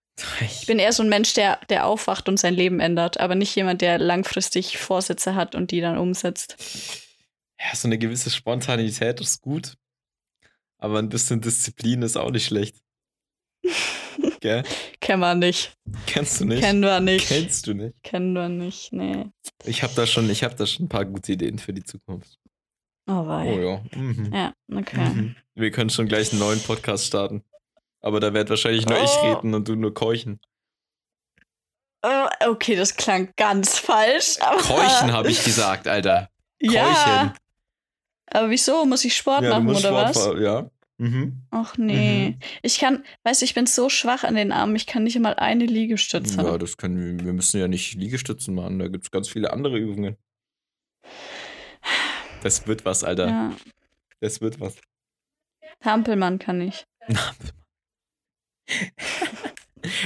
Ich 0.41 0.67
bin 0.67 0.79
eher 0.79 0.93
so 0.93 1.03
ein 1.03 1.09
Mensch, 1.09 1.35
der, 1.35 1.59
der 1.69 1.87
aufwacht 1.87 2.29
und 2.29 2.39
sein 2.39 2.55
Leben 2.55 2.79
ändert, 2.79 3.19
aber 3.19 3.35
nicht 3.35 3.57
jemand, 3.57 3.81
der 3.83 3.99
langfristig 3.99 4.79
Vorsätze 4.79 5.35
hat 5.35 5.57
und 5.57 5.73
die 5.73 5.81
dann 5.81 5.99
umsetzt. 5.99 6.57
Ja, 7.59 7.75
so 7.75 7.89
eine 7.89 7.99
gewisse 7.99 8.31
Spontanität 8.31 9.21
ist 9.21 9.41
gut. 9.41 9.75
Aber 10.79 11.01
ein 11.01 11.09
bisschen 11.09 11.41
Disziplin 11.41 12.03
ist 12.03 12.17
auch 12.17 12.31
nicht 12.31 12.47
schlecht. 12.47 12.77
Gell? 14.41 14.63
Kennen 15.01 15.21
wir 15.21 15.35
nicht. 15.35 15.77
Kennst 16.07 16.41
du 16.41 16.45
nicht? 16.45 16.63
Kennen 16.63 16.83
wir 16.83 17.01
nicht. 17.01 17.27
Kennst 17.27 17.67
du 17.67 17.75
nicht? 17.75 17.95
Kennen 18.05 18.33
wir 18.33 18.49
nicht, 18.49 18.93
nee. 18.93 19.27
Ich 19.65 19.83
habe 19.83 19.95
da 19.95 20.07
schon, 20.07 20.31
ich 20.31 20.45
habe 20.45 20.55
da 20.55 20.67
schon 20.67 20.87
ein 20.87 20.89
paar 20.89 21.05
gute 21.05 21.33
Ideen 21.33 21.59
für 21.59 21.73
die 21.73 21.83
Zukunft. 21.85 22.39
Oh, 23.07 23.27
wei. 23.27 23.53
Oh 23.53 23.61
ja. 23.61 23.99
Mhm. 24.01 24.33
Ja, 24.33 24.53
okay. 24.73 25.01
Mhm. 25.01 25.37
Wir 25.55 25.71
können 25.71 25.91
schon 25.91 26.07
gleich 26.07 26.31
einen 26.31 26.41
neuen 26.41 26.61
Podcast 26.61 27.07
starten. 27.07 27.43
Aber 28.01 28.21
da 28.21 28.33
wird 28.35 28.51
wahrscheinlich 28.51 28.87
nur 28.87 29.03
ich 29.03 29.11
Oh. 29.23 29.33
reden 29.35 29.55
und 29.55 29.69
du 29.69 29.75
nur 29.77 29.95
keuchen. 29.95 30.41
Oh, 32.05 32.27
okay, 32.49 32.75
das 32.75 32.97
klang 32.97 33.33
ganz 33.37 33.79
falsch. 33.79 34.37
Aber 34.41 34.61
Keuchen 34.61 35.13
habe 35.13 35.31
ich 35.31 35.45
gesagt, 35.45 35.87
Alter. 35.87 36.29
Keuchen. 36.61 36.75
Ja. 36.75 37.35
Aber 38.27 38.51
wieso? 38.51 38.85
Muss 38.85 39.05
ich 39.05 39.17
Sport 39.17 39.43
Ja, 39.43 39.51
machen 39.61 39.69
oder 39.69 39.79
Sport 39.79 40.17
was? 40.37 40.41
Ja. 40.41 40.71
Mhm. 40.99 41.43
Ach 41.51 41.77
nee. 41.79 42.39
Ich 42.63 42.79
kann, 42.79 43.05
weißt 43.25 43.41
du, 43.43 43.45
ich 43.45 43.55
bin 43.55 43.67
so 43.67 43.89
schwach 43.89 44.25
an 44.25 44.35
den 44.35 44.53
Armen, 44.53 44.75
ich 44.77 44.87
kann 44.87 45.05
nicht 45.05 45.19
mal 45.19 45.35
eine 45.35 45.65
Liegestütze. 45.67 46.37
Ja, 46.43 46.59
das 46.59 46.77
können 46.77 47.19
wir. 47.19 47.25
Wir 47.25 47.33
müssen 47.33 47.61
ja 47.61 47.69
nicht 47.69 47.95
Liegestützen 47.95 48.55
machen. 48.55 48.79
Da 48.79 48.89
gibt 48.89 49.05
es 49.05 49.11
ganz 49.11 49.29
viele 49.29 49.53
andere 49.53 49.79
Übungen. 49.79 50.17
Das 52.43 52.67
wird 52.67 52.85
was, 52.85 53.05
Alter. 53.05 53.29
ja. 53.29 53.57
Das 54.21 54.41
wird 54.41 54.61
was. 54.61 54.77
Hampelmann 55.85 56.39
kann 56.39 56.61
ich. 56.61 56.87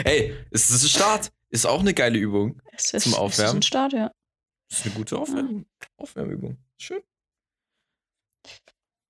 Ey, 0.04 0.34
es 0.50 0.70
ist 0.70 0.82
ein 0.84 0.88
Start. 0.88 1.32
Ist 1.50 1.66
auch 1.66 1.80
eine 1.80 1.94
geile 1.94 2.18
Übung. 2.18 2.60
Es 2.72 2.92
ist, 2.92 3.02
Zum 3.04 3.12
Es 3.12 3.16
ist 3.16 3.18
Aufwärmen? 3.18 3.56
ein 3.58 3.62
Start, 3.62 3.92
ja. 3.92 4.10
Das 4.68 4.78
ist 4.80 4.86
eine 4.86 4.94
gute 4.94 5.18
Aufwärm 5.18 5.66
Aufwärmübung. 5.96 6.56
Schön. 6.78 7.02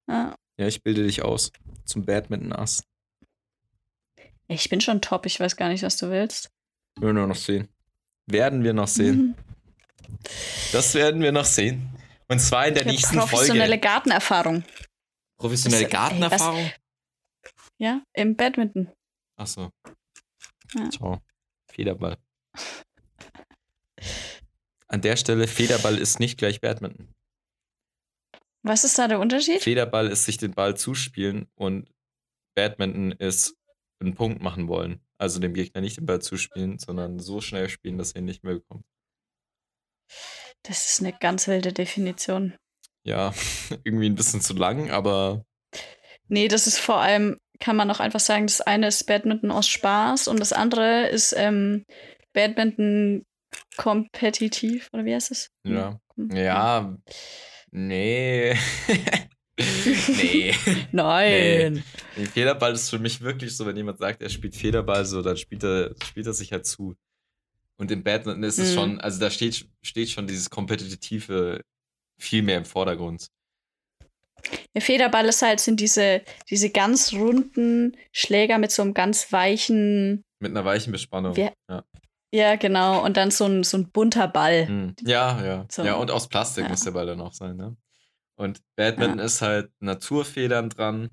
ja. 0.09 0.35
Ja, 0.59 0.67
ich 0.67 0.83
bilde 0.83 1.05
dich 1.05 1.23
aus. 1.23 1.53
Zum 1.85 2.05
Badminton-Ass. 2.05 2.83
Ich 4.49 4.69
bin 4.69 4.81
schon 4.81 5.03
top, 5.03 5.27
ich 5.27 5.39
weiß 5.39 5.57
gar 5.57 5.69
nicht, 5.69 5.83
was 5.83 5.97
du 5.99 6.11
willst. 6.11 6.51
Werden 6.99 7.17
wir 7.17 7.27
noch 7.27 7.37
sehen. 7.37 7.69
Werden 8.27 8.65
wir 8.65 8.73
noch 8.73 8.89
sehen. 8.89 9.17
Mhm. 9.19 9.35
Das 10.73 10.95
werden 10.95 11.21
wir 11.21 11.33
noch 11.33 11.45
sehen. 11.45 11.91
Und 12.29 12.41
zwar 12.41 12.67
in 12.69 12.75
der 12.75 12.85
nächsten 12.87 13.17
professionelle 13.19 13.67
Folge. 13.75 13.81
Gartenerfahrung. 13.81 14.65
Professionelle 15.39 15.85
Das- 15.85 15.93
ey, 15.93 15.97
Gartenerfahrung? 15.99 16.71
Ja, 17.79 18.03
im 18.15 18.37
Badminton. 18.37 18.93
Achso. 19.39 19.71
Ja. 20.75 20.91
Ciao. 20.91 21.21
Federball. 21.71 22.17
An 24.89 25.01
der 25.03 25.17
Stelle, 25.17 25.47
Federball 25.49 25.99
ist 25.99 26.21
nicht 26.21 26.39
gleich 26.39 26.61
Badminton. 26.61 27.13
Was 28.63 28.85
ist 28.85 28.99
da 28.99 29.09
der 29.09 29.21
Unterschied? 29.21 29.63
Federball 29.63 30.09
ist 30.09 30.25
sich 30.25 30.39
den 30.39 30.53
Ball 30.53 30.77
zuspielen 30.77 31.49
und 31.55 31.89
Badminton 32.57 33.13
ist 33.13 33.55
einen 34.01 34.15
Punkt 34.15 34.43
machen 34.43 34.69
wollen. 34.69 35.01
Also 35.19 35.39
dem 35.39 35.55
Gegner 35.55 35.81
nicht 35.81 35.99
den 35.99 36.07
Ball 36.07 36.21
zuspielen, 36.21 36.79
sondern 36.79 37.19
so 37.21 37.41
schnell 37.41 37.69
spielen, 37.69 37.99
dass 37.99 38.13
er 38.13 38.21
ihn 38.21 38.25
nicht 38.27 38.43
mehr 38.43 38.55
bekommt. 38.55 38.85
Das 40.67 40.87
ist 40.87 41.01
eine 41.01 41.13
ganz 41.13 41.49
wilde 41.49 41.73
Definition. 41.73 42.55
Ja, 43.05 43.33
irgendwie 43.85 44.09
ein 44.09 44.15
bisschen 44.17 44.41
zu 44.41 44.55
lang, 44.55 44.91
aber 44.91 45.45
Nee, 46.29 46.49
das 46.49 46.67
ist 46.67 46.79
vor 46.79 47.01
allem, 47.01 47.37
kann 47.61 47.77
man 47.77 47.91
auch 47.91 48.01
einfach 48.01 48.21
sagen, 48.21 48.47
das 48.47 48.61
eine 48.61 48.89
ist 48.89 49.05
Badminton 49.05 49.51
aus 49.51 49.69
Spaß 49.69 50.29
und 50.29 50.41
das 50.41 50.53
andere 50.53 51.09
ist 51.09 51.35
ähm, 51.37 51.85
Badminton 52.33 53.25
kompetitiv, 53.77 54.89
oder 54.93 55.05
wie 55.05 55.15
heißt 55.15 55.31
es? 55.31 55.51
ja. 55.65 55.99
Hm. 56.17 56.31
Ja, 56.35 56.97
nee. 57.71 58.57
nee. 60.09 60.55
Nein. 60.93 61.85
Nee, 62.17 62.27
Federball 62.27 62.73
ist 62.73 62.91
für 62.91 62.99
mich 62.99 63.21
wirklich 63.21 63.57
so, 63.57 63.67
wenn 63.67 63.77
jemand 63.77 63.99
sagt, 63.99 64.23
er 64.23 64.31
spielt 64.31 64.57
Federball, 64.57 65.05
so, 65.05 65.23
dann 65.23 65.37
spielt 65.37 65.63
er, 65.63 65.95
spielt 66.05 66.27
er 66.27 66.33
sich 66.33 66.53
halt 66.53 66.67
zu. 66.67 66.97
Und 67.79 67.91
im 67.91 68.03
Badminton 68.03 68.43
ist 68.43 68.59
es 68.59 68.71
Mhm. 68.71 68.75
schon, 68.75 69.01
also 69.01 69.21
da 69.21 69.31
steht, 69.31 69.67
steht 69.83 70.11
schon 70.11 70.27
dieses 70.27 70.49
Kompetitive 70.51 71.61
viel 72.19 72.43
mehr 72.43 72.57
im 72.59 72.65
Vordergrund. 72.65 73.29
Der 74.75 74.83
Federball 74.83 75.27
ist 75.27 75.43
halt, 75.43 75.61
sind 75.61 75.81
diese, 75.81 76.23
diese 76.49 76.71
ganz 76.71 77.13
runden 77.13 77.97
Schläger 78.13 78.59
mit 78.59 78.71
so 78.71 78.83
einem 78.83 78.95
ganz 78.95 79.33
weichen, 79.33 80.25
Mit 80.39 80.51
einer 80.53 80.65
weichen 80.65 80.93
Bespannung. 80.93 81.35
Wer- 81.37 81.53
ja. 81.69 81.85
ja 82.33 82.57
genau, 82.57 83.05
und 83.05 83.17
dann 83.17 83.31
so 83.31 83.45
ein, 83.47 83.65
so 83.65 83.77
ein 83.79 83.91
bunter 83.91 84.29
Ball. 84.29 84.69
Mhm. 84.69 84.95
ja, 85.03 85.45
ja. 85.45 85.67
So. 85.71 85.85
Ja, 85.85 85.95
und 85.95 86.11
aus 86.11 86.29
Plastik 86.29 86.65
Ja. 86.65 86.71
muss 86.71 86.81
der 86.81 86.93
Ball 86.93 87.07
dann 87.07 87.21
auch 87.21 87.33
sein, 87.33 87.57
ne? 87.57 87.77
Und 88.39 88.61
Badminton 88.77 89.19
ist 89.19 89.41
halt 89.41 89.71
Naturfedern 89.81 90.69
dran, 90.69 91.09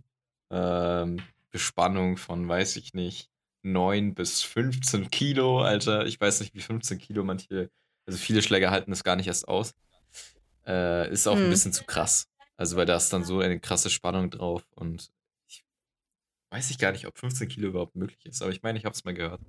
ähm, 0.52 1.22
Bespannung 1.52 2.18
von, 2.18 2.48
weiß 2.48 2.76
ich 2.76 2.94
nicht, 2.94 3.30
9 3.64 4.14
bis 4.16 4.42
15 4.44 5.10
Kilo, 5.10 5.62
Alter. 5.62 6.06
Ich 6.06 6.20
weiß 6.20 6.42
nicht, 6.42 6.54
wie 6.56 6.62
15 6.62 7.00
Kilo 7.00 7.24
manche, 7.24 7.72
also 8.06 8.20
viele 8.20 8.42
Schläger 8.42 8.72
halten 8.72 8.92
das 8.92 9.04
gar 9.04 9.16
nicht 9.16 9.28
erst 9.28 9.48
aus. 9.48 9.74
Äh, 10.66 11.12
ist 11.12 11.28
auch 11.28 11.44
ein 11.44 11.46
Mhm. 11.46 11.50
bisschen 11.50 11.74
zu 11.74 11.84
krass. 11.86 12.28
Also, 12.58 12.78
weil 12.78 12.86
da 12.86 12.96
ist 12.96 13.12
dann 13.12 13.24
so 13.26 13.40
eine 13.40 13.60
krasse 13.60 13.90
Spannung 13.90 14.30
drauf 14.30 14.64
und 14.76 15.12
ich 15.48 15.64
weiß 16.52 16.70
ich 16.72 16.78
gar 16.80 16.92
nicht, 16.92 17.08
ob 17.08 17.18
15 17.18 17.50
Kilo 17.50 17.70
überhaupt 17.70 17.96
möglich 17.96 18.26
ist, 18.26 18.42
aber 18.42 18.52
ich 18.52 18.62
meine, 18.64 18.78
ich 18.80 18.86
habe 18.86 18.94
es 18.96 19.04
mal 19.06 19.14
gehört. 19.14 19.42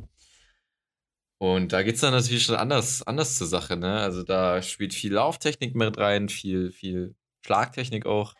Und 1.38 1.72
da 1.72 1.82
geht 1.82 1.96
es 1.96 2.00
dann 2.00 2.12
natürlich 2.12 2.44
schon 2.44 2.56
anders, 2.56 3.02
anders 3.02 3.36
zur 3.36 3.46
Sache, 3.46 3.76
ne? 3.76 4.00
Also 4.00 4.22
da 4.22 4.62
spielt 4.62 4.94
viel 4.94 5.12
Lauftechnik 5.12 5.74
mit 5.74 5.98
rein, 5.98 6.28
viel, 6.28 6.70
viel 6.70 7.14
Schlagtechnik 7.44 8.06
auch. 8.06 8.34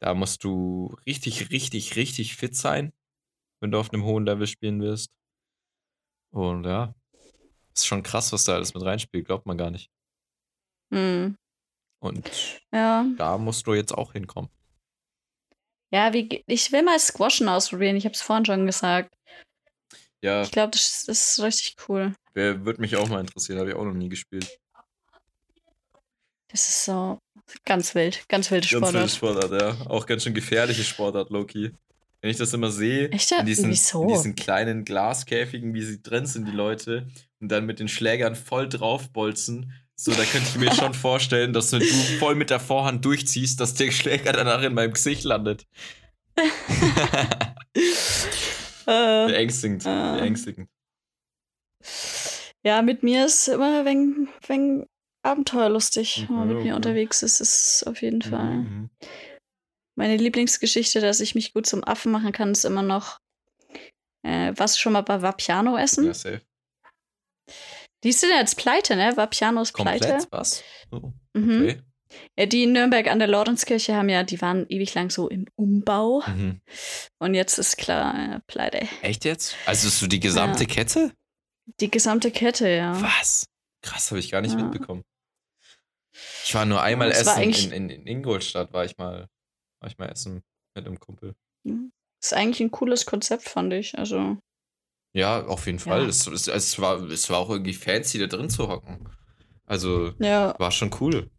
Da 0.00 0.14
musst 0.14 0.44
du 0.44 0.96
richtig, 1.06 1.50
richtig, 1.50 1.96
richtig 1.96 2.36
fit 2.36 2.56
sein, 2.56 2.92
wenn 3.60 3.70
du 3.70 3.78
auf 3.78 3.92
einem 3.92 4.04
hohen 4.04 4.24
Level 4.26 4.46
spielen 4.46 4.80
willst. 4.80 5.10
Und 6.32 6.64
ja, 6.64 6.94
ist 7.74 7.86
schon 7.86 8.02
krass, 8.02 8.32
was 8.32 8.44
da 8.44 8.54
alles 8.54 8.74
mit 8.74 8.84
reinspielt, 8.84 9.26
glaubt 9.26 9.46
man 9.46 9.58
gar 9.58 9.70
nicht. 9.70 9.90
Hm. 10.92 11.36
Und 12.02 12.60
Ja. 12.72 13.04
da 13.16 13.38
musst 13.38 13.66
du 13.66 13.74
jetzt 13.74 13.92
auch 13.92 14.12
hinkommen. 14.12 14.50
Ja, 15.92 16.12
wie, 16.12 16.42
ich 16.46 16.72
will 16.72 16.82
mal 16.82 16.98
Squashen 16.98 17.48
ausprobieren. 17.48 17.96
Ich 17.96 18.04
habe 18.04 18.14
es 18.14 18.22
vorhin 18.22 18.44
schon 18.44 18.66
gesagt. 18.66 19.12
Ja, 20.22 20.42
Ich 20.42 20.50
glaube, 20.50 20.70
das, 20.72 21.04
das 21.06 21.38
ist 21.38 21.42
richtig 21.44 21.76
cool. 21.88 22.14
würde 22.34 22.80
mich 22.80 22.96
auch 22.96 23.08
mal 23.08 23.20
interessieren, 23.20 23.58
habe 23.58 23.70
ich 23.70 23.76
auch 23.76 23.84
noch 23.84 23.94
nie 23.94 24.08
gespielt. 24.08 24.58
Das 26.48 26.68
ist 26.68 26.84
so 26.84 27.18
ganz 27.64 27.94
wild. 27.94 28.28
Ganz 28.28 28.50
wilde 28.50 28.66
Ganz 28.68 28.92
wilde 28.92 29.08
Sportart. 29.08 29.50
Sportart, 29.50 29.80
ja. 29.80 29.86
Auch 29.88 30.04
ganz 30.06 30.24
schön 30.24 30.34
gefährliche 30.34 30.82
Sportart, 30.84 31.30
Loki. 31.30 31.72
Wenn 32.22 32.30
ich 32.30 32.36
das 32.36 32.52
immer 32.52 32.70
sehe, 32.70 33.08
Echt? 33.10 33.32
in 33.32 33.46
diesen, 33.46 33.70
Wieso? 33.70 34.02
in 34.02 34.08
diesen 34.08 34.34
kleinen 34.34 34.84
Glaskäfigen, 34.84 35.72
wie 35.74 35.82
sie 35.82 36.02
drin 36.02 36.26
sind, 36.26 36.46
die 36.46 36.52
Leute, 36.52 37.08
und 37.40 37.48
dann 37.50 37.64
mit 37.64 37.78
den 37.80 37.88
Schlägern 37.88 38.34
voll 38.36 38.68
draufbolzen, 38.68 39.72
so, 39.96 40.12
da 40.12 40.24
könnte 40.24 40.48
ich 40.48 40.56
mir 40.56 40.72
schon 40.74 40.94
vorstellen, 41.08 41.52
dass 41.52 41.72
wenn 41.72 41.80
du 41.80 41.86
voll 42.18 42.34
mit 42.34 42.50
der 42.50 42.60
Vorhand 42.60 43.04
durchziehst, 43.04 43.60
dass 43.60 43.74
der 43.74 43.90
Schläger 43.90 44.32
danach 44.32 44.62
in 44.62 44.74
meinem 44.74 44.92
Gesicht 44.92 45.24
landet. 45.24 45.66
Äh, 48.86 49.26
Beängstigend. 49.26 49.86
Ah. 49.86 50.16
Beängstigend. 50.16 50.68
ja, 52.64 52.82
mit 52.82 53.02
mir 53.02 53.26
ist 53.26 53.46
immer 53.48 53.84
wenn, 53.84 54.28
wenn 54.46 54.86
abenteuerlustig, 55.22 56.26
wenn 56.28 56.36
man 56.36 56.48
mit 56.48 56.56
Ja, 56.58 56.62
mir 56.64 56.70
okay. 56.70 56.76
unterwegs 56.76 57.22
ist, 57.22 57.40
ist 57.40 57.84
auf 57.86 58.02
jeden 58.02 58.22
Fall. 58.22 58.54
Mhm. 58.54 58.90
Meine 60.00 60.16
Lieblingsgeschichte, 60.16 61.02
dass 61.02 61.20
ich 61.20 61.34
mich 61.34 61.52
gut 61.52 61.66
zum 61.66 61.84
Affen 61.84 62.10
machen 62.10 62.32
kann, 62.32 62.52
ist 62.52 62.64
immer 62.64 62.80
noch. 62.82 63.18
Äh, 64.22 64.54
warst 64.56 64.76
du 64.76 64.80
schon 64.80 64.94
mal 64.94 65.02
bei 65.02 65.20
Vapiano 65.20 65.76
essen? 65.76 66.06
Ja, 66.06 66.14
safe. 66.14 66.40
Die 68.02 68.12
sind 68.12 68.30
jetzt 68.30 68.56
pleite, 68.56 68.96
ne? 68.96 69.14
Vapiano 69.18 69.60
ist 69.60 69.72
pleite. 69.72 70.08
Komplett? 70.08 70.32
Was? 70.32 70.64
Oh, 70.90 71.12
Mhm. 71.34 71.62
okay. 71.62 71.82
Ja, 72.38 72.46
die 72.46 72.62
in 72.62 72.72
Nürnberg 72.72 73.08
an 73.08 73.18
der 73.18 73.28
Lorenzkirche 73.28 73.94
haben 73.94 74.08
ja, 74.08 74.22
die 74.22 74.40
waren 74.40 74.64
ewig 74.70 74.94
lang 74.94 75.10
so 75.10 75.28
im 75.28 75.44
Umbau. 75.56 76.22
Mhm. 76.26 76.62
Und 77.18 77.34
jetzt 77.34 77.58
ist 77.58 77.76
klar, 77.76 78.36
äh, 78.36 78.40
pleite. 78.46 78.88
Echt 79.02 79.26
jetzt? 79.26 79.54
Also 79.66 79.88
ist 79.88 80.00
so 80.00 80.06
die 80.06 80.18
gesamte 80.18 80.64
Ja. 80.64 80.68
Kette? 80.70 81.12
Die 81.78 81.90
gesamte 81.90 82.30
Kette, 82.30 82.70
ja. 82.70 82.98
Was? 83.02 83.44
Krass, 83.82 84.10
habe 84.10 84.18
ich 84.20 84.30
gar 84.30 84.40
nicht 84.40 84.58
Ja. 84.58 84.62
mitbekommen. 84.64 85.02
Ich 86.46 86.54
war 86.54 86.64
nur 86.64 86.80
einmal 86.80 87.12
essen 87.12 87.42
in, 87.42 87.72
in, 87.72 87.90
in 87.90 88.06
Ingolstadt, 88.06 88.72
war 88.72 88.86
ich 88.86 88.96
mal, 88.96 89.28
war 89.80 89.88
ich 89.90 89.98
mal 89.98 90.08
essen 90.08 90.42
mit 90.74 90.86
einem 90.86 91.00
Kumpel. 91.00 91.34
Ist 92.22 92.34
eigentlich 92.34 92.60
ein 92.60 92.70
cooles 92.70 93.06
Konzept, 93.06 93.48
fand 93.48 93.72
ich. 93.72 93.98
Also, 93.98 94.36
Ja, 95.14 95.44
auf 95.46 95.66
jeden 95.66 95.78
Ja. 95.78 95.84
Fall. 95.84 96.08
Es, 96.08 96.26
es, 96.26 96.46
es, 96.48 96.78
war, 96.78 97.00
es 97.10 97.28
war 97.30 97.38
auch 97.38 97.50
irgendwie 97.50 97.74
fancy, 97.74 98.18
da 98.18 98.26
drin 98.26 98.50
zu 98.50 98.68
hocken. 98.68 99.08
Also, 99.66 100.12
ja. 100.18 100.54
war 100.58 100.70
schon 100.70 100.90
cool. 101.00 101.30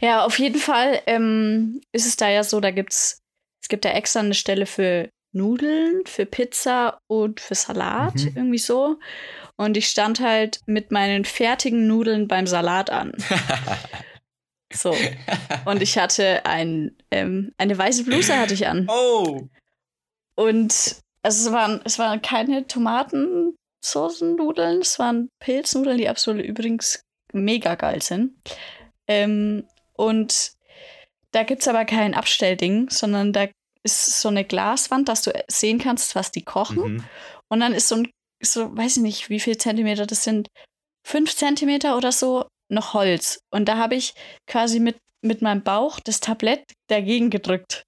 Ja, 0.00 0.24
auf 0.24 0.38
jeden 0.38 0.58
Fall 0.58 1.02
ähm, 1.06 1.80
ist 1.92 2.06
es 2.06 2.16
da 2.16 2.28
ja 2.30 2.42
so, 2.44 2.60
da 2.60 2.70
gibt's, 2.70 3.18
es 3.62 3.68
gibt 3.68 3.84
ja 3.84 3.90
extra 3.92 4.20
eine 4.20 4.34
Stelle 4.34 4.64
für 4.66 5.10
Nudeln, 5.32 6.02
für 6.06 6.26
Pizza 6.26 6.98
und 7.06 7.40
für 7.40 7.54
Salat, 7.54 8.14
Mhm. 8.14 8.32
irgendwie 8.34 8.58
so. 8.58 8.98
Und 9.56 9.76
ich 9.76 9.88
stand 9.88 10.20
halt 10.20 10.60
mit 10.66 10.90
meinen 10.90 11.24
fertigen 11.26 11.86
Nudeln 11.86 12.26
beim 12.26 12.46
Salat 12.46 12.88
an. 12.90 13.12
So. 14.72 14.94
Und 15.64 15.82
ich 15.82 15.98
hatte 15.98 16.46
ein, 16.46 16.96
ähm, 17.10 17.52
eine 17.58 17.76
weiße 17.76 18.04
Bluse 18.04 18.38
hatte 18.38 18.54
ich 18.54 18.66
an. 18.66 18.86
oh! 18.88 19.48
Und 20.36 20.96
also 21.22 21.48
es 21.48 21.52
waren, 21.52 21.80
es 21.84 21.98
waren 21.98 22.22
keine 22.22 22.66
Tomatensoßennudeln, 22.66 24.80
es 24.80 24.98
waren 24.98 25.28
Pilznudeln, 25.38 25.98
die 25.98 26.08
absolut 26.08 26.42
übrigens 26.44 27.02
mega 27.32 27.74
geil 27.74 28.00
sind. 28.00 28.32
Ähm, 29.06 29.66
und 29.94 30.52
da 31.32 31.42
gibt 31.42 31.60
es 31.62 31.68
aber 31.68 31.84
kein 31.84 32.14
Abstellding, 32.14 32.88
sondern 32.90 33.32
da 33.32 33.48
ist 33.82 34.20
so 34.20 34.28
eine 34.28 34.44
Glaswand, 34.44 35.08
dass 35.08 35.22
du 35.22 35.32
sehen 35.48 35.78
kannst, 35.78 36.14
was 36.14 36.32
die 36.32 36.42
kochen. 36.42 36.94
Mhm. 36.94 37.04
Und 37.48 37.60
dann 37.60 37.74
ist 37.74 37.88
so 37.88 37.96
ein, 37.96 38.10
ist 38.40 38.52
so, 38.52 38.76
weiß 38.76 38.98
ich 38.98 39.02
nicht, 39.02 39.30
wie 39.30 39.40
viel 39.40 39.56
Zentimeter 39.58 40.06
das 40.06 40.24
sind, 40.24 40.48
fünf 41.06 41.34
Zentimeter 41.34 41.96
oder 41.96 42.12
so, 42.12 42.46
noch 42.70 42.94
Holz. 42.94 43.40
Und 43.50 43.66
da 43.68 43.76
habe 43.78 43.94
ich 43.94 44.14
quasi 44.46 44.80
mit, 44.80 44.96
mit 45.22 45.42
meinem 45.42 45.62
Bauch 45.62 46.00
das 46.00 46.20
Tablett 46.20 46.64
dagegen 46.88 47.30
gedrückt. 47.30 47.84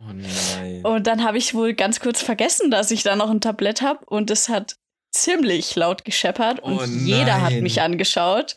Oh 0.00 0.12
nein. 0.12 0.84
Und 0.84 1.06
dann 1.06 1.24
habe 1.24 1.38
ich 1.38 1.54
wohl 1.54 1.74
ganz 1.74 1.98
kurz 2.00 2.22
vergessen, 2.22 2.70
dass 2.70 2.90
ich 2.90 3.02
da 3.02 3.16
noch 3.16 3.30
ein 3.30 3.40
Tablett 3.40 3.82
habe. 3.82 4.04
Und 4.06 4.30
es 4.30 4.48
hat 4.48 4.76
ziemlich 5.10 5.74
laut 5.74 6.04
gescheppert 6.04 6.60
und 6.60 6.78
Oh 6.78 6.84
jeder 6.84 7.40
hat 7.40 7.54
mich 7.54 7.80
angeschaut. 7.80 8.54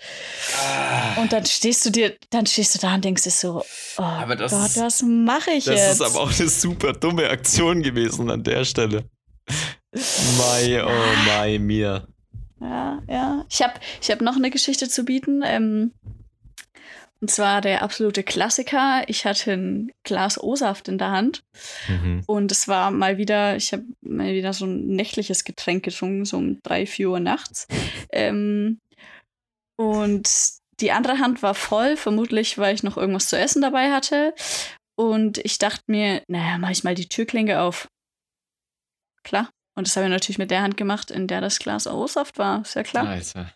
Ah, 0.62 1.22
Und 1.22 1.32
dann 1.34 1.46
stehst 1.46 1.86
du 1.86 1.90
dir, 1.90 2.16
dann 2.30 2.46
stehst 2.46 2.76
du 2.76 2.80
da 2.80 2.94
und 2.94 3.06
denkst 3.06 3.24
dir 3.24 3.32
so, 3.32 3.64
oh 3.98 4.02
Aber 4.04 4.36
das 4.36 4.52
Gott, 4.52 4.66
ist- 4.68 4.78
was 4.82 5.02
mache 5.02 5.52
ich 5.52 5.64
das 5.66 5.76
jetzt? 5.80 5.92
ist 5.94 6.02
aber 6.02 6.20
auch 6.20 6.40
eine 6.40 6.50
super 6.50 6.92
dumme 6.94 7.30
Aktion 7.30 7.82
gewesen 7.82 8.30
an 8.30 8.44
der 8.44 8.66
Stelle. 8.66 9.06
Mai, 10.38 10.84
oh 10.84 11.16
mai, 11.28 11.58
mir. 11.58 12.08
Ja, 12.62 13.02
ja. 13.08 13.46
Ich 13.50 13.62
habe 13.62 13.74
ich 14.02 14.12
hab 14.12 14.22
noch 14.22 14.36
eine 14.36 14.52
Geschichte 14.52 14.88
zu 14.88 15.04
bieten. 15.04 15.42
Ähm, 15.44 15.94
und 17.20 17.30
zwar 17.30 17.62
der 17.62 17.84
absolute 17.84 18.24
Klassiker. 18.24 19.04
Ich 19.08 19.26
hatte 19.26 19.52
ein 19.54 19.92
Glas 20.04 20.42
O-Saft 20.42 20.88
in 20.88 20.98
der 20.98 21.12
Hand 21.12 21.44
Mhm. 21.88 22.24
und 22.26 22.52
es 22.52 22.68
war 22.68 22.90
mal 22.90 23.18
wieder, 23.18 23.56
ich 23.56 23.74
habe 23.74 23.84
mal 24.02 24.34
wieder 24.34 24.54
so 24.54 24.66
ein 24.66 24.88
nächtliches 24.88 25.44
Getränk 25.44 25.84
getrunken, 25.84 26.26
so 26.26 26.38
um 26.38 26.60
drei, 26.64 26.86
vier 26.88 27.10
Uhr 27.12 27.20
nachts. 27.20 27.68
Ähm, 28.12 28.80
und 29.78 30.28
die 30.80 30.92
andere 30.92 31.20
Hand 31.20 31.44
war 31.44 31.54
voll, 31.54 31.96
vermutlich, 31.96 32.58
weil 32.58 32.74
ich 32.74 32.82
noch 32.84 32.98
irgendwas 32.98 33.28
zu 33.30 33.38
essen 33.38 33.62
dabei 33.62 33.92
hatte. 33.92 34.34
Und 34.98 35.38
ich 35.40 35.60
dachte 35.60 35.84
mir, 35.88 36.24
naja, 36.28 36.58
mach 36.58 36.72
ich 36.72 36.84
mal 36.84 36.96
die 36.96 37.08
Türklinke 37.10 37.62
auf. 37.62 37.88
Klar. 39.24 39.50
Und 39.76 39.88
das 39.88 39.96
habe 39.96 40.06
ich 40.08 40.12
natürlich 40.12 40.38
mit 40.38 40.52
der 40.52 40.62
Hand 40.62 40.76
gemacht, 40.78 41.12
in 41.12 41.28
der 41.28 41.42
das 41.42 41.60
Glas 41.60 41.88
O-Saft 41.88 42.38
war. 42.38 42.62
Ist 42.62 42.76
ja 42.76 42.84
klar. 42.84 43.08
Alter. 43.08 43.54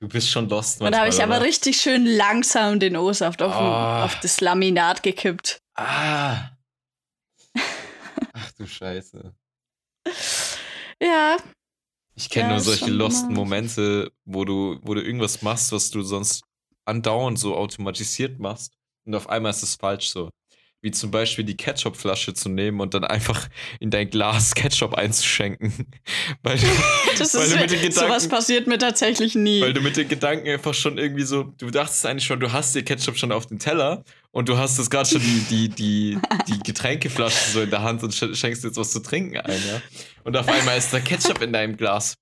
Du 0.00 0.08
bist 0.08 0.30
schon 0.30 0.48
lost 0.48 0.80
Und 0.80 0.92
da 0.92 0.98
habe 0.98 1.08
ich 1.08 1.16
manchmal, 1.16 1.36
aber 1.36 1.40
oder? 1.42 1.48
richtig 1.48 1.80
schön 1.80 2.06
langsam 2.06 2.78
den 2.78 2.96
O-Saft 2.96 3.42
auf, 3.42 3.52
Ah. 3.52 4.04
auf 4.04 4.20
das 4.20 4.40
Laminat 4.40 5.02
gekippt. 5.02 5.58
Ah. 5.74 6.50
Ach 8.32 8.52
du 8.52 8.66
Scheiße. 8.66 9.34
Ja, 11.02 11.36
Ich 12.14 12.30
kenne 12.30 12.48
Ja, 12.48 12.50
nur 12.54 12.60
solche 12.60 12.90
losten 12.90 13.32
Momente, 13.32 14.12
wo 14.24 14.44
du, 14.44 14.78
wo 14.82 14.94
du 14.94 15.02
irgendwas 15.02 15.42
machst, 15.42 15.70
was 15.72 15.90
du 15.90 16.02
sonst 16.02 16.42
andauernd 16.84 17.38
so 17.38 17.56
automatisiert 17.56 18.38
machst. 18.40 18.74
Und 19.06 19.14
auf 19.14 19.28
einmal 19.28 19.50
ist 19.50 19.62
es 19.62 19.74
falsch 19.76 20.08
so. 20.10 20.30
Wie 20.80 20.92
zum 20.92 21.10
Beispiel 21.10 21.44
die 21.44 21.56
Ketchupflasche 21.56 22.34
zu 22.34 22.48
nehmen 22.48 22.80
und 22.80 22.94
dann 22.94 23.02
einfach 23.02 23.48
in 23.80 23.90
dein 23.90 24.10
Glas 24.10 24.54
Ketchup 24.54 24.94
einzuschenken. 24.94 25.72
weil, 26.44 26.56
du, 26.56 26.66
das 27.18 27.34
weil, 27.34 27.42
ist 27.42 27.54
du 27.54 27.60
mit 27.60 27.70
den 27.72 27.90
sowas 27.90 28.08
Gedanken, 28.08 28.28
passiert 28.28 28.66
mir 28.68 28.78
tatsächlich 28.78 29.34
nie. 29.34 29.60
weil 29.60 29.72
du 29.72 29.80
mit 29.80 29.96
den 29.96 30.06
Gedanken 30.06 30.48
einfach 30.48 30.74
schon 30.74 30.96
irgendwie 30.96 31.24
so, 31.24 31.42
du 31.58 31.70
dachtest 31.70 32.06
eigentlich 32.06 32.26
schon, 32.26 32.38
du 32.38 32.52
hast 32.52 32.76
dir 32.76 32.84
Ketchup 32.84 33.18
schon 33.18 33.32
auf 33.32 33.46
dem 33.46 33.58
Teller 33.58 34.04
und 34.30 34.48
du 34.48 34.56
hast 34.56 34.78
jetzt 34.78 34.90
gerade 34.90 35.08
schon 35.08 35.20
die, 35.20 35.40
die, 35.50 35.68
die, 35.68 36.18
die 36.46 36.58
Getränkeflasche 36.64 37.50
so 37.50 37.62
in 37.62 37.70
der 37.70 37.82
Hand 37.82 38.04
und 38.04 38.14
sch- 38.14 38.36
schenkst 38.36 38.62
jetzt 38.62 38.76
was 38.76 38.92
zu 38.92 39.00
trinken 39.00 39.36
ein, 39.38 39.60
ja. 39.66 39.82
Und 40.22 40.36
auf 40.36 40.46
einmal 40.46 40.78
ist 40.78 40.92
da 40.92 41.00
Ketchup 41.00 41.42
in 41.42 41.52
deinem 41.52 41.76
Glas. 41.76 42.16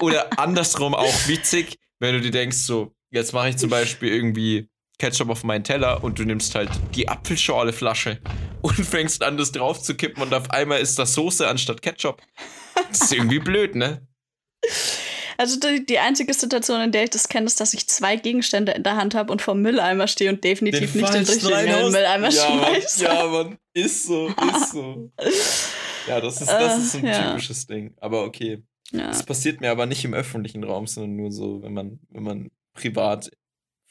Oder 0.00 0.38
andersrum 0.38 0.94
auch 0.94 1.28
witzig, 1.28 1.78
wenn 1.98 2.14
du 2.14 2.20
dir 2.22 2.30
denkst, 2.30 2.56
so, 2.56 2.94
jetzt 3.10 3.32
mache 3.34 3.50
ich 3.50 3.58
zum 3.58 3.68
Beispiel 3.68 4.08
irgendwie 4.12 4.68
Ketchup 5.02 5.30
auf 5.30 5.42
meinen 5.42 5.64
Teller 5.64 6.04
und 6.04 6.20
du 6.20 6.24
nimmst 6.24 6.54
halt 6.54 6.70
die 6.94 7.08
Apfelschorle-Flasche 7.08 8.20
und 8.60 8.74
fängst 8.86 9.24
an, 9.24 9.36
das 9.36 9.50
drauf 9.50 9.82
zu 9.82 9.96
kippen 9.96 10.22
und 10.22 10.32
auf 10.32 10.50
einmal 10.52 10.80
ist 10.80 10.96
da 10.96 11.06
Soße 11.06 11.48
anstatt 11.48 11.82
Ketchup. 11.82 12.22
Das 12.88 13.00
ist 13.00 13.12
irgendwie 13.12 13.40
blöd, 13.40 13.74
ne? 13.74 14.06
Also 15.38 15.58
die, 15.58 15.84
die 15.84 15.98
einzige 15.98 16.32
Situation, 16.32 16.80
in 16.82 16.92
der 16.92 17.02
ich 17.02 17.10
das 17.10 17.28
kenne, 17.28 17.46
ist, 17.46 17.60
dass 17.60 17.74
ich 17.74 17.88
zwei 17.88 18.14
Gegenstände 18.14 18.70
in 18.70 18.84
der 18.84 18.94
Hand 18.94 19.16
habe 19.16 19.32
und 19.32 19.42
vor 19.42 19.54
dem 19.54 19.62
Mülleimer 19.62 20.06
stehe 20.06 20.30
und 20.30 20.44
definitiv 20.44 20.94
nicht 20.94 21.12
den 21.12 21.24
richtigen 21.24 21.46
in 21.46 21.66
den 21.66 21.74
reinhaust. 21.74 21.92
Mülleimer 21.92 22.28
ja, 22.28 22.48
Mann, 22.48 22.64
schmeiße. 22.64 23.04
ja, 23.04 23.26
Mann, 23.26 23.58
ist 23.74 24.06
so, 24.06 24.28
ist 24.28 24.70
so. 24.70 25.10
Ja, 26.08 26.20
das 26.20 26.40
ist, 26.40 26.50
das 26.50 26.78
ist 26.78 26.96
ein 26.96 27.06
ja. 27.06 27.30
typisches 27.30 27.66
Ding. 27.66 27.94
Aber 28.00 28.24
okay. 28.24 28.62
Ja. 28.90 29.06
Das 29.06 29.24
passiert 29.24 29.60
mir 29.60 29.70
aber 29.70 29.86
nicht 29.86 30.04
im 30.04 30.14
öffentlichen 30.14 30.64
Raum, 30.64 30.88
sondern 30.88 31.14
nur 31.14 31.30
so, 31.30 31.62
wenn 31.62 31.74
man, 31.74 32.00
wenn 32.10 32.24
man 32.24 32.50
privat 32.74 33.30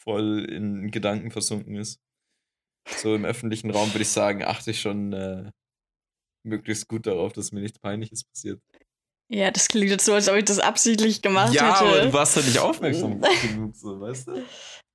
voll 0.04 0.46
in 0.50 0.92
Gedanken 0.92 1.32
versunken 1.32 1.76
ist. 1.76 2.00
So 2.88 3.14
im 3.16 3.26
öffentlichen 3.26 3.70
Raum 3.70 3.90
würde 3.94 4.02
ich 4.02 4.10
sagen, 4.10 4.44
achte 4.44 4.72
ich 4.72 4.82
schon 4.82 5.14
äh, 5.14 5.52
möglichst 6.44 6.88
gut 6.88 7.06
darauf, 7.06 7.34
dass 7.34 7.52
mir 7.52 7.62
nichts 7.62 7.80
Peinliches 7.80 8.24
passiert. 8.24 8.60
ja, 9.32 9.52
das 9.52 9.68
klingt 9.68 9.92
jetzt 9.92 10.06
so, 10.06 10.14
als 10.14 10.28
ob 10.30 10.36
ich 10.36 10.46
das 10.46 10.60
absichtlich 10.60 11.22
gemacht 11.22 11.54
ja, 11.54 11.74
aber 11.76 11.90
du 11.92 11.98
hätte. 12.02 12.14
warst 12.14 12.36
ja 12.38 12.42
nicht 12.42 12.58
aufmerksam 12.60 13.22
genug, 13.42 13.76
so, 13.76 14.00
weißt 14.00 14.28
du? 14.30 14.46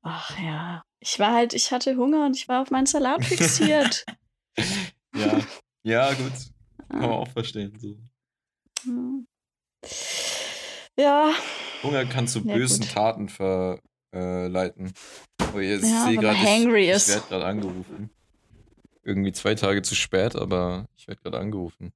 Ach 0.02 0.38
ja. 0.38 0.82
Ich 1.00 1.18
war 1.18 1.32
halt, 1.34 1.54
ich 1.54 1.70
hatte 1.72 1.96
Hunger 1.96 2.26
und 2.26 2.36
ich 2.36 2.48
war 2.48 2.62
auf 2.62 2.70
meinen 2.70 2.86
Salat 2.86 3.24
fixiert. 3.26 4.04
Ja, 5.14 5.40
ja, 5.84 6.12
gut. 6.14 6.32
Kann 6.88 7.00
man 7.00 7.10
auch 7.10 7.28
verstehen. 7.28 7.78
So. 7.78 7.96
Ja, 10.98 11.32
Hunger 11.82 12.06
kann 12.06 12.26
zu 12.26 12.40
Ja, 12.40 12.54
bösen 12.54 12.80
gut. 12.80 12.92
Taten 12.92 13.28
verleiten. 14.16 14.92
Oh, 15.54 15.58
jetzt 15.58 15.84
Ja, 15.84 16.04
sehe 16.06 16.16
gerade, 16.16 16.36
ich, 16.36 16.42
ich 16.44 17.08
werde 17.08 17.26
gerade 17.28 17.44
angerufen. 17.46 18.10
Irgendwie 19.02 19.32
zwei 19.32 19.54
Tage 19.54 19.82
zu 19.82 19.94
spät, 19.94 20.34
aber 20.34 20.88
ich 20.96 21.06
werde 21.06 21.20
gerade 21.22 21.38
angerufen. 21.38 21.92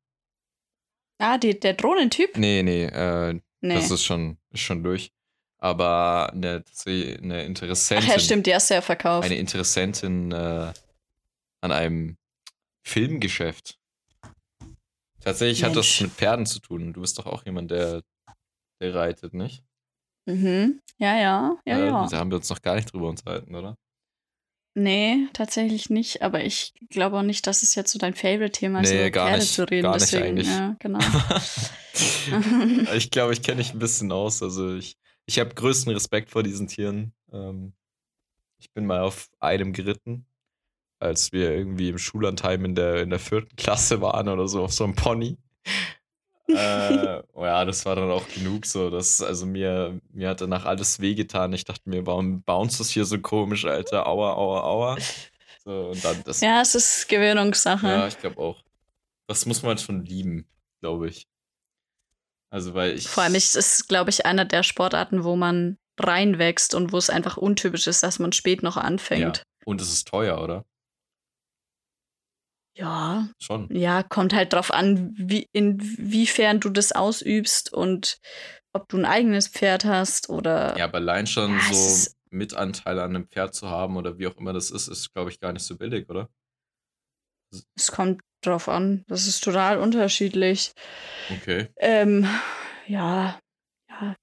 ah, 1.19 1.39
die, 1.39 1.59
der 1.59 1.75
Drohnentyp? 1.75 2.37
Nee, 2.37 2.63
nee, 2.63 2.85
äh, 2.85 3.41
Nee. 3.63 3.75
das 3.75 3.91
ist 3.91 4.05
schon, 4.05 4.39
ist 4.51 4.61
schon 4.61 4.83
durch. 4.83 5.13
Aber 5.59 6.31
eine, 6.33 6.65
eine 6.87 7.41
Ach 7.43 7.47
Interessentin, 7.47 8.09
ja, 8.11 8.19
stimmt, 8.19 8.47
die 8.47 8.55
hast 8.55 8.71
du 8.71 8.75
ja 8.75 8.81
verkauft. 8.81 9.27
eine 9.27 9.37
Interessentin 9.37 10.33
äh, 10.33 10.73
an 11.61 11.73
einem 11.73 12.17
Filmgeschäft. 12.83 13.79
Tatsächlich 15.23 15.63
hat 15.65 15.77
das 15.77 15.85
Mensch. 15.87 16.01
mit 16.01 16.11
Pferden 16.13 16.47
zu 16.47 16.61
tun. 16.61 16.95
Du 16.95 17.03
bist 17.03 17.19
doch 17.19 17.27
auch 17.27 17.45
jemand, 17.45 17.71
der, 17.71 18.03
der 18.81 18.95
reitet, 18.95 19.35
nicht? 19.35 19.63
Mhm. 20.27 20.81
Ja, 20.99 21.17
ja, 21.19 21.57
ja, 21.67 21.79
Äh, 21.79 21.87
ja. 21.87 22.07
Da 22.11 22.19
haben 22.19 22.31
wir 22.31 22.37
uns 22.37 22.51
noch 22.51 22.61
gar 22.63 22.75
nicht 22.75 22.93
drüber 22.93 23.09
unterhalten, 23.09 23.55
oder? 23.55 23.77
Nee, 24.75 25.27
tatsächlich 25.33 25.91
nicht. 25.91 26.23
Aber 26.23 26.45
ich 26.45 26.73
glaube 26.91 27.19
auch 27.19 27.23
nicht, 27.23 27.47
dass 27.47 27.63
es 27.63 27.75
jetzt 27.75 27.91
so 27.91 27.99
dein 27.99 28.15
Favorite-Thema 28.15 28.81
ist, 28.83 28.91
Nee, 28.91 29.01
über 29.01 29.11
gar 29.11 29.27
Pferde 29.29 29.41
nicht. 29.43 29.53
zu 29.53 29.69
reden. 29.69 29.83
Gar 29.83 29.95
nicht 29.95 30.03
deswegen, 30.13 30.25
eigentlich. 30.27 30.47
ja, 30.49 30.77
genau. 30.79 30.99
ich 32.95 33.11
glaube, 33.11 33.33
ich 33.33 33.43
kenne 33.43 33.59
mich 33.59 33.73
ein 33.73 33.79
bisschen 33.79 34.13
aus. 34.13 34.43
Also 34.43 34.77
ich, 34.77 34.97
ich 35.27 35.39
habe 35.39 35.55
größten 35.55 35.93
Respekt 35.93 36.31
vor 36.31 36.43
diesen 36.43 36.69
Tieren. 36.69 37.13
Ähm, 37.33 37.73
ich 38.59 38.71
bin 38.73 38.87
mal 38.87 39.01
auf 39.01 39.29
einem 39.41 39.73
geritten, 39.73 40.27
als 41.01 41.33
wir 41.33 41.51
irgendwie 41.51 41.89
im 41.89 41.99
Schullandheim 41.99 42.65
in 42.65 42.75
der, 42.75 43.03
in 43.03 43.11
der 43.11 43.19
vierten 43.19 43.57
Klasse 43.57 44.01
waren 44.01 44.29
oder 44.29 44.47
so, 44.47 44.63
auf 44.63 44.73
so 44.73 44.85
einem 44.85 44.95
Pony. 44.95 45.37
Äh, 46.55 47.23
oh 47.35 47.45
ja, 47.45 47.65
das 47.65 47.85
war 47.87 47.97
dann 47.97 48.11
auch 48.11 48.27
genug 48.29 48.67
so. 48.67 48.91
Das, 48.91 49.23
also 49.23 49.47
mir, 49.47 50.01
mir 50.13 50.29
hat 50.29 50.41
danach 50.41 50.65
alles 50.65 51.01
wehgetan. 51.01 51.53
Ich 51.53 51.65
dachte 51.65 51.89
mir, 51.89 52.07
warum 52.07 52.43
bounce 52.43 52.79
das 52.79 52.91
hier 52.91 53.05
so 53.05 53.19
komisch, 53.19 53.65
Alter? 53.65 54.07
Aua, 54.07 54.35
aua, 54.35 54.63
aua. 54.63 54.99
So, 55.65 55.91
und 55.91 56.05
dann 56.05 56.23
das. 56.25 56.41
ja, 56.41 56.63
es 56.63 56.75
ist 56.75 57.09
Gewöhnungssache. 57.09 57.87
Ja, 57.87 58.07
ich 58.07 58.19
glaube 58.19 58.39
auch. 58.39 58.63
Das 59.27 59.47
muss 59.47 59.63
man 59.63 59.79
schon 59.79 60.05
lieben, 60.05 60.47
glaube 60.81 61.09
ich. 61.09 61.29
Also, 62.49 62.75
weil 62.75 62.95
ich. 62.95 63.09
Vor 63.09 63.23
allem 63.23 63.35
ist 63.35 63.57
es, 63.57 63.87
glaube 63.87 64.11
ich, 64.11 64.27
einer 64.27 64.45
der 64.45 64.63
Sportarten, 64.63 65.23
wo 65.23 65.37
man 65.37 65.79
reinwächst 65.99 66.75
und 66.75 66.93
wo 66.93 66.97
es 66.97 67.11
einfach 67.11 67.37
untypisch 67.37 67.87
ist, 67.87 68.03
dass 68.03 68.19
man 68.19 68.33
spät 68.33 68.63
noch 68.63 68.77
ja. 68.77 68.83
anfängt. 68.83 69.45
Und 69.65 69.81
es 69.81 69.93
ist 69.93 70.09
teuer, 70.09 70.43
oder? 70.43 70.65
Ja, 72.81 73.29
Schon. 73.39 73.69
ja, 73.71 74.03
kommt 74.03 74.33
halt 74.33 74.55
drauf 74.55 74.73
an, 74.73 75.13
wie, 75.17 75.49
inwiefern 75.53 76.61
du 76.61 76.71
das 76.71 76.93
ausübst 76.93 77.73
und 77.73 78.19
ob 78.73 78.89
du 78.89 78.97
ein 78.97 79.05
eigenes 79.05 79.49
Pferd 79.49 79.85
hast 79.85 80.31
oder. 80.31 80.77
Ja, 80.79 80.85
aber 80.85 80.99
allein 80.99 81.27
schon 81.27 81.53
Ja, 81.53 81.73
so 81.73 82.11
Mitanteile 82.31 83.03
an 83.03 83.15
einem 83.15 83.29
Pferd 83.29 83.55
zu 83.55 83.69
haben 83.69 83.97
oder 83.97 84.19
wie 84.19 84.27
auch 84.27 84.37
immer 84.37 84.53
das 84.53 84.71
ist, 84.71 84.89
ist, 84.89 85.13
glaube 85.13 85.31
ich, 85.31 85.41
gar 85.41 85.53
nicht 85.53 85.65
so 85.65 85.77
billig, 85.77 86.09
oder? 86.09 86.31
Es 87.77 87.91
kommt 87.91 88.23
drauf 88.43 88.69
an. 88.69 89.05
Das 89.09 89.27
ist 89.27 89.43
total 89.43 89.79
unterschiedlich. 89.79 90.73
Okay. 91.31 91.69
Ähm, 91.77 92.27
ja, 92.87 93.39
ja. 93.91 94.17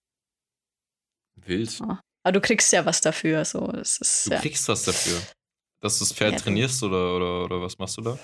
Wild. 1.35 1.79
Aber 2.23 2.31
du 2.31 2.41
kriegst 2.41 2.71
ja 2.71 2.85
was 2.85 3.01
dafür. 3.01 3.45
So, 3.45 3.69
es 3.71 3.97
ist 3.99 4.27
Du 4.27 4.31
ja. 4.31 4.39
kriegst 4.39 4.67
was 4.67 4.83
dafür. 4.83 5.21
Dass 5.79 5.99
du 5.99 6.05
das 6.05 6.13
Pferd 6.13 6.33
Ja, 6.33 6.39
trainierst 6.39 6.81
oder, 6.83 7.15
oder, 7.15 7.43
oder 7.45 7.61
was 7.61 7.77
machst 7.77 7.97
du 7.97 8.01
da? 8.01 8.19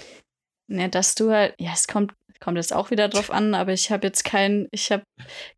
Ne, 0.68 0.90
dass 0.90 1.16
du 1.16 1.32
halt, 1.32 1.56
ja, 1.60 1.72
es 1.74 1.88
kommt, 1.88 2.14
kommt 2.40 2.58
jetzt 2.58 2.74
auch 2.74 2.90
wieder 2.90 3.10
drauf 3.10 3.30
an, 3.32 3.54
aber 3.54 3.74
ich 3.74 3.92
habe 3.92 4.08
jetzt 4.08 4.24
kein, 4.24 4.68
ich 4.72 4.92
habe 4.92 5.04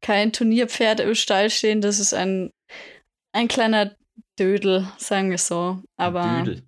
kein 0.01 0.34
Turnierpferd 0.34 0.99
im 0.99 1.15
Stall 1.15 1.49
stehen. 1.49 1.81
Das 1.81 1.99
ist 1.99 2.13
ein, 2.13 2.51
ein 3.34 3.47
kleiner 3.47 3.95
Dödel, 4.38 4.88
sagen 4.97 5.30
wir 5.30 5.38
so. 5.38 5.81
Aber 5.95 6.43
Dödel. 6.43 6.63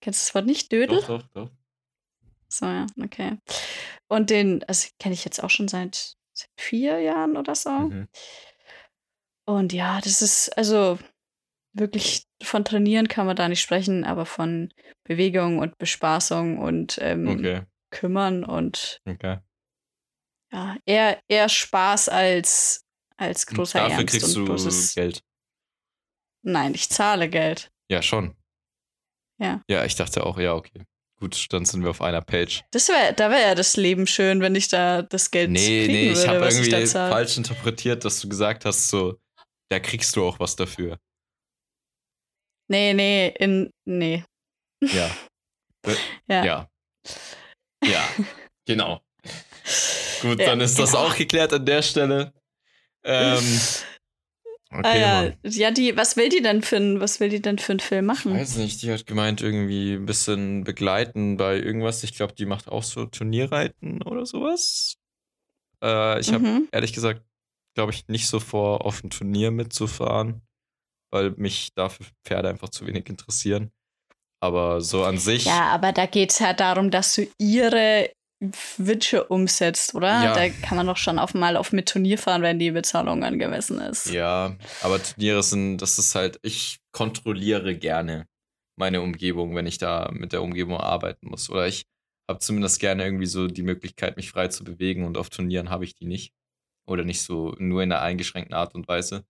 kennst 0.00 0.22
du 0.22 0.26
das 0.26 0.34
Wort 0.34 0.46
nicht? 0.46 0.70
Dödel? 0.70 1.00
Doch, 1.00 1.06
doch, 1.06 1.26
doch. 1.34 1.50
So, 2.48 2.66
ja, 2.66 2.86
okay. 3.02 3.38
Und 4.08 4.30
den, 4.30 4.62
also 4.64 4.88
kenne 5.00 5.14
ich 5.14 5.24
jetzt 5.24 5.42
auch 5.42 5.50
schon 5.50 5.66
seit, 5.66 6.16
seit 6.32 6.50
vier 6.56 7.00
Jahren 7.00 7.36
oder 7.36 7.54
so. 7.54 7.70
Mhm. 7.70 8.08
Und 9.46 9.72
ja, 9.72 10.00
das 10.00 10.22
ist, 10.22 10.56
also 10.56 10.98
wirklich 11.72 12.26
von 12.44 12.64
Trainieren 12.64 13.08
kann 13.08 13.26
man 13.26 13.36
da 13.36 13.48
nicht 13.48 13.60
sprechen, 13.60 14.04
aber 14.04 14.26
von 14.26 14.72
Bewegung 15.04 15.58
und 15.58 15.76
Bespaßung 15.78 16.58
und 16.58 16.98
ähm, 17.00 17.28
Okay, 17.28 17.62
Kümmern 17.90 18.44
und 18.44 19.00
okay. 19.08 19.38
ja, 20.52 20.76
eher, 20.86 21.20
eher 21.28 21.48
Spaß 21.48 22.08
als, 22.08 22.84
als 23.16 23.46
Und 23.48 23.56
großer 23.56 23.80
dafür 23.80 23.98
Ernst. 23.98 24.12
kriegst 24.12 24.36
und 24.36 24.48
du 24.48 24.94
Geld. 24.94 25.22
Nein, 26.42 26.74
ich 26.74 26.88
zahle 26.90 27.28
Geld. 27.28 27.70
Ja, 27.90 28.02
schon. 28.02 28.36
Ja. 29.38 29.62
Ja, 29.68 29.84
ich 29.84 29.94
dachte 29.96 30.24
auch, 30.24 30.38
ja, 30.38 30.54
okay. 30.54 30.84
Gut, 31.20 31.46
dann 31.50 31.64
sind 31.64 31.82
wir 31.82 31.90
auf 31.90 32.02
einer 32.02 32.20
Page. 32.20 32.62
Das 32.72 32.88
wär, 32.88 33.12
da 33.12 33.30
wäre 33.30 33.40
ja 33.42 33.54
das 33.54 33.76
Leben 33.76 34.06
schön, 34.06 34.40
wenn 34.40 34.54
ich 34.54 34.68
da 34.68 35.02
das 35.02 35.30
Geld 35.30 35.50
Nee, 35.50 35.86
kriegen 35.86 35.92
nee, 35.92 36.10
ich 36.10 36.18
würde, 36.18 36.28
habe 36.28 36.40
was 36.40 36.54
ich 36.58 36.66
irgendwie 36.68 36.80
da 36.82 36.86
zahle. 36.86 37.12
falsch 37.12 37.36
interpretiert, 37.36 38.04
dass 38.04 38.20
du 38.20 38.28
gesagt 38.28 38.64
hast, 38.64 38.88
so, 38.88 39.18
da 39.70 39.78
kriegst 39.80 40.16
du 40.16 40.24
auch 40.24 40.38
was 40.40 40.56
dafür. 40.56 40.98
Nee, 42.68 42.94
nee, 42.94 43.28
in, 43.38 43.70
nee. 43.84 44.24
Ja. 44.82 45.10
Ja. 46.28 46.44
Ja. 46.44 46.68
Ja, 47.84 48.08
genau. 48.66 49.02
Gut, 50.22 50.38
Ja, 50.40 50.46
dann 50.46 50.60
ist 50.62 50.78
das 50.78 50.92
genau. 50.92 51.04
auch 51.04 51.14
geklärt 51.16 51.52
an 51.52 51.66
der 51.66 51.82
Stelle. 51.82 52.32
Ähm, 53.04 53.44
okay, 54.70 54.80
ah, 54.82 54.96
ja. 54.96 55.22
Mann. 55.22 55.36
ja, 55.44 55.70
die, 55.70 55.94
was 55.94 56.16
will 56.16 56.30
die 56.30 56.40
denn 56.40 56.62
für 56.62 56.76
ein, 56.76 57.00
was 57.00 57.20
will 57.20 57.28
die 57.28 57.42
denn 57.42 57.58
für 57.58 57.72
einen 57.72 57.80
Film 57.80 58.04
Ich 58.04 58.06
machen? 58.06 58.34
weiß 58.34 58.56
nicht, 58.56 58.80
die 58.80 58.90
hat 58.90 59.06
gemeint, 59.06 59.42
irgendwie 59.42 59.92
ein 59.94 60.06
bisschen 60.06 60.64
begleiten 60.64 61.36
bei 61.36 61.56
irgendwas. 61.58 62.02
Ich 62.02 62.14
glaube, 62.14 62.32
die 62.32 62.46
macht 62.46 62.68
auch 62.68 62.82
so 62.82 63.04
Turnierreiten 63.04 64.00
oder 64.02 64.24
sowas. 64.24 64.96
Äh, 65.82 66.20
ich 66.20 66.32
habe 66.32 66.44
Mhm. 66.46 66.68
ehrlich 66.72 66.94
gesagt, 66.94 67.22
glaube 67.74 67.92
ich, 67.92 68.08
nicht 68.08 68.26
so 68.28 68.40
vor, 68.40 68.86
auf 68.86 69.04
ein 69.04 69.10
Turnier 69.10 69.50
mitzufahren, 69.50 70.40
weil 71.10 71.30
mich 71.32 71.70
dafür 71.74 72.06
Pferde 72.24 72.48
einfach 72.48 72.68
zu 72.68 72.86
wenig 72.86 73.08
interessieren. 73.08 73.70
Aber 74.40 74.80
so 74.80 75.04
an 75.04 75.18
sich. 75.18 75.46
Ja, 75.46 75.68
aber 75.68 75.92
da 75.92 76.06
geht 76.06 76.30
es 76.30 76.40
halt 76.40 76.60
darum, 76.60 76.90
dass 76.90 77.14
du 77.14 77.26
ihre 77.38 78.10
Wünsche 78.76 79.24
umsetzt, 79.24 79.94
oder? 79.94 80.22
Ja. 80.22 80.34
Da 80.34 80.48
kann 80.48 80.76
man 80.76 80.86
doch 80.86 80.96
schon 80.96 81.18
auf 81.18 81.34
mal 81.34 81.56
auf 81.56 81.72
mit 81.72 81.88
Turnier 81.88 82.18
fahren, 82.18 82.42
wenn 82.42 82.58
die 82.58 82.70
Bezahlung 82.70 83.24
angemessen 83.24 83.80
ist. 83.80 84.10
Ja, 84.10 84.56
aber 84.82 85.02
Turniere 85.02 85.42
sind, 85.42 85.78
das 85.78 85.98
ist 85.98 86.14
halt, 86.14 86.38
ich 86.42 86.78
kontrolliere 86.92 87.76
gerne 87.76 88.26
meine 88.76 89.00
Umgebung, 89.00 89.54
wenn 89.54 89.66
ich 89.66 89.78
da 89.78 90.10
mit 90.12 90.32
der 90.32 90.42
Umgebung 90.42 90.78
arbeiten 90.78 91.28
muss. 91.28 91.48
Oder 91.48 91.66
ich 91.66 91.84
habe 92.28 92.40
zumindest 92.40 92.80
gerne 92.80 93.04
irgendwie 93.04 93.26
so 93.26 93.46
die 93.46 93.62
Möglichkeit, 93.62 94.16
mich 94.16 94.30
frei 94.30 94.48
zu 94.48 94.64
bewegen 94.64 95.04
und 95.04 95.16
auf 95.16 95.30
Turnieren 95.30 95.70
habe 95.70 95.84
ich 95.84 95.94
die 95.94 96.06
nicht. 96.06 96.32
Oder 96.86 97.04
nicht 97.04 97.22
so 97.22 97.54
nur 97.58 97.82
in 97.82 97.92
einer 97.92 98.02
eingeschränkten 98.02 98.54
Art 98.54 98.74
und 98.74 98.88
Weise. 98.88 99.24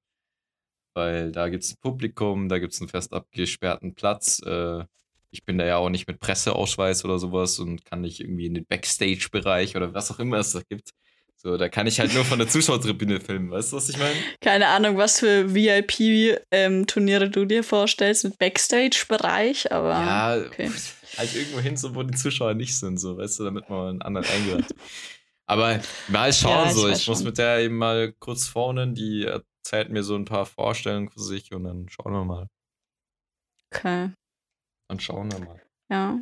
Weil 0.94 1.32
da 1.32 1.48
gibt 1.48 1.64
es 1.64 1.72
ein 1.72 1.76
Publikum, 1.80 2.48
da 2.48 2.58
gibt 2.58 2.72
es 2.72 2.80
einen 2.80 2.88
fest 2.88 3.12
abgesperrten 3.12 3.94
Platz. 3.94 4.40
Äh, 4.44 4.84
ich 5.30 5.44
bin 5.44 5.58
da 5.58 5.66
ja 5.66 5.76
auch 5.78 5.90
nicht 5.90 6.06
mit 6.06 6.20
Presseausweis 6.20 7.04
oder 7.04 7.18
sowas 7.18 7.58
und 7.58 7.84
kann 7.84 8.00
nicht 8.02 8.20
irgendwie 8.20 8.46
in 8.46 8.54
den 8.54 8.64
Backstage-Bereich 8.66 9.76
oder 9.76 9.92
was 9.92 10.10
auch 10.12 10.20
immer 10.20 10.38
es 10.38 10.52
da 10.52 10.60
gibt. 10.68 10.90
So, 11.36 11.56
da 11.58 11.68
kann 11.68 11.86
ich 11.86 11.98
halt 12.00 12.14
nur 12.14 12.24
von 12.24 12.38
der 12.38 12.48
Zuschauertribüne 12.48 13.20
filmen, 13.20 13.50
weißt 13.50 13.72
du, 13.72 13.76
was 13.76 13.88
ich 13.88 13.98
meine? 13.98 14.14
Keine 14.40 14.68
Ahnung, 14.68 14.96
was 14.96 15.18
für 15.18 15.52
VIP-Turniere 15.52 17.28
du 17.28 17.44
dir 17.44 17.62
vorstellst 17.64 18.24
mit 18.24 18.38
Backstage-Bereich, 18.38 19.72
aber 19.72 19.90
Ja, 19.90 20.36
okay. 20.46 20.70
halt 21.18 21.34
irgendwo 21.34 21.58
hin, 21.60 21.76
so, 21.76 21.94
wo 21.94 22.02
die 22.02 22.16
Zuschauer 22.16 22.54
nicht 22.54 22.78
sind, 22.78 22.98
so, 22.98 23.18
weißt 23.18 23.40
du, 23.40 23.44
damit 23.44 23.68
man 23.68 23.88
einen 23.88 24.02
anderen 24.02 24.26
eingeladen. 24.28 24.66
Aber 25.46 25.78
mal 26.08 26.32
schauen, 26.32 26.64
Ja, 26.64 26.66
ich 26.68 26.72
so. 26.72 26.88
Ich 26.88 27.06
muss 27.06 27.18
schon. 27.18 27.26
mit 27.26 27.36
der 27.36 27.58
eben 27.58 27.76
mal 27.76 28.14
kurz 28.18 28.46
vorne, 28.46 28.94
die 28.94 29.28
erzählt 29.64 29.90
mir 29.90 30.02
so 30.02 30.14
ein 30.14 30.26
paar 30.26 30.44
Vorstellungen 30.44 31.08
für 31.08 31.20
sich 31.22 31.52
und 31.54 31.64
dann 31.64 31.88
schauen 31.88 32.12
wir 32.12 32.24
mal. 32.24 32.48
okay. 33.72 34.10
Dann 34.88 35.00
schauen 35.00 35.32
wir 35.32 35.38
mal. 35.38 35.62
Ja. 35.90 36.18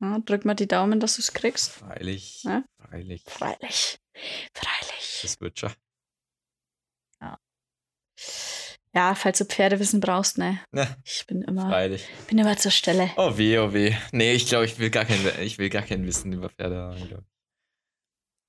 ja. 0.00 0.18
Drück 0.20 0.44
mal 0.44 0.54
die 0.54 0.68
Daumen, 0.68 1.00
dass 1.00 1.16
du 1.16 1.22
es 1.22 1.32
kriegst. 1.32 1.70
Freilich, 1.70 2.42
Ja? 2.44 2.62
freilich. 2.78 3.24
Freilich. 3.24 3.98
Freilich. 4.52 5.18
Das 5.22 5.40
wird 5.40 5.58
schon. 5.58 5.72
Ja, 8.94 9.14
falls 9.14 9.38
du 9.38 9.44
Pferdewissen 9.44 10.00
brauchst, 10.00 10.38
ne? 10.38 10.60
Ne, 10.72 10.96
Ich 11.04 11.24
bin 11.26 11.42
immer, 11.42 11.68
freilich. 11.68 12.08
bin 12.26 12.38
immer 12.38 12.56
zur 12.56 12.70
Stelle. 12.70 13.10
Oh 13.16 13.36
weh, 13.36 13.58
oh 13.58 13.72
weh. 13.72 13.94
Nee, 14.12 14.32
ich 14.32 14.46
glaube, 14.48 14.64
ich 14.64 14.78
will 14.78 14.90
gar 14.90 15.04
kein, 15.04 15.20
ich 15.40 15.58
will 15.58 15.68
gar 15.68 15.82
kein 15.82 16.04
Wissen 16.06 16.32
über 16.32 16.48
Pferde 16.48 16.76
haben, 16.76 17.06
glaub 17.06 17.20
ich. 17.20 17.37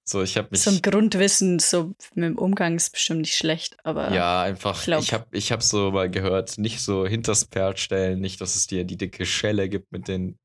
So, 0.09 0.23
ich 0.23 0.37
habe 0.37 0.47
mich. 0.49 0.61
So 0.61 0.71
ein 0.71 0.81
Grundwissen, 0.81 1.59
so 1.59 1.93
mit 2.15 2.25
dem 2.25 2.37
Umgang 2.39 2.75
ist 2.75 2.89
bestimmt 2.91 3.21
nicht 3.21 3.37
schlecht, 3.37 3.77
aber 3.83 4.11
Ja, 4.11 4.41
einfach, 4.41 4.79
Ich 4.79 4.85
glaub- 4.85 5.03
ich 5.03 5.13
habe 5.13 5.25
ich 5.31 5.51
hab 5.51 5.61
so 5.61 5.91
mal 5.91 6.09
gehört, 6.09 6.57
nicht 6.57 6.79
so 6.81 7.05
hinters 7.05 7.43
Pferd 7.43 7.77
stellen, 7.77 8.19
nicht, 8.19 8.41
dass 8.41 8.55
es 8.55 8.65
dir 8.65 8.85
die 8.85 8.97
dicke 8.97 9.27
Schelle 9.27 9.69
gibt 9.69 9.91
mit 9.91 10.07
den. 10.07 10.39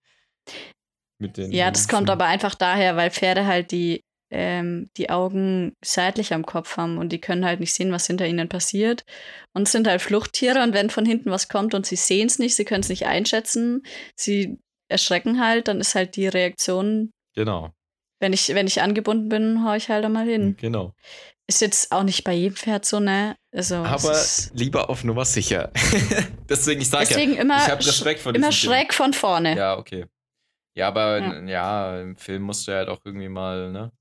Mit 1.18 1.38
den 1.38 1.50
Ja, 1.50 1.70
das 1.70 1.88
kommt 1.88 2.02
Hufen. 2.02 2.10
aber 2.10 2.26
einfach 2.26 2.54
daher, 2.54 2.96
weil 2.96 3.10
Pferde 3.10 3.46
halt 3.46 3.70
die, 3.70 4.02
ähm, 4.30 4.90
die 4.98 5.08
Augen 5.08 5.72
seitlich 5.82 6.34
am 6.34 6.44
Kopf 6.44 6.76
haben 6.76 6.98
und 6.98 7.10
die 7.10 7.20
können 7.20 7.46
halt 7.46 7.60
nicht 7.60 7.72
sehen, 7.72 7.90
was 7.90 8.06
hinter 8.06 8.26
ihnen 8.26 8.50
passiert. 8.50 9.04
Und 9.54 9.66
sind 9.66 9.86
halt 9.86 10.02
Fluchttiere 10.02 10.62
und 10.62 10.74
wenn 10.74 10.90
von 10.90 11.06
hinten 11.06 11.30
was 11.30 11.48
kommt 11.48 11.72
und 11.72 11.86
sie 11.86 11.96
sehen 11.96 12.26
es 12.26 12.38
nicht, 12.38 12.54
sie 12.54 12.66
können 12.66 12.82
es 12.82 12.90
nicht 12.90 13.06
einschätzen, 13.06 13.82
sie 14.14 14.58
erschrecken 14.90 15.40
halt, 15.40 15.68
dann 15.68 15.80
ist 15.80 15.94
halt 15.94 16.16
die 16.16 16.28
Reaktion, 16.28 17.12
Genau, 17.34 17.73
wenn 18.24 18.32
ich, 18.32 18.48
wenn 18.54 18.66
ich 18.66 18.80
angebunden 18.80 19.28
bin, 19.28 19.62
hau 19.64 19.74
ich 19.74 19.90
halt 19.90 20.02
einmal 20.02 20.26
hin. 20.26 20.56
genau. 20.58 20.94
Ist 21.46 21.60
jetzt 21.60 21.92
auch 21.92 22.04
nicht 22.04 22.24
bei 22.24 22.32
jedem 22.32 22.56
Pferd 22.56 22.86
so, 22.86 23.00
ne? 23.00 23.36
Also, 23.52 23.76
Aber 23.76 24.18
lieber 24.54 24.88
auf 24.88 25.04
Nummer 25.04 25.26
sicher. 25.26 25.70
Deswegen, 26.48 26.80
ich 26.80 26.88
sage 26.88 27.04
ja, 27.04 27.10
deswegen 27.10 27.36
immer, 27.36 27.58
ich 27.58 27.70
habe 27.70 27.84
Respekt 27.84 28.20
vor 28.20 28.34
immer 28.34 28.50
schräg 28.50 28.94
von 28.94 29.12
vorne. 29.12 29.54
Ja, 29.54 29.76
okay. 29.76 30.06
Ja, 30.74 30.88
aber 30.88 31.18
ja. 31.18 31.42
ja. 31.42 32.00
im 32.00 32.16
Film 32.16 32.44
musst 32.44 32.66
du 32.66 32.72
ja 32.72 32.78
halt 32.78 32.88
auch 32.88 33.00
irgendwie 33.04 33.28
mal, 33.28 33.70
ne? 33.70 33.92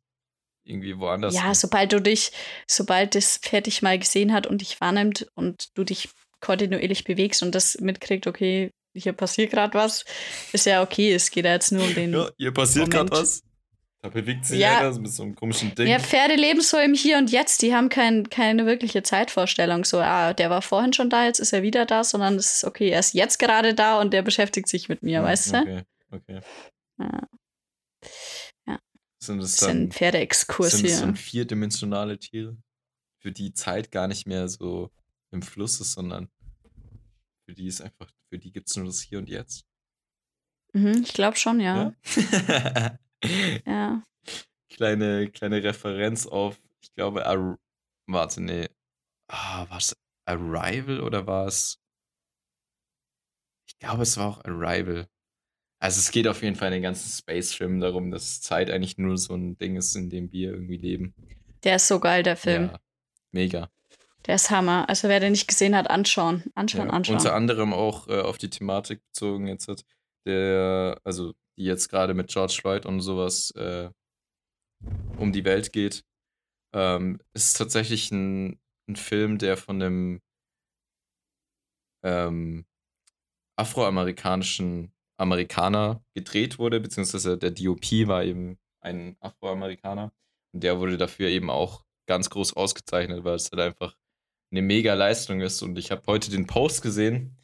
Irgendwie 0.63 0.97
woanders. 0.97 1.35
Ja, 1.35 1.47
hin. 1.47 1.53
sobald 1.53 1.91
du 1.91 1.99
dich, 1.99 2.31
sobald 2.65 3.13
das 3.13 3.37
Pferd 3.39 3.65
dich 3.65 3.81
mal 3.81 3.99
gesehen 3.99 4.31
hat 4.31 4.47
und 4.47 4.61
dich 4.61 4.79
wahrnimmt 4.79 5.27
und 5.35 5.77
du 5.77 5.83
dich 5.83 6.07
kontinuierlich 6.39 7.03
bewegst 7.03 7.43
und 7.43 7.53
das 7.53 7.77
mitkriegt, 7.81 8.25
okay, 8.25 8.71
hier 8.95 9.11
passiert 9.11 9.51
gerade 9.51 9.73
was, 9.73 10.05
ist 10.53 10.65
ja 10.65 10.81
okay. 10.81 11.13
Es 11.13 11.29
geht 11.29 11.43
ja 11.43 11.51
jetzt 11.51 11.73
nur 11.73 11.83
um 11.83 11.93
den. 11.93 12.13
Ja, 12.13 12.29
hier 12.37 12.53
passiert 12.53 12.89
gerade 12.89 13.11
was. 13.11 13.43
Da 14.03 14.09
bewegt 14.09 14.45
sich 14.45 14.59
ja. 14.59 14.79
einer 14.79 14.99
mit 14.99 15.13
so 15.13 15.23
einem 15.23 15.33
komischen 15.33 15.73
Ding. 15.75 15.87
Ja, 15.87 15.97
Pferde 15.97 16.35
leben 16.35 16.59
so 16.59 16.77
im 16.77 16.93
Hier 16.93 17.17
und 17.17 17.31
Jetzt. 17.31 17.61
Die 17.61 17.73
haben 17.73 17.87
kein, 17.87 18.29
keine 18.29 18.65
wirkliche 18.65 19.01
Zeitvorstellung. 19.01 19.85
So, 19.85 19.99
ah, 19.99 20.33
der 20.33 20.49
war 20.49 20.61
vorhin 20.61 20.91
schon 20.91 21.09
da, 21.09 21.23
jetzt 21.23 21.39
ist 21.39 21.53
er 21.53 21.63
wieder 21.63 21.85
da, 21.85 22.03
sondern 22.03 22.35
es 22.35 22.55
ist 22.55 22.63
okay, 22.65 22.89
er 22.89 22.99
ist 22.99 23.13
jetzt 23.13 23.39
gerade 23.39 23.73
da 23.73 24.01
und 24.01 24.11
der 24.11 24.21
beschäftigt 24.21 24.67
sich 24.67 24.89
mit 24.89 25.03
mir, 25.03 25.13
ja, 25.13 25.23
weißt 25.23 25.53
okay, 25.53 25.85
du? 26.09 26.17
Okay, 26.17 26.41
Ja. 26.99 27.21
ja. 28.67 28.79
Sind 29.23 29.41
das 29.41 29.55
dann, 29.55 29.83
ein 29.83 29.91
Pferdeexkurs 29.91 30.79
hier. 30.79 30.97
Sind 30.97 31.15
das 31.15 31.23
vierdimensionale 31.23 32.19
Tiere, 32.19 32.57
für 33.21 33.31
die 33.31 33.53
Zeit 33.53 33.89
gar 33.89 34.09
nicht 34.09 34.27
mehr 34.27 34.49
so 34.49 34.91
im 35.31 35.41
Fluss 35.41 35.79
ist, 35.79 35.93
sondern 35.93 36.27
für 37.45 37.53
die 37.53 37.67
ist 37.67 37.79
einfach, 37.79 38.11
für 38.27 38.37
die 38.37 38.51
gibt 38.51 38.67
es 38.67 38.75
nur 38.75 38.85
das 38.85 38.99
Hier 38.99 39.19
und 39.19 39.29
Jetzt? 39.29 39.63
Mhm, 40.73 41.03
ich 41.03 41.13
glaube 41.13 41.37
schon, 41.37 41.61
ja. 41.61 41.93
ja? 42.17 42.99
Ja. 43.65 44.03
Kleine, 44.69 45.29
kleine 45.29 45.63
Referenz 45.63 46.25
auf, 46.25 46.59
ich 46.81 46.93
glaube, 46.95 47.25
Ar 47.25 47.57
warte, 48.07 48.41
nee. 48.41 48.67
Ah, 49.27 49.69
war 49.69 49.77
es 49.77 49.95
Arrival 50.25 50.99
oder 50.99 51.27
war 51.27 51.47
es. 51.47 51.79
Ich 53.67 53.77
glaube, 53.79 54.03
es 54.03 54.17
war 54.17 54.27
auch 54.27 54.45
Arrival. 54.45 55.07
Also 55.79 55.99
es 55.99 56.11
geht 56.11 56.27
auf 56.27 56.41
jeden 56.41 56.55
Fall 56.55 56.69
in 56.69 56.75
den 56.75 56.83
ganzen 56.83 57.09
Space-Film 57.09 57.81
darum, 57.81 58.09
dass 58.09 58.41
Zeit 58.41 58.71
eigentlich 58.71 58.97
nur 58.97 59.17
so 59.17 59.35
ein 59.35 59.57
Ding 59.57 59.75
ist, 59.75 59.95
in 59.95 60.09
dem 60.09 60.31
wir 60.31 60.51
irgendwie 60.51 60.77
leben. 60.77 61.13
Der 61.63 61.75
ist 61.75 61.87
so 61.87 61.99
geil, 61.99 62.23
der 62.23 62.37
Film. 62.37 62.69
Ja, 62.71 62.79
mega. 63.31 63.69
Der 64.25 64.35
ist 64.35 64.49
Hammer. 64.49 64.87
Also 64.87 65.09
wer 65.09 65.19
den 65.19 65.31
nicht 65.31 65.47
gesehen 65.47 65.75
hat, 65.75 65.89
anschauen. 65.89 66.43
Anschauen, 66.55 66.87
ja, 66.87 66.93
anschauen. 66.93 67.17
Unter 67.17 67.35
anderem 67.35 67.73
auch 67.73 68.07
äh, 68.07 68.21
auf 68.21 68.37
die 68.37 68.49
Thematik 68.49 69.01
bezogen 69.07 69.47
jetzt 69.47 69.67
hat 69.67 69.83
der, 70.25 70.99
also 71.03 71.33
die 71.57 71.63
jetzt 71.65 71.89
gerade 71.89 72.13
mit 72.13 72.29
George 72.29 72.57
Floyd 72.59 72.85
und 72.85 73.01
sowas 73.01 73.51
äh, 73.51 73.89
um 75.17 75.31
die 75.31 75.45
Welt 75.45 75.73
geht. 75.73 76.03
Ähm, 76.73 77.19
ist 77.33 77.57
tatsächlich 77.57 78.11
ein, 78.11 78.59
ein 78.87 78.95
Film, 78.95 79.37
der 79.37 79.57
von 79.57 79.81
einem 79.81 80.21
ähm, 82.03 82.65
afroamerikanischen 83.55 84.91
Amerikaner 85.17 86.03
gedreht 86.15 86.57
wurde, 86.57 86.79
beziehungsweise 86.79 87.37
der 87.37 87.51
DOP 87.51 88.07
war 88.07 88.23
eben 88.23 88.57
ein 88.81 89.15
Afroamerikaner 89.19 90.11
und 90.53 90.63
der 90.63 90.79
wurde 90.79 90.97
dafür 90.97 91.29
eben 91.29 91.49
auch 91.49 91.85
ganz 92.07 92.29
groß 92.29 92.53
ausgezeichnet, 92.53 93.23
weil 93.23 93.35
es 93.35 93.51
halt 93.51 93.61
einfach 93.61 93.95
eine 94.51 94.61
mega 94.61 94.93
Leistung 94.93 95.41
ist. 95.41 95.61
Und 95.61 95.77
ich 95.77 95.91
habe 95.91 96.03
heute 96.07 96.29
den 96.29 96.47
Post 96.47 96.81
gesehen 96.81 97.37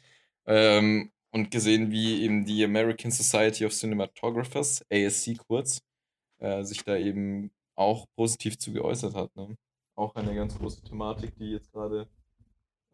ähm, 0.46 1.12
und 1.32 1.50
gesehen, 1.50 1.90
wie 1.90 2.22
eben 2.22 2.44
die 2.44 2.64
American 2.64 3.10
Society 3.10 3.64
of 3.64 3.72
Cinematographers, 3.72 4.84
ASC 4.90 5.38
kurz, 5.38 5.82
äh, 6.38 6.62
sich 6.64 6.82
da 6.84 6.96
eben 6.96 7.50
auch 7.76 8.06
positiv 8.16 8.58
zu 8.58 8.72
geäußert 8.72 9.14
hat. 9.14 9.34
Ne? 9.36 9.56
Auch 9.94 10.14
eine 10.14 10.34
ganz 10.34 10.56
große 10.56 10.82
Thematik, 10.82 11.36
die 11.36 11.50
jetzt 11.50 11.72
gerade 11.72 12.08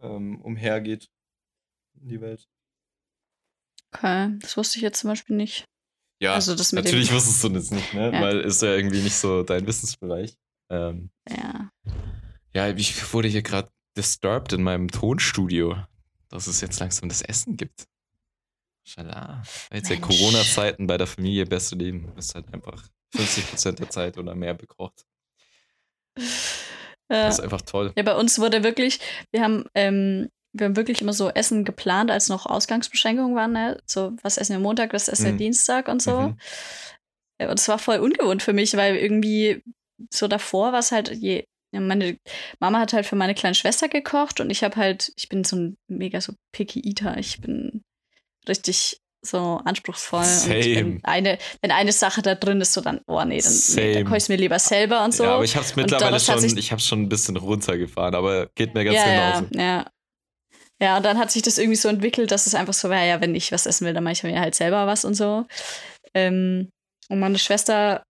ähm, 0.00 0.40
umhergeht 0.42 1.08
in 2.00 2.08
die 2.08 2.20
Welt. 2.20 2.46
Okay, 3.92 4.36
das 4.40 4.56
wusste 4.56 4.78
ich 4.78 4.82
jetzt 4.82 5.00
zum 5.00 5.10
Beispiel 5.10 5.36
nicht. 5.36 5.64
Ja, 6.20 6.34
also 6.34 6.54
natürlich 6.74 7.12
wusstest 7.12 7.44
du 7.44 7.50
das 7.50 7.70
nicht, 7.70 7.92
ne? 7.92 8.10
Ja. 8.12 8.20
Weil 8.22 8.40
ist 8.40 8.62
ja 8.62 8.74
irgendwie 8.74 9.02
nicht 9.02 9.16
so 9.16 9.42
dein 9.42 9.66
Wissensbereich. 9.66 10.36
Ähm, 10.70 11.10
ja. 11.28 11.70
Ja, 12.54 12.68
ich 12.70 13.12
wurde 13.12 13.28
hier 13.28 13.42
gerade 13.42 13.70
disturbed 13.96 14.52
in 14.54 14.62
meinem 14.62 14.88
Tonstudio, 14.88 15.76
dass 16.28 16.46
es 16.46 16.60
jetzt 16.60 16.80
langsam 16.80 17.08
das 17.08 17.20
Essen 17.22 17.56
gibt. 17.56 17.86
Schala. 18.86 19.42
Jetzt 19.72 19.90
ja 19.90 19.96
Corona-Zeiten 19.96 20.86
bei 20.86 20.96
der 20.96 21.08
Familie 21.08 21.44
beste 21.44 21.74
Leben. 21.74 22.06
Du 22.06 22.12
bist 22.12 22.34
halt 22.34 22.52
einfach 22.54 22.84
50% 23.14 23.72
der 23.72 23.90
Zeit 23.90 24.16
oder 24.16 24.34
mehr 24.34 24.54
bekocht. 24.54 25.04
Ja. 26.18 27.26
Das 27.26 27.38
ist 27.38 27.44
einfach 27.44 27.62
toll. 27.62 27.92
Ja, 27.96 28.02
bei 28.02 28.16
uns 28.16 28.38
wurde 28.38 28.62
wirklich, 28.64 29.00
wir 29.30 29.42
haben, 29.42 29.64
ähm, 29.74 30.28
wir 30.52 30.66
haben 30.66 30.76
wirklich 30.76 31.00
immer 31.02 31.12
so 31.12 31.30
Essen 31.30 31.64
geplant, 31.64 32.10
als 32.10 32.28
noch 32.28 32.46
Ausgangsbeschränkungen 32.46 33.36
waren. 33.36 33.52
Ne? 33.52 33.80
So, 33.86 34.16
was 34.22 34.38
essen 34.38 34.54
wir 34.54 34.60
Montag, 34.60 34.92
was 34.92 35.08
essen 35.08 35.26
wir 35.26 35.32
mhm. 35.32 35.38
Dienstag 35.38 35.88
und 35.88 36.00
so. 36.00 36.20
Mhm. 36.20 36.38
Und 37.38 37.60
es 37.60 37.68
war 37.68 37.78
voll 37.78 37.98
ungewohnt 37.98 38.42
für 38.42 38.52
mich, 38.52 38.76
weil 38.76 38.96
irgendwie 38.96 39.62
so 40.12 40.26
davor 40.28 40.72
war 40.72 40.78
es 40.78 40.92
halt 40.92 41.10
je. 41.10 41.44
Meine 41.72 42.18
Mama 42.58 42.80
hat 42.80 42.94
halt 42.94 43.04
für 43.04 43.16
meine 43.16 43.34
kleine 43.34 43.54
Schwester 43.54 43.88
gekocht 43.88 44.40
und 44.40 44.48
ich 44.48 44.64
habe 44.64 44.76
halt, 44.76 45.12
ich 45.16 45.28
bin 45.28 45.44
so 45.44 45.56
ein 45.56 45.76
mega 45.88 46.22
so 46.22 46.32
picky 46.52 46.80
Eater. 46.80 47.18
Ich 47.18 47.40
bin 47.40 47.84
richtig 48.48 48.98
so 49.22 49.60
anspruchsvoll. 49.64 50.24
Wenn 50.46 51.00
eine, 51.02 51.38
wenn 51.60 51.70
eine 51.70 51.92
Sache 51.92 52.22
da 52.22 52.34
drin 52.34 52.60
ist, 52.60 52.72
so 52.72 52.80
dann, 52.80 53.00
oh 53.06 53.22
nee, 53.24 53.40
dann, 53.40 53.52
nee, 53.74 53.94
dann 53.94 54.04
koche 54.04 54.16
ich 54.16 54.22
es 54.24 54.28
mir 54.28 54.36
lieber 54.36 54.58
selber 54.58 55.04
und 55.04 55.14
so. 55.14 55.24
Ja, 55.24 55.34
aber 55.34 55.44
ich 55.44 55.56
habe 55.56 55.66
es 55.66 55.74
mittlerweile 55.76 56.20
schon, 56.20 56.44
ich 56.44 56.70
habe 56.70 56.80
schon 56.80 57.02
ein 57.02 57.08
bisschen 57.08 57.36
runtergefahren, 57.36 58.14
aber 58.14 58.48
geht 58.54 58.74
mir 58.74 58.84
ganz 58.84 58.96
ja, 58.96 59.04
genauso. 59.04 59.54
Ja, 59.54 59.62
ja. 59.62 59.86
Ja, 60.78 60.98
und 60.98 61.04
dann 61.04 61.18
hat 61.18 61.30
sich 61.30 61.40
das 61.40 61.56
irgendwie 61.56 61.76
so 61.76 61.88
entwickelt, 61.88 62.30
dass 62.30 62.46
es 62.46 62.54
einfach 62.54 62.74
so 62.74 62.90
war, 62.90 63.02
ja, 63.02 63.20
wenn 63.22 63.34
ich 63.34 63.50
was 63.50 63.64
essen 63.64 63.86
will, 63.86 63.94
dann 63.94 64.04
mache 64.04 64.12
ich 64.12 64.22
mir 64.22 64.38
halt 64.38 64.54
selber 64.54 64.86
was 64.86 65.06
und 65.06 65.14
so. 65.14 65.46
Ähm, 66.12 66.68
und 67.08 67.18
meine 67.18 67.38
Schwester 67.38 68.02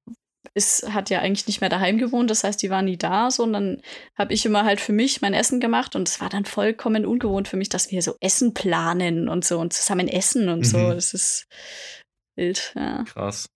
ist, 0.56 0.92
hat 0.92 1.10
ja 1.10 1.20
eigentlich 1.20 1.46
nicht 1.46 1.60
mehr 1.60 1.70
daheim 1.70 1.98
gewohnt, 1.98 2.30
das 2.30 2.42
heißt, 2.42 2.62
die 2.62 2.70
war 2.70 2.82
nie 2.82 2.96
da, 2.96 3.30
so, 3.30 3.42
und 3.42 3.52
dann 3.52 3.82
habe 4.16 4.32
ich 4.32 4.44
immer 4.46 4.64
halt 4.64 4.80
für 4.80 4.92
mich 4.92 5.20
mein 5.20 5.34
Essen 5.34 5.60
gemacht 5.60 5.94
und 5.94 6.08
es 6.08 6.20
war 6.20 6.30
dann 6.30 6.46
vollkommen 6.46 7.04
ungewohnt 7.04 7.46
für 7.46 7.58
mich, 7.58 7.68
dass 7.68 7.90
wir 7.90 8.02
so 8.02 8.16
Essen 8.20 8.54
planen 8.54 9.28
und 9.28 9.44
so 9.44 9.60
und 9.60 9.74
zusammen 9.74 10.08
essen 10.08 10.48
und 10.48 10.60
mhm. 10.60 10.64
so. 10.64 10.78
Das 10.92 11.12
ist 11.12 11.46
wild, 12.34 12.72
ja. 12.74 13.04
Krass. 13.04 13.50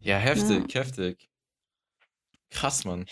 Ja, 0.00 0.18
heftig, 0.18 0.74
ja. 0.74 0.80
heftig. 0.80 1.28
Krass, 2.50 2.84
Mann. 2.84 3.06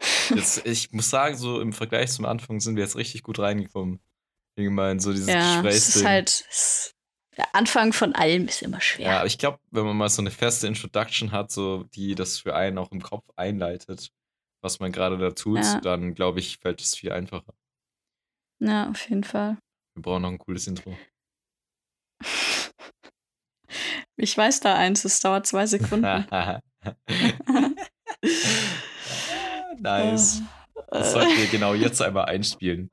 Jetzt, 0.34 0.66
ich 0.66 0.90
muss 0.92 1.08
sagen, 1.08 1.36
so 1.36 1.60
im 1.60 1.72
Vergleich 1.72 2.10
zum 2.10 2.24
Anfang 2.24 2.60
sind 2.60 2.76
wir 2.76 2.84
jetzt 2.84 2.96
richtig 2.96 3.22
gut 3.22 3.38
reingekommen. 3.38 4.00
Meine, 4.56 5.00
so 5.00 5.12
dieses 5.12 5.28
ja, 5.28 5.60
Gesprächsding. 5.60 5.70
Es 5.70 5.96
ist 5.96 6.04
halt, 6.04 6.44
der 7.38 7.54
Anfang 7.54 7.92
von 7.92 8.14
allem 8.14 8.48
ist 8.48 8.62
immer 8.62 8.80
schwer. 8.80 9.06
Ja, 9.06 9.18
aber 9.18 9.26
ich 9.26 9.38
glaube, 9.38 9.60
wenn 9.70 9.84
man 9.86 9.96
mal 9.96 10.08
so 10.08 10.20
eine 10.20 10.32
feste 10.32 10.66
Introduction 10.66 11.30
hat, 11.30 11.52
so 11.52 11.84
die 11.84 12.16
das 12.16 12.40
für 12.40 12.56
einen 12.56 12.78
auch 12.78 12.90
im 12.90 13.00
Kopf 13.00 13.24
einleitet, 13.36 14.10
was 14.60 14.80
man 14.80 14.90
gerade 14.90 15.16
da 15.18 15.30
tut, 15.30 15.62
ja. 15.62 15.80
dann 15.80 16.14
glaube 16.14 16.40
ich, 16.40 16.58
fällt 16.58 16.80
es 16.80 16.96
viel 16.96 17.12
einfacher. 17.12 17.54
Ja, 18.60 18.90
auf 18.90 19.08
jeden 19.08 19.22
Fall. 19.22 19.56
Wir 19.94 20.02
brauchen 20.02 20.22
noch 20.22 20.30
ein 20.30 20.38
cooles 20.38 20.66
Intro. 20.66 20.98
ich 24.16 24.36
weiß 24.36 24.58
da 24.60 24.74
eins, 24.74 25.04
es 25.04 25.20
dauert 25.20 25.46
zwei 25.46 25.66
Sekunden. 25.66 26.02
nice. 29.78 30.42
Das 30.90 31.12
sollten 31.12 31.36
wir 31.36 31.48
genau 31.48 31.74
jetzt 31.74 32.00
einmal 32.00 32.24
einspielen. 32.26 32.90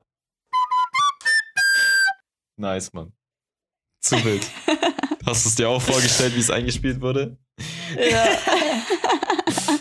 Nice, 2.58 2.92
Mann. 2.92 3.15
Zu 4.06 4.24
wild. 4.24 4.46
Hast 5.26 5.44
du 5.44 5.48
es 5.48 5.54
dir 5.56 5.68
auch 5.68 5.82
vorgestellt, 5.82 6.36
wie 6.36 6.40
es 6.40 6.48
eingespielt 6.48 7.00
wurde? 7.00 7.36
Ja. 7.96 8.24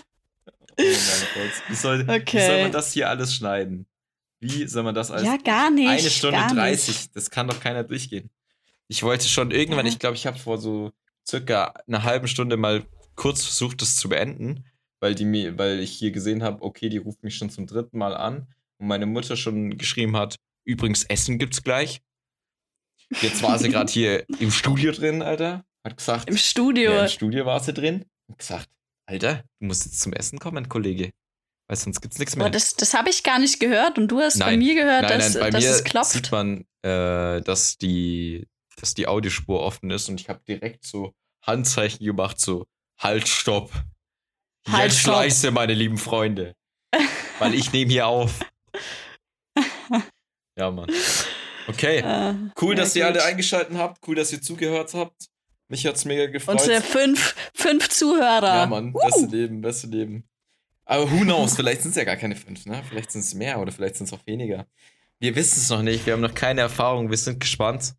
oh 0.80 0.84
wie 1.68 1.76
soll, 1.76 2.02
okay. 2.10 2.38
wie 2.38 2.46
soll 2.46 2.62
man 2.64 2.72
das 2.72 2.92
hier 2.94 3.08
alles 3.08 3.36
schneiden? 3.36 3.86
Wie 4.40 4.68
soll 4.68 4.82
man 4.82 4.96
das 4.96 5.12
alles? 5.12 5.26
Ja, 5.26 5.38
gar 5.38 5.70
nicht. 5.70 5.88
Eine 5.88 6.10
Stunde 6.10 6.40
30. 6.40 7.12
Das 7.12 7.30
kann 7.30 7.48
doch 7.48 7.60
keiner 7.60 7.84
durchgehen. 7.84 8.32
Ich 8.88 9.04
wollte 9.04 9.28
schon 9.28 9.52
irgendwann, 9.52 9.86
ja. 9.86 9.92
ich 9.92 10.00
glaube, 10.00 10.16
ich 10.16 10.26
habe 10.26 10.40
vor 10.40 10.58
so 10.58 10.92
circa 11.28 11.76
einer 11.88 12.02
halben 12.02 12.28
Stunde 12.28 12.58
mal 12.58 12.84
kurz 13.14 13.44
versucht, 13.44 13.84
das 13.84 13.96
zu 13.96 14.10
beenden, 14.10 14.66
weil, 15.02 15.14
die, 15.14 15.56
weil 15.56 15.80
ich 15.82 15.92
hier 15.92 16.10
gesehen 16.10 16.42
habe, 16.42 16.64
okay, 16.64 16.90
die 16.90 16.98
ruft 16.98 17.24
mich 17.24 17.36
schon 17.36 17.52
zum 17.52 17.68
dritten 17.68 18.00
Mal 18.00 18.16
an 18.16 18.48
und 18.80 18.88
meine 18.88 19.06
Mutter 19.06 19.38
schon 19.38 19.78
geschrieben 19.78 20.18
hat, 20.18 20.36
übrigens, 20.64 21.04
Essen 21.04 21.38
gibt's 21.38 21.62
gleich. 21.62 22.02
Jetzt 23.22 23.42
war 23.44 23.58
sie 23.60 23.70
gerade 23.70 23.92
hier 23.92 24.26
im 24.40 24.52
Studio 24.52 24.92
drin, 24.92 25.22
Alter. 25.22 25.64
Hat 25.84 25.98
gesagt. 25.98 26.30
Im 26.30 26.38
Studio. 26.38 26.92
Ja, 26.92 27.04
Im 27.04 27.10
Studio 27.10 27.46
war 27.46 27.60
sie 27.60 27.74
drin. 27.74 28.06
Hat 28.30 28.40
gesagt, 28.40 28.70
Alter, 29.06 29.44
du 29.60 29.68
musst 29.68 29.86
jetzt 29.86 30.02
zum 30.02 30.14
Essen 30.14 30.40
kommen, 30.40 30.68
Kollege. 30.68 31.12
Weil 31.68 31.78
sonst 31.78 32.02
gibt's 32.02 32.20
nichts 32.20 32.36
mehr. 32.36 32.46
Aber 32.46 32.52
das, 32.52 32.74
das 32.76 32.94
habe 32.94 33.10
ich 33.10 33.24
gar 33.24 33.40
nicht 33.40 33.60
gehört 33.60 33.98
und 33.98 34.08
du 34.08 34.20
hast 34.20 34.38
nein, 34.38 34.50
bei 34.54 34.58
mir 34.58 34.76
gehört, 34.76 35.04
nein, 35.04 35.20
dass, 35.20 35.34
nein, 35.34 35.42
bei 35.44 35.50
dass 35.52 35.64
mir 35.64 35.70
es 35.72 35.84
klopft. 35.84 36.12
sieht 36.12 36.32
man, 36.32 36.66
äh, 36.84 37.42
dass, 37.42 37.78
die, 37.78 38.48
dass 38.80 38.94
die 38.94 39.08
Audiospur 39.08 39.62
offen 39.62 39.90
ist 39.92 40.10
und 40.10 40.20
ich 40.22 40.30
habe 40.30 40.42
direkt 40.48 40.86
so 40.86 41.14
Handzeichen 41.44 42.06
gemacht, 42.06 42.40
so 42.40 42.66
Halt, 43.00 43.28
stopp. 43.28 43.72
Halt, 44.68 44.92
Jetzt 44.92 45.02
stopp. 45.02 45.16
schleiße, 45.16 45.52
meine 45.52 45.74
lieben 45.74 45.98
Freunde. 45.98 46.56
Weil 47.40 47.54
ich 47.54 47.72
nehme 47.74 47.92
hier 47.92 48.08
auf. 48.08 48.40
Ja, 50.58 50.72
Mann. 50.72 50.90
Okay. 51.68 52.00
Äh, 52.00 52.34
cool, 52.62 52.76
dass 52.76 52.96
ihr 52.96 53.06
alle 53.06 53.24
eingeschaltet 53.24 53.76
habt. 53.78 54.06
Cool, 54.08 54.16
dass 54.16 54.32
ihr 54.32 54.42
zugehört 54.42 54.94
habt. 54.94 55.30
Mich 55.68 55.86
hat's 55.86 56.06
mega 56.06 56.28
gefreut. 56.28 56.60
Unsere 56.60 56.82
fünf, 56.82 57.36
fünf 57.54 57.90
Zuhörer. 57.90 58.56
Ja, 58.56 58.66
Mann, 58.68 58.94
beste 58.94 59.26
Leben, 59.26 59.62
beste 59.62 59.88
Leben. 59.88 60.24
Aber 60.86 61.12
who 61.12 61.22
knows, 61.22 61.56
vielleicht 61.56 61.82
sind 61.82 61.92
es 61.92 61.98
ja 61.98 62.04
gar 62.04 62.18
keine 62.18 62.36
fünf, 62.36 62.68
ne? 62.68 62.84
Vielleicht 62.88 63.12
sind 63.12 63.22
es 63.22 63.34
mehr 63.34 63.60
oder 63.60 63.72
vielleicht 63.72 63.96
sind 63.96 64.06
es 64.06 64.14
auch 64.14 64.26
weniger. 64.28 64.68
Wir 65.20 65.36
wissen 65.36 65.60
es 65.60 65.70
noch 65.70 65.82
nicht, 65.82 66.06
wir 66.06 66.14
haben 66.14 66.22
noch 66.22 66.36
keine 66.36 66.62
Erfahrung, 66.62 67.10
wir 67.10 67.18
sind 67.18 67.40
gespannt, 67.40 67.96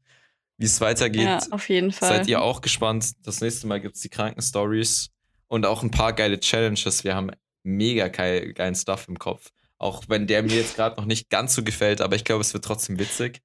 wie 0.58 0.66
es 0.66 0.80
weitergeht. 0.80 1.24
Ja, 1.24 1.40
auf 1.50 1.68
jeden 1.68 1.90
Fall. 1.90 2.08
Seid 2.08 2.28
ihr 2.28 2.40
auch 2.40 2.60
gespannt? 2.60 3.14
Das 3.24 3.40
nächste 3.40 3.66
Mal 3.66 3.80
gibt 3.80 3.96
es 3.96 4.02
die 4.02 4.08
Krankenstories 4.08 5.10
und 5.48 5.66
auch 5.66 5.82
ein 5.82 5.90
paar 5.90 6.12
geile 6.12 6.38
Challenges. 6.38 7.02
Wir 7.02 7.16
haben 7.16 7.32
mega 7.64 8.06
geil, 8.06 8.52
geilen 8.52 8.76
Stuff 8.76 9.08
im 9.08 9.18
Kopf. 9.18 9.50
Auch 9.78 10.04
wenn 10.08 10.28
der 10.28 10.44
mir 10.44 10.54
jetzt 10.54 10.76
gerade 10.76 10.96
noch 10.96 11.06
nicht 11.06 11.28
ganz 11.28 11.54
so 11.54 11.64
gefällt, 11.64 12.00
aber 12.00 12.14
ich 12.14 12.24
glaube, 12.24 12.42
es 12.42 12.54
wird 12.54 12.64
trotzdem 12.64 12.98
witzig. 13.00 13.40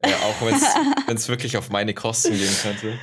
Äh, 0.00 0.12
auch 0.12 0.40
wenn 0.42 1.16
es 1.16 1.28
wirklich 1.28 1.56
auf 1.56 1.70
meine 1.70 1.94
Kosten 1.94 2.36
gehen 2.36 2.56
könnte. 2.62 2.98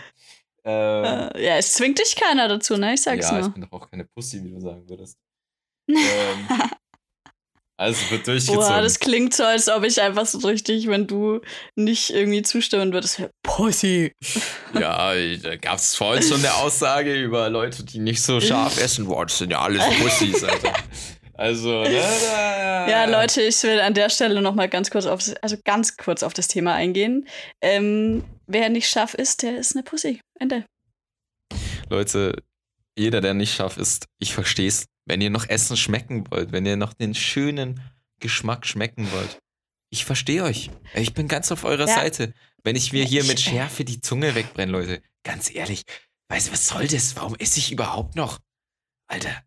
Ähm, 0.65 1.03
äh, 1.03 1.45
ja, 1.45 1.57
es 1.57 1.73
zwingt 1.73 1.99
dich 1.99 2.15
keiner 2.15 2.47
dazu, 2.47 2.77
ne? 2.77 2.93
Ich 2.93 3.01
sag's 3.01 3.29
ja, 3.29 3.37
nur. 3.37 3.47
ich 3.47 3.53
bin 3.53 3.63
doch 3.63 3.71
auch 3.71 3.89
keine 3.89 4.05
Pussy, 4.05 4.43
wie 4.43 4.51
du 4.51 4.61
sagen 4.61 4.87
würdest. 4.87 5.17
ähm, 5.89 5.97
also 7.77 8.11
wird 8.11 8.27
durchgezogen. 8.27 8.61
Boah, 8.61 8.81
das 8.81 8.99
klingt 8.99 9.33
so, 9.33 9.43
als 9.43 9.67
ob 9.67 9.83
ich 9.83 10.01
einfach 10.01 10.25
so 10.25 10.37
richtig, 10.47 10.87
wenn 10.87 11.05
du 11.05 11.41
nicht 11.75 12.11
irgendwie 12.11 12.43
zustimmen 12.43 12.93
würdest, 12.93 13.23
Pussy. 13.43 14.13
Ja, 14.73 15.13
da 15.13 15.55
gab 15.57 15.77
es 15.77 15.93
vorhin 15.93 16.23
schon 16.23 16.39
eine 16.39 16.55
Aussage 16.55 17.13
über 17.13 17.47
Leute, 17.49 17.83
die 17.83 17.99
nicht 17.99 18.23
so 18.23 18.41
scharf 18.41 18.81
essen. 18.81 19.05
Boah, 19.05 19.23
das 19.23 19.37
sind 19.37 19.51
ja 19.51 19.61
alles 19.61 19.83
Pussys, 19.99 20.43
Alter. 20.43 20.73
Also, 21.35 21.83
ne, 21.83 21.89
ja, 22.89 23.05
Leute, 23.05 23.41
ich 23.41 23.61
will 23.63 23.79
an 23.79 23.93
der 23.93 24.09
Stelle 24.09 24.41
noch 24.41 24.53
mal 24.53 24.69
ganz 24.69 24.91
kurz 24.91 25.05
auf, 25.05 25.21
also 25.41 25.57
ganz 25.63 25.97
kurz 25.97 26.21
auf 26.21 26.33
das 26.33 26.47
Thema 26.47 26.75
eingehen. 26.75 27.27
Ähm, 27.61 28.23
wer 28.45 28.69
nicht 28.69 28.87
scharf 28.87 29.13
ist, 29.13 29.41
der 29.41 29.57
ist 29.57 29.75
eine 29.75 29.83
Pussy. 29.83 30.21
Ende. 30.39 30.65
Leute, 31.89 32.43
jeder, 32.97 33.21
der 33.21 33.33
nicht 33.33 33.55
scharf 33.55 33.77
ist, 33.77 34.05
ich 34.19 34.33
versteh's. 34.33 34.85
Wenn 35.05 35.21
ihr 35.21 35.29
noch 35.29 35.49
Essen 35.49 35.75
schmecken 35.75 36.29
wollt, 36.31 36.51
wenn 36.51 36.65
ihr 36.65 36.77
noch 36.77 36.93
den 36.93 37.13
schönen 37.13 37.81
Geschmack 38.19 38.65
schmecken 38.65 39.11
wollt, 39.11 39.39
ich 39.89 40.05
verstehe 40.05 40.43
euch. 40.43 40.69
Ich 40.95 41.13
bin 41.13 41.27
ganz 41.27 41.51
auf 41.51 41.65
eurer 41.65 41.87
ja. 41.87 41.95
Seite. 41.95 42.33
Wenn 42.63 42.75
ich 42.75 42.93
mir 42.93 43.03
hier 43.03 43.23
mit 43.25 43.39
Schärfe 43.39 43.83
die 43.83 44.01
Zunge 44.01 44.33
wegbrenne, 44.33 44.71
Leute, 44.71 45.01
ganz 45.23 45.53
ehrlich, 45.53 45.83
weißt 46.29 46.47
du, 46.47 46.51
was 46.53 46.67
soll 46.67 46.87
das? 46.87 47.15
Warum 47.15 47.35
esse 47.35 47.59
ich 47.59 47.71
überhaupt 47.71 48.15
noch? 48.15 48.39
Alter. 49.07 49.43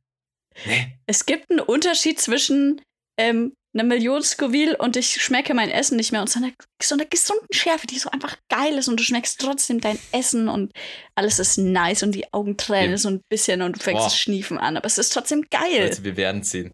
Nee. 0.64 0.98
Es 1.06 1.26
gibt 1.26 1.50
einen 1.50 1.60
Unterschied 1.60 2.20
zwischen 2.20 2.80
ähm, 3.18 3.52
eine 3.74 3.84
Million 3.84 4.22
Scoville 4.22 4.76
und 4.78 4.96
ich 4.96 5.22
schmecke 5.22 5.52
mein 5.52 5.70
Essen 5.70 5.96
nicht 5.96 6.12
mehr 6.12 6.22
und 6.22 6.30
so 6.30 6.38
einer, 6.38 6.52
so 6.82 6.94
einer 6.94 7.04
gesunden 7.04 7.46
Schärfe, 7.52 7.86
die 7.86 7.98
so 7.98 8.10
einfach 8.10 8.36
geil 8.48 8.74
ist 8.78 8.88
und 8.88 8.98
du 8.98 9.04
schmeckst 9.04 9.40
trotzdem 9.40 9.80
dein 9.80 9.98
Essen 10.12 10.48
und 10.48 10.72
alles 11.14 11.38
ist 11.38 11.58
nice 11.58 12.02
und 12.02 12.12
die 12.12 12.32
Augen 12.32 12.56
tränen 12.56 12.92
ja. 12.92 12.98
so 12.98 13.10
ein 13.10 13.20
bisschen 13.28 13.60
und 13.62 13.76
du 13.76 13.80
fängst 13.80 14.00
Boah. 14.00 14.06
das 14.06 14.18
Schniefen 14.18 14.58
an, 14.58 14.76
aber 14.76 14.86
es 14.86 14.98
ist 14.98 15.12
trotzdem 15.12 15.44
geil. 15.50 15.82
Also 15.82 16.04
wir 16.04 16.16
werden 16.16 16.42
sehen. 16.42 16.72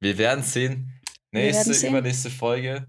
Wir 0.00 0.16
werden 0.18 0.44
sehen. 0.44 1.00
Nächste, 1.32 1.66
werden 1.66 1.74
sehen. 1.74 1.90
übernächste 1.90 2.30
Folge 2.30 2.86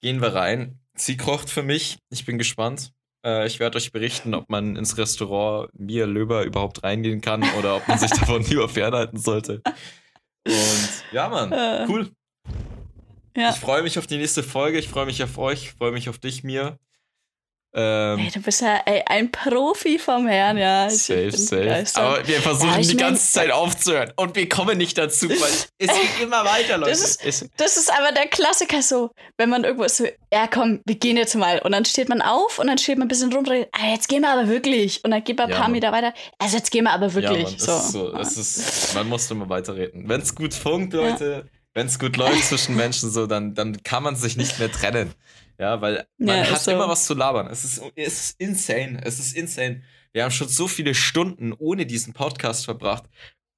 gehen 0.00 0.20
wir 0.20 0.34
rein. 0.34 0.80
Sie 0.96 1.16
kocht 1.16 1.50
für 1.50 1.62
mich. 1.62 1.98
Ich 2.10 2.24
bin 2.24 2.38
gespannt. 2.38 2.92
Äh, 3.24 3.46
ich 3.46 3.60
werde 3.60 3.78
euch 3.78 3.92
berichten, 3.92 4.34
ob 4.34 4.48
man 4.50 4.76
ins 4.76 4.98
Restaurant 4.98 5.70
Mia 5.78 6.06
Löber 6.06 6.44
überhaupt 6.44 6.82
reingehen 6.82 7.20
kann 7.20 7.44
oder 7.58 7.76
ob 7.76 7.88
man 7.88 7.98
sich 7.98 8.10
davon 8.18 8.42
lieber 8.44 8.68
fernhalten 8.68 9.18
sollte. 9.18 9.62
Und 10.46 11.04
ja, 11.12 11.28
Mann, 11.28 11.52
äh. 11.52 11.86
cool. 11.88 12.10
Ja. 13.36 13.50
Ich 13.50 13.56
freue 13.56 13.82
mich 13.82 13.98
auf 13.98 14.06
die 14.06 14.18
nächste 14.18 14.42
Folge. 14.42 14.78
Ich 14.78 14.88
freue 14.88 15.06
mich 15.06 15.22
auf 15.22 15.38
euch. 15.38 15.62
Ich 15.62 15.72
freue 15.72 15.92
mich 15.92 16.08
auf 16.08 16.18
dich, 16.18 16.42
mir. 16.44 16.78
Ähm, 17.74 18.18
ey, 18.18 18.30
du 18.30 18.40
bist 18.40 18.60
ja 18.60 18.82
ey, 18.84 19.02
ein 19.06 19.32
Profi 19.32 19.98
vom 19.98 20.26
Herrn, 20.26 20.58
ja. 20.58 20.88
Ich 20.88 21.04
safe, 21.04 21.30
safe. 21.30 21.62
Begeistert. 21.62 22.04
Aber 22.04 22.28
wir 22.28 22.42
versuchen 22.42 22.68
ja, 22.68 22.80
die 22.80 22.96
ganze 22.98 23.32
Zeit 23.32 23.50
aufzuhören 23.50 24.12
und 24.16 24.36
wir 24.36 24.46
kommen 24.46 24.76
nicht 24.76 24.98
dazu, 24.98 25.30
weil 25.30 25.36
es 25.78 25.88
geht 25.88 26.22
immer 26.22 26.44
weiter, 26.44 26.76
Leute. 26.76 26.90
Das 26.90 27.16
ist, 27.16 27.48
das 27.56 27.78
ist 27.78 27.90
aber 27.90 28.12
der 28.12 28.26
Klassiker 28.26 28.82
so, 28.82 29.10
wenn 29.38 29.48
man 29.48 29.64
irgendwo 29.64 29.84
ist 29.84 29.96
so, 29.96 30.04
ja 30.32 30.46
komm, 30.48 30.80
wir 30.84 30.96
gehen 30.96 31.16
jetzt 31.16 31.34
mal. 31.34 31.60
Und 31.60 31.72
dann 31.72 31.86
steht 31.86 32.10
man 32.10 32.20
auf 32.20 32.58
und 32.58 32.66
dann 32.66 32.76
steht 32.76 32.98
man 32.98 33.06
ein 33.06 33.08
bisschen 33.08 33.32
rum, 33.32 33.46
ah, 33.48 33.90
jetzt 33.90 34.08
gehen 34.08 34.20
wir 34.20 34.30
aber 34.30 34.48
wirklich. 34.48 35.02
Und 35.02 35.12
dann 35.12 35.24
geht 35.24 35.38
man 35.38 35.46
ein 35.46 35.52
ja, 35.52 35.56
paar 35.56 35.68
Mann. 35.68 35.72
Meter 35.72 35.92
weiter, 35.92 36.12
also 36.38 36.58
jetzt 36.58 36.70
gehen 36.70 36.84
wir 36.84 36.92
aber 36.92 37.14
wirklich. 37.14 37.56
Ja, 37.56 37.56
Mann, 37.56 37.58
so. 37.58 37.76
Ist 37.76 37.92
so, 37.92 38.12
das 38.12 38.36
ist, 38.36 38.94
man 38.94 39.08
muss 39.08 39.30
immer 39.30 39.48
weiterreden. 39.48 40.06
Wenn 40.06 40.20
es 40.20 40.34
gut 40.34 40.52
funkt, 40.52 40.92
Leute, 40.92 41.48
wenn 41.72 41.86
es 41.86 41.98
gut 41.98 42.18
läuft 42.18 42.44
zwischen 42.44 42.76
Menschen, 42.76 43.10
so, 43.10 43.26
dann, 43.26 43.54
dann 43.54 43.82
kann 43.82 44.02
man 44.02 44.14
sich 44.14 44.36
nicht 44.36 44.58
mehr 44.58 44.70
trennen. 44.70 45.14
Ja, 45.58 45.80
weil 45.80 46.06
man 46.18 46.38
ja, 46.38 46.50
hat 46.50 46.60
so. 46.60 46.70
immer 46.70 46.88
was 46.88 47.04
zu 47.04 47.14
labern. 47.14 47.46
Es 47.46 47.64
ist, 47.64 47.82
es 47.94 48.30
ist 48.30 48.40
insane. 48.40 49.00
Es 49.04 49.18
ist 49.18 49.36
insane. 49.36 49.82
Wir 50.12 50.24
haben 50.24 50.30
schon 50.30 50.48
so 50.48 50.68
viele 50.68 50.94
Stunden 50.94 51.52
ohne 51.52 51.86
diesen 51.86 52.12
Podcast 52.12 52.64
verbracht, 52.64 53.04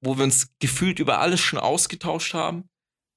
wo 0.00 0.16
wir 0.16 0.24
uns 0.24 0.52
gefühlt 0.60 0.98
über 0.98 1.18
alles 1.18 1.40
schon 1.40 1.58
ausgetauscht 1.58 2.34
haben, 2.34 2.68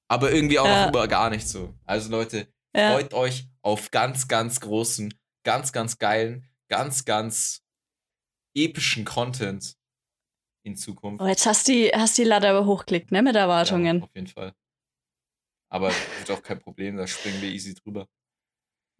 aber 0.08 0.32
irgendwie 0.32 0.58
auch 0.58 0.66
ja. 0.66 0.82
noch 0.82 0.88
über 0.88 1.06
gar 1.06 1.30
nichts 1.30 1.52
so. 1.52 1.74
Also 1.84 2.10
Leute, 2.10 2.48
ja. 2.74 2.92
freut 2.92 3.14
euch 3.14 3.48
auf 3.62 3.90
ganz, 3.90 4.26
ganz 4.26 4.60
großen, 4.60 5.14
ganz, 5.44 5.72
ganz 5.72 5.98
geilen, 5.98 6.48
ganz, 6.68 7.04
ganz 7.04 7.62
epischen 8.56 9.04
Content 9.04 9.76
in 10.64 10.76
Zukunft. 10.76 11.22
Oh, 11.22 11.26
jetzt 11.26 11.46
hast 11.46 11.68
du 11.68 11.72
die, 11.72 11.88
hast 11.90 12.18
die 12.18 12.24
Latte 12.24 12.48
aber 12.48 12.66
hochklickt, 12.66 13.12
ne, 13.12 13.22
mit 13.22 13.36
Erwartungen. 13.36 13.98
Ja, 13.98 14.04
auf 14.04 14.14
jeden 14.14 14.26
Fall. 14.26 14.54
Aber 15.70 15.92
wird 16.18 16.30
auch 16.30 16.42
kein 16.42 16.58
Problem, 16.58 16.96
da 16.96 17.06
springen 17.06 17.40
wir 17.42 17.50
easy 17.50 17.74
drüber. 17.74 18.08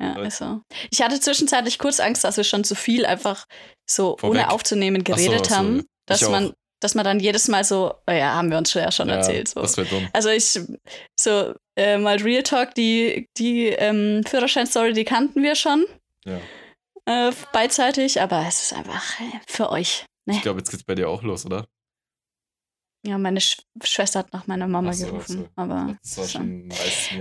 Ja, 0.01 0.15
also. 0.15 0.61
Ich 0.91 1.03
hatte 1.03 1.19
zwischenzeitlich 1.19 1.79
kurz 1.79 2.01
Angst, 2.01 2.25
dass 2.25 2.37
wir 2.37 2.45
schon 2.45 2.65
zu 2.65 2.75
viel 2.75 3.05
einfach 3.05 3.47
so 3.87 4.16
Vorweg. 4.19 4.31
ohne 4.31 4.51
aufzunehmen 4.51 5.03
geredet 5.03 5.47
so, 5.47 5.57
haben, 5.57 5.85
dass 6.07 6.29
man, 6.29 6.53
dass 6.81 6.95
man 6.95 7.05
dann 7.05 7.19
jedes 7.19 7.49
Mal 7.49 7.65
so, 7.65 7.95
oh 8.07 8.12
ja, 8.12 8.35
haben 8.35 8.51
wir 8.51 8.59
uns 8.59 8.70
schon 8.70 8.83
ja 8.83 8.93
schon 8.93 9.09
ja, 9.09 9.16
erzählt. 9.16 9.49
So. 9.49 9.61
Das 9.61 9.77
wäre 9.77 9.89
dumm. 9.89 10.09
Also 10.12 10.29
ich, 10.29 10.61
so 11.19 11.55
äh, 11.77 11.99
mal 11.99 12.16
Real 12.19 12.43
Talk, 12.43 12.75
die, 12.75 13.29
die 13.37 13.66
ähm, 13.66 14.23
Führerschein-Story, 14.25 14.93
die 14.93 15.05
kannten 15.05 15.43
wir 15.43 15.57
schon. 15.57 15.85
Ja. 16.25 16.39
Äh, 17.07 17.33
beidseitig, 17.53 18.20
aber 18.20 18.45
es 18.47 18.62
ist 18.62 18.73
einfach 18.75 19.19
äh, 19.20 19.41
für 19.47 19.70
euch. 19.70 20.05
Ne? 20.27 20.35
Ich 20.35 20.43
glaube, 20.43 20.61
jetzt 20.61 20.70
geht's 20.70 20.85
bei 20.85 20.95
dir 20.95 21.09
auch 21.09 21.23
los, 21.23 21.45
oder? 21.47 21.66
Ja, 23.07 23.16
meine 23.16 23.41
Sch 23.41 23.59
Schwester 23.85 24.20
hat 24.20 24.33
nach 24.33 24.47
meiner 24.47 24.66
Mama 24.66 24.93
so, 24.93 25.07
gerufen. 25.07 25.45
So. 25.45 25.49
Aber 25.57 25.97
das 26.03 26.19
war 26.19 26.27
schon 26.27 26.69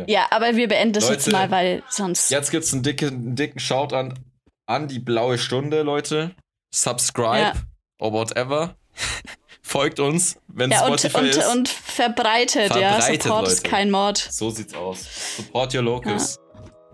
Ja, 0.08 0.28
aber 0.32 0.56
wir 0.56 0.68
beenden 0.68 0.94
das 0.94 1.10
jetzt 1.10 1.32
mal, 1.32 1.52
weil 1.52 1.84
sonst. 1.90 2.32
Jetzt 2.32 2.52
gibt's 2.52 2.74
einen 2.74 2.84
dicken, 2.84 3.10
einen 3.10 3.36
dicken 3.36 3.60
Shout 3.60 3.94
an, 3.94 4.18
an 4.66 4.88
die 4.88 5.00
blaue 5.00 5.38
Stunde, 5.38 5.84
Leute. 5.84 6.36
Subscribe 6.74 7.40
ja. 7.40 7.54
or 8.00 8.12
whatever. 8.12 8.76
Folgt 9.62 10.00
uns, 10.00 10.40
wenn 10.48 10.72
ja, 10.72 10.80
Spotify 10.80 11.18
und, 11.18 11.26
ist. 11.28 11.48
Und 11.52 11.70
verbreitet, 11.70 12.72
verbreitet 12.72 12.82
ja. 12.82 13.02
Support 13.02 13.42
Leute. 13.42 13.52
ist 13.52 13.64
kein 13.64 13.92
Mord. 13.92 14.18
So 14.18 14.50
sieht's 14.50 14.74
aus. 14.74 15.36
Support 15.38 15.76
your 15.76 15.84
locals. 15.84 16.40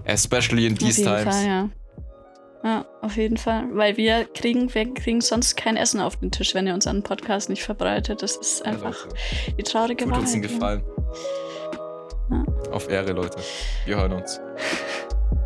Ja. 0.05 0.13
Especially 0.13 0.65
in 0.65 0.75
these 0.75 1.01
times. 1.01 1.23
Fall, 1.23 1.45
ja. 1.45 1.69
Ja, 2.63 2.85
auf 3.01 3.17
jeden 3.17 3.35
Fall. 3.35 3.67
Weil 3.73 3.97
wir 3.97 4.25
kriegen, 4.25 4.73
wir 4.73 4.93
kriegen 4.93 5.19
sonst 5.19 5.57
kein 5.57 5.75
Essen 5.75 5.99
auf 5.99 6.15
den 6.15 6.31
Tisch, 6.31 6.55
wenn 6.55 6.65
ihr 6.65 6.73
unseren 6.73 7.03
Podcast 7.03 7.49
nicht 7.49 7.63
verbreitet. 7.63 8.23
Das 8.23 8.37
ist 8.37 8.65
einfach 8.65 9.05
ja, 9.05 9.53
die 9.57 9.63
traurige 9.63 10.05
Tut 10.05 10.11
Wahrheit. 10.11 10.23
uns 10.23 10.33
einen 10.33 10.41
Gefallen. 10.43 10.83
Ja. 12.31 12.71
Auf 12.71 12.89
Ehre, 12.89 13.11
Leute. 13.11 13.37
Wir 13.85 13.97
hören 13.97 14.13
uns. 14.13 14.39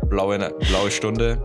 Blaue, 0.08 0.38
blaue 0.38 0.90
Stunde. 0.90 1.42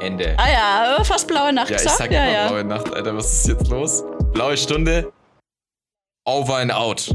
Ende. 0.00 0.34
Ah 0.36 0.50
ja, 0.50 1.04
fast 1.04 1.26
blaue 1.26 1.54
Nacht. 1.54 1.70
Ja, 1.70 1.76
ich 1.76 1.82
sag 1.82 2.12
ja, 2.12 2.24
immer 2.24 2.32
ja. 2.32 2.48
blaue 2.48 2.64
Nacht, 2.64 2.94
Alter. 2.94 3.16
Was 3.16 3.32
ist 3.32 3.48
jetzt 3.48 3.68
los? 3.68 4.04
Blaue 4.34 4.58
Stunde. 4.58 5.10
Over 6.26 6.56
and 6.56 6.72
out. 6.72 7.08